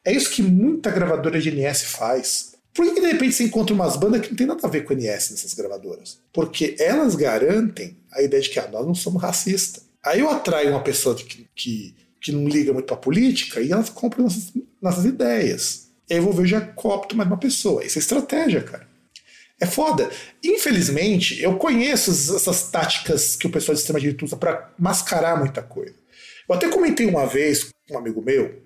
É 0.06 0.12
isso 0.12 0.32
que 0.32 0.42
muita 0.42 0.90
gravadora 0.90 1.40
de 1.40 1.52
NS 1.52 1.84
faz. 1.84 2.54
Por 2.74 2.86
que, 2.86 2.94
que 2.94 3.02
de 3.02 3.08
repente 3.08 3.36
você 3.36 3.44
encontra 3.44 3.76
umas 3.76 3.98
bandas 3.98 4.22
que 4.22 4.30
não 4.30 4.38
tem 4.38 4.48
nada 4.48 4.62
a 4.64 4.70
ver 4.70 4.84
com 4.84 4.94
NS 4.94 5.32
nessas 5.32 5.54
gravadoras? 5.54 6.20
Porque 6.32 6.76
elas 6.80 7.16
garantem 7.16 7.98
a 8.12 8.22
ideia 8.22 8.42
de 8.42 8.50
que 8.50 8.60
ah, 8.60 8.70
nós 8.72 8.86
não 8.86 8.96
somos 8.96 9.22
racistas. 9.22 9.84
Aí 10.04 10.22
eu 10.22 10.30
atraio 10.30 10.72
uma 10.72 10.82
pessoa 10.82 11.16
que, 11.16 11.48
que, 11.54 11.96
que 12.22 12.32
não 12.32 12.48
liga 12.48 12.74
muito 12.74 12.86
pra 12.86 12.96
política 12.96 13.62
e 13.62 13.72
elas 13.72 13.90
compram 13.90 14.24
nossas, 14.24 14.52
nossas 14.82 15.06
ideias. 15.06 15.90
Aí 16.10 16.18
eu 16.18 16.24
vou 16.24 16.34
ver, 16.34 16.48
já 16.48 16.62
coopto 16.62 17.16
mais 17.16 17.30
uma 17.30 17.38
pessoa. 17.38 17.86
Isso 17.86 18.00
é 18.00 18.02
estratégia, 18.02 18.62
cara. 18.64 18.88
É 19.60 19.66
foda. 19.66 20.10
Infelizmente, 20.44 21.42
eu 21.42 21.56
conheço 21.58 22.12
essas 22.12 22.70
táticas 22.70 23.36
que 23.36 23.48
o 23.48 23.50
pessoal 23.50 23.74
de 23.74 23.80
extrema 23.80 24.00
direita 24.00 24.26
usa 24.26 24.36
para 24.36 24.74
mascarar 24.78 25.38
muita 25.38 25.62
coisa. 25.62 25.96
Eu 26.48 26.56
até 26.56 26.68
comentei 26.70 27.06
uma 27.06 27.26
vez 27.26 27.64
com 27.88 27.96
um 27.96 27.98
amigo 27.98 28.22
meu, 28.22 28.62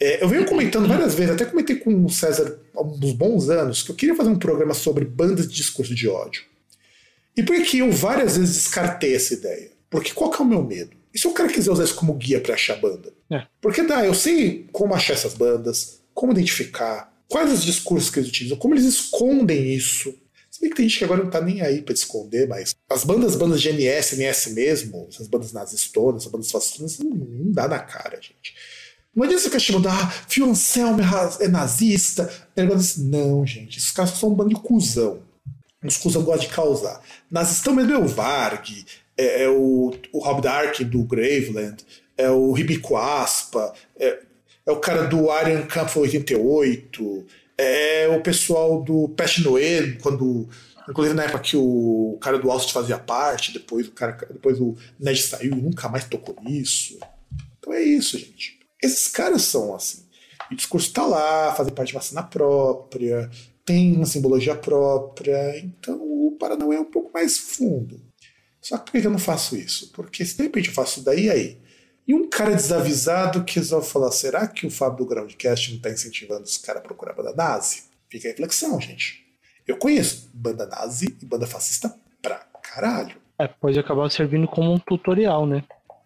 é, 0.00 0.22
eu 0.22 0.28
venho 0.28 0.44
comentando 0.44 0.88
várias 0.88 1.14
vezes, 1.14 1.34
até 1.34 1.44
comentei 1.44 1.76
com 1.76 2.04
o 2.04 2.10
César 2.10 2.58
há 2.74 2.82
uns 2.82 3.12
bons 3.12 3.48
anos, 3.48 3.82
que 3.82 3.90
eu 3.90 3.94
queria 3.94 4.14
fazer 4.14 4.28
um 4.28 4.38
programa 4.38 4.74
sobre 4.74 5.04
bandas 5.04 5.48
de 5.48 5.54
discurso 5.54 5.94
de 5.94 6.08
ódio. 6.08 6.42
E 7.36 7.42
por 7.42 7.60
que 7.62 7.78
eu 7.78 7.90
várias 7.90 8.36
vezes 8.36 8.54
descartei 8.54 9.14
essa 9.14 9.34
ideia? 9.34 9.70
Porque 9.88 10.12
qual 10.12 10.30
que 10.30 10.42
é 10.42 10.44
o 10.44 10.48
meu 10.48 10.62
medo? 10.62 10.96
E 11.12 11.18
se 11.18 11.28
o 11.28 11.32
cara 11.32 11.48
quiser 11.48 11.70
usar 11.70 11.84
isso 11.84 11.94
como 11.94 12.14
guia 12.14 12.40
para 12.40 12.54
achar 12.54 12.76
banda? 12.80 13.12
É. 13.30 13.46
Porque 13.60 13.82
dá, 13.82 14.04
eu 14.04 14.14
sei 14.14 14.68
como 14.72 14.94
achar 14.94 15.14
essas 15.14 15.34
bandas, 15.34 16.00
como 16.12 16.32
identificar, 16.32 17.13
quais 17.34 17.52
os 17.52 17.64
discursos 17.64 18.10
que 18.10 18.20
eles 18.20 18.28
utilizam, 18.28 18.56
como 18.56 18.74
eles 18.74 18.84
escondem 18.84 19.74
isso. 19.74 20.14
Se 20.48 20.60
bem 20.60 20.70
que 20.70 20.76
tem 20.76 20.88
gente 20.88 20.98
que 20.98 21.04
agora 21.04 21.24
não 21.24 21.28
tá 21.28 21.40
nem 21.40 21.62
aí 21.62 21.82
pra 21.82 21.92
esconder, 21.92 22.46
mas 22.46 22.76
as 22.88 23.02
bandas, 23.02 23.34
bandas 23.34 23.60
de 23.60 23.70
NS, 23.70 24.12
NS 24.12 24.52
mesmo, 24.54 25.08
essas 25.10 25.26
bandas 25.26 25.52
nazistonas, 25.52 26.22
essas 26.22 26.30
bandas 26.30 26.48
fascistas, 26.52 27.00
não, 27.00 27.10
não 27.10 27.50
dá 27.50 27.66
na 27.66 27.80
cara, 27.80 28.20
gente. 28.22 28.54
Não 29.12 29.24
adianta 29.24 29.42
você 29.42 29.48
ficar 29.48 29.58
chamando, 29.58 29.88
ah, 29.88 30.10
Fio 30.28 30.48
Anselmo 30.48 31.00
é 31.40 31.48
nazista. 31.48 32.32
Não, 32.98 33.44
gente, 33.44 33.78
esses 33.78 33.90
caras 33.90 34.12
são 34.12 34.28
um 34.28 34.34
bando 34.34 34.50
de 34.50 34.60
cuzão. 34.60 35.20
Os 35.84 35.96
cuzão 35.96 36.22
gostam 36.22 36.48
de 36.48 36.54
causar. 36.54 37.02
Nazistão 37.28 37.74
mesmo 37.74 37.94
é 37.94 37.98
o 37.98 38.06
Varg, 38.06 38.86
é, 39.18 39.42
é 39.42 39.48
o, 39.48 39.92
o 40.12 40.18
Rob 40.20 40.40
Dark 40.40 40.80
do 40.82 41.02
Graveland, 41.02 41.84
é 42.16 42.30
o 42.30 42.52
Ribico 42.52 42.96
Aspa, 42.96 43.74
é, 43.96 44.20
é 44.66 44.72
o 44.72 44.80
cara 44.80 45.06
do 45.06 45.30
Arian 45.30 45.62
Camp 45.66 45.94
88, 45.94 47.26
é 47.58 48.08
o 48.08 48.22
pessoal 48.22 48.82
do 48.82 49.08
Pest 49.10 49.38
Noel, 49.38 49.98
quando. 50.00 50.48
Inclusive 50.88 51.14
na 51.14 51.24
época 51.24 51.38
que 51.38 51.56
o 51.56 52.18
cara 52.20 52.38
do 52.38 52.50
Austin 52.50 52.72
fazia 52.72 52.98
parte, 52.98 53.54
depois 53.54 53.88
o 53.88 53.92
cara, 53.92 54.12
depois 54.30 54.60
o 54.60 54.76
Ned 55.00 55.22
saiu 55.22 55.52
e 55.52 55.60
nunca 55.60 55.88
mais 55.88 56.04
tocou 56.04 56.36
nisso. 56.42 56.98
Então 57.58 57.72
é 57.72 57.82
isso, 57.82 58.18
gente. 58.18 58.58
Esses 58.82 59.08
caras 59.08 59.42
são 59.42 59.74
assim. 59.74 60.04
O 60.50 60.54
discurso 60.54 60.92
tá 60.92 61.06
lá, 61.06 61.54
fazem 61.54 61.72
parte 61.72 61.88
de 61.88 61.94
vacina 61.94 62.22
própria, 62.22 63.30
tem 63.64 63.94
uma 63.94 64.04
simbologia 64.04 64.54
própria, 64.54 65.58
então 65.58 65.96
o 65.96 66.36
Paranauê 66.38 66.76
é 66.76 66.80
um 66.80 66.84
pouco 66.84 67.10
mais 67.14 67.38
fundo. 67.38 67.98
Só 68.60 68.76
que 68.76 68.92
por 68.92 69.00
que 69.00 69.06
eu 69.06 69.10
não 69.10 69.18
faço 69.18 69.56
isso? 69.56 69.90
Porque 69.92 70.24
se 70.24 70.36
de 70.36 70.42
repente 70.42 70.68
eu 70.68 70.74
faço 70.74 71.02
daí 71.02 71.30
aí, 71.30 71.58
e 72.06 72.14
um 72.14 72.28
cara 72.28 72.54
desavisado 72.54 73.44
que 73.44 73.56
resolve 73.56 73.88
falar: 73.88 74.10
será 74.12 74.46
que 74.46 74.66
o 74.66 74.70
Fábio 74.70 74.98
do 74.98 75.06
Groundcast 75.06 75.70
não 75.70 75.76
está 75.78 75.90
incentivando 75.90 76.42
os 76.42 76.58
caras 76.58 76.82
a 76.82 76.84
procurar 76.84 77.14
banda 77.14 77.34
nazi? 77.34 77.84
Fica 78.08 78.28
a 78.28 78.30
reflexão, 78.30 78.80
gente. 78.80 79.24
Eu 79.66 79.76
conheço 79.76 80.28
banda 80.34 80.66
nazi 80.66 81.16
e 81.20 81.24
banda 81.24 81.46
fascista 81.46 81.94
pra 82.20 82.36
caralho. 82.62 83.16
É, 83.38 83.48
pode 83.48 83.78
acabar 83.78 84.10
servindo 84.10 84.46
como 84.46 84.72
um 84.72 84.78
tutorial, 84.78 85.46
né? 85.46 85.64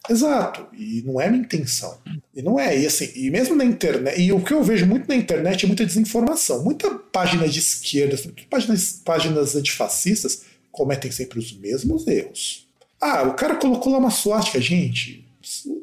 Exato, 0.09 0.67
e 0.73 1.03
não 1.05 1.21
é 1.21 1.29
minha 1.29 1.43
intenção. 1.43 1.99
E 2.35 2.41
não 2.41 2.59
é, 2.59 2.79
e 2.79 2.87
assim, 2.87 3.11
e 3.15 3.31
mesmo 3.31 3.55
na 3.55 3.65
internet, 3.65 4.19
e 4.19 4.33
o 4.33 4.43
que 4.43 4.55
eu 4.55 4.63
vejo 4.63 4.87
muito 4.87 5.07
na 5.07 5.15
internet 5.15 5.65
é 5.65 5.67
muita 5.67 5.85
desinformação. 5.85 6.65
Muita 6.65 6.89
página 6.91 7.47
de 7.47 7.59
esquerda, 7.59 8.17
páginas, 8.49 9.03
páginas 9.05 9.55
antifascistas 9.55 10.45
cometem 10.73 11.11
sempre 11.11 11.39
os 11.39 11.53
mesmos 11.53 12.07
erros. 12.07 12.67
Ah, 13.01 13.25
o 13.25 13.35
cara 13.35 13.57
colocou 13.57 13.93
lá 13.93 13.99
uma 13.99 14.11
suástica, 14.11 14.61
gente. 14.61 15.28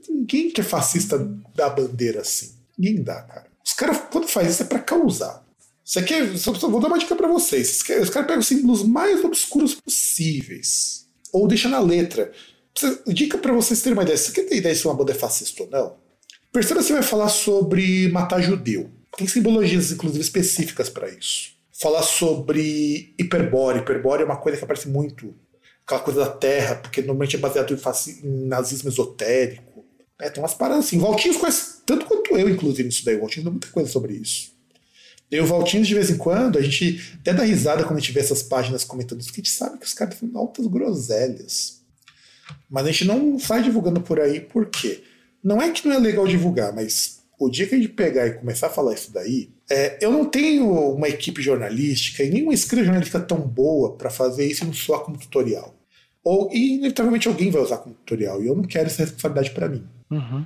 Ninguém 0.09 0.51
que 0.51 0.61
é 0.61 0.63
fascista 0.63 1.17
dá 1.55 1.69
bandeira 1.69 2.21
assim. 2.21 2.53
Ninguém 2.77 3.03
dá, 3.03 3.21
cara. 3.21 3.47
Os 3.65 3.73
caras, 3.73 4.01
quando 4.11 4.27
faz 4.27 4.51
isso, 4.51 4.63
é 4.63 4.65
pra 4.65 4.79
causar. 4.79 5.45
Você 5.83 6.01
quer. 6.01 6.37
Só, 6.37 6.51
vou 6.51 6.79
dar 6.79 6.87
uma 6.87 6.99
dica 6.99 7.15
pra 7.15 7.27
vocês. 7.27 7.69
Os 7.77 7.83
caras 7.83 8.09
pegam 8.09 8.39
os 8.39 8.47
símbolos 8.47 8.83
mais 8.83 9.23
obscuros 9.23 9.75
possíveis. 9.75 11.07
Ou 11.31 11.47
deixa 11.47 11.69
na 11.69 11.79
letra. 11.79 12.31
Dica 13.07 13.37
para 13.37 13.53
vocês 13.53 13.81
terem 13.81 13.97
uma 13.97 14.03
ideia. 14.03 14.17
Você 14.17 14.31
quer 14.31 14.43
ter 14.43 14.57
ideia 14.57 14.75
se 14.75 14.85
uma 14.85 14.95
banda 14.95 15.11
é 15.11 15.15
fascista 15.15 15.63
ou 15.63 15.69
não? 15.69 15.95
Perceba 16.51 16.81
se 16.81 16.93
vai 16.93 17.03
falar 17.03 17.29
sobre 17.29 18.07
matar 18.09 18.41
judeu. 18.41 18.89
Tem 19.17 19.27
simbologias, 19.27 19.91
inclusive, 19.91 20.21
específicas 20.21 20.89
para 20.89 21.09
isso. 21.09 21.53
Falar 21.71 22.03
sobre 22.03 23.13
hiperbore. 23.19 23.79
Hiperbore 23.79 24.21
é 24.21 24.25
uma 24.25 24.37
coisa 24.37 24.57
que 24.57 24.63
aparece 24.63 24.89
muito 24.89 25.33
aquela 25.85 26.01
coisa 26.01 26.21
da 26.21 26.31
terra, 26.31 26.75
porque 26.75 27.01
normalmente 27.01 27.35
é 27.35 27.39
baseado 27.39 27.73
em, 27.73 28.27
em 28.27 28.47
nazismo 28.47 28.89
esotérico. 28.89 29.85
É, 30.19 30.29
tem 30.29 30.41
umas 30.41 30.53
paradas 30.53 30.85
assim. 30.85 30.97
Valtinhos 30.97 31.37
conhece 31.37 31.81
tanto 31.85 32.05
quanto 32.05 32.35
eu, 32.37 32.49
inclusive, 32.49 32.83
nisso 32.83 33.05
daí. 33.05 33.15
O 33.15 33.19
Valtinhos 33.21 33.49
muita 33.49 33.67
coisa 33.67 33.89
sobre 33.89 34.13
isso. 34.13 34.53
Eu 35.29 35.43
e 35.43 35.45
o 35.45 35.47
Valtinhos, 35.47 35.87
de 35.87 35.93
vez 35.93 36.09
em 36.09 36.17
quando, 36.17 36.57
a 36.57 36.61
gente 36.61 37.17
até 37.19 37.33
dá 37.33 37.43
risada 37.43 37.83
quando 37.83 37.97
a 37.97 37.99
gente 37.99 38.11
vê 38.11 38.19
essas 38.19 38.41
páginas 38.43 38.83
comentando 38.83 39.19
isso, 39.19 39.29
porque 39.29 39.41
a 39.41 39.43
gente 39.43 39.53
sabe 39.53 39.77
que 39.77 39.85
os 39.85 39.93
caras 39.93 40.19
têm 40.19 40.31
altas 40.33 40.67
groselhas. 40.67 41.81
Mas 42.69 42.85
a 42.85 42.91
gente 42.91 43.05
não 43.05 43.39
sai 43.39 43.63
divulgando 43.63 44.01
por 44.01 44.19
aí, 44.19 44.39
por 44.39 44.67
quê? 44.67 45.03
Não 45.43 45.61
é 45.61 45.71
que 45.71 45.87
não 45.87 45.95
é 45.95 45.99
legal 45.99 46.27
divulgar, 46.27 46.73
mas 46.73 47.19
o 47.39 47.49
dia 47.49 47.67
que 47.67 47.75
a 47.75 47.77
gente 47.77 47.89
pegar 47.89 48.27
e 48.27 48.33
começar 48.33 48.67
a 48.67 48.71
falar 48.71 48.93
isso 48.93 49.11
daí, 49.11 49.54
é, 49.69 49.97
eu 49.99 50.11
não 50.11 50.25
tenho 50.25 50.69
uma 50.93 51.09
equipe 51.09 51.41
jornalística 51.41 52.23
e 52.23 52.29
nenhuma 52.29 52.53
escrita 52.53 52.85
jornalística 52.85 53.19
tão 53.19 53.39
boa 53.39 53.95
para 53.95 54.09
fazer 54.09 54.45
isso 54.45 54.65
não 54.65 54.73
soar 54.73 55.01
como 55.01 55.17
tutorial. 55.17 55.73
Ou, 56.23 56.49
e 56.51 56.75
inevitavelmente 56.75 57.27
alguém 57.27 57.51
vai 57.51 57.61
usar 57.61 57.77
como 57.77 57.95
tutorial, 57.95 58.43
e 58.43 58.47
eu 58.47 58.55
não 58.55 58.63
quero 58.63 58.87
essa 58.87 59.03
responsabilidade 59.03 59.51
para 59.51 59.69
mim. 59.69 59.87
Uhum. 60.09 60.45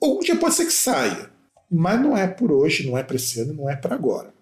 Algum 0.00 0.20
dia 0.20 0.36
pode 0.36 0.54
ser 0.54 0.66
que 0.66 0.72
saia, 0.72 1.30
mas 1.70 2.00
não 2.00 2.16
é 2.16 2.26
por 2.26 2.52
hoje, 2.52 2.86
não 2.86 2.96
é 2.96 3.02
para 3.02 3.16
esse 3.16 3.40
ano, 3.40 3.54
não 3.54 3.70
é 3.70 3.74
para 3.74 3.94
agora. 3.94 4.32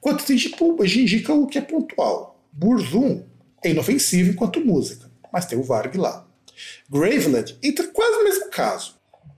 Quanto 0.00 0.24
tem 0.24 0.36
tipo, 0.36 0.82
a 0.82 0.86
gente 0.86 1.02
indica 1.02 1.34
o 1.34 1.46
que 1.46 1.58
é 1.58 1.60
pontual. 1.60 2.40
Burzum 2.52 3.24
é 3.62 3.70
inofensivo 3.70 4.30
enquanto 4.30 4.64
música, 4.64 5.10
mas 5.32 5.46
tem 5.46 5.58
o 5.58 5.62
Varg 5.62 5.96
lá. 5.96 6.26
Graveland 6.88 7.58
entra 7.62 7.86
quase 7.88 8.16
no 8.16 8.24
mesmo 8.24 8.50
caso. 8.50 8.96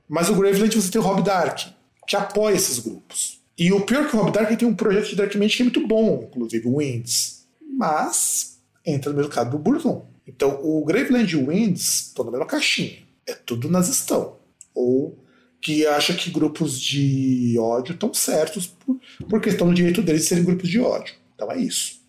Mas 0.09 0.29
o 0.29 0.35
Graveland 0.35 0.75
você 0.75 0.91
tem 0.91 1.01
o 1.01 1.05
Rob 1.05 1.23
Dark, 1.23 1.61
que 2.07 2.17
apoia 2.17 2.55
esses 2.55 2.79
grupos. 2.79 3.40
E 3.59 3.73
o 3.73 3.83
pior 3.83 4.05
é 4.05 4.09
que 4.09 4.17
o 4.17 4.21
Rob 4.21 4.33
Dark 4.33 4.57
tem 4.57 4.67
um 4.67 4.75
projeto 4.75 5.09
de 5.09 5.17
Dark 5.17 5.35
Mage 5.35 5.57
que 5.57 5.63
é 5.63 5.65
muito 5.65 5.87
bom, 5.87 6.25
inclusive 6.29 6.67
o 6.67 6.79
Winds. 6.79 7.47
Mas 7.77 8.59
entra 8.85 9.13
no 9.13 9.19
mercado 9.19 9.51
do 9.51 9.59
Burzum. 9.59 10.03
Então, 10.27 10.61
o 10.63 10.85
Graveland 10.85 11.37
Winds 11.37 12.07
estão 12.09 12.25
na 12.25 12.31
mesma 12.31 12.47
caixinha. 12.47 12.99
É 13.27 13.35
tudo 13.35 13.69
nazistão. 13.69 14.37
Ou 14.75 15.19
que 15.61 15.87
acha 15.87 16.15
que 16.15 16.31
grupos 16.31 16.81
de 16.81 17.57
ódio 17.59 17.93
estão 17.93 18.15
certos 18.15 18.67
por, 18.67 18.99
por 19.29 19.41
questão 19.41 19.69
do 19.69 19.75
direito 19.75 20.03
deles 20.03 20.23
de 20.23 20.29
serem 20.29 20.45
grupos 20.45 20.69
de 20.69 20.81
ódio. 20.81 21.15
Então 21.35 21.51
é 21.53 21.59
isso. 21.59 22.01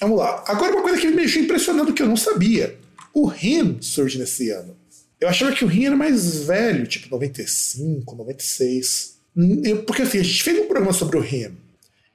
Vamos 0.00 0.18
lá. 0.18 0.44
Agora 0.46 0.72
uma 0.72 0.82
coisa 0.82 1.00
que 1.00 1.08
me 1.08 1.16
deixou 1.16 1.42
impressionado 1.42 1.94
que 1.94 2.02
eu 2.02 2.08
não 2.08 2.16
sabia. 2.16 2.78
O 3.12 3.26
RIM 3.26 3.80
surge 3.80 4.18
nesse 4.18 4.50
ano. 4.50 4.76
Eu 5.20 5.28
achava 5.28 5.54
que 5.54 5.64
o 5.64 5.68
RIM 5.68 5.86
era 5.86 5.96
mais 5.96 6.44
velho, 6.44 6.86
tipo 6.86 7.08
95, 7.08 8.14
96. 8.14 9.13
Eu, 9.36 9.84
porque 9.84 10.02
assim, 10.02 10.18
a 10.18 10.22
gente 10.22 10.42
fez 10.42 10.58
um 10.58 10.66
programa 10.66 10.92
sobre 10.92 11.16
o 11.16 11.20
RIM. 11.20 11.56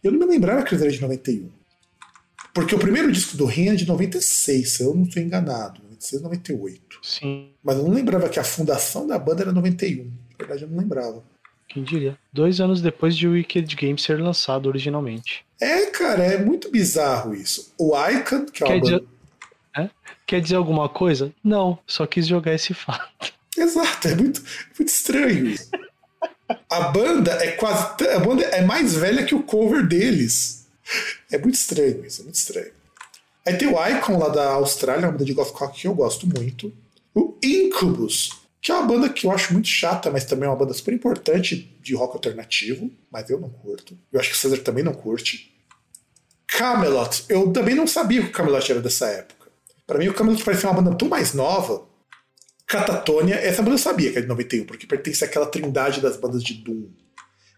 Eu 0.03 0.11
não 0.11 0.19
me 0.19 0.25
lembrava 0.25 0.63
que 0.63 0.73
ele 0.73 0.83
era 0.83 0.91
de 0.91 1.01
91. 1.01 1.49
Porque 2.53 2.73
o 2.73 2.79
primeiro 2.79 3.11
disco 3.11 3.37
do 3.37 3.45
Ren 3.45 3.73
é 3.73 3.75
de 3.75 3.87
96, 3.87 4.71
se 4.71 4.83
eu 4.83 4.93
não 4.93 5.03
estou 5.03 5.21
enganado. 5.21 5.81
96, 5.83 6.21
98. 6.21 6.99
Sim. 7.03 7.49
Mas 7.63 7.77
eu 7.77 7.83
não 7.83 7.93
lembrava 7.93 8.29
que 8.29 8.39
a 8.39 8.43
fundação 8.43 9.05
da 9.05 9.19
banda 9.19 9.43
era 9.43 9.51
91. 9.51 10.05
Na 10.05 10.11
verdade, 10.37 10.63
eu 10.63 10.69
não 10.69 10.77
lembrava. 10.77 11.23
Quem 11.67 11.83
diria? 11.83 12.17
Dois 12.33 12.59
anos 12.59 12.81
depois 12.81 13.15
de 13.15 13.27
Wicked 13.27 13.75
Game 13.75 13.99
ser 13.99 14.19
lançado 14.19 14.67
originalmente. 14.67 15.45
É, 15.61 15.85
cara, 15.87 16.23
é 16.23 16.37
muito 16.43 16.71
bizarro 16.71 17.35
isso. 17.35 17.73
O 17.77 17.93
Icon, 18.09 18.45
que 18.45 18.63
é 18.63 18.67
Quer 18.67 18.73
uma 18.73 18.81
dizer... 18.81 18.99
banda... 18.99 19.09
É? 19.77 19.89
Quer 20.25 20.41
dizer 20.41 20.55
alguma 20.55 20.89
coisa? 20.89 21.31
Não, 21.43 21.77
só 21.85 22.07
quis 22.07 22.25
jogar 22.25 22.55
esse 22.55 22.73
fato. 22.73 23.33
Exato, 23.55 24.07
é 24.07 24.15
muito, 24.15 24.41
muito 24.77 24.89
estranho 24.89 25.47
isso. 25.47 25.69
A 26.69 26.81
banda 26.89 27.31
é 27.43 27.51
quase. 27.51 28.07
A 28.07 28.19
banda 28.19 28.43
é 28.43 28.61
mais 28.61 28.95
velha 28.95 29.25
que 29.25 29.35
o 29.35 29.43
cover 29.43 29.87
deles. 29.87 30.67
É 31.31 31.37
muito 31.37 31.55
estranho 31.55 32.05
isso, 32.05 32.21
é 32.21 32.23
muito 32.23 32.35
estranho. 32.35 32.71
Aí 33.45 33.55
tem 33.57 33.67
o 33.67 33.87
Icon 33.87 34.17
lá 34.17 34.29
da 34.29 34.51
Austrália, 34.53 35.05
uma 35.05 35.11
banda 35.11 35.25
de 35.25 35.33
goth 35.33 35.51
rock 35.53 35.81
que 35.81 35.87
eu 35.87 35.93
gosto 35.93 36.27
muito. 36.27 36.73
O 37.13 37.37
Incubus, 37.43 38.31
que 38.61 38.71
é 38.71 38.75
uma 38.75 38.85
banda 38.85 39.09
que 39.09 39.25
eu 39.25 39.31
acho 39.31 39.53
muito 39.53 39.67
chata, 39.67 40.11
mas 40.11 40.25
também 40.25 40.45
é 40.45 40.49
uma 40.49 40.57
banda 40.57 40.73
super 40.73 40.93
importante 40.93 41.77
de 41.81 41.95
rock 41.95 42.13
alternativo, 42.13 42.91
mas 43.11 43.29
eu 43.29 43.39
não 43.39 43.49
curto. 43.49 43.97
Eu 44.11 44.19
acho 44.19 44.29
que 44.29 44.35
o 44.35 44.37
César 44.37 44.57
também 44.57 44.83
não 44.83 44.93
curte. 44.93 45.53
Camelot, 46.47 47.25
eu 47.29 47.51
também 47.53 47.75
não 47.75 47.87
sabia 47.87 48.21
que 48.21 48.29
o 48.29 48.31
Camelot 48.31 48.71
era 48.71 48.81
dessa 48.81 49.07
época. 49.07 49.49
Para 49.87 49.97
mim, 49.97 50.07
o 50.07 50.13
Camelot 50.13 50.43
parecia 50.43 50.69
uma 50.69 50.81
banda 50.81 50.95
tão 50.95 51.07
mais 51.07 51.33
nova. 51.33 51.83
Catatonia, 52.69 53.33
essa 53.35 53.63
banda 53.63 53.73
eu 53.73 53.79
sabia 53.79 54.11
que 54.11 54.19
é 54.19 54.21
de 54.21 54.27
91, 54.27 54.63
porque 54.63 54.85
pertence 54.85 55.25
àquela 55.25 55.47
trindade 55.47 55.99
das 55.99 56.15
bandas 56.15 56.43
de 56.43 56.53
Doom. 56.53 56.83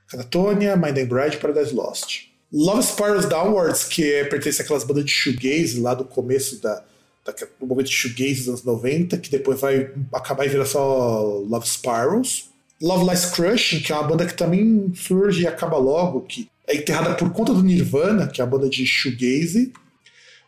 Catatonia, 0.07 0.77
Mind 0.77 0.97
and 0.97 1.05
Bride 1.07 1.35
Paradise 1.35 1.75
Lost. 1.75 2.29
Love 2.51 2.81
Spirals 2.81 3.25
Downwards, 3.25 3.83
que 3.83 4.09
é, 4.09 4.23
pertence 4.23 4.61
àquelas 4.61 4.85
bandas 4.85 5.03
de 5.03 5.11
shoegaze 5.11 5.81
lá 5.81 5.93
do 5.93 6.05
começo 6.05 6.61
da, 6.61 6.81
da, 7.25 7.33
do 7.59 7.67
momento 7.67 7.87
de 7.87 7.93
shoegaze 7.93 8.35
dos 8.35 8.47
anos 8.47 8.63
90, 8.63 9.17
que 9.17 9.29
depois 9.29 9.59
vai 9.59 9.91
acabar 10.13 10.45
e 10.45 10.49
virar 10.49 10.65
só 10.65 11.21
Love 11.45 11.67
Spirals. 11.67 12.49
Love 12.81 13.09
Lies 13.09 13.25
Crushing, 13.25 13.81
que 13.81 13.91
é 13.91 13.95
uma 13.95 14.07
banda 14.07 14.25
que 14.25 14.33
também 14.33 14.93
surge 14.95 15.43
e 15.43 15.47
acaba 15.47 15.77
logo, 15.77 16.21
que 16.21 16.49
é 16.65 16.77
enterrada 16.77 17.15
por 17.15 17.29
conta 17.33 17.53
do 17.53 17.61
Nirvana, 17.61 18.27
que 18.27 18.39
é 18.39 18.45
a 18.45 18.47
banda 18.47 18.69
de 18.69 18.85
shoegaze. 18.85 19.73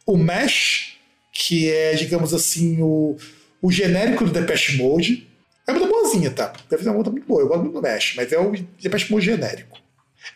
O 0.05 0.15
Mesh, 0.15 0.97
que 1.33 1.69
é, 1.69 1.95
digamos 1.95 2.33
assim, 2.33 2.81
o, 2.81 3.17
o 3.63 3.71
genérico 3.71 4.25
do 4.25 4.31
Depeche 4.31 4.77
Mode. 4.77 5.27
É 5.65 5.71
uma 5.71 5.87
boazinha, 5.87 6.29
tá? 6.29 6.51
Deve 6.69 6.83
ser 6.83 6.89
uma 6.89 6.97
banda 6.97 7.09
muito 7.09 7.25
boa, 7.25 7.41
eu 7.41 7.47
gosto 7.47 7.61
muito 7.61 7.73
do 7.73 7.81
Mesh, 7.81 8.13
mas 8.17 8.31
é 8.33 8.37
o 8.37 8.51
Depeche 8.81 9.09
Mode 9.09 9.25
genérico. 9.25 9.79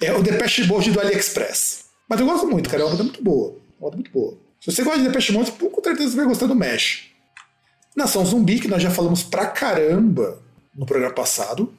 É 0.01 0.13
o 0.13 0.23
Depeche 0.23 0.63
Mode 0.63 0.91
do 0.91 0.99
AliExpress. 1.01 1.87
Mas 2.09 2.19
eu 2.21 2.25
gosto 2.25 2.47
muito, 2.47 2.69
cara, 2.69 2.83
é 2.83 2.85
uma 2.85 2.91
banda 2.91 3.03
muito 3.03 3.21
boa. 3.21 3.57
Uma 3.79 3.91
muito 3.91 4.09
boa. 4.09 4.37
Se 4.61 4.71
você 4.71 4.81
gosta 4.81 4.99
de 4.99 5.07
Depeche 5.07 5.33
Mode, 5.33 5.51
com 5.51 5.83
certeza 5.83 6.11
você 6.11 6.15
vai 6.15 6.25
gostar 6.25 6.47
do 6.47 6.55
Mesh. 6.55 7.07
Nação 7.95 8.25
Zumbi, 8.25 8.59
que 8.59 8.69
nós 8.69 8.81
já 8.81 8.89
falamos 8.89 9.23
pra 9.23 9.47
caramba 9.47 10.41
no 10.73 10.85
programa 10.85 11.13
passado. 11.13 11.73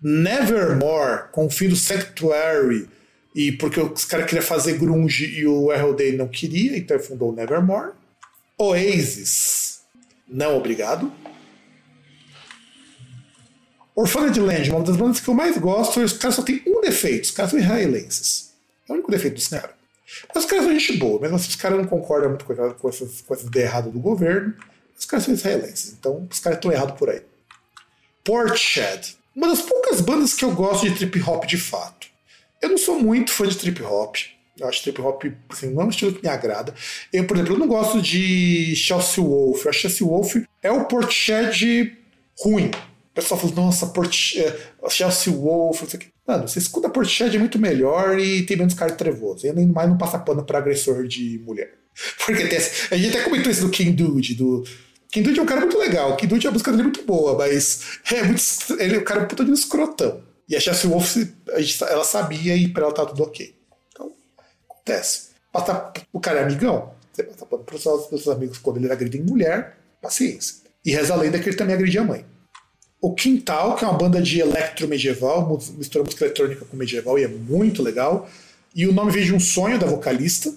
Nevermore, 0.00 1.28
com 1.32 1.46
o 1.46 1.50
fim 1.50 1.68
do 1.68 1.76
Sanctuary, 1.76 2.88
e 3.34 3.52
porque 3.52 3.80
os 3.80 4.04
caras 4.04 4.26
queriam 4.26 4.44
fazer 4.44 4.78
grunge 4.78 5.26
e 5.26 5.46
o 5.46 5.72
Errol 5.72 5.94
Day 5.94 6.16
não 6.16 6.28
queria, 6.28 6.76
então 6.78 6.98
fundou 6.98 7.32
o 7.32 7.34
Nevermore. 7.34 7.92
Oasis, 8.56 9.63
não 10.26 10.56
obrigado. 10.56 11.12
Orphaned 13.94 14.38
Land, 14.40 14.70
uma 14.70 14.82
das 14.82 14.96
bandas 14.96 15.20
que 15.20 15.28
eu 15.28 15.34
mais 15.34 15.56
gosto, 15.56 16.00
os 16.00 16.14
caras 16.14 16.34
só 16.34 16.42
tem 16.42 16.62
um 16.66 16.80
defeito, 16.80 17.24
os 17.24 17.30
caras 17.30 17.52
são 17.52 17.60
israelenses. 17.60 18.52
É 18.88 18.92
o 18.92 18.94
único 18.94 19.10
defeito 19.10 19.34
dos 19.34 19.48
caras. 19.48 19.70
Mas 20.34 20.44
os 20.44 20.50
caras 20.50 20.64
são 20.64 20.78
gente 20.78 20.96
boa, 20.98 21.20
mesmo 21.20 21.36
assim 21.36 21.48
os 21.48 21.56
caras 21.56 21.78
não 21.78 21.86
concordam 21.86 22.30
muito 22.30 22.44
com, 22.44 22.88
essas, 22.88 23.20
com 23.20 23.34
essas 23.34 23.46
ideias 23.46 23.70
erradas 23.70 23.92
do 23.92 24.00
governo, 24.00 24.54
os 24.98 25.04
caras 25.04 25.24
são 25.24 25.34
israelenses, 25.34 25.92
então 25.92 26.26
os 26.30 26.40
caras 26.40 26.58
estão 26.58 26.72
errados 26.72 26.98
por 26.98 27.08
aí. 27.08 27.22
Portshed, 28.24 29.16
uma 29.34 29.48
das 29.48 29.62
poucas 29.62 30.00
bandas 30.00 30.34
que 30.34 30.44
eu 30.44 30.52
gosto 30.52 30.88
de 30.88 30.94
trip 30.96 31.20
hop 31.22 31.44
de 31.44 31.58
fato. 31.58 32.08
Eu 32.60 32.70
não 32.70 32.78
sou 32.78 32.98
muito 32.98 33.30
fã 33.30 33.46
de 33.46 33.56
trip 33.56 33.82
hop. 33.82 34.16
Eu 34.58 34.68
acho 34.68 34.82
trip 34.82 35.00
hop 35.00 35.24
assim, 35.48 35.70
não 35.70 35.82
é 35.82 35.84
um 35.86 35.90
estilo 35.90 36.12
que 36.12 36.22
me 36.22 36.28
agrada. 36.28 36.74
Eu, 37.12 37.26
por 37.26 37.36
exemplo, 37.36 37.54
eu 37.54 37.58
não 37.58 37.66
gosto 37.66 38.00
de 38.00 38.74
Chelsea 38.76 39.22
Wolf. 39.22 39.64
Eu 39.64 39.70
acho 39.70 39.80
que 39.80 39.88
Chelsea 39.88 40.06
Wolf 40.06 40.36
é 40.62 40.70
o 40.70 40.84
Portishead 40.84 41.96
ruim. 42.38 42.66
O 42.66 43.14
pessoal 43.14 43.40
fala, 43.40 43.54
nossa, 43.54 43.86
Port... 43.88 44.36
É, 44.36 44.56
Chelsea 44.88 45.32
Wolf, 45.32 45.82
não 45.82 45.88
sei 45.88 45.98
o 45.98 46.00
que. 46.00 46.08
Mano, 46.26 46.48
você 46.48 46.58
escuta 46.58 46.88
Portishead 46.88 47.36
é 47.36 47.38
muito 47.38 47.58
melhor 47.58 48.18
e 48.18 48.42
tem 48.44 48.56
menos 48.56 48.74
cara 48.74 48.92
trevoso. 48.92 49.46
E 49.46 49.52
nem 49.52 49.66
mais 49.66 49.88
não 49.88 49.98
passa 49.98 50.18
pano 50.18 50.44
pra 50.44 50.58
agressor 50.58 51.06
de 51.06 51.40
mulher. 51.44 51.74
Porque 52.24 52.46
tem, 52.46 52.58
a 52.58 52.96
gente 52.96 53.16
até 53.16 53.22
comentou 53.24 53.50
isso 53.50 53.62
do 53.62 53.70
King 53.70 53.92
Dude, 53.92 54.34
do. 54.34 54.64
King 55.10 55.28
Dude 55.28 55.38
é 55.38 55.42
um 55.42 55.46
cara 55.46 55.60
muito 55.60 55.78
legal. 55.78 56.16
King 56.16 56.34
Dude, 56.34 56.48
a 56.48 56.50
música 56.50 56.70
dele 56.70 56.82
é 56.82 56.86
muito 56.86 57.04
boa, 57.04 57.36
mas 57.36 58.00
é 58.10 58.22
muito, 58.24 58.42
ele 58.80 58.96
é 58.96 58.98
um 58.98 59.04
cara 59.04 59.26
puta 59.26 59.44
de 59.44 59.50
um 59.50 59.54
escrotão. 59.54 60.22
E 60.48 60.56
a 60.56 60.60
Chelsea 60.60 60.90
Wolf, 60.90 61.16
ela 61.88 62.04
sabia 62.04 62.56
e 62.56 62.68
pra 62.68 62.84
ela 62.84 62.92
tá 62.92 63.06
tudo 63.06 63.22
ok. 63.22 63.53
Acontece. 64.84 65.30
Passa, 65.50 65.92
o 66.12 66.20
cara 66.20 66.40
é 66.40 66.42
amigão. 66.42 66.92
Você 67.10 67.22
passa 67.22 67.46
pano 67.46 67.64
pros 67.64 67.82
seus 67.82 68.28
amigos 68.28 68.58
quando 68.58 68.76
ele 68.76 68.92
agride 68.92 69.20
mulher, 69.20 69.78
paciência. 70.02 70.56
E 70.84 70.90
reza 70.90 71.14
a 71.14 71.16
lenda 71.16 71.38
que 71.38 71.48
ele 71.48 71.56
também 71.56 71.74
agredia 71.74 72.02
a 72.02 72.04
mãe. 72.04 72.26
O 73.00 73.14
Quintal, 73.14 73.76
que 73.76 73.84
é 73.84 73.88
uma 73.88 73.96
banda 73.96 74.20
de 74.20 74.40
electro 74.40 74.86
medieval, 74.86 75.58
mistura 75.76 76.04
música 76.04 76.24
eletrônica 76.24 76.64
com 76.64 76.76
medieval 76.76 77.18
e 77.18 77.24
é 77.24 77.28
muito 77.28 77.82
legal. 77.82 78.28
E 78.74 78.86
o 78.86 78.92
nome 78.92 79.12
veio 79.12 79.24
de 79.24 79.34
um 79.34 79.40
sonho 79.40 79.78
da 79.78 79.86
vocalista. 79.86 80.52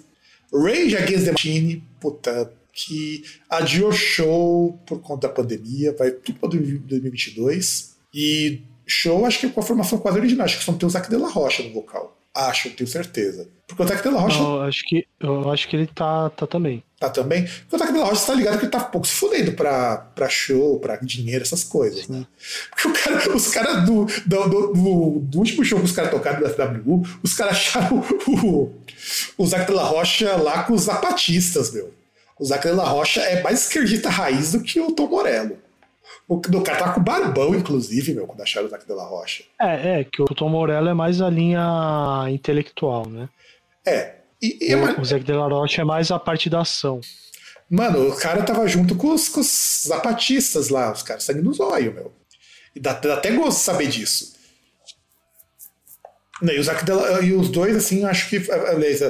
Rage 0.54 0.98
Against 0.98 1.26
the 1.26 1.32
Machine, 1.32 1.84
puta, 2.00 2.52
que 2.74 3.24
adiou 3.50 3.92
show 3.92 4.80
por 4.86 5.02
conta 5.02 5.28
da 5.28 5.34
pandemia, 5.34 5.96
vai 5.98 6.12
tudo 6.12 6.40
para 6.40 6.50
2022. 6.50 7.96
E 8.14 8.62
show, 8.86 9.26
acho 9.26 9.40
que 9.42 9.50
com 9.50 9.60
a 9.60 9.64
formação 9.64 10.00
quase 10.00 10.18
original. 10.18 10.46
Acho 10.46 10.58
que 10.58 10.64
só 10.64 10.72
não 10.72 10.80
tem 10.80 10.88
o 10.88 10.90
Zac 10.90 11.10
de 11.10 11.16
Rocha 11.16 11.64
no 11.64 11.74
vocal. 11.74 12.17
Acho, 12.38 12.70
tenho 12.70 12.88
certeza. 12.88 13.48
Porque 13.66 13.82
o 13.82 13.88
Zac 13.88 14.04
de 14.04 14.10
la 14.14 14.22
Rocha. 14.22 14.38
Não, 14.38 14.62
acho 14.62 14.84
que, 14.86 15.08
eu 15.20 15.52
acho 15.52 15.68
que 15.68 15.76
ele 15.76 15.88
tá, 15.88 16.30
tá 16.30 16.46
também. 16.46 16.84
Tá 17.00 17.10
também? 17.10 17.44
Porque 17.44 17.76
o 17.76 17.80
Zac 17.80 17.92
de 17.92 17.98
la 17.98 18.06
Rocha 18.06 18.28
tá 18.28 18.34
ligado 18.36 18.60
que 18.60 18.66
ele 18.66 18.72
tá 18.72 18.80
pouco 18.80 19.08
se 19.08 19.14
fudendo 19.14 19.54
pra, 19.54 19.98
pra 19.98 20.30
show, 20.30 20.80
pra 20.80 20.98
dinheiro, 20.98 21.44
essas 21.44 21.64
coisas, 21.64 22.08
né? 22.08 22.28
Porque 22.70 22.88
o 22.88 22.94
cara, 22.94 23.36
os 23.36 23.48
caras 23.48 23.86
do, 23.86 24.06
do, 24.06 24.50
do, 24.50 24.74
do, 24.74 25.20
do 25.20 25.38
último 25.40 25.66
show 25.66 25.80
que 25.80 25.86
os 25.86 25.92
caras 25.92 26.12
tocaram 26.12 26.40
da 26.40 26.50
FWU, 26.50 27.04
os 27.24 27.34
caras 27.34 27.58
acharam 27.58 28.04
o, 28.28 28.72
o 29.36 29.48
Zac 29.48 29.66
de 29.66 29.74
la 29.74 29.84
Rocha 29.84 30.36
lá 30.36 30.64
com 30.64 30.74
os 30.74 30.84
zapatistas, 30.84 31.74
meu. 31.74 31.92
O 32.40 32.46
Zac 32.46 32.68
de 32.68 32.76
la 32.76 32.88
Rocha 32.88 33.20
é 33.22 33.42
mais 33.42 33.64
esquerdista 33.64 34.10
raiz 34.10 34.52
do 34.52 34.62
que 34.62 34.80
o 34.80 34.92
Tom 34.92 35.08
Morello. 35.08 35.58
O, 36.28 36.36
o 36.36 36.62
cara 36.62 36.78
tá 36.78 36.94
com 36.94 37.02
barbão, 37.02 37.56
inclusive, 37.56 38.14
meu, 38.14 38.28
quando 38.28 38.42
acharam 38.42 38.68
o 38.68 38.70
Zac 38.70 38.86
de 38.86 38.94
la 38.94 39.06
Rocha. 39.06 39.44
É, 39.62 40.02
é, 40.02 40.04
que 40.04 40.22
o 40.22 40.26
Tom 40.26 40.50
Morello 40.50 40.90
é 40.90 40.94
mais 40.94 41.22
a 41.22 41.30
linha 41.30 42.26
intelectual, 42.30 43.08
né? 43.08 43.30
É. 43.86 44.16
E, 44.42 44.58
e 44.62 44.74
é 44.74 44.76
o, 44.76 45.02
o 45.02 45.06
Zac 45.06 45.24
de 45.24 45.32
la 45.32 45.48
Rocha 45.48 45.82
é 45.82 45.86
mais 45.86 46.12
a 46.12 46.20
parte 46.20 46.50
da 46.50 46.62
ação. 46.62 47.00
Mano, 47.70 48.10
o 48.10 48.16
cara 48.16 48.44
tava 48.44 48.68
junto 48.68 48.96
com 48.96 49.14
os, 49.14 49.30
com 49.30 49.40
os 49.40 49.86
zapatistas 49.88 50.70
lá, 50.70 50.92
os 50.92 51.02
caras 51.02 51.24
sangue 51.24 51.42
nos 51.42 51.60
olhos, 51.60 51.94
meu. 51.94 52.14
E 52.76 52.80
dá, 52.80 52.94
dá 52.94 53.16
até 53.16 53.32
gosto 53.32 53.58
de 53.58 53.64
saber 53.64 53.88
disso. 53.88 54.36
E, 56.42 56.60
o 56.60 56.64
Zac 56.64 56.84
e 57.24 57.34
os 57.34 57.50
dois, 57.50 57.76
assim, 57.76 58.04
acho 58.04 58.30
que. 58.30 58.52
Aliás, 58.52 59.02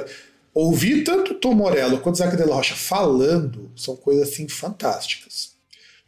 ouvir 0.54 1.04
tanto 1.04 1.32
o 1.32 1.34
Tom 1.34 1.54
Morello 1.54 2.00
quanto 2.00 2.14
o 2.14 2.18
Zac 2.18 2.36
de 2.36 2.44
la 2.44 2.54
Rocha 2.54 2.74
falando 2.74 3.70
são 3.76 3.96
coisas 3.96 4.28
assim 4.28 4.48
fantásticas. 4.48 5.57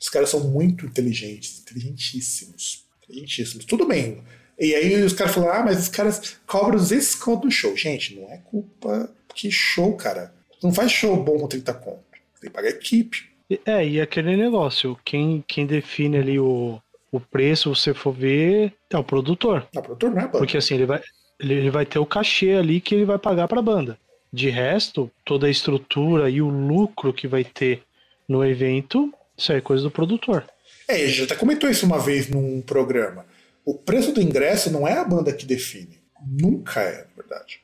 Os 0.00 0.08
caras 0.08 0.30
são 0.30 0.40
muito 0.48 0.86
inteligentes, 0.86 1.60
inteligentíssimos. 1.60 2.86
Inteligentíssimos. 3.04 3.66
Tudo 3.66 3.86
bem. 3.86 4.22
E 4.58 4.74
aí 4.74 5.02
os 5.02 5.12
caras 5.12 5.34
falaram, 5.34 5.60
ah, 5.60 5.64
mas 5.64 5.78
os 5.78 5.88
caras 5.88 6.38
cobram 6.46 6.78
200 6.78 7.14
conto 7.16 7.42
do 7.46 7.50
show. 7.50 7.76
Gente, 7.76 8.16
não 8.16 8.30
é 8.30 8.38
culpa. 8.38 9.10
Que 9.34 9.50
show, 9.50 9.94
cara. 9.96 10.34
Não 10.62 10.72
faz 10.72 10.90
show 10.90 11.16
bom 11.22 11.38
com 11.38 11.46
30 11.46 11.72
conto. 11.74 12.02
Tem 12.40 12.48
que 12.48 12.50
pagar 12.50 12.68
a 12.68 12.72
equipe. 12.72 13.30
É, 13.66 13.86
e 13.86 14.00
aquele 14.00 14.36
negócio, 14.36 14.98
quem, 15.04 15.44
quem 15.46 15.66
define 15.66 16.18
ali 16.18 16.38
o, 16.38 16.80
o 17.10 17.20
preço, 17.20 17.74
se 17.74 17.82
você 17.82 17.94
for 17.94 18.12
ver, 18.12 18.72
é 18.88 18.96
o 18.96 19.04
produtor. 19.04 19.66
É 19.74 19.78
o 19.78 19.82
produtor, 19.82 20.10
não 20.10 20.22
é 20.22 20.28
Porque 20.28 20.56
assim, 20.56 20.74
ele 20.74 20.86
vai, 20.86 21.02
ele, 21.38 21.54
ele 21.54 21.70
vai 21.70 21.84
ter 21.84 21.98
o 21.98 22.06
cachê 22.06 22.52
ali 22.52 22.80
que 22.80 22.94
ele 22.94 23.04
vai 23.04 23.18
pagar 23.18 23.48
pra 23.48 23.60
banda. 23.60 23.98
De 24.32 24.48
resto, 24.48 25.10
toda 25.24 25.46
a 25.46 25.50
estrutura 25.50 26.30
e 26.30 26.40
o 26.40 26.48
lucro 26.48 27.12
que 27.12 27.26
vai 27.26 27.44
ter 27.44 27.82
no 28.28 28.44
evento 28.44 29.12
isso 29.40 29.52
é 29.52 29.60
coisa 29.60 29.82
do 29.82 29.90
produtor. 29.90 30.44
É, 30.88 30.98
gente 30.98 31.12
já 31.12 31.24
até 31.24 31.34
comentou 31.34 31.70
isso 31.70 31.86
uma 31.86 31.98
vez 31.98 32.28
num 32.28 32.60
programa. 32.60 33.24
O 33.64 33.74
preço 33.74 34.12
do 34.12 34.20
ingresso 34.20 34.70
não 34.70 34.86
é 34.86 34.98
a 34.98 35.04
banda 35.04 35.32
que 35.32 35.46
define. 35.46 35.98
Nunca 36.26 36.80
é, 36.80 36.98
na 36.98 37.22
verdade. 37.22 37.60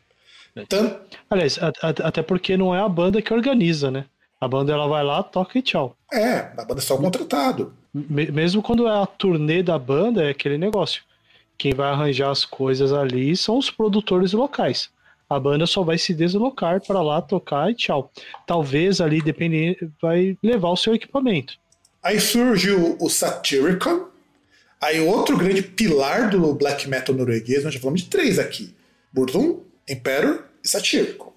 Tanto... 0.69 1.01
Aliás, 1.28 1.59
a, 1.59 1.69
a, 1.82 1.89
até 2.09 2.23
porque 2.23 2.57
não 2.57 2.74
é 2.74 2.81
a 2.81 2.89
banda 2.89 3.20
que 3.20 3.32
organiza, 3.32 3.90
né? 3.90 4.07
A 4.40 4.47
banda 4.47 4.73
ela 4.73 4.86
vai 4.86 5.03
lá, 5.03 5.23
toca 5.23 5.59
e 5.59 5.62
tchau. 5.62 5.97
É, 6.12 6.53
a 6.57 6.65
banda 6.65 6.81
é 6.81 6.82
só 6.82 6.97
contratado. 6.97 7.74
Mesmo 7.93 8.62
quando 8.62 8.86
é 8.86 9.03
a 9.03 9.07
turnê 9.07 9.62
da 9.62 9.78
banda, 9.78 10.24
é 10.24 10.31
aquele 10.31 10.59
negócio. 10.59 11.03
Quem 11.59 11.73
vai 11.73 11.90
arranjar 11.90 12.31
as 12.31 12.44
coisas 12.44 12.93
ali 12.93 13.36
são 13.36 13.57
os 13.57 13.70
produtores 13.70 14.32
locais. 14.32 14.90
A 15.28 15.40
banda 15.40 15.66
só 15.66 15.82
vai 15.82 15.98
se 15.98 16.15
deslocar 16.15 16.81
para 16.86 17.03
lá 17.03 17.20
tocar 17.20 17.70
e 17.70 17.74
tchau. 17.74 18.12
Talvez 18.47 19.01
ali, 19.01 19.20
dependendo, 19.20 19.93
vai 20.01 20.39
levar 20.43 20.69
o 20.69 20.77
seu 20.77 20.94
equipamento. 20.94 21.55
Aí 22.07 22.20
surgiu 22.20 22.97
o 23.01 23.11
Satyricon. 23.11 24.07
Aí 24.81 25.01
outro 25.01 25.37
grande 25.37 25.61
pilar 25.61 26.31
do 26.31 26.55
black 26.55 26.89
metal 26.89 27.12
norueguês, 27.12 27.65
nós 27.65 27.74
já 27.74 27.81
falamos 27.81 28.03
de 28.03 28.09
três 28.09 28.39
aqui: 28.39 28.73
Burdum, 29.12 29.59
Emperor 29.89 30.45
e 30.62 30.69
Satyricon. 30.69 31.33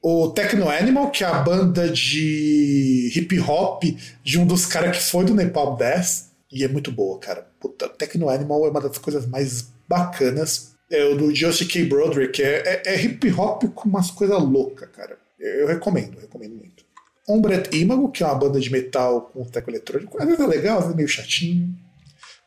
O 0.00 0.28
Techno 0.28 0.68
Animal, 0.68 1.10
que 1.10 1.24
é 1.24 1.26
a 1.26 1.34
banda 1.34 1.88
de 1.88 3.12
hip 3.12 3.40
hop 3.40 3.82
de 4.22 4.38
um 4.38 4.46
dos 4.46 4.66
caras 4.66 4.96
que 4.96 5.02
foi 5.02 5.24
do 5.24 5.34
Nepal 5.34 5.76
Death. 5.76 6.30
E 6.52 6.62
é 6.62 6.68
muito 6.68 6.92
boa, 6.92 7.18
cara. 7.18 7.48
Puta, 7.58 7.88
Techno 7.88 8.28
Animal 8.28 8.64
é 8.64 8.70
uma 8.70 8.80
das 8.80 8.98
coisas 8.98 9.26
mais 9.26 9.72
bacanas. 9.88 10.74
É 10.88 11.04
o 11.06 11.16
do 11.16 11.34
Josie 11.34 11.66
K. 11.66 11.86
Broderick. 11.86 12.40
É, 12.40 12.82
é, 12.84 12.94
é 12.94 13.04
hip 13.04 13.28
hop 13.32 13.64
com 13.74 13.88
umas 13.88 14.12
coisas 14.12 14.40
loucas, 14.40 14.88
cara. 14.90 15.18
Eu, 15.40 15.66
recomendo, 15.66 16.20
recomendo 16.20 16.54
muito. 16.54 16.71
Ombret 17.28 17.74
Imago, 17.76 18.10
que 18.10 18.22
é 18.22 18.26
uma 18.26 18.34
banda 18.34 18.58
de 18.58 18.70
metal 18.70 19.30
com 19.32 19.44
teco 19.44 19.70
eletrônico. 19.70 20.20
Às 20.20 20.26
vezes 20.26 20.40
é 20.40 20.46
legal, 20.46 20.78
às 20.78 20.84
vezes 20.84 20.94
é 20.94 20.96
meio 20.96 21.08
chatinho. 21.08 21.74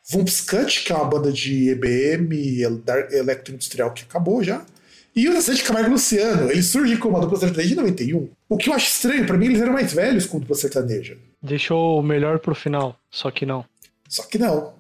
Vumpscut, 0.10 0.84
que 0.84 0.92
é 0.92 0.96
uma 0.96 1.06
banda 1.06 1.32
de 1.32 1.70
EBM, 1.70 2.62
Electro 3.12 3.54
Industrial, 3.54 3.92
que 3.92 4.04
acabou 4.04 4.44
já. 4.44 4.66
E 5.16 5.30
o 5.30 5.42
de 5.42 5.64
Camargo 5.64 5.92
Luciano, 5.92 6.52
ele 6.52 6.62
surge 6.62 6.98
como 6.98 7.16
uma 7.16 7.22
dupla 7.22 7.40
sertaneja 7.40 7.70
de 7.70 7.76
91. 7.76 8.30
O 8.50 8.58
que 8.58 8.70
eu 8.70 8.74
acho 8.74 8.88
estranho, 8.88 9.26
para 9.26 9.38
mim 9.38 9.46
eles 9.46 9.62
eram 9.62 9.72
mais 9.72 9.94
velhos 9.94 10.26
com 10.26 10.40
dupla 10.40 10.58
sertaneja. 10.58 11.18
Deixou 11.42 12.00
o 12.00 12.04
melhor 12.04 12.40
pro 12.40 12.54
final, 12.54 13.00
só 13.10 13.32
que 13.32 13.46
não. 13.46 13.64
Só 14.10 14.24
que 14.24 14.38
não. 14.38 14.74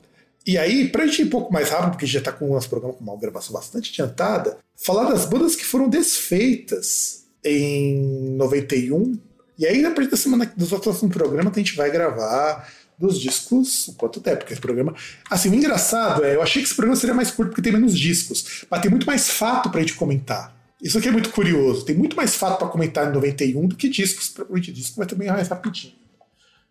E 0.45 0.57
aí, 0.57 0.89
pra 0.89 1.07
gente 1.07 1.21
ir 1.21 1.25
um 1.25 1.29
pouco 1.29 1.53
mais 1.53 1.69
rápido, 1.69 1.91
porque 1.91 2.05
já 2.05 2.19
tá 2.19 2.33
com 2.33 2.49
o 2.49 2.53
nosso 2.53 2.69
programa 2.69 2.93
com 2.93 3.03
uma 3.03 3.17
gravação 3.17 3.53
bastante 3.53 3.89
adiantada, 3.91 4.57
falar 4.75 5.09
das 5.09 5.25
bandas 5.25 5.55
que 5.55 5.65
foram 5.65 5.87
desfeitas 5.87 7.25
em 7.43 8.35
91. 8.35 9.17
E 9.57 9.65
aí, 9.65 9.81
na 9.81 9.91
partir 9.91 10.11
da 10.11 10.17
semana 10.17 10.51
dos 10.55 10.69
próximos 10.69 11.13
programa, 11.13 11.51
a 11.53 11.57
gente 11.57 11.75
vai 11.75 11.89
gravar 11.89 12.67
dos 12.97 13.19
discos 13.19 13.87
o 13.89 13.93
quanto 13.93 14.19
der, 14.19 14.37
porque 14.37 14.53
esse 14.53 14.61
programa. 14.61 14.93
Assim, 15.29 15.49
o 15.49 15.53
engraçado 15.53 16.23
é, 16.23 16.35
eu 16.35 16.41
achei 16.41 16.61
que 16.61 16.67
esse 16.67 16.75
programa 16.75 16.95
seria 16.95 17.15
mais 17.15 17.31
curto 17.31 17.49
porque 17.49 17.61
tem 17.61 17.73
menos 17.73 17.97
discos, 17.97 18.65
mas 18.69 18.81
tem 18.81 18.89
muito 18.89 19.05
mais 19.05 19.29
fato 19.29 19.69
pra 19.69 19.81
gente 19.81 19.93
comentar. 19.93 20.55
Isso 20.81 20.97
aqui 20.97 21.07
é 21.07 21.11
muito 21.11 21.29
curioso. 21.29 21.85
Tem 21.85 21.95
muito 21.95 22.15
mais 22.15 22.35
fato 22.35 22.59
para 22.59 22.67
comentar 22.67 23.09
em 23.09 23.13
91 23.13 23.67
do 23.67 23.75
que 23.75 23.89
discos. 23.89 24.29
Provavelmente 24.29 24.71
disco 24.71 24.97
vai 24.97 25.07
também 25.07 25.29
mais 25.29 25.47
rapidinho. 25.47 25.93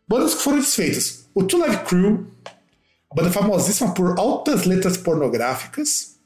Bandas 0.07 0.35
que 0.35 0.43
foram 0.43 0.59
desfeitas. 0.59 1.27
O 1.35 1.43
Two 1.43 1.59
Live 1.61 1.85
Crew, 1.85 2.27
banda 3.15 3.31
famosíssima 3.31 3.93
por 3.95 4.19
altas 4.19 4.67
letras 4.67 4.97
pornográficas. 4.97 6.17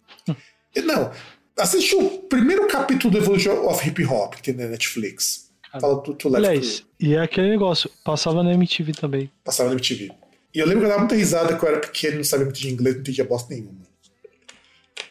E, 0.74 0.82
não, 0.82 1.10
assiste 1.56 1.94
o 1.94 2.18
primeiro 2.28 2.66
capítulo 2.68 3.10
do 3.10 3.18
Evolution 3.18 3.66
of 3.66 3.89
Hip 3.89 4.05
Hop 4.05 4.35
que 4.35 4.43
tem 4.43 4.55
na 4.55 4.66
Netflix. 4.66 5.47
Fala 5.72 6.00
do 6.02 6.14
Two 6.14 6.30
Live 6.30 6.46
Aliás, 6.46 6.84
e 6.98 7.14
é 7.14 7.20
aquele 7.20 7.50
negócio, 7.50 7.90
passava 8.04 8.42
na 8.42 8.52
MTV 8.52 8.92
também. 8.92 9.30
Passava 9.44 9.68
na 9.68 9.74
MTV. 9.74 10.10
E 10.54 10.58
eu 10.58 10.66
lembro 10.66 10.80
que 10.80 10.86
eu 10.86 10.88
dava 10.88 11.00
muita 11.00 11.14
risada 11.14 11.56
que 11.56 11.62
eu 11.62 11.68
era 11.68 11.78
pequeno, 11.78 12.16
não 12.16 12.24
sabia 12.24 12.46
muito 12.46 12.58
de 12.58 12.70
inglês, 12.70 12.94
não 12.96 13.02
entendia 13.02 13.24
bosta 13.24 13.52
nenhuma. 13.54 13.86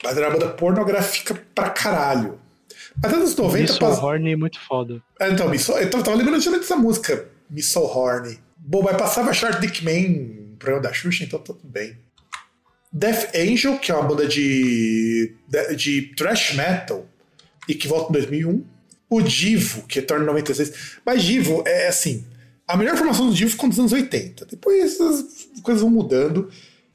Mas 0.04 0.18
era 0.18 0.30
uma 0.30 0.40
banda 0.40 0.54
pornográfica 0.54 1.36
pra 1.54 1.70
caralho. 1.70 2.40
Mas 3.02 3.14
anos 3.14 3.36
90 3.36 3.64
Isso, 3.64 3.80
pas- 3.80 4.00
Horny 4.00 4.32
é 4.32 4.36
muito 4.36 4.60
foda. 4.60 5.02
Ah, 5.20 5.30
então, 5.30 5.48
me 5.50 5.60
so... 5.60 5.74
eu 5.74 5.90
tava, 5.90 6.04
tava 6.04 6.18
lembrando 6.18 6.36
justamente 6.36 6.62
dessa 6.62 6.76
música, 6.76 7.30
Me 7.50 7.62
So 7.62 7.82
Horny. 7.82 8.40
Bom, 8.58 8.82
vai 8.82 8.98
passava 8.98 9.32
Short 9.34 9.62
Dick 9.62 9.84
Man 9.86 10.38
programa 10.58 10.82
da 10.82 10.94
Xuxa, 10.94 11.24
então 11.24 11.40
tá 11.40 11.54
tudo 11.54 11.68
bem. 11.68 11.98
Death 12.92 13.36
Angel, 13.36 13.78
que 13.80 13.92
é 13.92 13.96
uma 13.96 14.08
banda 14.08 14.28
de, 14.28 15.36
de, 15.48 15.76
de 15.76 16.02
thrash 16.16 16.54
metal 16.54 17.06
e 17.68 17.76
que 17.76 17.88
volta 17.88 18.10
em 18.10 18.14
2001. 18.14 18.66
O 19.10 19.22
Divo, 19.22 19.84
que 19.84 20.00
retorna 20.00 20.24
em 20.24 20.28
96. 20.28 21.00
Mas 21.06 21.24
Divo 21.24 21.64
é 21.66 21.88
assim: 21.88 22.26
a 22.68 22.76
melhor 22.76 22.98
formação 22.98 23.28
do 23.28 23.34
Divo 23.34 23.52
ficou 23.52 23.70
nos 23.70 23.80
anos 23.80 23.94
80. 23.94 24.46
Depois 24.46 25.00
as 25.00 25.62
coisas 25.62 25.82
vão 25.82 25.90
mudando. 25.90 26.50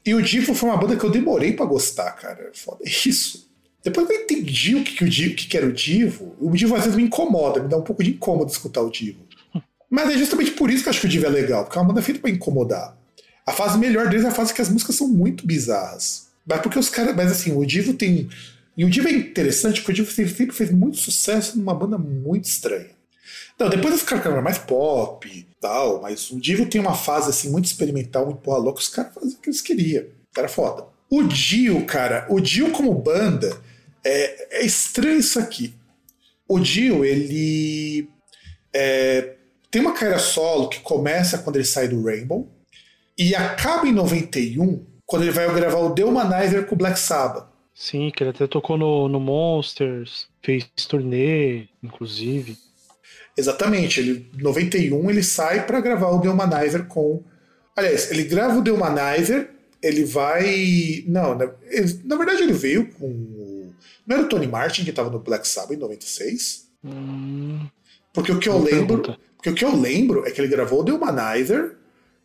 E 0.05 0.13
o 0.13 0.21
Divo 0.21 0.53
foi 0.53 0.69
uma 0.69 0.77
banda 0.77 0.95
que 0.97 1.03
eu 1.03 1.09
demorei 1.09 1.53
pra 1.53 1.65
gostar, 1.65 2.11
cara. 2.11 2.51
Foda 2.53 2.83
isso. 2.83 3.49
Depois 3.83 4.07
que 4.07 4.13
eu 4.13 4.21
entendi 4.21 4.75
o 4.75 4.83
que, 4.83 4.95
que, 4.95 5.03
o 5.03 5.09
Divo, 5.09 5.35
que, 5.35 5.47
que 5.47 5.57
era 5.57 5.65
o 5.65 5.73
Divo, 5.73 6.35
o 6.39 6.51
Divo 6.51 6.75
às 6.75 6.83
vezes 6.83 6.95
me 6.95 7.03
incomoda, 7.03 7.61
me 7.61 7.67
dá 7.67 7.77
um 7.77 7.81
pouco 7.81 8.03
de 8.03 8.11
incômodo 8.11 8.51
escutar 8.51 8.81
o 8.81 8.89
Divo. 8.89 9.19
Mas 9.89 10.09
é 10.09 10.17
justamente 10.17 10.51
por 10.51 10.69
isso 10.69 10.83
que 10.83 10.89
eu 10.89 10.91
acho 10.91 11.01
que 11.01 11.05
o 11.05 11.09
Divo 11.09 11.25
é 11.25 11.29
legal, 11.29 11.63
porque 11.63 11.77
é 11.77 11.81
uma 11.81 11.87
banda 11.87 12.01
feita 12.01 12.21
pra 12.21 12.29
incomodar. 12.29 12.97
A 13.45 13.51
fase 13.51 13.77
melhor 13.77 14.07
deles 14.07 14.25
é 14.25 14.29
a 14.29 14.31
fase 14.31 14.53
que 14.53 14.61
as 14.61 14.69
músicas 14.69 14.95
são 14.95 15.07
muito 15.07 15.45
bizarras. 15.45 16.27
Mas 16.45 16.61
porque 16.61 16.79
os 16.79 16.89
caras. 16.89 17.15
Mas 17.15 17.31
assim, 17.31 17.55
o 17.55 17.65
Divo 17.65 17.93
tem. 17.93 18.29
E 18.75 18.83
o 18.83 18.89
Divo 18.89 19.07
é 19.07 19.11
interessante 19.11 19.81
porque 19.81 19.91
o 19.91 19.95
Divo 19.95 20.11
sempre 20.11 20.51
fez 20.51 20.71
muito 20.71 20.97
sucesso 20.97 21.57
numa 21.57 21.75
banda 21.75 21.97
muito 21.97 22.45
estranha. 22.45 22.91
Não, 23.59 23.69
depois 23.69 23.93
os 23.93 24.03
caras 24.03 24.43
mais 24.43 24.57
pop 24.57 25.47
tal, 25.61 26.01
mas 26.01 26.29
o 26.31 26.39
Divo 26.39 26.65
tem 26.65 26.81
uma 26.81 26.95
fase 26.95 27.29
assim 27.29 27.49
muito 27.49 27.65
experimental, 27.65 28.25
muito 28.25 28.41
porra 28.41 28.57
louca, 28.57 28.79
os 28.79 28.89
caras 28.89 29.13
faziam 29.13 29.37
o 29.37 29.41
que 29.41 29.49
eles 29.49 29.61
queriam. 29.61 30.05
Era 30.35 30.47
foda. 30.47 30.85
O 31.09 31.23
Dio, 31.23 31.85
cara, 31.85 32.25
o 32.29 32.39
Dio 32.39 32.71
como 32.71 32.93
banda, 32.95 33.55
é, 34.03 34.61
é 34.61 34.65
estranho 34.65 35.19
isso 35.19 35.37
aqui. 35.39 35.73
O 36.47 36.59
Dio, 36.59 37.05
ele 37.05 38.09
é, 38.73 39.35
tem 39.69 39.81
uma 39.81 39.93
carreira 39.93 40.19
solo 40.19 40.69
que 40.69 40.79
começa 40.79 41.37
quando 41.37 41.57
ele 41.57 41.65
sai 41.65 41.87
do 41.87 42.03
Rainbow 42.03 42.49
e 43.17 43.35
acaba 43.35 43.87
em 43.87 43.93
91, 43.93 44.83
quando 45.05 45.21
ele 45.21 45.31
vai 45.31 45.51
gravar 45.53 45.79
o 45.79 45.93
The 45.93 46.03
Humanizer 46.03 46.65
com 46.65 46.73
o 46.73 46.77
Black 46.77 46.97
Sabbath. 46.99 47.52
Sim, 47.73 48.11
que 48.15 48.23
ele 48.23 48.29
até 48.29 48.45
tocou 48.47 48.77
no, 48.77 49.07
no 49.09 49.19
Monsters, 49.19 50.27
fez 50.41 50.69
turnê, 50.87 51.67
inclusive. 51.81 52.57
Exatamente, 53.35 53.99
ele, 53.99 54.29
em 54.37 54.41
91 54.43 55.09
ele 55.09 55.23
sai 55.23 55.65
para 55.65 55.81
gravar 55.81 56.09
o 56.11 56.21
The 56.21 56.29
Humanizer 56.29 56.85
com. 56.85 57.23
Aliás, 57.75 58.11
ele 58.11 58.23
grava 58.25 58.59
o 58.59 58.63
The 58.63 58.71
Humanizer, 58.71 59.49
ele 59.81 60.05
vai. 60.05 61.03
Não, 61.07 61.35
na, 61.35 61.49
ele- 61.69 61.99
na 62.05 62.15
verdade 62.15 62.43
ele 62.43 62.53
veio 62.53 62.91
com. 62.93 63.07
o- 63.07 63.73
Não 64.05 64.17
era 64.17 64.25
o 64.25 64.29
Tony 64.29 64.45
Martin 64.47 64.83
que 64.83 64.91
estava 64.91 65.09
no 65.09 65.17
Black 65.19 65.47
Sabbath 65.47 65.71
em 65.75 65.77
96? 65.79 66.69
Hum, 66.85 67.65
Porque 68.13 68.31
o 68.31 68.39
que 68.39 68.49
eu 68.49 68.59
lembro. 68.59 68.99
pergunta. 69.01 69.19
Porque 69.37 69.49
o 69.49 69.55
que 69.55 69.65
eu 69.65 69.75
lembro 69.75 70.25
é 70.27 70.31
que 70.31 70.39
ele 70.39 70.47
gravou 70.47 70.81
o 70.81 70.85
The 70.85 70.91
Humanizer 70.93 71.75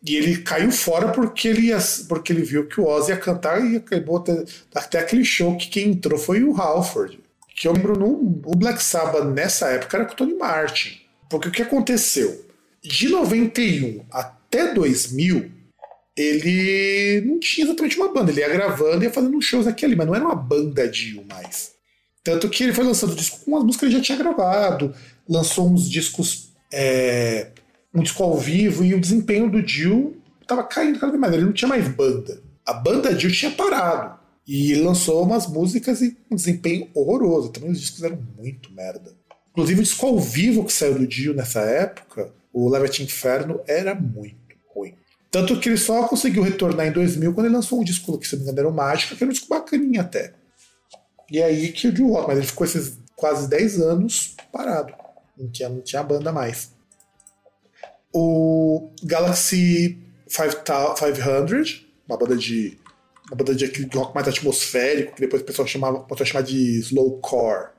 e 0.05 0.15
ele 0.15 0.37
caiu 0.37 0.71
fora 0.71 1.11
porque 1.11 1.47
ele, 1.47 1.67
ia, 1.67 1.77
porque 2.07 2.31
ele 2.31 2.41
viu 2.41 2.67
que 2.67 2.79
o 2.79 2.85
Ozzy 2.85 3.11
ia 3.11 3.17
cantar 3.17 3.63
e 3.63 3.77
acabou 3.77 4.17
até, 4.17 4.45
até 4.73 4.99
aquele 4.99 5.25
show 5.25 5.57
que 5.57 5.67
quem 5.67 5.89
entrou 5.91 6.17
foi 6.17 6.43
o 6.43 6.55
Halford. 6.55 7.19
Que 7.55 7.67
eu 7.67 7.73
lembro 7.73 7.99
no 7.99 8.41
o 8.45 8.55
Black 8.55 8.81
Sabbath 8.81 9.25
nessa 9.25 9.67
época 9.67 9.97
era 9.97 10.05
com 10.05 10.13
o 10.13 10.15
Tony 10.15 10.33
Martin. 10.35 11.01
Porque 11.29 11.49
o 11.49 11.51
que 11.51 11.61
aconteceu? 11.61 12.45
De 12.81 13.09
91 13.09 14.05
até 14.09 14.73
2000, 14.73 15.51
ele 16.15 17.21
não 17.25 17.39
tinha 17.39 17.67
exatamente 17.67 17.97
uma 17.97 18.13
banda. 18.13 18.31
Ele 18.31 18.39
ia 18.39 18.49
gravando 18.49 19.03
e 19.03 19.07
ia 19.07 19.13
fazendo 19.13 19.41
shows 19.41 19.67
aqui 19.67 19.83
ali, 19.83 19.97
mas 19.97 20.07
não 20.07 20.15
era 20.15 20.23
uma 20.23 20.35
banda 20.35 20.87
Dio 20.87 21.25
mais. 21.29 21.73
Tanto 22.23 22.49
que 22.49 22.63
ele 22.63 22.73
foi 22.73 22.85
lançando 22.85 23.15
disco 23.15 23.39
com 23.43 23.57
as 23.57 23.63
músicas 23.63 23.79
que 23.79 23.85
ele 23.95 23.97
já 23.97 24.01
tinha 24.01 24.17
gravado, 24.17 24.93
lançou 25.27 25.69
uns 25.69 25.89
discos, 25.89 26.51
é, 26.71 27.47
um 27.93 28.01
disco 28.01 28.23
ao 28.23 28.37
vivo, 28.37 28.83
e 28.83 28.93
o 28.93 28.99
desempenho 28.99 29.49
do 29.49 29.61
Dio 29.61 30.17
tava 30.47 30.63
caindo 30.63 30.99
cada 30.99 31.11
vez 31.11 31.19
mais. 31.19 31.33
Ele 31.33 31.45
não 31.45 31.53
tinha 31.53 31.69
mais 31.69 31.87
banda. 31.87 32.41
A 32.65 32.73
banda 32.73 33.13
Dio 33.13 33.31
tinha 33.31 33.51
parado. 33.51 34.19
E 34.47 34.75
lançou 34.75 35.23
umas 35.23 35.47
músicas 35.47 36.01
e 36.01 36.17
um 36.29 36.35
desempenho 36.35 36.89
horroroso. 36.93 37.49
Também 37.49 37.71
os 37.71 37.79
discos 37.79 38.03
eram 38.03 38.19
muito 38.37 38.71
merda. 38.73 39.13
Inclusive 39.51 39.79
o 39.79 39.83
disco 39.83 40.05
ao 40.05 40.19
vivo 40.19 40.65
que 40.65 40.73
saiu 40.73 40.97
do 40.97 41.07
Dio 41.07 41.33
nessa 41.33 41.61
época, 41.61 42.31
o 42.51 42.69
Levet 42.69 43.03
Inferno, 43.03 43.59
era 43.67 43.93
muito 43.93 44.35
ruim. 44.73 44.95
Tanto 45.29 45.59
que 45.59 45.69
ele 45.69 45.77
só 45.77 46.07
conseguiu 46.07 46.41
retornar 46.41 46.87
em 46.87 46.91
2000 46.91 47.33
quando 47.33 47.45
ele 47.45 47.55
lançou 47.55 47.79
um 47.79 47.83
disco 47.83 48.17
que, 48.17 48.27
se 48.27 48.35
não 48.35 48.39
me 48.39 48.43
engano, 48.45 48.59
era 48.59 48.69
o 48.69 48.73
Mágica, 48.73 49.15
que 49.15 49.23
era 49.23 49.29
um 49.29 49.33
disco 49.33 49.49
bacaninha 49.49 50.01
até. 50.01 50.33
E 51.31 51.41
aí 51.41 51.71
que 51.71 51.87
o 51.87 51.91
Dio 51.91 52.09
Rock, 52.09 52.27
mas 52.27 52.37
ele 52.37 52.47
ficou 52.47 52.65
esses 52.65 52.97
quase 53.15 53.47
10 53.47 53.81
anos 53.81 54.35
parado. 54.51 54.93
Não 55.37 55.49
tinha, 55.49 55.69
não 55.69 55.81
tinha 55.81 56.01
banda 56.01 56.31
mais. 56.31 56.71
O 58.13 58.91
Galaxy 59.03 59.97
500, 60.27 61.85
uma 62.07 62.17
banda 62.17 62.35
de. 62.35 62.77
Uma 63.27 63.37
banda 63.37 63.53
de 63.53 63.65
rock 63.93 64.15
mais 64.15 64.27
atmosférico, 64.27 65.13
que 65.13 65.21
depois 65.21 65.43
o 65.43 65.45
pessoal 65.45 65.67
chamava, 65.67 65.99
passou 65.99 66.25
chamar 66.25 66.41
de 66.41 66.79
slowcore. 66.79 67.69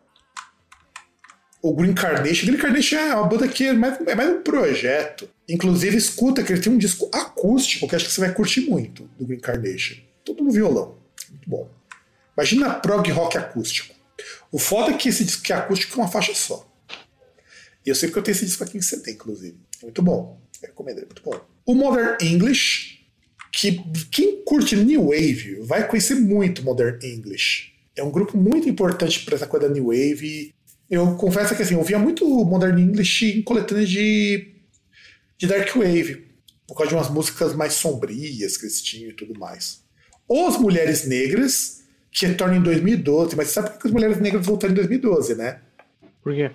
O 1.61 1.75
Green 1.75 1.93
Carnation. 1.93 2.47
Green 2.47 2.57
Carnation 2.57 2.97
é 2.97 3.15
uma 3.17 3.27
banda 3.27 3.49
que 3.49 3.67
é 3.67 3.73
mais, 3.73 4.01
é 4.07 4.15
mais 4.15 4.31
um 4.31 4.43
projeto. 4.43 5.29
Inclusive, 5.49 5.97
escuta 5.97 6.45
que 6.45 6.53
ele 6.53 6.61
tem 6.61 6.73
um 6.73 6.79
disco 6.79 7.11
acústico 7.13 7.89
que 7.89 7.97
acho 7.97 8.07
que 8.07 8.13
você 8.13 8.21
vai 8.21 8.33
curtir 8.33 8.63
muito 8.63 9.11
do 9.19 9.27
Green 9.27 9.41
Carnation. 9.41 9.97
Tudo 10.25 10.45
no 10.45 10.53
violão. 10.53 10.97
Muito 11.29 11.51
bom. 11.51 11.69
Imagina 12.37 12.75
prog 12.75 13.11
rock 13.11 13.37
acústico. 13.37 13.95
O 14.53 14.59
foda 14.59 14.93
é 14.93 14.97
que 14.97 15.09
esse 15.09 15.25
disco 15.25 15.43
que 15.43 15.53
é 15.53 15.57
acústico 15.57 15.99
é 15.99 16.03
uma 16.03 16.11
faixa 16.11 16.35
só. 16.35 16.70
E 17.85 17.89
eu 17.89 17.95
sei 17.95 18.11
que 18.11 18.19
eu 18.19 18.23
tenho 18.23 18.35
esse 18.35 18.45
disco 18.45 18.63
aqui 18.63 18.79
em 18.79 18.83
CD, 18.83 19.13
inclusive. 19.13 19.57
Muito 19.83 20.03
bom. 20.03 20.41
Eu 20.63 20.69
recomendo, 20.69 20.99
é 20.99 21.05
muito 21.05 21.23
bom. 21.23 21.41
O 21.65 21.75
Modern 21.75 22.17
English, 22.21 23.07
que 23.53 23.83
quem 24.11 24.43
curte 24.45 24.77
New 24.77 25.07
Wave 25.07 25.61
vai 25.63 25.87
conhecer 25.89 26.15
muito 26.17 26.63
Modern 26.63 26.99
English. 27.03 27.73
É 27.97 28.03
um 28.03 28.11
grupo 28.11 28.37
muito 28.37 28.69
importante 28.69 29.25
para 29.25 29.35
essa 29.35 29.47
coisa 29.47 29.69
da 29.69 29.75
New 29.75 29.87
Wave. 29.87 30.55
Eu 30.91 31.15
confesso 31.17 31.55
que 31.55 31.63
assim, 31.63 31.75
eu 31.75 31.81
ouvia 31.81 31.99
muito 31.99 32.27
Modern 32.45 32.79
English 32.79 33.39
em 33.39 33.43
coletâneas 33.43 33.89
de, 33.89 34.55
de 35.39 35.47
Dark 35.47 35.75
Wave, 35.75 36.27
por 36.67 36.77
causa 36.77 36.91
de 36.91 36.95
umas 36.95 37.11
músicas 37.11 37.55
mais 37.55 37.75
sombrias 37.75 38.57
que 38.57 38.65
eles 38.65 38.83
tinham 38.83 39.11
e 39.11 39.15
tudo 39.15 39.39
mais. 39.39 39.83
Os 40.29 40.59
Mulheres 40.59 41.07
Negras, 41.07 41.83
que 42.13 42.27
retornam 42.27 42.57
em 42.57 42.63
2012, 42.63 43.35
mas 43.37 43.49
sabe 43.49 43.71
por 43.71 43.81
que 43.81 43.89
as 43.89 43.93
Mulheres 43.93 44.21
Negras 44.21 44.45
voltaram 44.45 44.73
em 44.73 44.77
2012, 44.77 45.35
né? 45.35 45.61
Por 46.23 46.35
quê? 46.35 46.51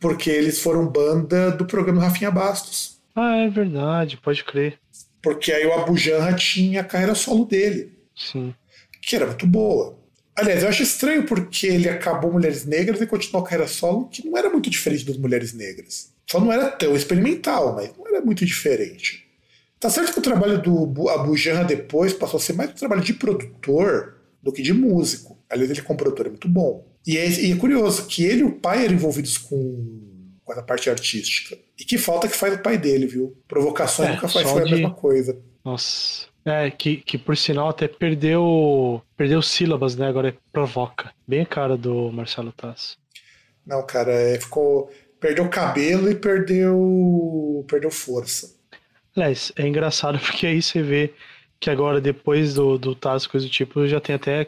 Porque 0.00 0.30
eles 0.30 0.60
foram 0.60 0.86
banda 0.86 1.50
do 1.50 1.64
programa 1.66 2.02
Rafinha 2.02 2.30
Bastos. 2.30 2.98
Ah, 3.14 3.36
é 3.38 3.48
verdade, 3.48 4.16
pode 4.16 4.44
crer. 4.44 4.78
Porque 5.20 5.52
aí 5.52 5.66
o 5.66 5.72
Abu 5.74 5.96
Janra 5.96 6.32
tinha 6.34 6.80
a 6.80 6.84
carreira 6.84 7.14
solo 7.14 7.44
dele, 7.44 7.98
Sim. 8.16 8.54
que 9.02 9.16
era 9.16 9.26
muito 9.26 9.46
boa. 9.46 9.98
Aliás, 10.36 10.62
eu 10.62 10.68
acho 10.68 10.84
estranho 10.84 11.24
porque 11.24 11.66
ele 11.66 11.88
acabou 11.88 12.32
Mulheres 12.32 12.64
Negras 12.64 13.00
e 13.00 13.06
continuou 13.06 13.42
a 13.42 13.44
carreira 13.44 13.66
solo, 13.66 14.08
que 14.08 14.24
não 14.24 14.38
era 14.38 14.48
muito 14.48 14.70
diferente 14.70 15.04
das 15.04 15.16
Mulheres 15.16 15.52
Negras. 15.52 16.12
Só 16.30 16.38
não 16.38 16.52
era 16.52 16.70
tão 16.70 16.94
experimental, 16.94 17.74
mas 17.74 17.90
não 17.98 18.06
era 18.06 18.20
muito 18.20 18.46
diferente. 18.46 19.26
Tá 19.80 19.90
certo 19.90 20.12
que 20.12 20.18
o 20.20 20.22
trabalho 20.22 20.62
do 20.62 20.86
Bu- 20.86 21.08
Abu 21.08 21.36
Janra 21.36 21.64
depois 21.64 22.12
passou 22.12 22.38
a 22.38 22.40
ser 22.40 22.52
mais 22.52 22.70
um 22.70 22.74
trabalho 22.74 23.00
de 23.02 23.14
produtor 23.14 24.14
do 24.40 24.52
que 24.52 24.62
de 24.62 24.72
músico. 24.72 25.36
Aliás, 25.50 25.70
ele 25.70 25.82
como 25.82 25.96
produtor 25.98 26.26
é 26.26 26.30
muito 26.30 26.48
bom. 26.48 26.86
E 27.06 27.16
é, 27.16 27.28
e 27.28 27.52
é 27.52 27.56
curioso 27.56 28.06
que 28.06 28.24
ele 28.24 28.40
e 28.40 28.44
o 28.44 28.52
pai 28.52 28.84
eram 28.84 28.94
envolvidos 28.94 29.38
com, 29.38 30.00
com 30.44 30.52
essa 30.52 30.62
parte 30.62 30.90
artística. 30.90 31.56
E 31.78 31.84
que 31.84 31.96
falta 31.96 32.28
que 32.28 32.36
faz 32.36 32.54
o 32.54 32.58
pai 32.62 32.76
dele, 32.76 33.06
viu? 33.06 33.36
Provocações 33.48 34.08
É, 34.10 34.12
nunca 34.14 34.28
faz 34.28 34.48
foi 34.50 34.62
a 34.62 34.64
de- 34.64 34.72
mesma 34.72 34.90
coisa. 34.92 35.38
Nossa. 35.64 36.26
É, 36.44 36.70
que, 36.70 36.96
que 36.96 37.18
por 37.18 37.36
sinal 37.36 37.68
até 37.68 37.86
perdeu 37.86 39.02
perdeu 39.16 39.42
sílabas, 39.42 39.96
né? 39.96 40.08
Agora 40.08 40.28
é 40.30 40.34
provoca. 40.52 41.12
Bem 41.26 41.42
a 41.42 41.46
cara 41.46 41.76
do 41.76 42.10
Marcelo 42.10 42.52
Tass. 42.52 42.96
Não, 43.66 43.84
cara, 43.86 44.12
é, 44.12 44.38
ficou. 44.40 44.90
Perdeu 45.20 45.48
cabelo 45.48 46.10
e 46.10 46.14
perdeu. 46.14 47.64
perdeu 47.68 47.90
força. 47.90 48.54
Aliás, 49.16 49.52
é 49.56 49.66
engraçado 49.66 50.18
porque 50.24 50.46
aí 50.46 50.62
você 50.62 50.82
vê 50.82 51.12
que 51.60 51.68
agora, 51.68 52.00
depois 52.00 52.54
do, 52.54 52.78
do 52.78 52.94
Taz, 52.94 53.26
coisa 53.26 53.46
do 53.46 53.50
tipo, 53.52 53.86
já 53.86 54.00
tem 54.00 54.14
até 54.14 54.46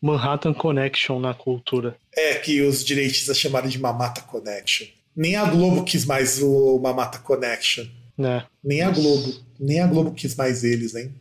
Manhattan 0.00 0.54
Connection 0.54 1.18
na 1.18 1.34
cultura. 1.34 1.96
É, 2.14 2.34
que 2.34 2.62
os 2.62 2.84
direitistas 2.84 3.38
chamaram 3.38 3.68
de 3.68 3.78
Mamata 3.78 4.20
Connection. 4.22 4.86
Nem 5.14 5.36
a 5.36 5.44
Globo 5.44 5.84
quis 5.84 6.04
mais 6.04 6.42
o 6.42 6.78
Mamata 6.78 7.18
Connection. 7.18 7.86
Né? 8.16 8.44
Nem 8.62 8.82
a 8.82 8.90
Globo. 8.90 9.34
Nem 9.58 9.80
a 9.80 9.86
Globo 9.86 10.12
quis 10.12 10.34
mais 10.36 10.62
eles, 10.62 10.94
hein? 10.94 11.14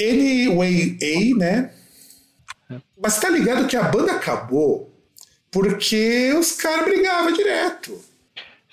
Anyway, 0.00 0.98
A, 1.00 1.38
né? 1.38 1.74
É. 2.70 2.76
Mas 3.00 3.18
tá 3.18 3.28
ligado 3.28 3.66
que 3.66 3.76
a 3.76 3.84
banda 3.84 4.12
acabou 4.12 4.92
porque 5.50 6.34
os 6.36 6.52
caras 6.52 6.84
brigavam 6.84 7.32
direto. 7.32 7.96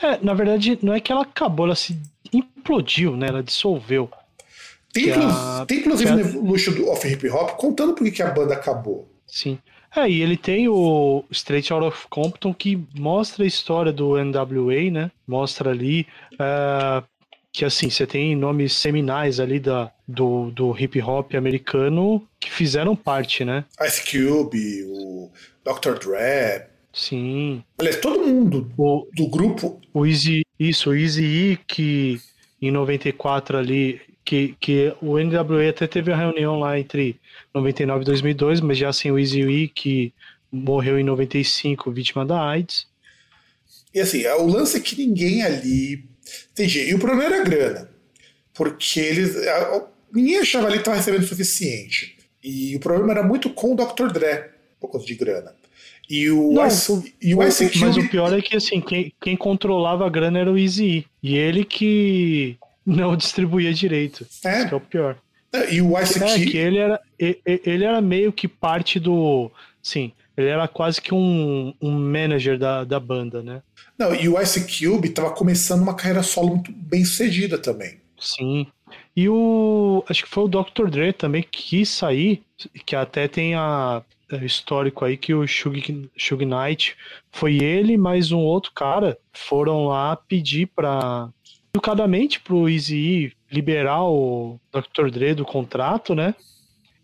É, 0.02 0.18
na 0.18 0.34
verdade, 0.34 0.80
não 0.82 0.94
é 0.94 1.00
que 1.00 1.12
ela 1.12 1.22
acabou, 1.22 1.68
ela 1.68 1.76
se 1.76 1.96
implodiu, 2.34 3.16
né? 3.16 3.28
Ela 3.28 3.44
dissolveu. 3.44 4.10
Tem, 4.94 5.04
Que 5.06 5.10
inclu- 5.12 5.24
a- 5.24 5.66
tem 5.68 5.80
inclusive 5.80 6.10
a- 6.12 6.14
no 6.16 6.20
Evolution 6.20 6.90
of 6.92 7.08
Hip 7.08 7.30
Hop 7.30 7.52
contando 7.58 7.94
por 7.94 8.10
que 8.12 8.22
a 8.22 8.30
banda 8.30 8.54
acabou. 8.54 9.10
Sim. 9.26 9.58
É, 9.96 10.10
e 10.10 10.22
ele 10.22 10.38
tem 10.38 10.70
o 10.70 11.24
Straight 11.32 11.72
Out 11.74 11.86
of 11.86 12.08
Compton 12.10 12.54
que 12.54 12.82
mostra 12.98 13.44
a 13.44 13.48
história 13.48 13.92
do 13.92 14.18
NWA, 14.18 14.90
né? 14.90 15.12
Mostra 15.28 15.70
ali 15.72 16.08
é, 16.40 17.04
que, 17.52 17.66
assim, 17.66 17.90
você 17.90 18.08
tem 18.08 18.34
nomes 18.36 18.72
seminais 18.74 19.40
ali 19.40 19.60
da, 19.60 19.92
do, 20.08 20.50
do 20.52 20.74
hip 20.80 21.02
hop 21.02 21.36
americano 21.36 22.26
que 22.40 22.50
fizeram 22.50 22.96
parte, 22.96 23.44
né? 23.44 23.66
Ice 23.86 24.02
Cube, 24.10 24.84
o 24.86 25.30
Dr. 25.66 26.00
Dre. 26.00 26.68
Sim. 26.94 27.62
Aliás, 27.78 27.98
todo 28.00 28.26
mundo 28.26 28.72
O, 28.78 29.08
do 29.14 29.28
grupo. 29.28 29.80
o 29.94 30.06
Easy, 30.06 30.46
isso, 30.60 30.90
o 30.90 30.96
Easy 30.96 31.24
E, 31.26 31.60
que 31.68 32.22
em 32.62 32.72
94 32.72 33.58
ali, 33.58 34.00
que, 34.32 34.56
que 34.62 34.94
o 35.02 35.18
NWA 35.20 35.70
até 35.70 35.86
teve 35.88 36.10
a 36.10 36.16
reunião 36.16 36.58
lá 36.58 36.80
entre 36.80 37.20
99 37.54 38.02
e 38.02 38.06
2002, 38.06 38.62
mas 38.62 38.78
já 38.78 38.94
sem 38.94 39.12
o 39.12 39.20
Easy 39.20 39.42
E, 39.42 39.68
que 39.68 40.14
morreu 40.50 40.98
em 40.98 41.04
95, 41.04 41.92
vítima 41.92 42.26
da 42.26 42.42
AIDS. 42.42 42.88
E 43.94 44.00
assim, 44.00 44.26
o 44.26 44.46
lance 44.48 44.78
é 44.78 44.80
que 44.80 44.96
ninguém 44.98 45.44
ali. 45.44 46.06
Entendi. 46.54 46.90
E 46.90 46.94
o 46.94 47.00
problema 47.00 47.26
era 47.26 47.42
a 47.42 47.44
grana. 47.44 47.90
Porque 48.54 49.02
eles. 49.02 49.36
Ninguém 50.14 50.38
achava 50.40 50.68
ali 50.68 50.76
que 50.76 50.80
estava 50.82 50.96
recebendo 50.96 51.24
o 51.24 51.28
suficiente. 51.28 52.16
E 52.42 52.74
o 52.76 52.80
problema 52.80 53.12
era 53.12 53.24
muito 53.24 53.50
com 53.50 53.74
o 53.74 53.76
Dr. 53.76 54.12
Dre, 54.14 54.46
por 54.80 54.90
conta 54.90 55.06
de 55.06 55.16
grana. 55.16 55.54
E 56.10 56.30
o, 56.30 56.54
Não, 56.54 56.68
Ice, 56.68 56.92
o- 56.92 57.04
e 57.22 57.36
Mas 57.36 57.60
o 57.98 58.10
pior 58.10 58.34
é 58.38 58.42
que 58.42 58.56
assim, 58.56 58.80
quem, 58.80 59.14
quem 59.22 59.36
controlava 59.36 60.06
a 60.06 60.10
grana 60.10 60.40
era 60.40 60.52
o 60.52 60.58
Easy 60.58 60.86
E. 60.86 61.06
E 61.22 61.36
ele 61.38 61.64
que 61.66 62.58
não 62.86 63.16
distribuía 63.16 63.74
direito. 63.74 64.26
Isso 64.30 64.42
que 64.42 64.48
é 64.48 64.62
É, 64.64 64.76
o 64.76 64.80
pior. 64.80 65.18
e 65.70 65.82
o 65.82 66.00
Ice 66.00 66.24
É, 66.24 66.34
Cube. 66.34 66.52
que 66.52 66.58
ele 66.58 66.78
era, 66.78 67.00
ele 67.20 67.84
era 67.84 68.02
meio 68.02 68.32
que 68.32 68.48
parte 68.48 69.00
do. 69.00 69.52
Sim, 69.82 70.12
ele 70.38 70.48
era 70.48 70.68
quase 70.68 71.02
que 71.02 71.14
um, 71.14 71.74
um 71.82 71.92
manager 71.92 72.58
da, 72.58 72.84
da 72.84 73.00
banda, 73.00 73.42
né? 73.42 73.62
Não, 73.98 74.14
e 74.16 74.28
o 74.30 74.40
Ice 74.42 74.62
Cube 74.62 75.10
estava 75.10 75.32
começando 75.32 75.82
uma 75.82 75.96
carreira 75.96 76.24
solo 76.24 76.50
muito 76.56 76.72
bem 76.72 77.04
sucedida 77.06 77.58
também. 77.58 78.00
Sim. 78.20 78.68
E 79.16 79.28
o. 79.30 80.04
Acho 80.10 80.24
que 80.24 80.30
foi 80.30 80.44
o 80.44 80.48
Dr. 80.48 80.90
Dre 80.90 81.14
também 81.14 81.44
que 81.44 81.62
quis 81.64 81.90
sair, 81.90 82.44
que 82.86 82.96
até 82.96 83.28
tem 83.28 83.56
a 83.56 84.02
é, 84.32 84.46
histórico 84.46 85.04
aí 85.06 85.18
que 85.18 85.34
o 85.34 85.46
Shug, 85.46 86.10
Shug 86.16 86.46
Knight 86.46 86.96
foi 87.32 87.58
ele 87.58 87.98
mais 87.98 88.32
um 88.32 88.40
outro 88.40 88.72
cara 88.74 89.18
foram 89.34 89.88
lá 89.88 90.16
pedir 90.16 90.68
pra 90.68 91.30
educadamente 91.74 92.40
pro 92.40 92.70
Easy 92.70 93.34
liberar 93.52 94.04
o 94.04 94.60
Dr. 94.72 95.10
Dre 95.10 95.34
do 95.34 95.46
contrato, 95.46 96.14
né? 96.14 96.36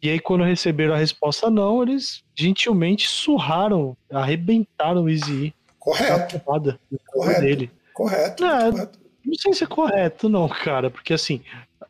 E 0.01 0.09
aí 0.09 0.19
quando 0.19 0.43
receberam 0.43 0.93
a 0.93 0.97
resposta 0.97 1.49
não, 1.49 1.81
eles 1.81 2.23
gentilmente 2.35 3.07
surraram, 3.07 3.97
arrebentaram 4.11 5.03
o 5.03 5.09
Easy 5.09 5.53
Correto, 5.79 6.39
porrada 6.39 6.79
correto. 7.07 7.41
dele. 7.41 7.71
correto. 7.93 8.45
É. 8.45 8.71
correto. 8.71 8.99
Não 9.25 9.33
sei 9.35 9.53
se 9.53 9.63
é 9.63 9.67
correto, 9.67 10.29
não, 10.29 10.47
cara, 10.47 10.89
porque 10.89 11.13
assim, 11.13 11.41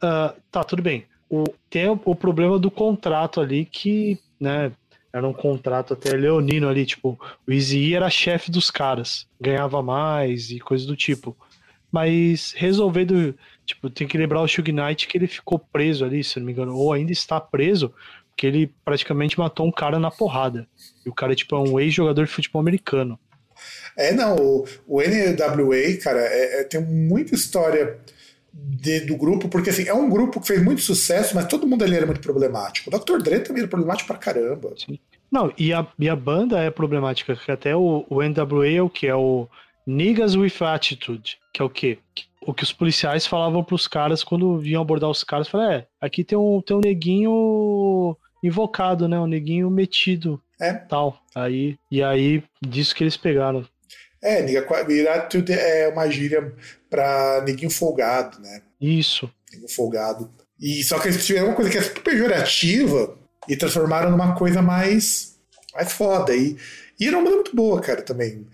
ah, 0.01 0.33
tá, 0.51 0.63
tudo 0.63 0.81
bem. 0.81 1.05
O, 1.29 1.43
tem 1.69 1.87
o, 1.89 1.99
o 2.05 2.15
problema 2.15 2.57
do 2.57 2.71
contrato 2.71 3.41
ali 3.41 3.65
que, 3.65 4.19
né, 4.39 4.71
era 5.11 5.27
um 5.27 5.33
contrato 5.33 5.93
até 5.93 6.11
leonino 6.11 6.69
ali, 6.69 6.85
tipo, 6.85 7.19
o 7.47 7.51
Easy 7.51 7.95
era 7.95 8.09
chefe 8.09 8.51
dos 8.51 8.69
caras, 8.69 9.27
ganhava 9.41 9.81
mais 9.81 10.51
e 10.51 10.59
coisas 10.59 10.85
do 10.85 10.95
tipo. 10.95 11.35
Mas 11.91 12.53
resolver 12.55 13.05
do, 13.05 13.35
tipo, 13.65 13.89
tem 13.89 14.07
que 14.07 14.17
lembrar 14.17 14.41
o 14.41 14.47
Shug 14.47 14.71
Knight 14.71 15.07
que 15.07 15.17
ele 15.17 15.27
ficou 15.27 15.57
preso 15.57 16.03
ali, 16.03 16.23
se 16.23 16.39
não 16.39 16.45
me 16.45 16.51
engano, 16.51 16.75
ou 16.75 16.91
ainda 16.91 17.11
está 17.11 17.39
preso, 17.39 17.93
porque 18.29 18.45
ele 18.45 18.73
praticamente 18.83 19.39
matou 19.39 19.65
um 19.65 19.71
cara 19.71 19.97
na 19.97 20.11
porrada. 20.11 20.67
E 21.05 21.09
o 21.09 21.13
cara, 21.13 21.33
tipo, 21.35 21.55
é 21.55 21.59
um 21.59 21.79
ex-jogador 21.79 22.25
de 22.25 22.31
futebol 22.31 22.59
americano. 22.61 23.17
É, 23.97 24.13
não, 24.13 24.35
o, 24.35 24.67
o 24.85 25.01
NWA, 25.01 25.97
cara, 26.03 26.19
é- 26.19 26.61
é- 26.61 26.63
tem 26.63 26.79
muita 26.81 27.33
história 27.33 27.97
de- 28.53 29.01
do 29.01 29.15
grupo, 29.17 29.47
porque 29.49 29.69
assim, 29.71 29.87
é 29.87 29.93
um 29.93 30.09
grupo 30.09 30.39
que 30.41 30.47
fez 30.47 30.63
muito 30.63 30.81
sucesso, 30.81 31.33
mas 31.35 31.47
todo 31.47 31.65
mundo 31.67 31.83
ali 31.83 31.95
era 31.95 32.05
muito 32.05 32.21
problemático. 32.21 32.89
O 32.93 32.99
Dr. 32.99 33.21
Dre 33.23 33.39
também 33.39 33.61
era 33.61 33.69
problemático 33.69 34.07
pra 34.07 34.17
caramba. 34.17 34.73
Não, 35.31 35.51
e 35.57 35.73
a, 35.73 35.85
e 35.97 36.07
a 36.09 36.15
banda 36.15 36.59
é 36.59 36.69
problemática, 36.69 37.35
que 37.35 37.51
até 37.51 37.75
o, 37.75 38.05
o 38.09 38.21
NWA 38.21 38.67
é 38.69 38.81
o 38.81 38.89
que? 38.89 39.07
É 39.07 39.15
o 39.15 39.47
Niggas 39.85 40.35
with 40.35 40.53
Attitude, 40.61 41.37
que 41.57 41.61
é 41.61 41.65
o 41.65 41.69
quê? 41.69 41.97
O 42.41 42.53
que 42.53 42.63
os 42.63 42.71
policiais 42.71 43.25
falavam 43.25 43.63
pros 43.63 43.87
caras 43.87 44.23
quando 44.23 44.59
vinham 44.59 44.81
abordar 44.81 45.09
os 45.09 45.23
caras, 45.23 45.47
falavam, 45.47 45.73
é, 45.73 45.87
aqui 45.99 46.23
tem 46.23 46.37
um, 46.37 46.61
tem 46.61 46.77
um 46.77 46.81
neguinho 46.81 48.15
invocado, 48.43 49.07
né? 49.07 49.19
Um 49.19 49.25
neguinho 49.25 49.69
metido. 49.69 50.41
É. 50.59 50.73
Tal. 50.73 51.19
Aí, 51.33 51.75
e 51.89 52.03
aí, 52.03 52.43
disso 52.61 52.93
que 52.93 53.03
eles 53.03 53.17
pegaram. 53.17 53.67
É, 54.21 54.41
tudo 55.29 55.51
é 55.51 55.87
uma 55.89 56.09
gíria 56.09 56.53
pra 56.89 57.41
neguinho 57.43 57.71
folgado, 57.71 58.39
né? 58.39 58.61
Isso. 58.79 59.29
Neguinho 59.51 59.69
folgado. 59.69 60.29
E 60.59 60.83
só 60.83 60.99
que 60.99 61.07
eles 61.07 61.25
tiveram 61.25 61.47
uma 61.47 61.55
coisa 61.55 61.71
que 61.71 61.77
é 61.77 61.81
super 61.81 62.03
pejorativa 62.03 63.17
e 63.47 63.55
transformaram 63.55 64.11
numa 64.11 64.35
coisa 64.35 64.61
mais, 64.61 65.39
mais 65.73 65.91
foda. 65.91 66.35
E, 66.35 66.55
e 66.99 67.07
era 67.07 67.17
uma 67.17 67.23
banda 67.23 67.35
muito 67.37 67.55
boa, 67.55 67.81
cara, 67.81 68.03
também. 68.03 68.45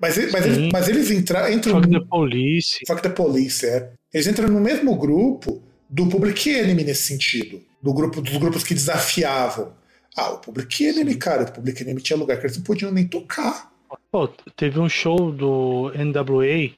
Mas, 0.00 0.18
ele- 0.18 0.30
mas, 0.32 0.46
eles, 0.46 0.72
mas 0.72 0.88
eles 0.88 1.10
entra, 1.10 1.52
entram. 1.52 1.76
Fuck 1.76 1.88
no- 1.90 2.00
the 2.00 2.06
Police. 2.06 2.78
Fuck 2.86 3.02
the 3.02 3.08
Police, 3.08 3.66
é. 3.66 3.92
Eles 4.12 4.26
entram 4.26 4.48
no 4.48 4.60
mesmo 4.60 4.94
grupo 4.96 5.62
do 5.88 6.06
Public 6.06 6.50
Enemy 6.50 6.84
nesse 6.84 7.02
sentido. 7.04 7.60
Do 7.82 7.92
grupo, 7.94 8.20
dos 8.20 8.36
grupos 8.36 8.62
que 8.62 8.74
desafiavam. 8.74 9.72
Ah, 10.16 10.32
o 10.32 10.38
Public 10.38 10.84
Enemy, 10.84 11.14
cara, 11.16 11.44
o 11.44 11.52
Public 11.52 11.82
Enemy 11.82 12.00
tinha 12.02 12.18
lugar 12.18 12.36
que 12.38 12.46
eles 12.46 12.56
não 12.56 12.64
podiam 12.64 12.92
nem 12.92 13.06
tocar. 13.06 13.70
Pô, 14.12 14.28
teve 14.56 14.78
um 14.78 14.88
show 14.88 15.32
do 15.32 15.90
NWA, 15.94 16.70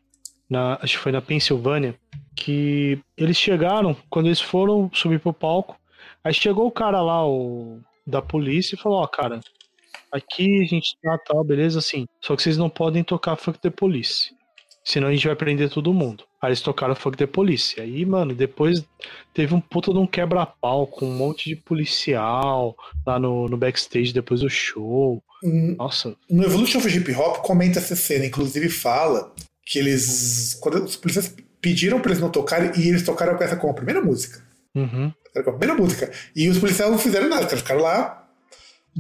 na, 0.49 0.79
acho 0.83 0.97
que 0.97 1.03
foi 1.03 1.12
na 1.12 1.20
Pensilvânia, 1.20 1.95
que 2.37 2.99
eles 3.16 3.37
chegaram, 3.37 3.97
quando 4.09 4.27
eles 4.27 4.41
foram 4.41 4.91
subir 4.95 5.19
pro 5.19 5.33
palco, 5.33 5.77
aí 6.23 6.33
chegou 6.33 6.66
o 6.66 6.70
cara 6.73 7.01
lá, 7.03 7.27
o 7.27 7.81
da 8.07 8.20
polícia, 8.23 8.74
e 8.74 8.79
falou, 8.79 8.99
ó, 9.03 9.07
cara, 9.07 9.41
aqui 10.12 10.60
a 10.62 10.64
gente 10.66 10.97
tá 11.02 11.18
tal, 11.26 11.43
beleza, 11.43 11.78
assim, 11.78 12.06
só 12.20 12.36
que 12.36 12.43
vocês 12.43 12.56
não 12.56 12.68
podem 12.68 13.02
tocar 13.02 13.36
Fuck 13.36 13.59
the 13.59 13.70
Police, 13.70 14.30
senão 14.84 15.09
a 15.09 15.12
gente 15.12 15.26
vai 15.26 15.36
prender 15.36 15.70
todo 15.70 15.94
mundo. 15.94 16.24
Aí 16.40 16.48
eles 16.51 16.60
tocaram 16.60 16.94
Fuck 16.94 17.16
the 17.16 17.26
Police, 17.26 17.80
aí, 17.80 18.05
mano, 18.05 18.34
depois 18.34 18.84
teve 19.32 19.55
um 19.55 19.60
puta 19.60 19.93
de 19.93 19.98
um 19.98 20.06
quebra-pau 20.06 20.86
com 20.86 21.06
um 21.06 21.14
monte 21.14 21.48
de 21.51 21.56
policial 21.56 22.76
lá 23.06 23.18
no, 23.18 23.48
no 23.48 23.56
backstage 23.56 24.12
depois 24.12 24.40
do 24.40 24.51
show. 24.51 25.22
Hum, 25.44 25.76
Nossa, 25.78 26.16
No 26.30 26.44
Evolution 26.44 26.78
of 26.78 26.89
Hip 26.89 27.12
Hop 27.14 27.39
comenta 27.39 27.78
essa 27.78 27.97
cena, 27.97 28.26
inclusive 28.26 28.68
fala 28.68 29.32
que 29.64 29.78
eles. 29.78 30.55
Quando 30.60 30.84
os 30.84 30.97
policiais 30.97 31.34
pediram 31.60 32.01
pra 32.01 32.10
eles 32.10 32.20
não 32.20 32.30
tocarem, 32.30 32.72
e 32.76 32.89
eles 32.89 33.05
tocaram 33.05 33.36
com 33.36 33.44
essa 33.44 33.56
como 33.56 33.72
a 33.72 33.76
primeira 33.76 34.02
música. 34.02 34.44
uhum. 34.74 35.12
Era 35.34 35.44
com 35.44 35.51
a 35.51 35.55
primeira 35.55 35.80
música. 35.80 36.12
E 36.36 36.48
os 36.48 36.59
policiais 36.59 36.90
não 36.90 36.98
fizeram 36.98 37.28
nada, 37.28 37.47
caras 37.47 37.60
ficaram 37.60 37.80
lá. 37.80 38.22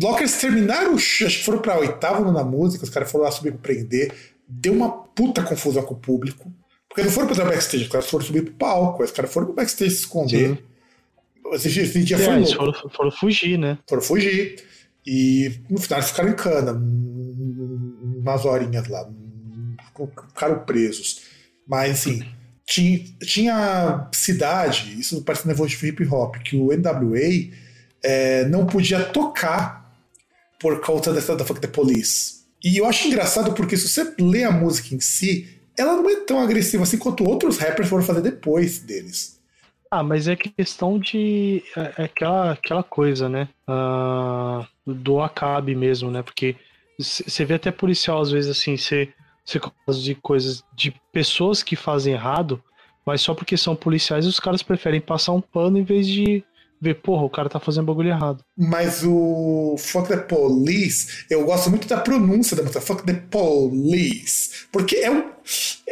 Logo 0.00 0.18
eles 0.18 0.40
terminaram, 0.40 0.94
acho 0.94 1.26
que 1.26 1.44
foram 1.44 1.58
pra 1.60 1.78
oitava 1.78 2.30
na 2.32 2.42
música, 2.44 2.84
os 2.84 2.90
caras 2.90 3.10
foram 3.10 3.24
lá 3.24 3.30
subir 3.30 3.52
pra 3.52 3.60
prender. 3.60 4.12
Deu 4.48 4.72
uma 4.72 4.90
puta 4.90 5.42
confusão 5.42 5.82
com 5.82 5.94
o 5.94 5.98
público. 5.98 6.52
Porque 6.88 7.02
não 7.02 7.10
foram 7.10 7.28
pra 7.28 7.44
backstage, 7.44 7.84
os 7.84 7.90
caras 7.90 8.06
foram 8.08 8.24
subir 8.24 8.42
pro 8.42 8.54
palco, 8.54 9.02
os 9.02 9.10
caras 9.10 9.32
foram 9.32 9.46
pro 9.46 9.56
backstage 9.56 9.90
se 9.94 10.00
esconder. 10.02 10.62
Esse, 11.52 11.70
dia- 11.70 11.82
esse 11.82 12.02
dia 12.04 12.16
É, 12.16 12.20
foi 12.20 12.36
louco. 12.38 12.54
foram, 12.56 12.90
foram 12.90 13.10
fugir, 13.10 13.58
né? 13.58 13.78
Foram 13.88 14.02
fugir. 14.02 14.62
E 15.06 15.60
no 15.70 15.78
final 15.78 15.98
eles 15.98 16.10
ficaram 16.10 16.30
em 16.30 16.34
cana, 16.36 16.72
umas 16.72 18.44
horinhas 18.44 18.88
lá. 18.88 19.08
Ficaram 20.28 20.60
presos. 20.64 21.22
Mas 21.66 21.92
assim, 21.92 22.22
tinha, 22.66 23.04
tinha 23.22 24.08
cidade, 24.12 24.98
isso 24.98 25.22
parece 25.22 25.46
no 25.46 25.52
evolutivo 25.52 25.86
hip 25.86 26.06
hop, 26.06 26.36
que 26.36 26.56
o 26.56 26.68
NWA 26.72 27.50
é, 28.02 28.44
não 28.46 28.66
podia 28.66 29.02
tocar 29.04 29.81
por 30.62 30.80
causa 30.80 31.12
dessa 31.12 31.34
da 31.34 31.44
Fuck 31.44 31.60
the 31.60 31.66
Police. 31.66 32.44
E 32.62 32.78
eu 32.78 32.86
acho 32.86 33.08
engraçado 33.08 33.52
porque 33.52 33.76
se 33.76 33.88
você 33.88 34.14
lê 34.20 34.44
a 34.44 34.52
música 34.52 34.94
em 34.94 35.00
si, 35.00 35.58
ela 35.76 35.96
não 35.96 36.08
é 36.08 36.20
tão 36.20 36.38
agressiva 36.38 36.84
assim 36.84 36.96
quanto 36.96 37.28
outros 37.28 37.58
rappers 37.58 37.88
foram 37.88 38.04
fazer 38.04 38.20
depois 38.20 38.78
deles. 38.78 39.40
Ah, 39.90 40.04
mas 40.04 40.28
é 40.28 40.36
questão 40.36 40.98
de. 40.98 41.62
É, 41.76 42.02
é 42.02 42.04
aquela, 42.04 42.52
aquela 42.52 42.82
coisa, 42.82 43.28
né? 43.28 43.48
Uh, 43.68 44.64
do 44.90 45.20
acabe 45.20 45.74
mesmo, 45.74 46.10
né? 46.10 46.22
Porque 46.22 46.54
você 46.98 47.44
vê 47.44 47.54
até 47.54 47.70
policial, 47.72 48.20
às 48.20 48.30
vezes, 48.30 48.50
assim, 48.50 48.76
você 48.76 49.12
de 50.00 50.14
coisas 50.14 50.62
de 50.72 50.94
pessoas 51.12 51.62
que 51.62 51.74
fazem 51.74 52.14
errado, 52.14 52.62
mas 53.04 53.20
só 53.20 53.34
porque 53.34 53.56
são 53.56 53.74
policiais 53.74 54.24
os 54.24 54.38
caras 54.38 54.62
preferem 54.62 55.00
passar 55.00 55.32
um 55.32 55.40
pano 55.40 55.76
em 55.76 55.82
vez 55.82 56.06
de 56.06 56.44
ver, 56.82 56.96
porra, 56.96 57.22
o 57.22 57.30
cara 57.30 57.48
tá 57.48 57.60
fazendo 57.60 57.86
bagulho 57.86 58.08
errado. 58.08 58.44
Mas 58.58 59.04
o 59.04 59.76
Fuck 59.78 60.08
the 60.08 60.16
Police, 60.16 61.24
eu 61.30 61.44
gosto 61.44 61.70
muito 61.70 61.86
da 61.86 61.96
pronúncia 61.96 62.56
da 62.56 62.64
música, 62.64 62.80
Fuck 62.80 63.04
the 63.04 63.14
Police. 63.30 64.66
Porque 64.72 64.96
é 64.96 65.08
um, 65.08 65.30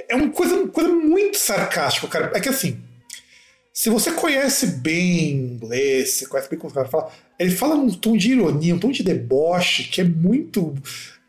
é 0.09 0.17
uma 0.17 0.31
coisa, 0.31 0.57
uma 0.57 0.69
coisa 0.69 0.91
muito 0.91 1.39
sarcástica, 1.39 2.09
cara. 2.09 2.33
É 2.35 2.41
que 2.41 2.49
assim, 2.49 2.83
se 3.73 3.89
você 3.89 4.11
conhece 4.11 4.67
bem 4.67 5.31
inglês, 5.31 6.15
você 6.15 6.27
conhece 6.27 6.51
bem 6.51 6.59
como 6.59 6.73
o 6.73 6.75
cara 6.75 6.89
fala, 6.89 7.12
ele 7.39 7.53
fala 7.53 7.77
num 7.77 7.91
tom 7.91 8.17
de 8.17 8.33
ironia, 8.33 8.75
um 8.75 8.81
tom 8.81 8.91
de 8.91 9.05
deboche, 9.05 9.85
que 9.85 10.01
é 10.01 10.05
muito. 10.05 10.75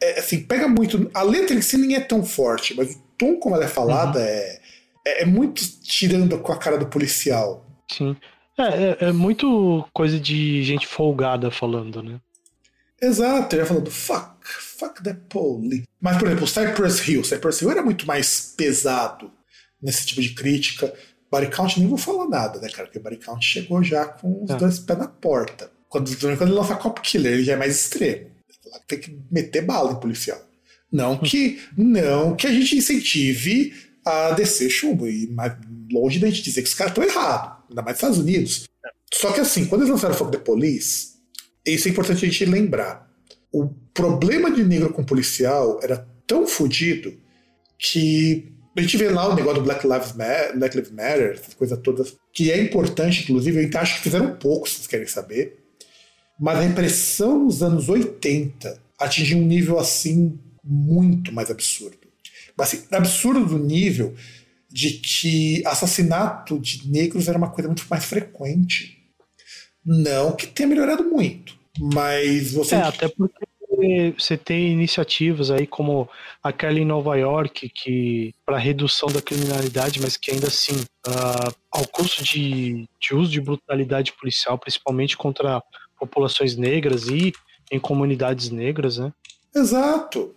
É, 0.02 0.20
assim, 0.20 0.42
pega 0.42 0.68
muito. 0.68 1.08
A 1.14 1.22
letra 1.22 1.56
em 1.56 1.62
si 1.62 1.78
nem 1.78 1.96
é 1.96 2.00
tão 2.00 2.24
forte, 2.24 2.74
mas 2.76 2.96
o 2.96 3.00
tom 3.16 3.36
como 3.36 3.54
ela 3.54 3.66
é 3.66 3.68
falada 3.68 4.18
uhum. 4.18 4.26
é, 4.26 4.60
é, 5.06 5.22
é 5.22 5.26
muito 5.26 5.62
tirando 5.84 6.40
com 6.40 6.52
a 6.52 6.58
cara 6.58 6.80
do 6.80 6.88
policial. 6.88 7.64
Sim. 7.92 8.18
É, 8.62 8.98
é, 9.06 9.10
é, 9.10 9.12
muito 9.12 9.88
coisa 9.94 10.20
de 10.20 10.64
gente 10.64 10.86
folgada 10.86 11.50
falando, 11.50 12.04
né? 12.04 12.20
Exato, 13.02 13.56
ele 13.56 13.66
falando 13.66 13.90
fuck, 13.90 14.46
fuck 14.46 15.02
the 15.02 15.16
police. 15.28 15.88
Mas, 16.00 16.18
por 16.18 16.28
exemplo, 16.28 16.48
Cypress 16.48 17.08
Hill. 17.08 17.24
Cypress 17.24 17.62
Hill 17.62 17.72
era 17.72 17.82
muito 17.82 18.06
mais 18.06 18.54
pesado 18.56 19.32
nesse 19.82 20.06
tipo 20.06 20.22
de 20.22 20.36
crítica. 20.36 20.94
Body 21.32 21.48
Count 21.48 21.80
nem 21.80 21.88
vou 21.88 21.98
falar 21.98 22.28
nada, 22.28 22.60
né, 22.60 22.70
cara? 22.70 22.88
Porque 22.88 23.00
Body 23.00 23.18
Count 23.18 23.44
chegou 23.44 23.82
já 23.82 24.06
com 24.06 24.44
os 24.44 24.50
é. 24.52 24.56
dois 24.56 24.80
pés 24.80 25.00
na 25.00 25.08
porta. 25.08 25.72
Quando, 25.90 26.16
quando 26.16 26.42
ele 26.44 26.52
lança 26.52 26.76
Cop 26.76 27.02
Killer, 27.02 27.34
ele 27.34 27.44
já 27.44 27.54
é 27.54 27.58
mais 27.58 27.76
extremo. 27.76 28.30
Tem 28.88 29.00
que 29.00 29.18
meter 29.32 29.66
bala 29.66 29.94
em 29.94 30.00
policial. 30.00 30.40
Não 30.92 31.18
que, 31.18 31.62
não 31.76 32.36
que 32.36 32.48
a 32.48 32.52
gente 32.52 32.78
incentive 32.78 33.74
a 34.06 34.32
descer 34.32 34.70
chumbo. 34.70 35.08
E 35.08 35.28
mais 35.28 35.54
longe 35.92 36.20
da 36.20 36.28
gente 36.28 36.44
dizer 36.44 36.62
que 36.62 36.70
os 36.70 36.76
caras 36.76 36.92
estão 36.92 37.04
errados 37.04 37.61
ainda 37.72 37.82
mais 37.82 37.96
nos 37.96 37.98
Estados 37.98 38.18
Unidos. 38.20 38.70
Só 39.14 39.32
que 39.32 39.40
assim, 39.40 39.66
quando 39.66 39.82
eles 39.82 39.92
lançaram 39.92 40.14
Fuck 40.14 40.32
the 40.32 40.38
Police, 40.38 41.14
isso 41.66 41.88
é 41.88 41.92
importante 41.92 42.26
a 42.26 42.30
gente 42.30 42.46
lembrar. 42.46 43.10
O 43.52 43.68
problema 43.94 44.52
de 44.52 44.64
negro 44.64 44.94
com 44.94 45.04
policial 45.04 45.80
era 45.84 46.08
tão 46.26 46.48
fodido 46.48 47.14
que 47.78 48.54
a 48.78 48.82
gente 48.82 48.96
vê 48.96 49.10
lá 49.10 49.28
o 49.28 49.36
negócio 49.36 49.60
do 49.60 49.66
Black 49.66 49.86
Lives 49.86 50.14
Matter, 50.14 50.58
Black 50.58 50.76
Lives 50.78 50.92
Matter 50.92 51.32
essas 51.34 51.54
coisas 51.54 51.78
todas, 51.80 52.16
que 52.34 52.52
é 52.52 52.62
importante, 52.62 53.24
inclusive, 53.24 53.70
eu 53.72 53.80
acho 53.80 53.96
que 53.96 54.04
fizeram 54.04 54.36
pouco, 54.38 54.70
se 54.70 54.76
vocês 54.76 54.88
querem 54.88 55.08
saber. 55.08 55.60
Mas 56.40 56.58
a 56.58 56.62
repressão 56.62 57.44
nos 57.44 57.62
anos 57.62 57.90
80 57.90 58.80
atingiu 58.98 59.40
um 59.40 59.46
nível 59.46 59.78
assim 59.78 60.40
muito 60.64 61.34
mais 61.34 61.52
absurdo. 61.52 61.98
Mas 62.58 62.74
assim, 62.74 62.84
absurdo 62.92 63.46
do 63.46 63.60
nível 63.60 64.16
de 64.72 64.92
que 64.92 65.64
assassinato 65.66 66.58
de 66.60 66.90
negros 66.90 67.28
era 67.28 67.38
uma 67.38 67.52
coisa 67.52 67.68
muito 67.68 67.86
mais 67.90 68.06
frequente. 68.06 68.98
Não 69.86 70.36
que 70.36 70.48
tenha 70.48 70.70
melhorado 70.70 71.04
muito, 71.04 71.58
mas 71.80 72.54
você. 72.54 72.76
É, 72.76 72.82
até 72.82 73.08
porque 73.08 73.46
você 74.18 74.38
tem 74.38 74.72
iniciativas 74.72 75.50
aí 75.50 75.66
como 75.66 76.08
aquela 76.44 76.78
em 76.78 76.86
Nova 76.86 77.16
York 77.16 77.70
que 77.70 78.34
para 78.46 78.58
redução 78.58 79.10
da 79.10 79.22
criminalidade, 79.22 80.00
mas 80.00 80.18
que 80.18 80.32
ainda 80.32 80.48
assim 80.48 80.76
uh, 81.08 81.56
ao 81.72 81.88
custo 81.88 82.24
de, 82.24 82.88
de 83.00 83.16
uso 83.16 83.32
de 83.32 83.42
brutalidade 83.42 84.14
policial, 84.14 84.58
principalmente 84.58 85.18
contra 85.18 85.64
populações 86.00 86.56
negras 86.56 87.08
e 87.08 87.32
em 87.72 87.80
comunidades 87.80 88.50
negras, 88.50 88.98
né? 88.98 89.12
Exato. 89.56 90.36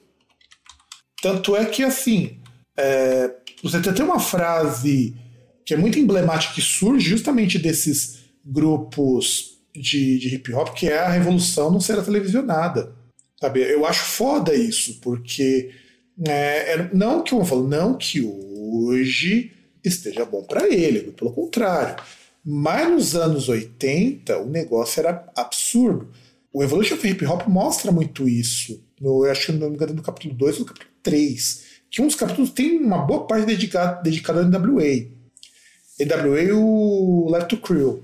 Tanto 1.20 1.56
é 1.56 1.65
que 1.66 1.82
assim, 1.82 2.40
é, 2.77 3.35
você 3.65 3.81
tem 3.81 4.05
uma 4.05 4.20
frase 4.20 5.16
que 5.65 5.73
é 5.73 5.77
muito 5.77 5.99
emblemática, 5.99 6.53
que 6.53 6.61
surge 6.61 7.09
justamente 7.09 7.59
desses 7.59 8.19
grupos 8.45 9.59
de, 9.74 10.19
de 10.19 10.35
hip 10.35 10.53
hop, 10.53 10.74
que 10.74 10.86
é 10.86 10.99
a 10.99 11.09
revolução 11.09 11.70
não 11.70 11.81
será 11.81 12.03
televisionada. 12.03 12.95
Sabe? 13.41 13.61
Eu 13.61 13.86
acho 13.86 14.05
foda 14.05 14.55
isso, 14.55 15.01
porque 15.01 15.70
é, 16.28 16.74
é 16.74 16.91
não 16.93 17.23
que 17.23 17.32
eu 17.32 17.43
falo, 17.43 17.66
não 17.66 17.97
que 17.97 18.23
hoje 18.23 19.53
esteja 19.82 20.27
bom 20.27 20.43
para 20.45 20.69
ele, 20.69 21.12
pelo 21.12 21.32
contrário. 21.32 21.97
Mas 22.45 22.91
nos 22.91 23.16
anos 23.16 23.49
80 23.49 24.41
o 24.41 24.47
negócio 24.47 25.01
era 25.01 25.27
absurdo. 25.35 26.11
O 26.53 26.62
Evolution 26.62 26.97
of 26.97 27.09
Hip 27.09 27.24
Hop 27.24 27.49
mostra 27.49 27.91
muito 27.91 28.28
isso. 28.28 28.85
Eu 29.01 29.24
acho 29.24 29.47
que 29.47 29.53
não 29.53 29.70
me 29.70 29.74
engano 29.74 29.95
no 29.95 30.03
capítulo 30.03 30.35
2 30.35 30.57
ou 30.57 30.61
no 30.61 30.66
capítulo 30.66 30.91
3 31.03 31.64
que 31.95 32.03
um 32.03 32.09
dos 32.09 32.16
capítulos 32.16 32.51
tem 32.51 32.77
uma 32.77 32.99
boa 32.99 33.25
parte 33.25 33.47
dedicada, 33.47 34.03
dedicada 34.03 34.41
ao 34.41 34.47
NWA. 34.47 35.07
NWA 36.01 36.53
o 36.53 37.31
Left 37.31 37.51
to 37.51 37.57
Crew. 37.59 38.03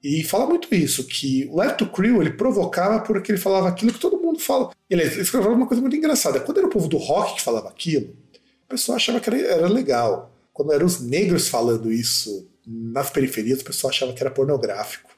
E 0.00 0.22
fala 0.22 0.46
muito 0.46 0.72
isso, 0.72 1.02
que 1.02 1.44
o 1.50 1.56
Left 1.56 1.78
to 1.78 1.86
Crew 1.88 2.22
ele 2.22 2.30
provocava 2.30 3.00
porque 3.00 3.32
ele 3.32 3.38
falava 3.38 3.68
aquilo 3.68 3.92
que 3.92 3.98
todo 3.98 4.22
mundo 4.22 4.38
fala. 4.38 4.70
Ele, 4.88 5.02
ele 5.02 5.20
escreveu 5.20 5.52
uma 5.52 5.66
coisa 5.66 5.80
muito 5.80 5.96
engraçada. 5.96 6.38
Quando 6.38 6.58
era 6.58 6.68
o 6.68 6.70
povo 6.70 6.86
do 6.86 6.98
rock 6.98 7.34
que 7.34 7.42
falava 7.42 7.68
aquilo, 7.68 8.16
o 8.64 8.68
pessoal 8.68 8.94
achava 8.94 9.18
que 9.18 9.28
era, 9.28 9.38
era 9.40 9.68
legal. 9.68 10.32
Quando 10.52 10.72
eram 10.72 10.86
os 10.86 11.00
negros 11.00 11.48
falando 11.48 11.90
isso 11.90 12.48
nas 12.64 13.10
periferias, 13.10 13.60
o 13.60 13.64
pessoal 13.64 13.90
achava 13.90 14.12
que 14.12 14.22
era 14.22 14.30
pornográfico. 14.30 15.10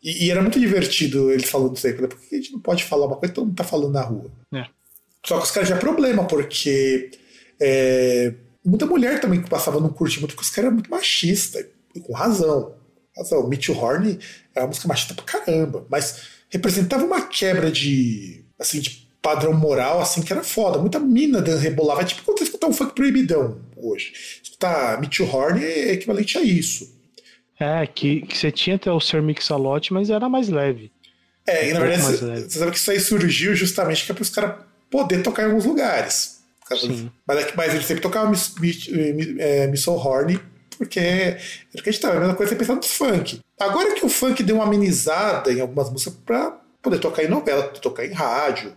E, 0.00 0.26
e 0.26 0.30
era 0.30 0.40
muito 0.40 0.60
divertido 0.60 1.32
eles 1.32 1.50
falando 1.50 1.76
isso 1.76 1.84
aí. 1.84 1.94
Por 1.94 2.08
que 2.08 2.36
a 2.36 2.38
gente 2.38 2.52
não 2.52 2.60
pode 2.60 2.84
falar 2.84 3.06
uma 3.06 3.16
coisa 3.16 3.32
que 3.32 3.40
todo 3.40 3.46
mundo 3.48 3.56
tá 3.56 3.64
falando 3.64 3.92
na 3.92 4.02
rua? 4.02 4.30
É. 4.54 4.66
Só 5.26 5.38
que 5.38 5.46
os 5.46 5.50
caras 5.50 5.68
já 5.68 5.74
é 5.74 5.80
problema, 5.80 6.24
porque 6.28 7.10
é, 7.60 8.34
muita 8.64 8.86
mulher 8.86 9.20
também 9.20 9.42
que 9.42 9.48
passava 9.48 9.80
não 9.80 9.88
curtia 9.88 10.20
muito, 10.20 10.34
porque 10.34 10.46
os 10.46 10.50
caras 10.50 10.66
eram 10.66 10.74
muito 10.74 10.90
machista, 10.90 11.66
e 11.94 12.00
com 12.00 12.12
razão. 12.12 12.74
razão. 13.16 13.48
Mitch 13.48 13.68
Horn 13.68 14.18
era 14.54 14.64
uma 14.64 14.68
música 14.68 14.88
machista 14.88 15.14
pra 15.14 15.24
caramba, 15.24 15.86
mas 15.88 16.28
representava 16.50 17.04
uma 17.04 17.22
quebra 17.22 17.70
de, 17.70 18.44
assim, 18.58 18.80
de 18.80 19.06
padrão 19.22 19.52
moral, 19.52 20.00
assim, 20.00 20.22
que 20.22 20.32
era 20.32 20.44
foda. 20.44 20.78
Muita 20.78 21.00
mina 21.00 21.40
rebolava, 21.40 22.02
é 22.02 22.04
tipo 22.04 22.22
quando 22.22 22.38
você 22.38 22.44
escutar 22.44 22.68
um 22.68 22.72
funk 22.72 22.94
proibidão 22.94 23.60
hoje. 23.76 24.12
Escutar 24.42 25.00
Mitch 25.00 25.20
Horn 25.20 25.64
é 25.64 25.92
equivalente 25.92 26.38
a 26.38 26.42
isso. 26.42 26.94
É, 27.58 27.86
que, 27.86 28.20
que 28.20 28.36
você 28.36 28.52
tinha 28.52 28.76
até 28.76 28.92
o 28.92 29.00
Sir 29.00 29.22
Mix-a-Lot, 29.22 29.92
mas 29.92 30.10
era 30.10 30.28
mais 30.28 30.48
leve. 30.48 30.92
É, 31.46 31.70
e 31.70 31.72
na 31.72 31.80
verdade, 31.80 32.02
você, 32.02 32.40
você 32.42 32.58
sabe 32.58 32.70
que 32.72 32.76
isso 32.76 32.90
aí 32.90 33.00
surgiu 33.00 33.54
justamente 33.54 34.04
que 34.04 34.12
é 34.12 34.14
para 34.14 34.22
os 34.22 34.30
caras 34.30 34.64
poder 34.90 35.22
tocar 35.22 35.42
em 35.42 35.46
alguns 35.46 35.64
lugares. 35.64 36.35
Mas, 37.26 37.38
é 37.38 37.52
mas 37.56 37.74
ele 37.74 37.84
sempre 37.84 38.02
tocava 38.02 38.30
Miss, 38.30 38.54
Miss, 38.58 38.88
é, 39.38 39.66
Miss 39.66 39.86
Horn, 39.86 40.40
porque 40.76 40.98
era 40.98 41.38
o 41.74 41.82
que 41.82 41.88
a 41.88 41.92
gente 41.92 42.00
tava, 42.00 42.16
a 42.16 42.20
mesma 42.20 42.34
coisa 42.34 42.52
você 42.52 42.58
pensando 42.58 42.78
no 42.78 42.82
funk. 42.82 43.40
Agora 43.58 43.94
que 43.94 44.04
o 44.04 44.08
funk 44.08 44.42
deu 44.42 44.56
uma 44.56 44.64
amenizada 44.64 45.52
em 45.52 45.60
algumas 45.60 45.90
músicas 45.90 46.14
pra 46.24 46.60
poder 46.82 46.98
tocar 46.98 47.24
em 47.24 47.28
novela, 47.28 47.64
tocar 47.64 48.04
em 48.04 48.12
rádio, 48.12 48.72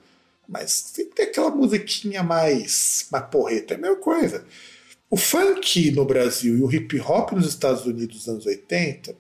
mas 0.48 0.72
sempre 0.72 1.16
tem 1.16 1.26
aquela 1.26 1.52
musiquinha 1.52 2.24
mais, 2.24 3.08
mais 3.12 3.26
porreta, 3.26 3.74
é 3.74 3.78
a 3.78 3.80
mesma 3.80 3.98
coisa. 3.98 4.46
O 5.10 5.18
funk 5.18 5.92
no 5.92 6.06
Brasil 6.06 6.58
e 6.58 6.62
o 6.62 6.72
hip 6.72 7.00
hop 7.02 7.32
nos 7.32 7.48
Estados 7.48 7.86
Unidos 7.86 8.18
dos 8.18 8.28
anos 8.28 8.46
80 8.46 9.16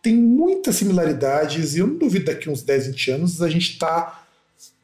tem 0.00 0.14
muitas 0.14 0.76
similaridades 0.76 1.74
e 1.74 1.80
eu 1.80 1.86
não 1.88 1.96
duvido 1.96 2.26
daqui 2.26 2.48
uns 2.48 2.62
10, 2.62 2.86
20 2.88 3.10
anos 3.10 3.42
a 3.42 3.48
gente 3.48 3.76
tá 3.76 4.24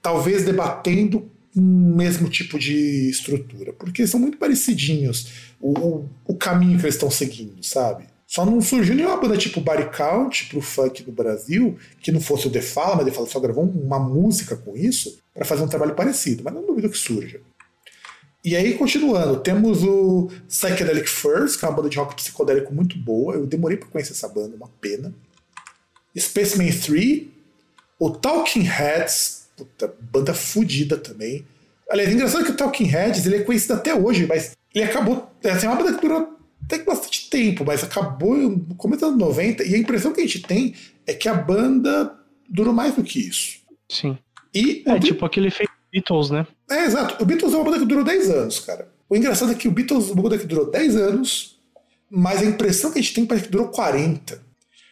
talvez 0.02 0.44
debatendo 0.44 1.30
mesmo 1.54 2.28
tipo 2.28 2.58
de 2.58 3.10
estrutura, 3.10 3.72
porque 3.72 4.06
são 4.06 4.18
muito 4.18 4.38
parecidinhos 4.38 5.28
o, 5.60 6.06
o 6.26 6.34
caminho 6.34 6.78
que 6.78 6.84
eles 6.84 6.94
estão 6.94 7.10
seguindo, 7.10 7.62
sabe? 7.62 8.04
Só 8.26 8.46
não 8.46 8.62
surgiu 8.62 8.94
nenhuma 8.94 9.18
banda 9.18 9.36
tipo 9.36 9.60
Body 9.60 9.90
Count 9.90 10.46
pro 10.46 10.62
funk 10.62 11.02
do 11.02 11.12
Brasil, 11.12 11.76
que 12.00 12.10
não 12.10 12.20
fosse 12.20 12.46
o 12.46 12.50
The 12.50 12.62
Fala, 12.62 12.96
mas 12.96 13.04
The 13.04 13.12
Fala 13.12 13.26
só 13.26 13.38
gravou 13.38 13.64
uma 13.64 13.98
música 13.98 14.56
com 14.56 14.74
isso 14.74 15.18
para 15.34 15.44
fazer 15.44 15.62
um 15.62 15.68
trabalho 15.68 15.94
parecido, 15.94 16.42
mas 16.42 16.54
não 16.54 16.64
duvido 16.64 16.88
que 16.88 16.96
surja. 16.96 17.42
E 18.44 18.56
aí, 18.56 18.74
continuando, 18.74 19.38
temos 19.38 19.84
o 19.84 20.28
Psychedelic 20.48 21.08
Furs, 21.08 21.54
que 21.56 21.64
é 21.64 21.68
uma 21.68 21.76
banda 21.76 21.88
de 21.88 21.98
rock 21.98 22.16
psicodélico 22.16 22.74
muito 22.74 22.98
boa. 22.98 23.34
Eu 23.34 23.46
demorei 23.46 23.76
para 23.76 23.88
conhecer 23.88 24.12
essa 24.12 24.26
banda, 24.26 24.56
uma 24.56 24.68
pena. 24.80 25.14
Spaceman 26.18 26.72
3, 26.72 27.24
o 28.00 28.10
Talking 28.10 28.62
Heads, 28.62 29.41
Puta, 29.64 29.94
banda 30.00 30.34
fodida 30.34 30.96
também. 30.96 31.44
Aliás, 31.88 32.10
é 32.10 32.14
engraçado 32.14 32.44
que 32.44 32.50
o 32.50 32.56
Talking 32.56 32.84
Heads 32.84 33.26
ele 33.26 33.36
é 33.36 33.42
conhecido 33.42 33.74
até 33.74 33.94
hoje, 33.94 34.26
mas 34.26 34.56
ele 34.74 34.84
acabou. 34.84 35.30
Essa 35.42 35.66
é 35.66 35.68
uma 35.68 35.76
banda 35.76 35.94
que 35.94 36.00
durou 36.00 36.38
até 36.64 36.78
que 36.78 36.86
bastante 36.86 37.28
tempo, 37.28 37.64
mas 37.64 37.84
acabou 37.84 38.34
no 38.34 38.74
começo 38.76 39.00
dos 39.00 39.10
anos 39.10 39.20
90, 39.20 39.64
e 39.64 39.74
a 39.74 39.78
impressão 39.78 40.12
que 40.12 40.20
a 40.20 40.26
gente 40.26 40.40
tem 40.42 40.74
é 41.06 41.12
que 41.12 41.28
a 41.28 41.34
banda 41.34 42.14
durou 42.48 42.72
mais 42.72 42.94
do 42.94 43.02
que 43.02 43.20
isso. 43.20 43.58
Sim. 43.90 44.16
E 44.54 44.82
É 44.86 44.98
tipo 44.98 45.24
aquele 45.24 45.48
efeito 45.48 45.72
Beatles, 45.92 46.30
né? 46.30 46.46
é, 46.70 46.84
exato. 46.86 47.22
O 47.22 47.26
Beatles 47.26 47.52
é 47.52 47.56
uma 47.56 47.64
banda 47.64 47.78
que 47.78 47.84
durou 47.84 48.02
10 48.04 48.30
anos, 48.30 48.60
cara. 48.60 48.88
O 49.08 49.16
engraçado 49.16 49.52
é 49.52 49.54
que 49.54 49.68
o 49.68 49.70
Beatles 49.70 50.08
é 50.08 50.12
uma 50.12 50.22
banda 50.22 50.38
que 50.38 50.46
durou 50.46 50.70
10 50.70 50.96
anos, 50.96 51.58
mas 52.10 52.40
a 52.40 52.46
impressão 52.46 52.90
que 52.90 52.98
a 52.98 53.02
gente 53.02 53.14
tem 53.14 53.26
parece 53.26 53.46
que 53.46 53.52
durou 53.52 53.68
40. 53.68 54.41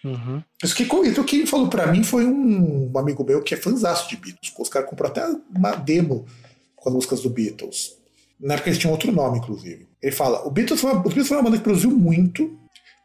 Uhum. 0.05 0.43
Isso 0.63 0.75
que, 0.75 0.83
isso 0.85 1.25
quem 1.25 1.47
falou 1.47 1.69
pra 1.69 1.87
mim 1.87 2.03
foi 2.03 2.25
um, 2.25 2.91
amigo 2.97 3.25
meu 3.25 3.43
que 3.43 3.55
é 3.55 3.57
fãzaço 3.57 4.09
de 4.09 4.17
Beatles. 4.17 4.53
Os 4.59 4.69
caras 4.69 4.89
comprou 4.89 5.11
até 5.11 5.25
uma 5.55 5.73
demo 5.73 6.27
com 6.75 6.89
as 6.89 6.95
músicas 6.95 7.21
do 7.21 7.31
Beatles. 7.31 7.97
Na 8.39 8.55
época 8.55 8.71
eles 8.71 8.79
tinham 8.79 8.93
outro 8.93 9.13
nome, 9.13 9.39
inclusive. 9.39 9.87
Ele 10.03 10.13
fala: 10.13 10.47
o 10.47 10.51
Beatles 10.51 10.81
foi 10.81 10.93
uma, 10.93 11.03
Beatles 11.03 11.29
foi 11.29 11.37
uma 11.37 11.43
banda 11.43 11.59
que 11.59 11.65
produziu 11.65 11.91
muito. 11.91 12.59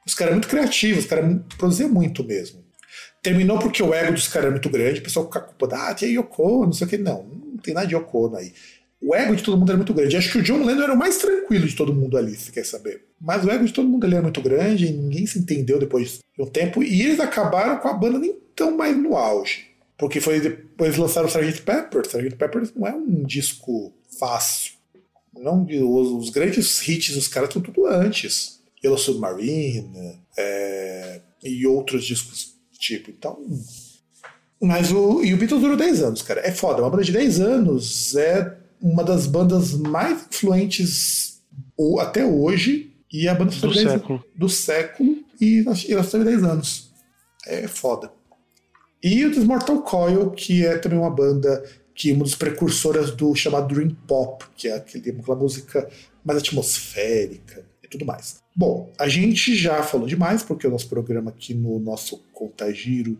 Os 0.06 0.14
caras 0.14 0.32
eram 0.32 0.38
muito 0.38 0.50
criativos, 0.50 1.04
os 1.04 1.10
caras 1.10 1.42
produziam 1.58 1.90
muito 1.90 2.24
mesmo. 2.24 2.64
Terminou 3.22 3.58
porque 3.60 3.82
o 3.82 3.94
ego 3.94 4.14
dos 4.14 4.28
caras 4.28 4.50
é 4.50 4.52
muito 4.52 4.70
grande, 4.70 5.00
o 5.00 5.04
pessoal 5.04 5.26
fica 5.26 5.42
culpando, 5.42 5.76
ah, 5.76 5.94
tinha 5.94 6.12
Yoko, 6.12 6.66
não 6.66 6.74
sei 6.74 6.86
o 6.86 6.90
que. 6.90 6.98
Não, 6.98 7.24
não 7.24 7.58
tem 7.58 7.74
nada 7.74 7.88
de 7.88 7.96
Yoko 7.96 8.36
aí. 8.36 8.54
O 9.02 9.14
ego 9.14 9.36
de 9.36 9.44
todo 9.44 9.58
mundo 9.58 9.70
era 9.70 9.78
muito 9.78 9.94
grande. 9.94 10.18
Acho 10.18 10.32
que 10.32 10.38
o 10.40 10.44
John 10.44 10.64
Lennon 10.64 10.84
era 10.84 10.94
o 10.94 10.98
mais 10.98 11.18
tranquilo 11.18 11.68
de 11.68 11.76
todo 11.76 11.94
mundo 11.94 12.18
ali, 12.18 12.36
se 12.36 12.52
quer 12.52 12.66
saber. 12.66 13.06
Mas 13.20 13.44
o 13.44 13.52
ego 13.52 13.66
de 13.66 13.74
todo 13.74 13.88
mundo 13.88 14.06
ali 14.06 14.16
era 14.16 14.24
muito 14.24 14.42
grande 14.42 14.88
e 14.88 14.94
ninguém 14.94 15.26
se 15.26 15.38
entendeu 15.38 15.78
depois 15.78 16.20
de 16.36 16.44
um 16.44 16.48
tempo. 16.48 16.82
E 16.82 17.02
eles 17.02 17.20
acabaram 17.20 17.78
com 17.78 17.88
a 17.88 17.94
banda 17.94 18.18
nem 18.18 18.36
tão 18.56 18.76
mais 18.76 18.98
no 18.98 19.16
auge. 19.16 19.68
Porque 19.98 20.20
foi 20.20 20.40
depois 20.40 20.98
lançaram 20.98 21.28
o 21.28 21.30
Sgt. 21.30 21.62
Pepper. 21.62 22.02
Sgt. 22.02 22.36
Pepper 22.36 22.70
não 22.76 22.88
é 22.88 22.94
um 22.94 23.24
disco 23.24 23.94
fácil. 24.20 24.74
Não, 25.38 25.64
os, 25.64 26.26
os 26.26 26.30
grandes 26.30 26.88
hits 26.88 27.14
dos 27.14 27.28
caras 27.28 27.50
estão 27.50 27.62
tudo 27.62 27.86
antes. 27.86 28.60
Yellow 28.84 28.98
Submarine 28.98 30.20
é, 30.38 31.22
e 31.44 31.66
outros 31.68 32.06
discos 32.06 32.56
do 32.72 32.80
tipo. 32.80 33.10
Então. 33.10 33.38
Mas 34.62 34.92
o, 34.92 35.24
e 35.24 35.34
o 35.34 35.38
Beatles 35.38 35.62
durou 35.62 35.78
10 35.78 36.02
anos, 36.02 36.22
cara. 36.22 36.42
É 36.42 36.52
foda. 36.52 36.82
Uma 36.82 36.90
banda 36.90 37.04
de 37.04 37.12
10 37.12 37.40
anos 37.40 38.16
é 38.16 38.58
uma 38.86 39.04
das 39.04 39.26
bandas 39.26 39.74
mais 39.74 40.28
influentes 40.32 41.42
ou, 41.76 42.00
até 42.00 42.24
hoje. 42.24 42.92
E 43.12 43.28
a 43.28 43.34
banda 43.34 43.52
Do 43.52 43.62
teve 43.62 43.74
10 43.74 43.92
século. 43.92 44.24
do 44.36 44.50
século 44.50 45.18
e 45.42 45.64
ela 45.90 46.04
só 46.04 46.12
teve 46.12 46.26
10 46.26 46.44
anos. 46.44 46.92
É 47.48 47.68
foda. 47.68 48.12
E 49.02 49.26
o 49.26 49.46
Mortal 49.46 49.82
Coil, 49.82 50.30
que 50.32 50.66
é 50.66 50.78
também 50.78 51.00
uma 51.00 51.10
banda 51.10 51.64
que 51.96 52.12
é 52.12 52.14
uma 52.14 52.26
das 52.26 52.36
precursoras 52.36 53.10
do 53.12 53.34
chamado 53.34 53.74
Dream 53.74 53.96
Pop, 54.06 54.46
que 54.56 54.68
é 54.68 54.76
aquele, 54.76 55.12
aquela 55.12 55.38
música 55.38 55.90
mais 56.24 56.40
atmosférica 56.40 57.66
e 57.82 57.88
tudo 57.88 58.06
mais. 58.06 58.44
Bom, 58.54 58.92
a 59.00 59.08
gente 59.08 59.56
já 59.56 59.82
falou 59.82 60.06
demais, 60.06 60.44
porque 60.44 60.68
o 60.68 60.72
nosso 60.72 60.90
programa 60.90 61.30
aqui 61.32 61.54
no 61.54 61.80
nosso 61.80 62.22
Contagiro 62.34 63.18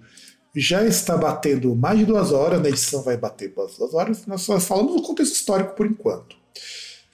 já 0.62 0.86
está 0.86 1.18
batendo 1.18 1.76
mais 1.76 2.00
de 2.00 2.06
duas 2.06 2.32
horas, 2.32 2.62
na 2.62 2.70
edição 2.70 3.04
vai 3.04 3.18
bater 3.18 3.54
duas 3.54 3.78
duas 3.78 3.94
horas, 3.94 4.26
nós 4.26 4.42
só 4.42 4.60
falamos 4.60 4.96
do 4.96 5.02
contexto 5.02 5.36
histórico 5.36 5.76
por 5.76 5.86
enquanto. 5.86 6.38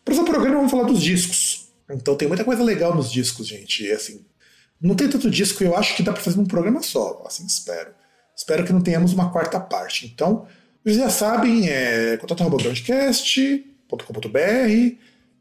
Para 0.05 0.13
esse 0.13 0.23
programa 0.23 0.57
vamos 0.57 0.72
falar 0.72 0.84
dos 0.84 1.01
discos. 1.01 1.69
Então 1.89 2.15
tem 2.15 2.27
muita 2.27 2.43
coisa 2.43 2.63
legal 2.63 2.95
nos 2.95 3.11
discos, 3.11 3.47
gente. 3.47 3.85
E, 3.85 3.91
assim, 3.91 4.23
não 4.80 4.95
tem 4.95 5.09
tanto 5.09 5.30
disco, 5.30 5.63
eu 5.63 5.76
acho 5.76 5.95
que 5.95 6.03
dá 6.03 6.13
para 6.13 6.22
fazer 6.22 6.38
num 6.38 6.45
programa 6.45 6.81
só, 6.81 7.23
assim 7.26 7.45
espero. 7.45 7.91
Espero 8.35 8.63
que 8.63 8.73
não 8.73 8.81
tenhamos 8.81 9.13
uma 9.13 9.31
quarta 9.31 9.59
parte. 9.59 10.05
Então, 10.05 10.45
vocês 10.84 10.97
já 10.97 11.09
sabem, 11.09 11.69
é 11.69 12.18
contato.groundcast.com.br, 12.18 14.95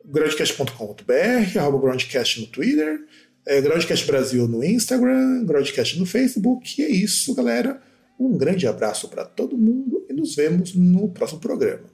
groundcast.com.br, 0.04 1.58
arroba 1.58 1.78
groundcast 1.78 2.40
no 2.40 2.46
Twitter, 2.46 3.06
é, 3.46 3.60
Groundcast 3.60 4.06
Brasil 4.06 4.46
no 4.46 4.62
Instagram, 4.62 5.44
Groundcast 5.44 5.98
no 5.98 6.04
Facebook. 6.04 6.80
E 6.80 6.84
é 6.84 6.90
isso, 6.90 7.34
galera. 7.34 7.80
Um 8.20 8.36
grande 8.36 8.66
abraço 8.66 9.08
para 9.08 9.24
todo 9.24 9.56
mundo 9.56 10.04
e 10.06 10.12
nos 10.12 10.36
vemos 10.36 10.74
no 10.74 11.08
próximo 11.08 11.40
programa. 11.40 11.89